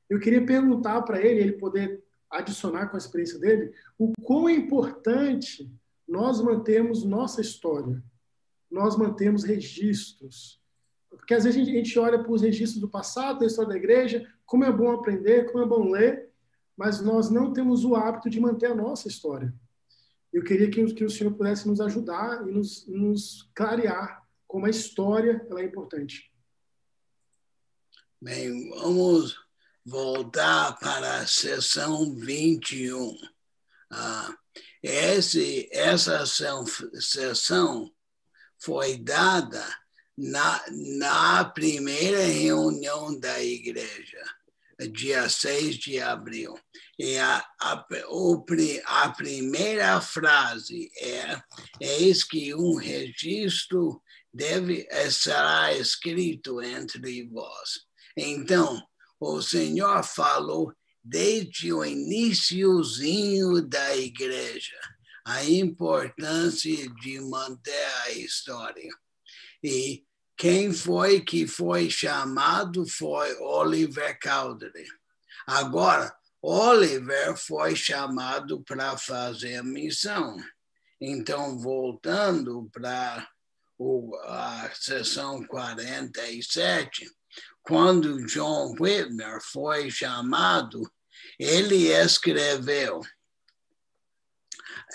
Eu 0.09 0.19
queria 0.19 0.45
perguntar 0.45 1.01
para 1.01 1.21
ele, 1.21 1.41
ele 1.41 1.51
poder 1.53 2.02
adicionar 2.33 2.87
com 2.87 2.95
a 2.95 2.99
experiência 2.99 3.39
dele, 3.39 3.73
o 3.97 4.11
quão 4.21 4.49
importante 4.49 5.71
nós 6.07 6.41
mantemos 6.41 7.03
nossa 7.03 7.41
história, 7.41 8.03
nós 8.69 8.97
mantemos 8.97 9.43
registros. 9.43 10.61
Porque 11.09 11.33
às 11.33 11.43
vezes 11.43 11.61
a 11.61 11.71
gente 11.71 11.97
olha 11.99 12.21
para 12.21 12.31
os 12.31 12.41
registros 12.41 12.81
do 12.81 12.89
passado, 12.89 13.39
da 13.39 13.45
história 13.45 13.69
da 13.69 13.77
igreja, 13.77 14.27
como 14.45 14.65
é 14.65 14.71
bom 14.71 14.91
aprender, 14.91 15.51
como 15.51 15.63
é 15.63 15.67
bom 15.67 15.89
ler, 15.89 16.29
mas 16.75 17.01
nós 17.01 17.29
não 17.29 17.53
temos 17.53 17.85
o 17.85 17.95
hábito 17.95 18.29
de 18.29 18.39
manter 18.39 18.71
a 18.71 18.75
nossa 18.75 19.07
história. 19.07 19.53
Eu 20.31 20.43
queria 20.43 20.69
que, 20.69 20.83
que 20.93 21.05
o 21.05 21.09
senhor 21.09 21.33
pudesse 21.33 21.67
nos 21.67 21.79
ajudar 21.79 22.47
e 22.47 22.51
nos, 22.51 22.87
nos 22.87 23.49
clarear 23.53 24.27
como 24.47 24.65
a 24.65 24.69
história 24.69 25.45
ela 25.49 25.61
é 25.61 25.65
importante. 25.65 26.33
Bem, 28.19 28.69
vamos 28.71 29.42
voltar 29.85 30.77
para 30.79 31.17
a 31.17 31.27
sessão 31.27 32.15
21. 32.15 33.15
Ah, 33.91 34.35
esse, 34.81 35.69
essa 35.71 36.25
sessão 36.25 37.91
foi 38.59 38.97
dada 38.97 39.63
na, 40.17 40.63
na 40.97 41.45
primeira 41.45 42.23
reunião 42.23 43.19
da 43.19 43.43
igreja 43.43 44.23
dia 44.87 45.29
6 45.29 45.77
de 45.77 45.99
abril. 45.99 46.57
E 46.97 47.17
a, 47.17 47.45
a, 47.59 47.85
o, 48.09 48.43
a 48.85 49.09
primeira 49.09 49.99
frase 50.01 50.91
é: 50.99 51.41
Eis 51.79 52.23
que 52.23 52.53
um 52.53 52.75
registro 52.75 54.01
deve, 54.33 54.87
será 55.11 55.73
escrito 55.73 56.61
entre 56.61 57.27
vós. 57.27 57.81
Então, 58.15 58.81
o 59.23 59.41
Senhor 59.41 60.03
falou 60.03 60.73
desde 61.03 61.73
o 61.73 61.83
iníciozinho 61.83 63.61
da 63.61 63.95
igreja 63.95 64.79
a 65.25 65.43
importância 65.45 66.89
de 67.01 67.19
manter 67.21 67.85
a 68.05 68.11
história. 68.11 68.89
E 69.63 70.03
quem 70.35 70.73
foi 70.73 71.21
que 71.21 71.47
foi 71.47 71.89
chamado 71.89 72.85
foi 72.85 73.33
Oliver 73.39 74.19
Cowdery. 74.19 74.85
Agora, 75.47 76.13
Oliver 76.41 77.37
foi 77.37 77.75
chamado 77.75 78.61
para 78.63 78.97
fazer 78.97 79.57
a 79.57 79.63
missão. 79.63 80.35
Então, 80.99 81.57
voltando 81.57 82.69
para 82.73 83.27
a 84.25 84.69
sessão 84.73 85.45
47, 85.45 87.09
quando 87.63 88.25
John 88.25 88.75
Whitmer 88.79 89.39
foi 89.41 89.89
chamado, 89.89 90.81
ele 91.39 91.87
escreveu: 91.87 93.01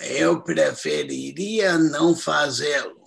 Eu 0.01 0.43
preferiria 0.43 1.79
não 1.79 2.15
fazê-lo, 2.15 3.03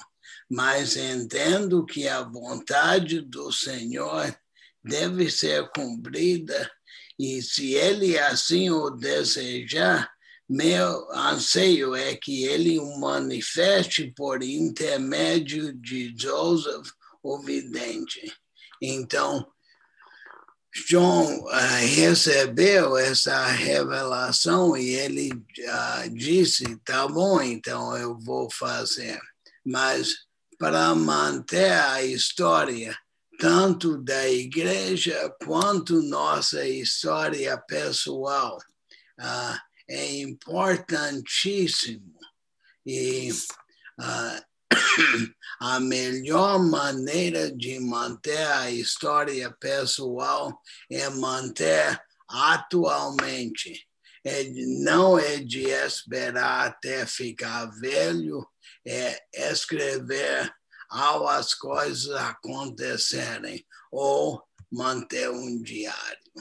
mas 0.49 0.97
entendo 0.97 1.85
que 1.85 2.07
a 2.07 2.23
vontade 2.23 3.21
do 3.21 3.51
Senhor 3.51 4.35
deve 4.83 5.29
ser 5.29 5.69
cumprida, 5.71 6.69
e 7.19 7.41
se 7.41 7.75
ele 7.75 8.17
assim 8.17 8.71
o 8.71 8.89
desejar, 8.89 10.11
meu 10.49 11.09
anseio 11.11 11.95
é 11.95 12.15
que 12.15 12.43
ele 12.43 12.79
o 12.79 12.99
manifeste 12.99 14.11
por 14.17 14.41
intermédio 14.41 15.71
de 15.71 16.13
Joseph, 16.17 16.89
o 17.23 17.39
vidente. 17.39 18.40
Então, 18.81 19.45
John 20.87 21.43
uh, 21.43 21.49
recebeu 21.95 22.97
essa 22.97 23.45
revelação 23.47 24.77
e 24.77 24.95
ele 24.95 25.33
uh, 25.33 26.09
disse: 26.11 26.77
tá 26.85 27.07
bom, 27.07 27.41
então 27.41 27.95
eu 27.97 28.17
vou 28.19 28.49
fazer. 28.49 29.19
Mas 29.65 30.25
para 30.57 30.95
manter 30.95 31.73
a 31.73 32.03
história, 32.03 32.97
tanto 33.37 33.97
da 33.97 34.29
igreja 34.29 35.35
quanto 35.43 36.01
nossa 36.03 36.65
história 36.65 37.57
pessoal, 37.67 38.57
uh, 39.19 39.57
é 39.89 40.21
importantíssimo. 40.21 42.17
E 42.85 43.29
a 45.61 45.79
melhor 45.79 46.57
maneira 46.57 47.55
de 47.55 47.79
manter 47.79 48.47
a 48.47 48.71
história 48.71 49.55
pessoal 49.59 50.59
é 50.89 51.07
manter 51.07 52.01
atualmente. 52.27 53.87
É, 54.25 54.43
não 54.83 55.19
é 55.19 55.37
de 55.37 55.67
esperar 55.67 56.67
até 56.67 57.05
ficar 57.05 57.67
velho, 57.79 58.43
é 58.83 59.21
escrever 59.51 60.51
ao 60.89 61.27
as 61.27 61.53
coisas 61.53 62.09
acontecerem 62.09 63.63
ou 63.91 64.41
manter 64.71 65.29
um 65.29 65.61
diário. 65.61 66.31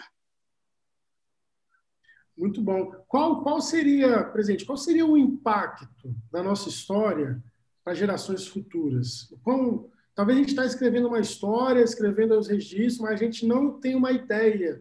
Muito 2.38 2.62
bom. 2.62 2.90
Qual, 3.06 3.42
qual 3.42 3.60
seria, 3.60 4.24
presidente, 4.24 4.64
qual 4.64 4.78
seria 4.78 5.05
o 5.05 5.18
impacto 5.18 6.16
da 6.32 6.42
nossa 6.42 6.70
história 6.70 7.42
para 7.90 7.94
gerações 7.96 8.46
futuras. 8.46 9.34
Como, 9.42 9.90
talvez 10.14 10.36
a 10.36 10.40
gente 10.40 10.50
está 10.50 10.64
escrevendo 10.64 11.08
uma 11.08 11.18
história, 11.18 11.82
escrevendo 11.82 12.38
os 12.38 12.46
registros, 12.46 12.98
mas 12.98 13.20
a 13.20 13.24
gente 13.24 13.44
não 13.44 13.80
tem 13.80 13.96
uma 13.96 14.12
ideia 14.12 14.80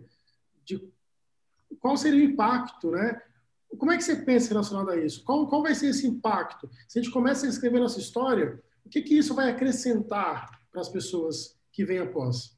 de 0.63 0.79
qual 1.79 1.97
seria 1.97 2.19
o 2.23 2.29
impacto, 2.29 2.91
né? 2.91 3.19
Como 3.79 3.91
é 3.91 3.97
que 3.97 4.03
você 4.03 4.15
pensa 4.15 4.49
relacionado 4.49 4.91
a 4.91 4.97
isso? 4.97 5.23
Qual, 5.23 5.47
qual 5.47 5.63
vai 5.63 5.73
ser 5.73 5.87
esse 5.87 6.05
impacto? 6.05 6.69
Se 6.87 6.99
a 6.99 7.01
gente 7.01 7.11
começa 7.11 7.47
a 7.47 7.49
escrever 7.49 7.79
nossa 7.79 7.99
história, 7.99 8.61
o 8.85 8.89
que, 8.89 9.01
que 9.01 9.17
isso 9.17 9.33
vai 9.33 9.49
acrescentar 9.49 10.61
para 10.71 10.81
as 10.81 10.89
pessoas 10.89 11.57
que 11.71 11.83
vêm 11.83 11.97
após? 11.97 12.55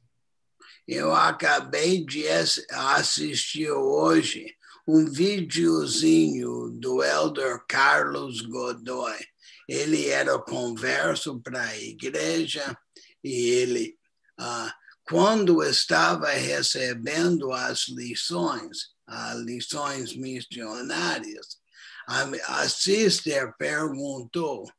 Eu 0.86 1.14
acabei 1.14 2.04
de 2.04 2.24
assistir 2.70 3.70
hoje 3.70 4.54
um 4.86 5.06
videozinho 5.06 6.68
do 6.68 7.02
elder 7.02 7.64
Carlos 7.66 8.42
Godoy 8.42 9.31
ele 9.68 10.08
era 10.08 10.38
converso 10.38 11.40
para 11.40 11.62
a 11.62 11.78
igreja 11.78 12.76
e 13.22 13.50
ele, 13.50 13.96
ah, 14.38 14.74
quando 15.04 15.62
estava 15.62 16.30
recebendo 16.30 17.52
as 17.52 17.88
lições, 17.88 18.92
as 19.06 19.38
lições 19.40 20.16
missionárias, 20.16 21.58
a, 22.06 22.22
a 22.60 22.68
sister 22.68 23.54
perguntou, 23.56 24.70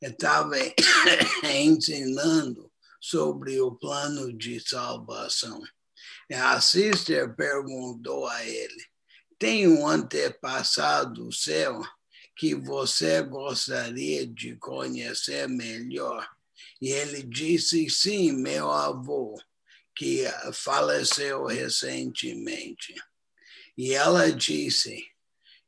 estava 0.00 0.56
ensinando 1.44 2.70
sobre 3.00 3.60
o 3.60 3.72
plano 3.72 4.32
de 4.32 4.60
salvação. 4.60 5.60
A 6.32 6.60
sister 6.60 7.34
perguntou 7.36 8.26
a 8.26 8.44
ele: 8.44 8.84
tem 9.38 9.68
um 9.68 9.86
antepassado 9.86 11.32
seu 11.32 11.82
que 12.36 12.54
você 12.54 13.22
gostaria 13.22 14.26
de 14.26 14.56
conhecer 14.56 15.48
melhor? 15.48 16.28
E 16.80 16.90
ele 16.90 17.22
disse: 17.22 17.88
sim, 17.88 18.32
meu 18.32 18.70
avô, 18.70 19.40
que 19.94 20.24
faleceu 20.52 21.46
recentemente. 21.46 22.94
E 23.76 23.94
ela 23.94 24.32
disse: 24.32 25.04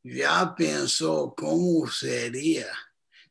já 0.04 0.46
pensou 0.46 1.30
como 1.30 1.86
seria 1.88 2.70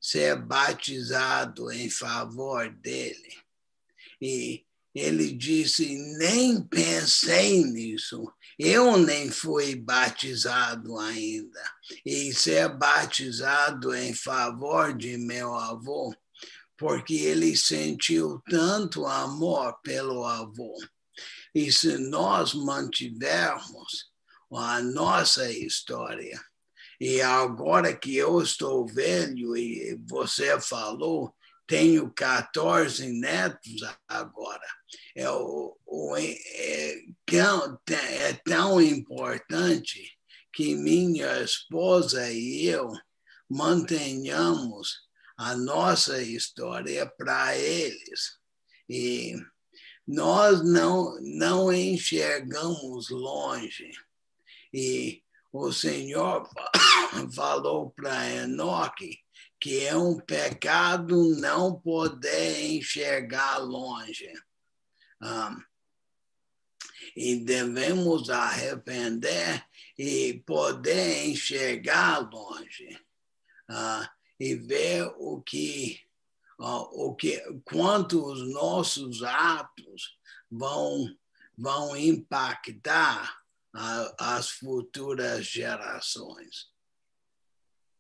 ser 0.02 0.36
batizado 0.36 1.72
em 1.72 1.90
favor 1.90 2.70
dele? 2.70 3.38
E 4.22 4.66
ele 4.94 5.34
disse: 5.34 5.98
nem 6.18 6.62
pensei 6.62 7.64
nisso. 7.64 8.32
Eu 8.60 8.98
nem 8.98 9.32
fui 9.32 9.76
batizado 9.76 10.98
ainda. 11.00 11.62
E 12.06 12.32
ser 12.34 12.70
batizado 12.78 13.96
em 13.96 14.14
favor 14.14 14.96
de 14.96 15.18
meu 15.18 15.56
avô, 15.56 16.14
porque 16.78 17.16
ele 17.16 17.58
sentiu 17.58 18.40
tanto 18.50 19.08
amor 19.08 19.80
pelo 19.82 20.24
avô. 20.24 20.74
E 21.56 21.72
se 21.72 21.98
nós 21.98 22.54
mantivermos 22.54 24.12
a 24.52 24.82
nossa 24.82 25.52
história, 25.52 26.40
e 27.00 27.22
agora 27.22 27.96
que 27.96 28.16
eu 28.16 28.40
estou 28.42 28.88
velho 28.88 29.58
e 29.58 30.00
você 30.08 30.60
falou 30.62 31.34
tenho 31.68 32.12
14 32.12 33.08
netos 33.12 33.82
agora. 34.08 34.68
É, 35.16 35.30
o, 35.30 35.78
o, 35.86 36.16
é, 36.18 37.04
é 37.32 38.34
tão 38.46 38.82
importante 38.82 40.18
que 40.52 40.76
minha 40.76 41.42
esposa 41.42 42.32
e 42.32 42.66
eu 42.66 42.92
mantenhamos 43.50 45.08
a 45.38 45.56
nossa 45.56 46.22
história 46.22 47.06
para 47.18 47.58
eles. 47.58 48.38
E 48.90 49.36
nós 50.08 50.64
não, 50.64 51.18
não 51.22 51.72
enxergamos 51.72 53.10
longe. 53.10 53.92
E 54.74 55.24
o 55.52 55.72
Senhor 55.72 56.50
falou 57.34 57.92
para 57.92 58.30
Enoque 58.30 59.23
que 59.64 59.86
é 59.86 59.96
um 59.96 60.20
pecado 60.20 61.38
não 61.38 61.80
poder 61.80 62.66
enxergar 62.66 63.60
longe. 63.60 64.30
E 67.16 67.38
devemos 67.38 68.30
arrepender 68.30 69.66
e 69.98 70.44
poder 70.46 71.28
enxergar 71.28 72.30
longe 72.30 72.90
e 74.38 74.54
ver 74.54 75.10
o 75.18 75.42
que, 75.42 76.02
o 76.60 77.16
que, 77.16 77.42
quanto 77.64 78.22
os 78.22 78.54
nossos 78.54 79.24
atos 79.24 80.20
vão, 80.52 81.08
vão 81.58 81.96
impactar 81.96 83.42
as 84.20 84.50
futuras 84.50 85.46
gerações. 85.46 86.73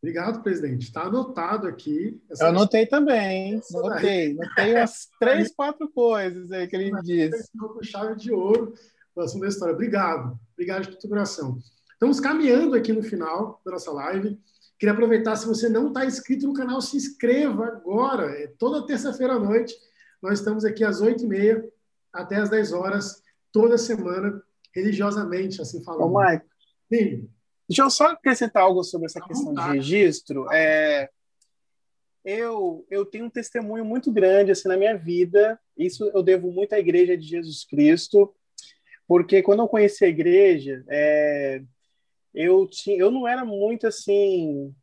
Obrigado, 0.03 0.43
presidente. 0.43 0.83
Está 0.83 1.03
anotado 1.03 1.65
aqui. 1.65 2.21
Eu 2.29 2.47
anotei 2.47 2.85
também, 2.85 3.61
Anotei. 3.73 4.37
Anotei 4.37 4.75
umas 4.75 5.07
três, 5.17 5.55
quatro 5.55 5.87
coisas 5.87 6.51
aí 6.51 6.67
que 6.67 6.75
ele 6.75 6.91
disse. 7.01 7.49
Com 7.57 7.81
chave 7.81 8.17
de 8.17 8.29
ouro 8.29 8.73
o 9.15 9.21
assunto 9.21 9.43
da 9.43 9.47
história. 9.47 9.73
Obrigado. 9.73 10.37
Obrigado 10.51 10.89
de 10.89 10.99
todo 10.99 11.09
coração. 11.09 11.57
Estamos 11.93 12.19
caminhando 12.19 12.75
aqui 12.75 12.91
no 12.91 13.01
final 13.01 13.61
da 13.65 13.71
nossa 13.71 13.93
live. 13.93 14.37
Queria 14.77 14.91
aproveitar, 14.91 15.37
se 15.37 15.47
você 15.47 15.69
não 15.69 15.87
está 15.87 16.05
inscrito 16.05 16.47
no 16.47 16.53
canal, 16.53 16.81
se 16.81 16.97
inscreva 16.97 17.67
agora. 17.67 18.25
É 18.31 18.47
toda 18.59 18.85
terça-feira 18.85 19.35
à 19.35 19.39
noite. 19.39 19.73
Nós 20.21 20.39
estamos 20.39 20.65
aqui 20.65 20.83
às 20.83 20.99
oito 20.99 21.23
e 21.23 21.27
meia 21.27 21.63
até 22.11 22.35
às 22.35 22.49
10 22.49 22.73
horas 22.73 23.23
toda 23.53 23.77
semana, 23.77 24.43
religiosamente, 24.75 25.61
assim 25.61 25.81
falando. 25.81 26.09
Ô, 26.09 26.11
Maico, 26.11 26.45
Sim. 26.91 27.29
Deixa 27.67 27.81
eu 27.83 27.89
só 27.89 28.07
acrescentar 28.07 28.63
algo 28.63 28.83
sobre 28.83 29.05
essa 29.05 29.21
questão 29.21 29.53
de 29.53 29.61
registro. 29.61 30.51
É, 30.51 31.09
eu, 32.23 32.85
eu 32.89 33.05
tenho 33.05 33.25
um 33.25 33.29
testemunho 33.29 33.83
muito 33.83 34.11
grande 34.11 34.51
assim, 34.51 34.67
na 34.67 34.77
minha 34.77 34.97
vida, 34.97 35.59
isso 35.77 36.09
eu 36.13 36.23
devo 36.23 36.51
muito 36.51 36.73
à 36.73 36.79
Igreja 36.79 37.17
de 37.17 37.25
Jesus 37.25 37.65
Cristo, 37.65 38.33
porque 39.07 39.41
quando 39.41 39.61
eu 39.61 39.67
conheci 39.67 40.05
a 40.05 40.07
igreja, 40.07 40.83
é, 40.89 41.61
eu, 42.33 42.67
tinha, 42.67 42.97
eu 42.97 43.11
não 43.11 43.27
era 43.27 43.43
muito 43.43 43.85
assim 43.85 44.73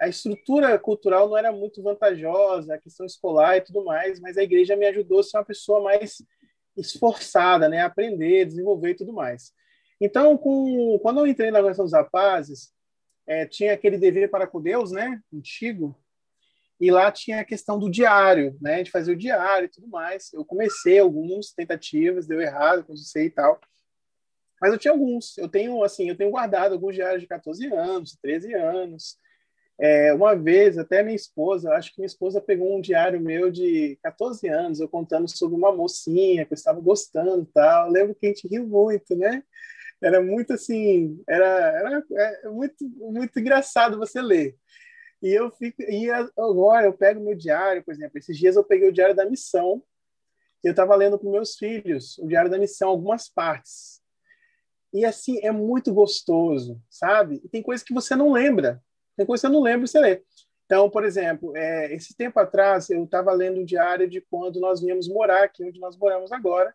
a 0.00 0.08
estrutura 0.08 0.78
cultural 0.78 1.28
não 1.28 1.36
era 1.36 1.50
muito 1.50 1.82
vantajosa, 1.82 2.74
a 2.74 2.78
questão 2.78 3.06
escolar 3.06 3.56
e 3.56 3.62
tudo 3.62 3.84
mais, 3.84 4.20
mas 4.20 4.36
a 4.36 4.42
igreja 4.42 4.76
me 4.76 4.86
ajudou 4.86 5.20
a 5.20 5.22
ser 5.22 5.38
uma 5.38 5.44
pessoa 5.44 5.82
mais 5.82 6.22
esforçada, 6.76 7.68
né, 7.68 7.80
a 7.80 7.86
aprender, 7.86 8.44
desenvolver 8.44 8.90
e 8.90 8.96
tudo 8.96 9.12
mais. 9.12 9.52
Então, 10.04 10.36
com, 10.36 10.98
quando 11.00 11.20
eu 11.20 11.26
entrei 11.28 11.52
na 11.52 11.58
Organização 11.58 11.84
dos 11.84 11.94
Rapazes, 11.94 12.72
é, 13.24 13.46
tinha 13.46 13.72
aquele 13.72 13.96
dever 13.96 14.28
para 14.28 14.48
com 14.48 14.60
Deus, 14.60 14.90
né, 14.90 15.22
antigo, 15.32 15.96
e 16.80 16.90
lá 16.90 17.12
tinha 17.12 17.40
a 17.40 17.44
questão 17.44 17.78
do 17.78 17.88
diário, 17.88 18.58
né, 18.60 18.82
de 18.82 18.90
fazer 18.90 19.12
o 19.12 19.16
diário 19.16 19.66
e 19.66 19.68
tudo 19.68 19.86
mais. 19.86 20.32
Eu 20.32 20.44
comecei 20.44 20.98
algumas 20.98 21.52
tentativas, 21.52 22.26
deu 22.26 22.40
errado, 22.40 22.82
comecei 22.82 23.26
e 23.26 23.30
tal. 23.30 23.60
Mas 24.60 24.72
eu 24.72 24.78
tinha 24.78 24.90
alguns. 24.90 25.38
Eu 25.38 25.48
tenho, 25.48 25.84
assim, 25.84 26.08
eu 26.08 26.16
tenho 26.16 26.32
guardado 26.32 26.72
alguns 26.72 26.96
diários 26.96 27.22
de 27.22 27.28
14 27.28 27.64
anos, 27.72 28.18
13 28.20 28.54
anos, 28.54 29.16
é, 29.80 30.12
uma 30.12 30.34
vez, 30.34 30.78
até 30.78 31.04
minha 31.04 31.14
esposa, 31.14 31.74
acho 31.74 31.92
que 31.92 32.00
minha 32.00 32.06
esposa 32.06 32.40
pegou 32.40 32.76
um 32.76 32.80
diário 32.80 33.20
meu 33.20 33.52
de 33.52 33.96
14 34.02 34.48
anos, 34.48 34.80
eu 34.80 34.88
contando 34.88 35.28
sobre 35.28 35.56
uma 35.56 35.72
mocinha 35.72 36.44
que 36.44 36.52
eu 36.52 36.56
estava 36.56 36.80
gostando 36.80 37.48
tal. 37.54 37.86
Eu 37.86 37.92
lembro 37.92 38.14
que 38.16 38.26
a 38.26 38.28
gente 38.30 38.48
riu 38.48 38.66
muito, 38.66 39.14
né? 39.14 39.44
Era 40.02 40.20
muito 40.20 40.52
assim, 40.52 41.22
era, 41.28 41.46
era 41.46 42.04
é, 42.12 42.48
muito, 42.48 42.88
muito 42.88 43.38
engraçado 43.38 43.98
você 43.98 44.20
ler. 44.20 44.56
E 45.22 45.28
eu 45.28 45.50
fico, 45.52 45.80
e 45.82 46.10
agora 46.10 46.86
eu 46.86 46.92
pego 46.92 47.20
meu 47.20 47.36
diário, 47.36 47.84
por 47.84 47.94
exemplo, 47.94 48.18
esses 48.18 48.36
dias 48.36 48.56
eu 48.56 48.64
peguei 48.64 48.88
o 48.88 48.92
diário 48.92 49.14
da 49.14 49.24
missão, 49.24 49.82
eu 50.64 50.72
estava 50.72 50.96
lendo 50.96 51.18
para 51.18 51.30
meus 51.30 51.56
filhos 51.56 52.18
o 52.18 52.26
diário 52.26 52.50
da 52.50 52.58
missão, 52.58 52.88
algumas 52.88 53.28
partes. 53.28 54.00
E 54.92 55.04
assim, 55.04 55.38
é 55.42 55.50
muito 55.50 55.94
gostoso, 55.94 56.80
sabe? 56.90 57.40
E 57.44 57.48
tem 57.48 57.62
coisas 57.62 57.84
que 57.84 57.94
você 57.94 58.14
não 58.14 58.32
lembra. 58.32 58.82
Tem 59.16 59.24
coisa 59.24 59.42
que 59.42 59.46
eu 59.46 59.52
não 59.52 59.62
lembro, 59.62 59.86
você 59.86 59.98
lê. 59.98 60.22
Então, 60.66 60.88
por 60.90 61.04
exemplo, 61.04 61.56
é, 61.56 61.94
esse 61.94 62.16
tempo 62.16 62.38
atrás, 62.38 62.90
eu 62.90 63.04
estava 63.04 63.32
lendo 63.32 63.60
um 63.60 63.64
diário 63.64 64.08
de 64.08 64.20
quando 64.20 64.60
nós 64.60 64.80
viemos 64.80 65.08
morar 65.08 65.44
aqui, 65.44 65.64
onde 65.64 65.80
nós 65.80 65.96
moramos 65.96 66.32
agora. 66.32 66.74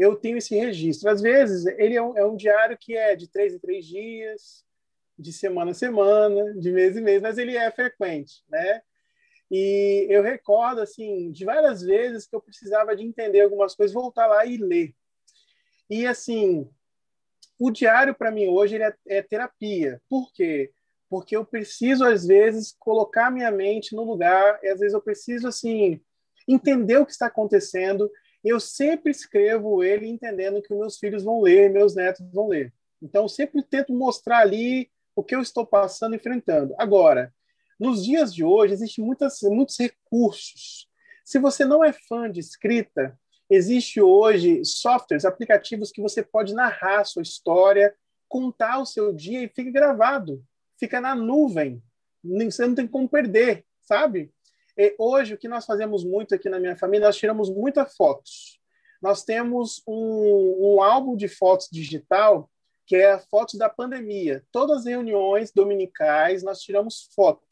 Eu 0.00 0.16
tenho 0.16 0.38
esse 0.38 0.54
registro. 0.54 1.10
Às 1.10 1.20
vezes, 1.20 1.66
ele 1.78 1.96
é 1.96 2.02
um, 2.02 2.16
é 2.16 2.24
um 2.24 2.36
diário 2.36 2.76
que 2.78 2.96
é 2.96 3.14
de 3.14 3.28
três 3.28 3.54
em 3.54 3.58
três 3.58 3.84
dias, 3.86 4.64
de 5.18 5.32
semana 5.32 5.72
a 5.72 5.74
semana, 5.74 6.54
de 6.54 6.72
mês 6.72 6.96
em 6.96 7.02
mês, 7.02 7.20
mas 7.20 7.38
ele 7.38 7.56
é 7.56 7.70
frequente, 7.70 8.42
né? 8.48 8.82
E 9.50 10.06
eu 10.08 10.22
recordo, 10.22 10.80
assim, 10.80 11.30
de 11.30 11.44
várias 11.44 11.82
vezes 11.82 12.26
que 12.26 12.34
eu 12.34 12.40
precisava 12.40 12.94
de 12.96 13.04
entender 13.04 13.40
algumas 13.40 13.74
coisas, 13.74 13.92
voltar 13.92 14.26
lá 14.26 14.46
e 14.46 14.56
ler. 14.56 14.94
E, 15.88 16.06
assim, 16.06 16.70
o 17.58 17.70
diário, 17.70 18.14
para 18.14 18.30
mim, 18.30 18.46
hoje, 18.46 18.80
é, 18.80 18.94
é 19.08 19.22
terapia. 19.22 20.00
Por 20.08 20.32
quê? 20.32 20.72
porque 21.10 21.36
eu 21.36 21.44
preciso 21.44 22.04
às 22.04 22.24
vezes 22.24 22.74
colocar 22.78 23.32
minha 23.32 23.50
mente 23.50 23.96
no 23.96 24.04
lugar, 24.04 24.60
e 24.62 24.68
às 24.68 24.78
vezes 24.78 24.94
eu 24.94 25.02
preciso 25.02 25.48
assim 25.48 26.00
entender 26.46 26.98
o 26.98 27.04
que 27.04 27.10
está 27.10 27.26
acontecendo. 27.26 28.08
Eu 28.44 28.58
sempre 28.58 29.10
escrevo 29.10 29.82
ele 29.82 30.06
entendendo 30.06 30.62
que 30.62 30.74
meus 30.74 30.98
filhos 30.98 31.22
vão 31.22 31.40
ler, 31.40 31.70
meus 31.70 31.94
netos 31.94 32.24
vão 32.32 32.48
ler. 32.48 32.72
Então 33.02 33.28
sempre 33.28 33.62
tento 33.62 33.92
mostrar 33.92 34.38
ali 34.38 34.90
o 35.14 35.22
que 35.22 35.34
eu 35.34 35.40
estou 35.40 35.66
passando, 35.66 36.14
enfrentando. 36.14 36.74
Agora, 36.78 37.34
nos 37.78 38.04
dias 38.04 38.34
de 38.34 38.44
hoje 38.44 38.74
existem 38.74 39.04
muitas, 39.04 39.40
muitos 39.42 39.78
recursos. 39.78 40.88
Se 41.24 41.38
você 41.38 41.64
não 41.64 41.84
é 41.84 41.92
fã 41.92 42.30
de 42.30 42.40
escrita, 42.40 43.18
existe 43.48 44.00
hoje 44.00 44.64
softwares, 44.64 45.24
aplicativos 45.24 45.90
que 45.90 46.00
você 46.00 46.22
pode 46.22 46.54
narrar 46.54 47.04
sua 47.04 47.22
história, 47.22 47.94
contar 48.28 48.78
o 48.78 48.86
seu 48.86 49.12
dia 49.12 49.42
e 49.42 49.48
fica 49.48 49.70
gravado 49.70 50.42
fica 50.80 50.98
na 51.00 51.14
nuvem. 51.14 51.82
Você 52.24 52.66
não 52.66 52.74
tem 52.74 52.88
como 52.88 53.08
perder, 53.08 53.64
sabe? 53.82 54.32
E 54.80 54.94
hoje, 54.98 55.34
o 55.34 55.38
que 55.38 55.48
nós 55.48 55.66
fazemos 55.66 56.04
muito 56.04 56.34
aqui 56.34 56.48
na 56.48 56.58
minha 56.58 56.76
família, 56.76 57.06
nós 57.06 57.16
tiramos 57.16 57.50
muitas 57.50 57.94
fotos. 57.94 58.58
Nós 59.02 59.24
temos 59.24 59.82
um, 59.86 60.76
um 60.76 60.82
álbum 60.82 61.16
de 61.16 61.28
fotos 61.28 61.68
digital 61.70 62.50
que 62.86 62.96
é 62.96 63.12
a 63.12 63.18
foto 63.18 63.58
da 63.58 63.68
pandemia. 63.68 64.42
Todas 64.50 64.78
as 64.78 64.84
reuniões 64.86 65.52
dominicais, 65.52 66.42
nós 66.42 66.60
tiramos 66.60 67.08
foto. 67.14 67.44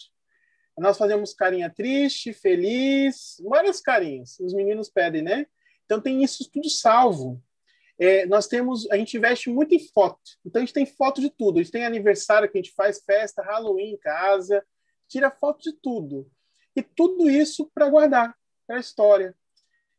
Nós 0.79 0.97
fazemos 0.97 1.35
carinha 1.35 1.71
triste, 1.71 2.33
feliz, 2.33 3.37
várias 3.45 3.81
carinhas. 3.81 4.39
Os 4.41 4.55
meninos 4.55 4.89
pedem, 4.89 5.23
né? 5.23 5.47
Então 5.85 6.01
tem 6.01 6.25
isso 6.25 6.51
tudo 6.51 6.71
salvo 6.71 7.43
é, 7.99 8.25
nós 8.27 8.47
temos, 8.47 8.89
a 8.91 8.97
gente 8.97 9.17
investe 9.17 9.51
muito 9.51 9.75
em 9.75 9.81
foto. 9.81 10.21
Então 10.47 10.63
a 10.63 10.65
gente 10.65 10.73
tem 10.73 10.87
foto 10.87 11.21
de 11.21 11.29
tudo. 11.29 11.59
A 11.59 11.63
gente 11.63 11.73
tem 11.73 11.85
aniversário 11.85 12.49
que 12.49 12.57
a 12.57 12.63
gente 12.63 12.75
faz 12.75 13.03
festa, 13.05 13.43
Halloween 13.43 13.95
em 13.95 13.99
casa, 13.99 14.65
tira 15.09 15.31
foto 15.31 15.63
de 15.63 15.73
tudo. 15.73 16.31
E 16.79 16.83
tudo 16.83 17.29
isso 17.29 17.69
para 17.75 17.91
guardar 17.91 18.33
para 18.65 18.77
a 18.77 18.81
história. 18.81 19.35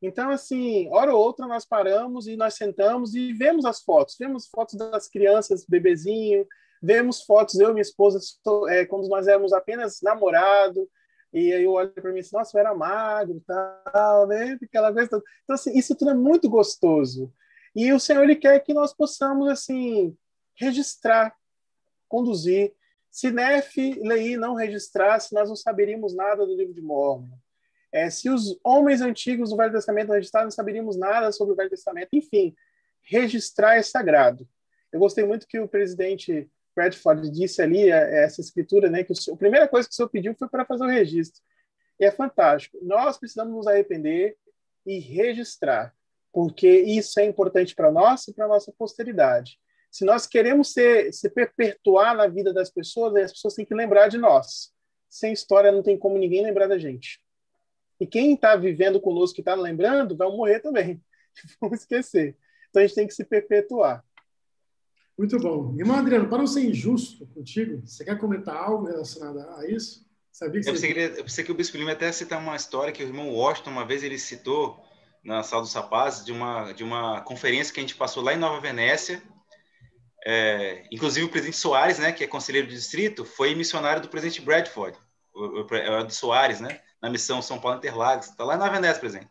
Então, 0.01 0.29
assim, 0.29 0.87
hora 0.93 1.13
ou 1.13 1.21
outra 1.21 1.45
nós 1.45 1.65
paramos 1.65 2.25
e 2.25 2.37
nós 2.37 2.53
sentamos 2.53 3.13
e 3.15 3.33
vemos 3.33 3.65
as 3.65 3.81
fotos. 3.81 4.15
Vemos 4.17 4.47
fotos 4.47 4.75
das 4.75 5.09
crianças, 5.09 5.65
bebezinho, 5.67 6.47
vemos 6.81 7.21
fotos, 7.23 7.59
eu 7.59 7.71
e 7.71 7.73
minha 7.73 7.81
esposa, 7.81 8.17
é, 8.69 8.85
quando 8.85 9.09
nós 9.09 9.27
éramos 9.27 9.51
apenas 9.51 9.99
namorado, 10.01 10.89
e 11.33 11.51
aí 11.51 11.65
eu 11.65 11.73
olho 11.73 11.91
para 11.91 12.13
mim 12.13 12.19
assim, 12.19 12.37
nossa, 12.37 12.55
eu 12.55 12.61
era 12.61 12.73
magro, 12.73 13.43
tal, 13.45 14.25
né? 14.25 14.57
Aquela 14.63 14.93
coisa. 14.93 15.07
Então, 15.07 15.21
assim, 15.49 15.77
isso 15.77 15.93
tudo 15.97 16.11
é 16.11 16.15
muito 16.15 16.49
gostoso. 16.49 17.29
E 17.75 17.91
o 17.91 17.99
Senhor 17.99 18.23
ele 18.23 18.37
quer 18.37 18.57
que 18.61 18.73
nós 18.73 18.93
possamos 18.93 19.49
assim 19.49 20.15
registrar, 20.55 21.35
conduzir. 22.07 22.73
Se 23.11 23.31
Nef 23.31 23.75
Lei 24.01 24.37
não 24.37 24.53
registrasse, 24.53 25.33
nós 25.33 25.49
não 25.49 25.55
saberíamos 25.55 26.15
nada 26.15 26.45
do 26.45 26.55
livro 26.55 26.73
de 26.73 26.81
Mormon. 26.81 27.37
É, 27.91 28.09
se 28.09 28.29
os 28.29 28.59
homens 28.63 29.01
antigos 29.01 29.49
do 29.49 29.57
Velho 29.57 29.73
Testamento 29.73 30.11
registraram, 30.11 30.45
não 30.45 30.51
saberíamos 30.51 30.97
nada 30.97 31.31
sobre 31.31 31.53
o 31.53 31.55
Velho 31.55 31.69
Testamento. 31.69 32.09
Enfim, 32.13 32.55
registrar 33.01 33.75
é 33.75 33.81
sagrado. 33.81 34.47
Eu 34.91 34.99
gostei 34.99 35.23
muito 35.23 35.47
que 35.47 35.59
o 35.59 35.67
presidente 35.67 36.49
Bradford 36.75 37.31
disse 37.31 37.61
ali, 37.61 37.89
é, 37.89 38.23
essa 38.23 38.41
escritura, 38.41 38.89
né, 38.89 39.03
que 39.03 39.11
o, 39.11 39.33
a 39.33 39.37
primeira 39.37 39.67
coisa 39.67 39.87
que 39.87 39.93
o 39.93 39.95
senhor 39.95 40.09
pediu 40.09 40.35
foi 40.35 40.47
para 40.47 40.65
fazer 40.65 40.83
o 40.83 40.89
registro. 40.89 41.41
E 41.99 42.05
é 42.05 42.11
fantástico. 42.11 42.77
Nós 42.81 43.17
precisamos 43.17 43.53
nos 43.53 43.67
arrepender 43.67 44.37
e 44.85 44.99
registrar 44.99 45.93
porque 46.31 46.69
isso 46.69 47.19
é 47.19 47.25
importante 47.25 47.75
para 47.75 47.91
nós 47.91 48.27
e 48.27 48.33
para 48.33 48.45
a 48.45 48.47
nossa 48.47 48.71
posteridade. 48.71 49.59
Se 49.91 50.05
nós 50.05 50.27
queremos 50.27 50.71
ser, 50.71 51.11
se 51.13 51.29
perpetuar 51.29 52.15
na 52.15 52.27
vida 52.27 52.53
das 52.53 52.69
pessoas, 52.69 53.15
as 53.15 53.31
pessoas 53.31 53.55
têm 53.55 53.65
que 53.65 53.73
lembrar 53.73 54.07
de 54.07 54.17
nós. 54.17 54.71
Sem 55.09 55.33
história 55.33 55.71
não 55.71 55.81
tem 55.81 55.97
como 55.97 56.17
ninguém 56.17 56.43
lembrar 56.43 56.67
da 56.67 56.77
gente. 56.77 57.19
E 57.99 58.05
quem 58.05 58.33
está 58.33 58.55
vivendo 58.55 59.01
conosco, 59.01 59.35
que 59.35 59.41
está 59.41 59.55
lembrando, 59.55 60.15
vai 60.15 60.29
morrer 60.29 60.59
também. 60.59 61.01
Vamos 61.59 61.79
esquecer. 61.79 62.37
Então 62.69 62.81
a 62.81 62.85
gente 62.85 62.95
tem 62.95 63.07
que 63.07 63.13
se 63.13 63.25
perpetuar. 63.25 64.03
Muito 65.17 65.37
bom. 65.37 65.75
Irmão 65.77 65.97
Adriano, 65.97 66.29
para 66.29 66.37
não 66.37 66.47
ser 66.47 66.63
injusto 66.63 67.27
contigo, 67.27 67.81
você 67.85 68.05
quer 68.05 68.17
comentar 68.17 68.55
algo 68.55 68.85
relacionado 68.85 69.39
a 69.39 69.67
isso? 69.67 70.07
Sabia 70.31 70.61
que 70.61 70.69
eu, 70.69 70.73
pensei 70.73 70.93
que 70.93 70.99
ele, 70.99 71.19
eu 71.19 71.23
pensei 71.25 71.43
que 71.43 71.51
o 71.51 71.55
Bispo 71.55 71.75
Lima 71.75 71.91
até 71.91 72.09
citar 72.11 72.39
uma 72.39 72.55
história 72.55 72.93
que 72.93 73.03
o 73.03 73.07
irmão 73.07 73.33
Washington, 73.33 73.71
uma 73.71 73.85
vez, 73.85 74.03
ele 74.03 74.17
citou 74.17 74.81
na 75.21 75.43
Sala 75.43 75.63
dos 75.63 75.73
Rapazes, 75.73 76.23
de 76.23 76.31
uma, 76.31 76.71
de 76.71 76.85
uma 76.85 77.19
conferência 77.21 77.73
que 77.73 77.81
a 77.81 77.83
gente 77.83 77.95
passou 77.95 78.23
lá 78.23 78.33
em 78.33 78.37
Nova 78.37 78.61
Venécia. 78.61 79.21
É, 80.25 80.83
inclusive 80.91 81.25
o 81.25 81.29
presidente 81.29 81.57
Soares, 81.57 81.97
né, 81.97 82.11
que 82.11 82.23
é 82.23 82.27
conselheiro 82.27 82.67
do 82.67 82.73
distrito, 82.73 83.23
foi 83.23 83.55
missionário 83.55 84.01
do 84.01 84.09
presidente 84.09 84.41
Bradford, 84.41 84.97
o, 85.33 85.61
o, 85.61 85.99
o 85.99 86.03
do 86.03 86.13
Soares, 86.13 86.59
né, 86.59 86.81
na 87.01 87.09
missão 87.09 87.41
São 87.41 87.59
Paulo 87.59 87.77
Interlagos, 87.77 88.27
está 88.27 88.43
lá 88.43 88.57
Nova 88.57 88.71
Venécia, 88.71 88.99
presidente. 88.99 89.29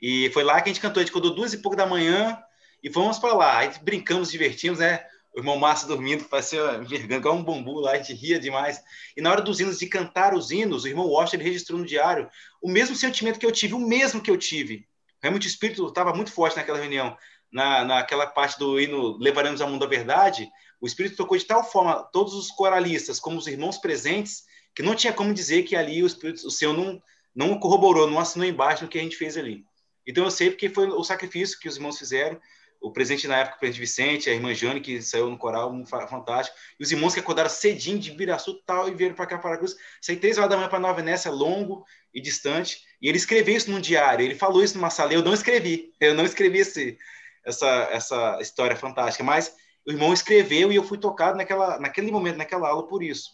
E 0.00 0.30
foi 0.30 0.42
lá 0.42 0.60
que 0.60 0.70
a 0.70 0.72
gente 0.72 0.80
cantou, 0.80 1.00
a 1.00 1.04
gente 1.04 1.10
acordou 1.10 1.34
duas 1.34 1.52
e 1.52 1.58
pouco 1.58 1.76
da 1.76 1.86
manhã 1.86 2.38
e 2.82 2.90
fomos 2.92 3.18
para 3.18 3.34
lá. 3.34 3.58
Aí 3.58 3.70
brincamos, 3.82 4.30
divertimos, 4.30 4.78
né? 4.78 5.04
O 5.34 5.40
irmão 5.40 5.56
Márcio 5.56 5.88
dormindo, 5.88 6.24
parecia 6.24 6.60
envergando 6.76 7.20
igual 7.20 7.36
um 7.36 7.42
bambu 7.42 7.80
lá, 7.80 7.92
a 7.92 7.96
gente 7.96 8.12
ria 8.12 8.38
demais. 8.38 8.82
E 9.16 9.20
na 9.20 9.30
hora 9.30 9.40
dos 9.40 9.60
hinos, 9.60 9.78
de 9.78 9.86
cantar 9.86 10.34
os 10.34 10.50
hinos, 10.50 10.84
o 10.84 10.88
irmão 10.88 11.06
Washington 11.06 11.36
ele 11.36 11.44
registrou 11.44 11.78
no 11.78 11.86
diário 11.86 12.28
o 12.62 12.70
mesmo 12.70 12.94
sentimento 12.94 13.38
que 13.38 13.46
eu 13.46 13.52
tive, 13.52 13.74
o 13.74 13.80
mesmo 13.80 14.20
que 14.20 14.30
eu 14.30 14.36
tive 14.36 14.86
Realmente 15.24 15.46
o 15.46 15.48
espírito 15.48 15.86
estava 15.86 16.12
muito 16.12 16.30
forte 16.30 16.54
naquela 16.54 16.78
reunião. 16.78 17.16
Na, 17.54 17.84
naquela 17.84 18.26
parte 18.26 18.58
do 18.58 18.80
hino 18.80 19.16
Levaremos 19.16 19.60
ao 19.60 19.70
Mundo 19.70 19.84
a 19.84 19.88
Verdade, 19.88 20.50
o 20.80 20.86
espírito 20.88 21.16
tocou 21.16 21.38
de 21.38 21.44
tal 21.44 21.62
forma 21.62 22.02
todos 22.12 22.34
os 22.34 22.50
coralistas, 22.50 23.20
como 23.20 23.38
os 23.38 23.46
irmãos 23.46 23.78
presentes, 23.78 24.42
que 24.74 24.82
não 24.82 24.94
tinha 24.94 25.12
como 25.12 25.32
dizer 25.32 25.62
que 25.62 25.76
ali 25.76 26.02
o 26.02 26.06
espírito, 26.06 26.46
o 26.46 26.50
Senhor 26.50 26.74
não, 26.74 27.00
não 27.34 27.58
corroborou, 27.58 28.10
não 28.10 28.18
assinou 28.18 28.46
embaixo 28.46 28.82
no 28.82 28.90
que 28.90 28.98
a 28.98 29.02
gente 29.02 29.16
fez 29.16 29.36
ali. 29.36 29.64
Então 30.04 30.24
eu 30.24 30.32
sei 30.32 30.50
porque 30.50 30.68
foi 30.68 30.88
o 30.88 31.04
sacrifício 31.04 31.58
que 31.60 31.68
os 31.68 31.76
irmãos 31.76 31.96
fizeram. 31.96 32.40
o 32.80 32.90
presidente 32.90 33.26
na 33.26 33.38
época, 33.38 33.56
o 33.56 33.60
presidente 33.60 33.80
Vicente, 33.80 34.28
a 34.28 34.34
irmã 34.34 34.52
Jane, 34.52 34.80
que 34.80 35.00
saiu 35.00 35.30
no 35.30 35.38
coral, 35.38 35.72
um 35.72 35.86
fantástico, 35.86 36.58
e 36.78 36.82
os 36.82 36.92
irmãos 36.92 37.14
que 37.14 37.20
acordaram 37.20 37.48
cedinho 37.48 37.98
de 37.98 38.10
Biraçu 38.10 38.60
tal 38.66 38.88
e 38.88 38.94
vieram 38.94 39.14
para 39.14 39.26
cá, 39.26 39.38
para 39.38 39.56
Cruz. 39.56 39.76
Saí 40.02 40.16
três 40.16 40.36
horas 40.36 40.50
da 40.50 40.56
manhã 40.56 40.68
para 40.68 40.80
Nova 40.80 40.94
Venécia, 40.94 41.30
longo 41.30 41.86
e 42.12 42.20
distante, 42.20 42.84
e 43.00 43.08
ele 43.08 43.16
escreveu 43.16 43.56
isso 43.56 43.70
num 43.70 43.80
diário, 43.80 44.24
ele 44.24 44.34
falou 44.34 44.62
isso 44.62 44.76
numa 44.76 44.90
sala, 44.90 45.14
eu 45.14 45.22
não 45.22 45.32
escrevi, 45.32 45.94
eu 45.98 46.14
não 46.14 46.24
escrevi 46.24 46.58
esse, 46.58 46.98
essa, 47.44 47.88
essa 47.90 48.38
história 48.40 48.76
fantástica, 48.76 49.24
mas 49.24 49.54
o 49.86 49.90
irmão 49.90 50.12
escreveu 50.12 50.72
e 50.72 50.76
eu 50.76 50.84
fui 50.84 50.98
tocado 50.98 51.36
naquela, 51.36 51.78
naquele 51.78 52.10
momento, 52.10 52.36
naquela 52.36 52.68
aula, 52.68 52.86
por 52.86 53.02
isso. 53.02 53.32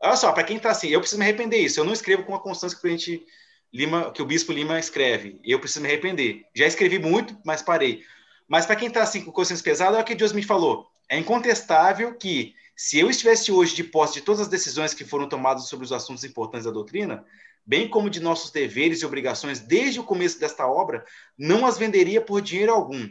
Olha 0.00 0.16
só, 0.16 0.32
para 0.32 0.44
quem 0.44 0.56
está 0.56 0.70
assim, 0.70 0.88
eu 0.88 1.00
preciso 1.00 1.18
me 1.18 1.24
arrepender 1.24 1.58
isso, 1.58 1.80
eu 1.80 1.84
não 1.84 1.92
escrevo 1.92 2.24
com 2.24 2.34
a 2.34 2.40
constância 2.40 2.76
que 2.76 2.80
o 2.80 2.82
presidente 2.82 3.26
Lima, 3.72 4.12
que 4.12 4.22
o 4.22 4.26
bispo 4.26 4.52
Lima 4.52 4.78
escreve, 4.78 5.40
eu 5.42 5.58
preciso 5.58 5.80
me 5.80 5.88
arrepender. 5.88 6.44
Já 6.54 6.66
escrevi 6.66 6.98
muito, 6.98 7.36
mas 7.44 7.60
parei. 7.60 8.04
Mas 8.46 8.66
para 8.66 8.76
quem 8.76 8.88
está 8.88 9.02
assim 9.02 9.22
com 9.22 9.32
consciência 9.32 9.64
pesada, 9.64 9.98
é 9.98 10.00
o 10.00 10.04
que 10.04 10.14
Deus 10.14 10.32
me 10.32 10.42
falou. 10.42 10.86
É 11.08 11.18
incontestável 11.18 12.14
que 12.14 12.54
se 12.76 12.98
eu 12.98 13.08
estivesse 13.08 13.50
hoje 13.50 13.74
de 13.74 13.84
posse 13.84 14.14
de 14.14 14.20
todas 14.20 14.42
as 14.42 14.48
decisões 14.48 14.94
que 14.94 15.04
foram 15.04 15.28
tomadas 15.28 15.68
sobre 15.68 15.84
os 15.84 15.92
assuntos 15.92 16.24
importantes 16.24 16.66
da 16.66 16.70
doutrina, 16.70 17.24
bem 17.66 17.88
como 17.88 18.10
de 18.10 18.20
nossos 18.20 18.50
deveres 18.50 19.00
e 19.00 19.06
obrigações 19.06 19.60
desde 19.60 20.00
o 20.00 20.04
começo 20.04 20.38
desta 20.38 20.66
obra, 20.66 21.04
não 21.38 21.66
as 21.66 21.78
venderia 21.78 22.20
por 22.20 22.40
dinheiro 22.40 22.72
algum. 22.72 23.08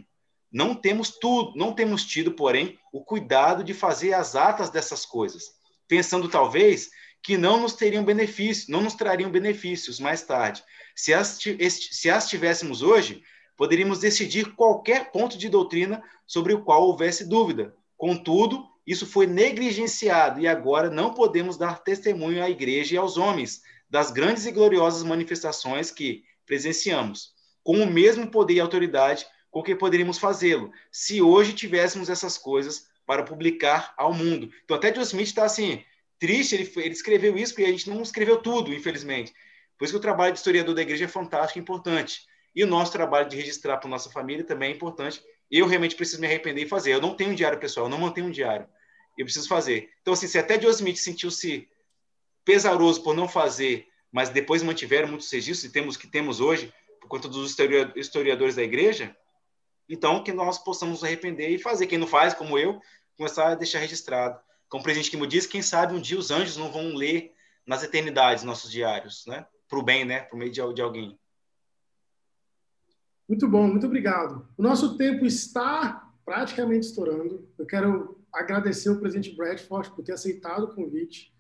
Não 0.54 0.76
temos 0.76 1.10
tudo, 1.10 1.58
não 1.58 1.74
temos 1.74 2.06
tido, 2.06 2.32
porém, 2.32 2.78
o 2.94 3.04
cuidado 3.04 3.64
de 3.64 3.74
fazer 3.74 4.14
as 4.14 4.36
atas 4.36 4.70
dessas 4.70 5.04
coisas, 5.04 5.46
pensando 5.88 6.30
talvez 6.30 6.92
que 7.24 7.38
não 7.38 7.60
nos 7.60 7.74
teriam 7.74 8.06
benefícios, 8.06 8.68
não 8.68 8.82
nos 8.82 8.94
trariam 8.94 9.32
benefícios 9.32 10.00
mais 10.00 10.22
tarde. 10.22 10.64
Se 10.96 11.12
as, 11.12 11.40
se 11.70 12.10
as 12.10 12.30
tivéssemos 12.30 12.84
hoje, 12.84 13.24
poderíamos 13.58 14.00
decidir 14.00 14.54
qualquer 14.54 15.12
ponto 15.12 15.40
de 15.40 15.50
doutrina 15.50 16.04
sobre 16.28 16.54
o 16.54 16.64
qual 16.64 16.84
houvesse 16.84 17.26
dúvida. 17.26 17.74
Contudo, 17.98 18.64
isso 18.86 19.08
foi 19.08 19.26
negligenciado 19.26 20.40
e 20.40 20.48
agora 20.48 20.90
não 20.90 21.16
podemos 21.16 21.58
dar 21.58 21.82
testemunho 21.82 22.44
à 22.44 22.50
igreja 22.50 22.94
e 22.94 22.98
aos 22.98 23.18
homens 23.18 23.62
das 23.90 24.12
grandes 24.12 24.46
e 24.46 24.52
gloriosas 24.52 25.02
manifestações 25.02 25.90
que 25.90 26.24
presenciamos, 26.46 27.32
com 27.64 27.78
o 27.78 27.88
mesmo 27.88 28.30
poder 28.30 28.56
e 28.56 28.60
autoridade 28.60 29.26
com 29.54 29.62
que 29.62 29.76
poderíamos 29.76 30.18
fazê-lo, 30.18 30.74
se 30.92 31.22
hoje 31.22 31.54
tivéssemos 31.54 32.10
essas 32.10 32.40
coisas 32.40 32.88
para 33.06 33.22
publicar 33.22 33.94
ao 33.96 34.12
mundo. 34.12 34.52
Então, 34.66 34.76
até 34.76 34.90
John 34.90 35.02
Smith 35.02 35.28
está 35.28 35.46
assim, 35.46 35.84
triste, 36.20 36.56
ele, 36.56 36.74
ele 36.78 36.90
escreveu 36.90 37.38
isso, 37.38 37.54
porque 37.54 37.70
a 37.70 37.72
gente 37.72 37.88
não 37.88 38.02
escreveu 38.02 38.38
tudo, 38.38 38.74
infelizmente. 38.74 39.32
Por 39.78 39.86
isso 39.86 39.94
que 39.94 39.98
o 39.98 40.02
trabalho 40.02 40.34
de 40.34 40.40
historiador 40.40 40.74
da 40.74 40.82
igreja 40.82 41.06
é 41.06 41.08
fantástico 41.08 41.60
e 41.60 41.62
importante. 41.62 42.24
E 42.56 42.64
o 42.64 42.68
nosso 42.68 42.92
trabalho 42.92 43.30
de 43.30 43.36
registrar 43.36 43.78
para 43.78 43.88
nossa 43.88 44.10
família 44.10 44.44
também 44.44 44.72
é 44.72 44.76
importante. 44.76 45.24
Eu 45.52 45.68
realmente 45.68 45.96
preciso 45.96 46.20
me 46.20 46.26
arrepender 46.26 46.64
e 46.64 46.68
fazer. 46.68 46.92
Eu 46.92 47.02
não 47.02 47.16
tenho 47.16 47.30
um 47.30 47.36
diário, 47.36 47.60
pessoal, 47.60 47.86
eu 47.86 47.92
não 47.92 48.00
mantenho 48.00 48.26
um 48.26 48.32
diário. 48.32 48.66
Eu 49.16 49.24
preciso 49.24 49.48
fazer. 49.48 49.92
Então, 50.02 50.16
assim, 50.16 50.26
se 50.26 50.40
até 50.40 50.60
Joe 50.60 50.72
Smith 50.72 50.98
sentiu-se 50.98 51.70
pesaroso 52.44 53.04
por 53.04 53.16
não 53.16 53.28
fazer, 53.28 53.88
mas 54.12 54.30
depois 54.30 54.64
mantiveram 54.64 55.10
muitos 55.10 55.32
registros, 55.32 55.70
e 55.70 55.72
temos 55.72 55.96
que 55.96 56.08
temos 56.08 56.40
hoje, 56.40 56.74
por 57.00 57.08
conta 57.08 57.28
dos 57.28 57.56
historiadores 57.96 58.56
da 58.56 58.64
igreja, 58.64 59.16
então 59.88 60.24
que 60.24 60.32
nós 60.32 60.58
possamos 60.58 61.04
arrepender 61.04 61.50
e 61.50 61.60
fazer. 61.60 61.88
Quem 61.88 61.98
não 61.98 62.08
faz, 62.08 62.34
como 62.34 62.58
eu, 62.58 62.80
começar 63.18 63.50
a 63.50 63.56
deixar 63.56 63.80
registrado. 63.80 64.40
Como 64.70 64.82
o 64.82 64.84
presidente 64.84 65.12
Kimo 65.12 65.28
diz, 65.28 65.46
quem 65.46 65.62
sabe 65.62 65.94
um 65.94 66.02
dia 66.02 66.18
os 66.18 66.32
anjos 66.32 66.58
não 66.58 66.72
vão 66.72 66.96
ler 66.96 67.34
nas 67.66 67.84
eternidades 67.84 68.44
nossos 68.44 68.72
diários, 68.72 69.26
né? 69.28 69.46
Para 69.68 69.80
o 69.80 69.84
bem, 69.84 70.06
né? 70.06 70.28
O 70.32 70.38
meio 70.38 70.52
de, 70.52 70.62
de 70.74 70.82
alguém. 70.82 71.18
Muito 73.28 73.48
bom, 73.48 73.68
muito 73.68 73.86
obrigado. 73.86 74.48
O 74.58 74.62
nosso 74.62 74.98
tempo 74.98 75.26
está 75.26 76.12
praticamente 76.26 76.88
estourando. 76.88 77.48
Eu 77.58 77.66
quero 77.66 78.24
agradecer 78.34 78.90
o 78.90 79.00
presidente 79.00 79.36
Bradford 79.36 79.92
por 79.92 80.04
ter 80.04 80.14
aceitado 80.14 80.64
o 80.64 80.76
convite, 80.76 81.34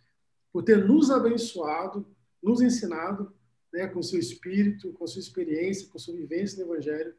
por 0.51 0.63
ter 0.63 0.85
nos 0.85 1.09
abençoado, 1.09 2.07
nos 2.41 2.61
ensinado 2.61 3.33
né, 3.73 3.87
com 3.87 4.01
seu 4.01 4.19
espírito, 4.19 4.93
com 4.93 5.07
sua 5.07 5.19
experiência, 5.19 5.87
com 5.89 5.97
sua 5.97 6.13
vivência 6.13 6.63
no 6.63 6.71
Evangelho. 6.71 7.13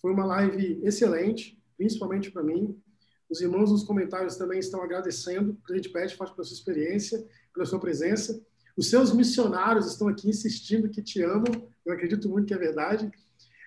Foi 0.00 0.12
uma 0.12 0.24
live 0.24 0.80
excelente, 0.82 1.62
principalmente 1.76 2.30
para 2.30 2.42
mim. 2.42 2.80
Os 3.28 3.40
irmãos 3.40 3.70
nos 3.70 3.84
comentários 3.84 4.36
também 4.36 4.58
estão 4.58 4.82
agradecendo, 4.82 5.52
o 5.52 5.56
presidente 5.56 5.92
Bradford, 5.92 6.34
pela 6.34 6.44
sua 6.44 6.54
experiência, 6.54 7.26
pela 7.52 7.66
sua 7.66 7.78
presença. 7.78 8.44
Os 8.76 8.88
seus 8.88 9.12
missionários 9.12 9.86
estão 9.86 10.08
aqui 10.08 10.28
insistindo 10.28 10.88
que 10.88 11.02
te 11.02 11.22
amam, 11.22 11.68
eu 11.84 11.92
acredito 11.92 12.28
muito 12.28 12.46
que 12.46 12.54
é 12.54 12.58
verdade. 12.58 13.10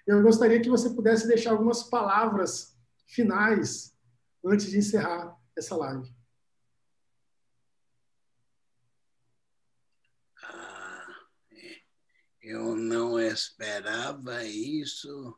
Eu 0.05 0.22
gostaria 0.22 0.61
que 0.61 0.69
você 0.69 0.89
pudesse 0.89 1.27
deixar 1.27 1.51
algumas 1.51 1.84
palavras 1.84 2.76
finais 3.05 3.95
antes 4.43 4.69
de 4.69 4.77
encerrar 4.77 5.38
essa 5.55 5.76
live. 5.76 6.14
Ah, 10.41 11.07
eu 12.41 12.76
não 12.76 13.19
esperava 13.19 14.43
isso. 14.43 15.38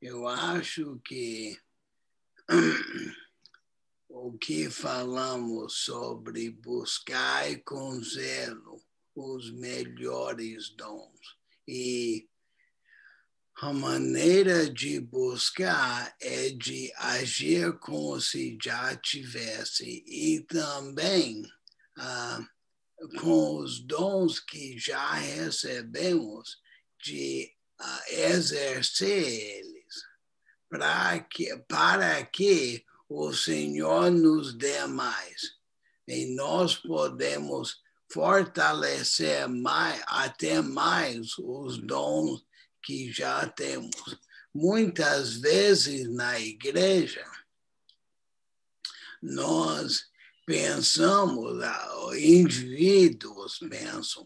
Eu 0.00 0.26
acho 0.28 1.00
que 1.04 1.58
o 4.08 4.32
que 4.38 4.70
falamos 4.70 5.84
sobre 5.84 6.50
buscar 6.50 7.58
com 7.64 8.00
zelo 8.02 8.82
os 9.16 9.50
melhores 9.50 10.70
dons. 10.70 11.36
E 11.66 12.28
a 13.56 13.72
maneira 13.72 14.68
de 14.70 15.00
buscar 15.00 16.14
é 16.20 16.50
de 16.50 16.92
agir 16.96 17.78
como 17.78 18.20
se 18.20 18.58
já 18.62 18.94
tivesse, 18.96 20.04
e 20.06 20.40
também 20.42 21.42
ah, 21.96 22.46
com 23.18 23.56
os 23.56 23.80
dons 23.80 24.38
que 24.38 24.78
já 24.78 25.14
recebemos, 25.14 26.60
de 27.02 27.55
exercer 28.08 29.26
eles, 29.26 30.04
para 30.68 31.20
que, 31.20 31.56
para 31.68 32.24
que 32.24 32.84
o 33.08 33.32
Senhor 33.32 34.10
nos 34.10 34.54
dê 34.54 34.86
mais. 34.86 35.56
E 36.08 36.34
nós 36.34 36.76
podemos 36.76 37.82
fortalecer 38.12 39.48
mais, 39.48 40.02
até 40.06 40.60
mais 40.60 41.36
os 41.38 41.78
dons 41.78 42.44
que 42.82 43.12
já 43.12 43.48
temos. 43.48 44.18
Muitas 44.54 45.34
vezes 45.34 46.08
na 46.14 46.40
igreja, 46.40 47.24
nós 49.20 50.06
pensamos, 50.46 51.58
indivíduos 52.16 53.58
pensam, 53.68 54.24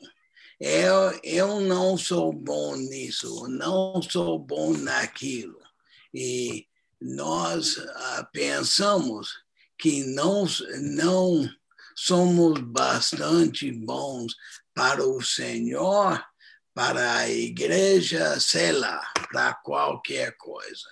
eu, 0.61 1.19
eu 1.24 1.61
não 1.61 1.97
sou 1.97 2.32
bom 2.32 2.77
nisso, 2.77 3.49
não 3.49 4.03
sou 4.03 4.39
bom 4.39 4.74
naquilo. 4.74 5.59
E 6.12 6.66
nós 7.01 7.78
uh, 7.78 8.27
pensamos 8.31 9.32
que 9.78 10.05
não, 10.05 10.45
não 10.82 11.49
somos 11.97 12.61
bastante 12.61 13.73
bons 13.73 14.35
para 14.74 15.03
o 15.03 15.23
Senhor, 15.23 16.23
para 16.74 17.16
a 17.16 17.28
igreja, 17.31 18.39
sei 18.39 18.73
lá, 18.73 19.01
para 19.31 19.55
qualquer 19.55 20.37
coisa. 20.37 20.89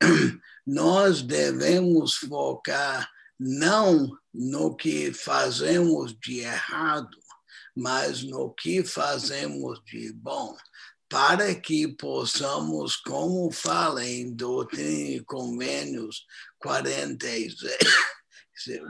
Nós 0.66 1.22
devemos 1.22 2.14
focar 2.14 3.10
não 3.38 4.08
no 4.32 4.74
que 4.76 5.12
fazemos 5.12 6.16
de 6.18 6.40
errado, 6.40 7.18
mas 7.74 8.22
no 8.22 8.52
que 8.54 8.84
fazemos 8.84 9.80
de 9.84 10.12
bom, 10.12 10.56
para 11.08 11.54
que 11.54 11.88
possamos, 11.88 12.96
como 12.96 13.50
fala 13.50 14.04
em 14.04 14.34
Doutrina 14.34 15.16
e 15.16 15.24
Convênios 15.24 16.24
46, 16.58 17.54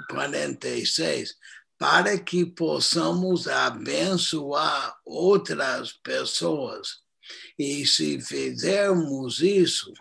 46, 0.09 1.35
para 1.77 2.17
que 2.17 2.47
possamos 2.47 3.49
abençoar 3.49 4.97
outras 5.05 5.93
pessoas. 5.95 7.03
E 7.59 7.85
se 7.87 8.21
fizermos 8.21 9.41
isso, 9.41 9.93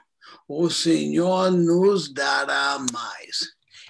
o 0.48 0.70
Senhor 0.70 1.50
nos 1.50 2.14
dará 2.14 2.78
mais. 2.92 3.40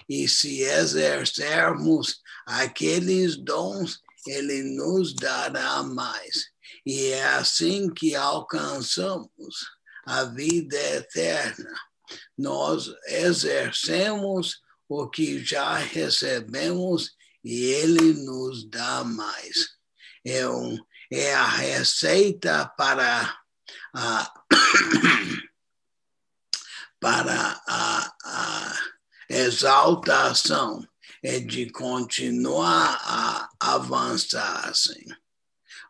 E 0.07 0.27
se 0.30 0.61
exercermos 0.61 2.22
aqueles 2.45 3.35
dons, 3.35 3.99
Ele 4.27 4.64
nos 4.64 5.15
dará 5.15 5.84
mais. 5.84 6.52
E 6.85 7.07
é 7.07 7.23
assim 7.23 7.93
que 7.93 8.15
alcançamos 8.15 9.30
a 10.06 10.23
vida 10.23 10.77
eterna. 10.95 11.73
Nós 12.38 12.93
exercemos 13.07 14.61
o 14.88 15.10
que 15.10 15.43
já 15.43 15.76
recebemos 15.76 17.11
e 17.43 17.65
ele 17.65 18.14
nos 18.14 18.69
dá 18.69 19.03
mais. 19.03 19.72
É, 20.26 20.48
um, 20.48 20.77
é 21.11 21.34
a 21.34 21.48
receita 21.48 22.68
para 22.77 23.38
a, 23.93 24.34
para 26.99 27.61
a, 27.68 28.14
a 28.23 28.80
exaltação 29.30 30.88
é 31.23 31.39
de 31.39 31.69
continuar 31.69 32.99
a 33.03 33.49
avançar 33.60 34.69
assim. 34.69 35.06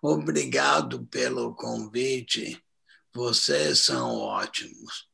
Obrigado 0.02 1.06
pelo 1.06 1.54
convite. 1.56 2.62
Vocês 3.14 3.80
são 3.80 4.16
ótimos. 4.16 5.10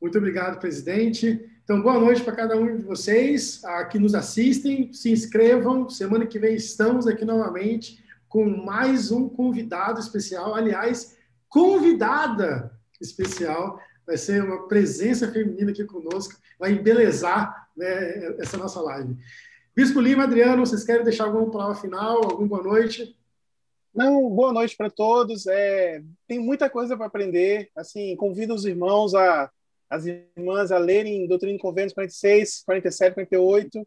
Muito 0.00 0.18
obrigado, 0.18 0.58
presidente. 0.58 1.48
Então, 1.62 1.80
boa 1.80 1.98
noite 1.98 2.22
para 2.22 2.34
cada 2.34 2.56
um 2.56 2.76
de 2.76 2.82
vocês 2.82 3.62
que 3.90 3.98
nos 3.98 4.14
assistem. 4.14 4.92
Se 4.92 5.10
inscrevam. 5.10 5.88
Semana 5.88 6.26
que 6.26 6.38
vem 6.38 6.54
estamos 6.54 7.06
aqui 7.06 7.24
novamente 7.24 8.02
com 8.28 8.44
mais 8.48 9.10
um 9.12 9.28
convidado 9.28 10.00
especial. 10.00 10.54
Aliás, 10.54 11.16
convidada 11.48 12.72
especial. 13.00 13.78
Vai 14.06 14.16
ser 14.16 14.42
uma 14.42 14.66
presença 14.66 15.30
feminina 15.30 15.70
aqui 15.70 15.84
conosco. 15.84 16.34
Vai 16.58 16.72
embelezar 16.72 17.68
né, 17.76 18.36
essa 18.38 18.56
nossa 18.56 18.80
live. 18.80 19.16
Bispo 19.74 20.00
Lima, 20.00 20.24
Adriano, 20.24 20.66
vocês 20.66 20.84
querem 20.84 21.04
deixar 21.04 21.24
alguma 21.24 21.50
palavra 21.50 21.76
final? 21.76 22.16
Alguma 22.24 22.48
boa 22.48 22.62
noite? 22.62 23.16
Não, 23.94 24.28
boa 24.30 24.52
noite 24.52 24.76
para 24.76 24.90
todos. 24.90 25.46
É, 25.46 26.02
tem 26.26 26.38
muita 26.38 26.68
coisa 26.68 26.96
para 26.96 27.06
aprender. 27.06 27.70
Assim, 27.76 28.16
convido 28.16 28.54
os 28.54 28.64
irmãos 28.64 29.14
a 29.14 29.50
as 29.92 30.06
irmãs 30.06 30.72
a 30.72 30.78
lerem 30.78 31.26
Doutrina 31.26 31.54
e 31.54 31.60
Convênios 31.60 31.92
46, 31.92 32.62
47, 32.64 33.12
48. 33.12 33.86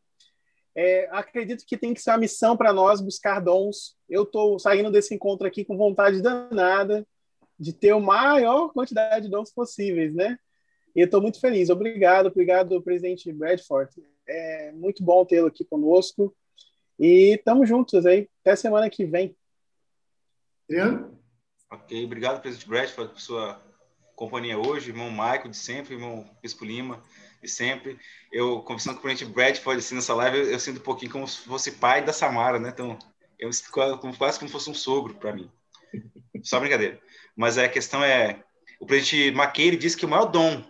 É, 0.76 1.10
acredito 1.12 1.66
que 1.66 1.76
tem 1.76 1.96
que 1.96 2.02
ser 2.02 2.12
uma 2.12 2.20
missão 2.20 2.56
para 2.56 2.72
nós 2.72 3.02
buscar 3.02 3.40
dons. 3.40 3.96
Eu 4.08 4.22
estou 4.22 4.60
saindo 4.60 4.92
desse 4.92 5.16
encontro 5.16 5.48
aqui 5.48 5.66
com 5.66 5.76
vontade 5.76 6.22
danada 6.22 7.04
de 7.60 7.74
ter 7.74 7.92
a 7.92 8.00
maior 8.00 8.70
quantidade 8.70 9.26
de 9.26 9.32
dons 9.32 9.52
possíveis, 9.52 10.14
né? 10.14 10.38
E 10.96 11.02
estou 11.02 11.22
muito 11.22 11.40
feliz. 11.40 11.70
Obrigado, 11.70 12.28
obrigado, 12.28 12.82
presidente 12.82 13.32
Bradford. 13.32 13.92
É 14.28 14.72
muito 14.72 15.04
bom 15.04 15.26
tê-lo 15.26 15.48
aqui 15.48 15.66
conosco. 15.66 16.36
E 16.98 17.36
estamos 17.36 17.68
juntos 17.68 18.06
aí. 18.06 18.30
Até 18.42 18.56
semana 18.56 18.90
que 18.90 19.06
vem. 19.06 19.36
Adriano? 20.70 21.20
Ok, 21.72 22.06
obrigado, 22.06 22.42
presidente 22.42 22.68
Bradford, 22.68 23.14
por 23.14 23.20
sua 23.20 23.62
companhia 24.16 24.58
hoje, 24.58 24.92
irmão 24.92 25.12
Michael 25.12 25.50
de 25.50 25.58
sempre, 25.58 25.96
irmão 25.96 26.26
Bispo 26.42 26.64
Lima 26.64 27.04
de 27.42 27.50
sempre. 27.50 28.00
Eu, 28.32 28.62
conversando 28.62 28.94
com 28.94 29.00
o 29.00 29.04
presidente 29.04 29.34
Bradford 29.34 29.80
assim, 29.80 29.96
nessa 29.96 30.14
live, 30.14 30.38
eu, 30.38 30.52
eu, 30.52 30.60
sinto 30.60 30.80
um 30.80 30.84
pouquinho 30.84 31.12
como 31.12 31.28
se 31.28 31.40
fosse 31.40 31.74
pai 31.74 32.04
da 32.04 32.14
Samara, 32.14 32.60
né? 32.60 32.70
Então, 32.70 32.98
eu 33.38 33.50
me 33.50 33.54
sinto 33.54 33.72
como, 33.72 34.18
quase 34.18 34.40
como 34.40 34.48
se 34.48 34.54
fosse 34.54 34.70
um 34.70 34.74
sogro 34.74 35.16
para 35.16 35.34
mim. 35.34 35.52
Só 36.44 36.60
brincadeira. 36.60 37.00
Mas 37.36 37.58
a 37.58 37.68
questão 37.68 38.04
é, 38.04 38.44
o 38.80 38.86
presidente 38.86 39.36
McKay 39.36 39.76
disse 39.76 39.98
que 39.98 40.06
o 40.06 40.10
maior 40.10 40.26
dom, 40.26 40.64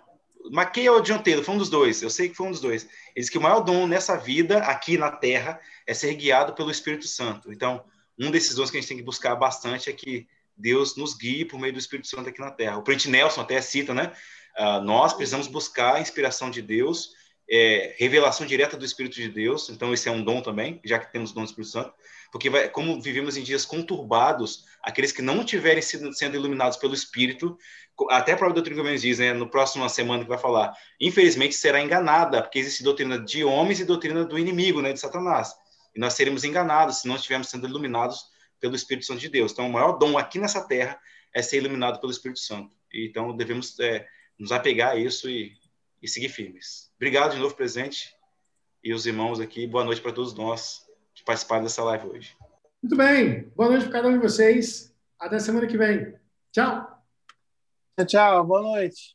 McKay 0.52 0.90
ou 0.90 1.02
Taylor, 1.02 1.44
foi 1.44 1.56
um 1.56 1.58
dos 1.58 1.70
dois, 1.70 2.02
eu 2.02 2.10
sei 2.10 2.30
que 2.30 2.36
foi 2.36 2.48
um 2.48 2.52
dos 2.52 2.62
dois. 2.62 2.84
Ele 2.84 2.92
disse 3.18 3.32
que 3.32 3.38
o 3.38 3.42
maior 3.42 3.62
dom 3.62 3.88
nessa 3.88 4.16
vida, 4.16 4.60
aqui 4.60 4.98
na 4.98 5.12
Terra, 5.12 5.60
é 5.86 5.94
ser 5.94 6.14
guiado 6.16 6.54
pelo 6.54 6.72
Espírito 6.72 7.08
Santo. 7.08 7.52
Então, 7.52 7.84
um 8.20 8.32
desses 8.32 8.56
dons 8.56 8.72
que 8.72 8.78
a 8.78 8.80
gente 8.80 8.88
tem 8.88 8.98
que 8.98 9.04
buscar 9.04 9.36
bastante 9.36 9.90
é 9.90 9.94
que 9.94 10.28
Deus 10.58 10.96
nos 10.96 11.16
guie 11.16 11.46
por 11.46 11.60
meio 11.60 11.74
do 11.74 11.80
Espírito 11.80 12.08
Santo 12.08 12.30
aqui 12.30 12.40
na 12.40 12.52
Terra. 12.52 12.78
O 12.78 12.84
Print 12.84 13.10
Nelson 13.10 13.42
até 13.42 13.60
cita, 13.62 13.94
né? 13.94 14.12
Uh, 14.58 14.82
nós 14.82 15.14
precisamos 15.14 15.48
buscar 15.48 15.96
a 15.96 16.02
inspiração 16.02 16.50
de 16.50 16.62
Deus, 16.62 17.12
é, 17.50 17.94
revelação 17.98 18.48
direta 18.48 18.78
do 18.78 18.86
Espírito 18.86 19.16
de 19.16 19.28
Deus. 19.28 19.70
Então, 19.70 19.94
esse 19.94 20.08
é 20.08 20.12
um 20.12 20.24
dom 20.24 20.42
também, 20.42 20.80
já 20.84 20.98
que 20.98 21.12
temos 21.12 21.32
o 21.32 21.36
dom 21.36 21.42
do 21.42 21.48
Espírito 21.48 21.72
Santo. 21.72 21.94
Porque, 22.32 22.50
vai, 22.50 22.70
como 22.70 23.02
vivemos 23.02 23.38
em 23.38 23.44
dias 23.44 23.66
conturbados, 23.66 24.66
aqueles 24.82 25.12
que 25.12 25.22
não 25.22 25.44
tiverem 25.44 25.82
sido 25.82 26.12
sendo 26.14 26.36
iluminados 26.36 26.78
pelo 26.78 26.94
Espírito, 26.94 27.58
até 28.10 28.34
a 28.34 28.38
própria 28.38 28.56
doutrina 28.56 28.84
que 28.84 28.98
diz, 28.98 29.20
né, 29.20 29.34
no 29.34 29.50
próximo 29.50 29.88
semana 29.90 30.24
que 30.24 30.30
vai 30.30 30.38
falar, 30.38 30.74
infelizmente 31.00 31.56
será 31.56 31.82
enganada, 31.82 32.42
porque 32.42 32.60
existe 32.60 32.84
doutrina 32.84 33.18
de 33.18 33.44
homens 33.44 33.80
e 33.80 33.86
doutrina 33.86 34.26
do 34.26 34.38
inimigo, 34.38 34.82
né, 34.82 34.92
de 34.92 35.00
Satanás. 35.00 35.54
E 35.96 36.00
nós 36.00 36.14
seremos 36.14 36.44
enganados 36.44 37.02
se 37.02 37.08
não 37.08 37.16
estivermos 37.16 37.48
sendo 37.48 37.68
iluminados 37.68 38.26
pelo 38.60 38.76
Espírito 38.76 39.06
Santo 39.06 39.20
de 39.20 39.30
Deus. 39.30 39.52
Então, 39.52 39.68
o 39.68 39.72
maior 39.72 39.94
dom 39.94 40.18
aqui 40.18 40.40
nessa 40.40 40.62
terra 40.62 41.00
é 41.34 41.42
ser 41.42 41.58
iluminado 41.58 42.00
pelo 42.00 42.12
Espírito 42.12 42.40
Santo. 42.40 42.76
Então, 42.94 43.36
devemos 43.36 43.80
é, 43.80 44.06
nos 44.38 44.52
apegar 44.52 44.92
a 44.92 44.96
isso 44.98 45.30
e, 45.30 45.54
e 46.02 46.08
seguir 46.08 46.30
firmes. 46.30 46.92
Obrigado 46.98 47.34
de 47.34 47.40
novo, 47.40 47.56
presente, 47.56 48.14
e 48.84 48.94
os 48.94 49.06
irmãos 49.06 49.40
aqui. 49.40 49.66
Boa 49.66 49.84
noite 49.84 50.02
para 50.02 50.12
todos 50.12 50.34
nós 50.34 50.85
que 51.26 51.32
participaram 51.32 51.64
dessa 51.64 51.84
live 51.84 52.08
hoje. 52.08 52.38
Muito 52.82 52.96
bem. 52.96 53.52
Boa 53.56 53.70
noite 53.70 53.86
para 53.86 53.94
cada 53.94 54.08
um 54.08 54.14
de 54.14 54.20
vocês. 54.20 54.96
Até 55.20 55.40
semana 55.40 55.66
que 55.66 55.78
vem. 55.78 56.16
Tchau. 56.52 57.04
Tchau. 58.06 58.46
Boa 58.46 58.62
noite. 58.62 59.15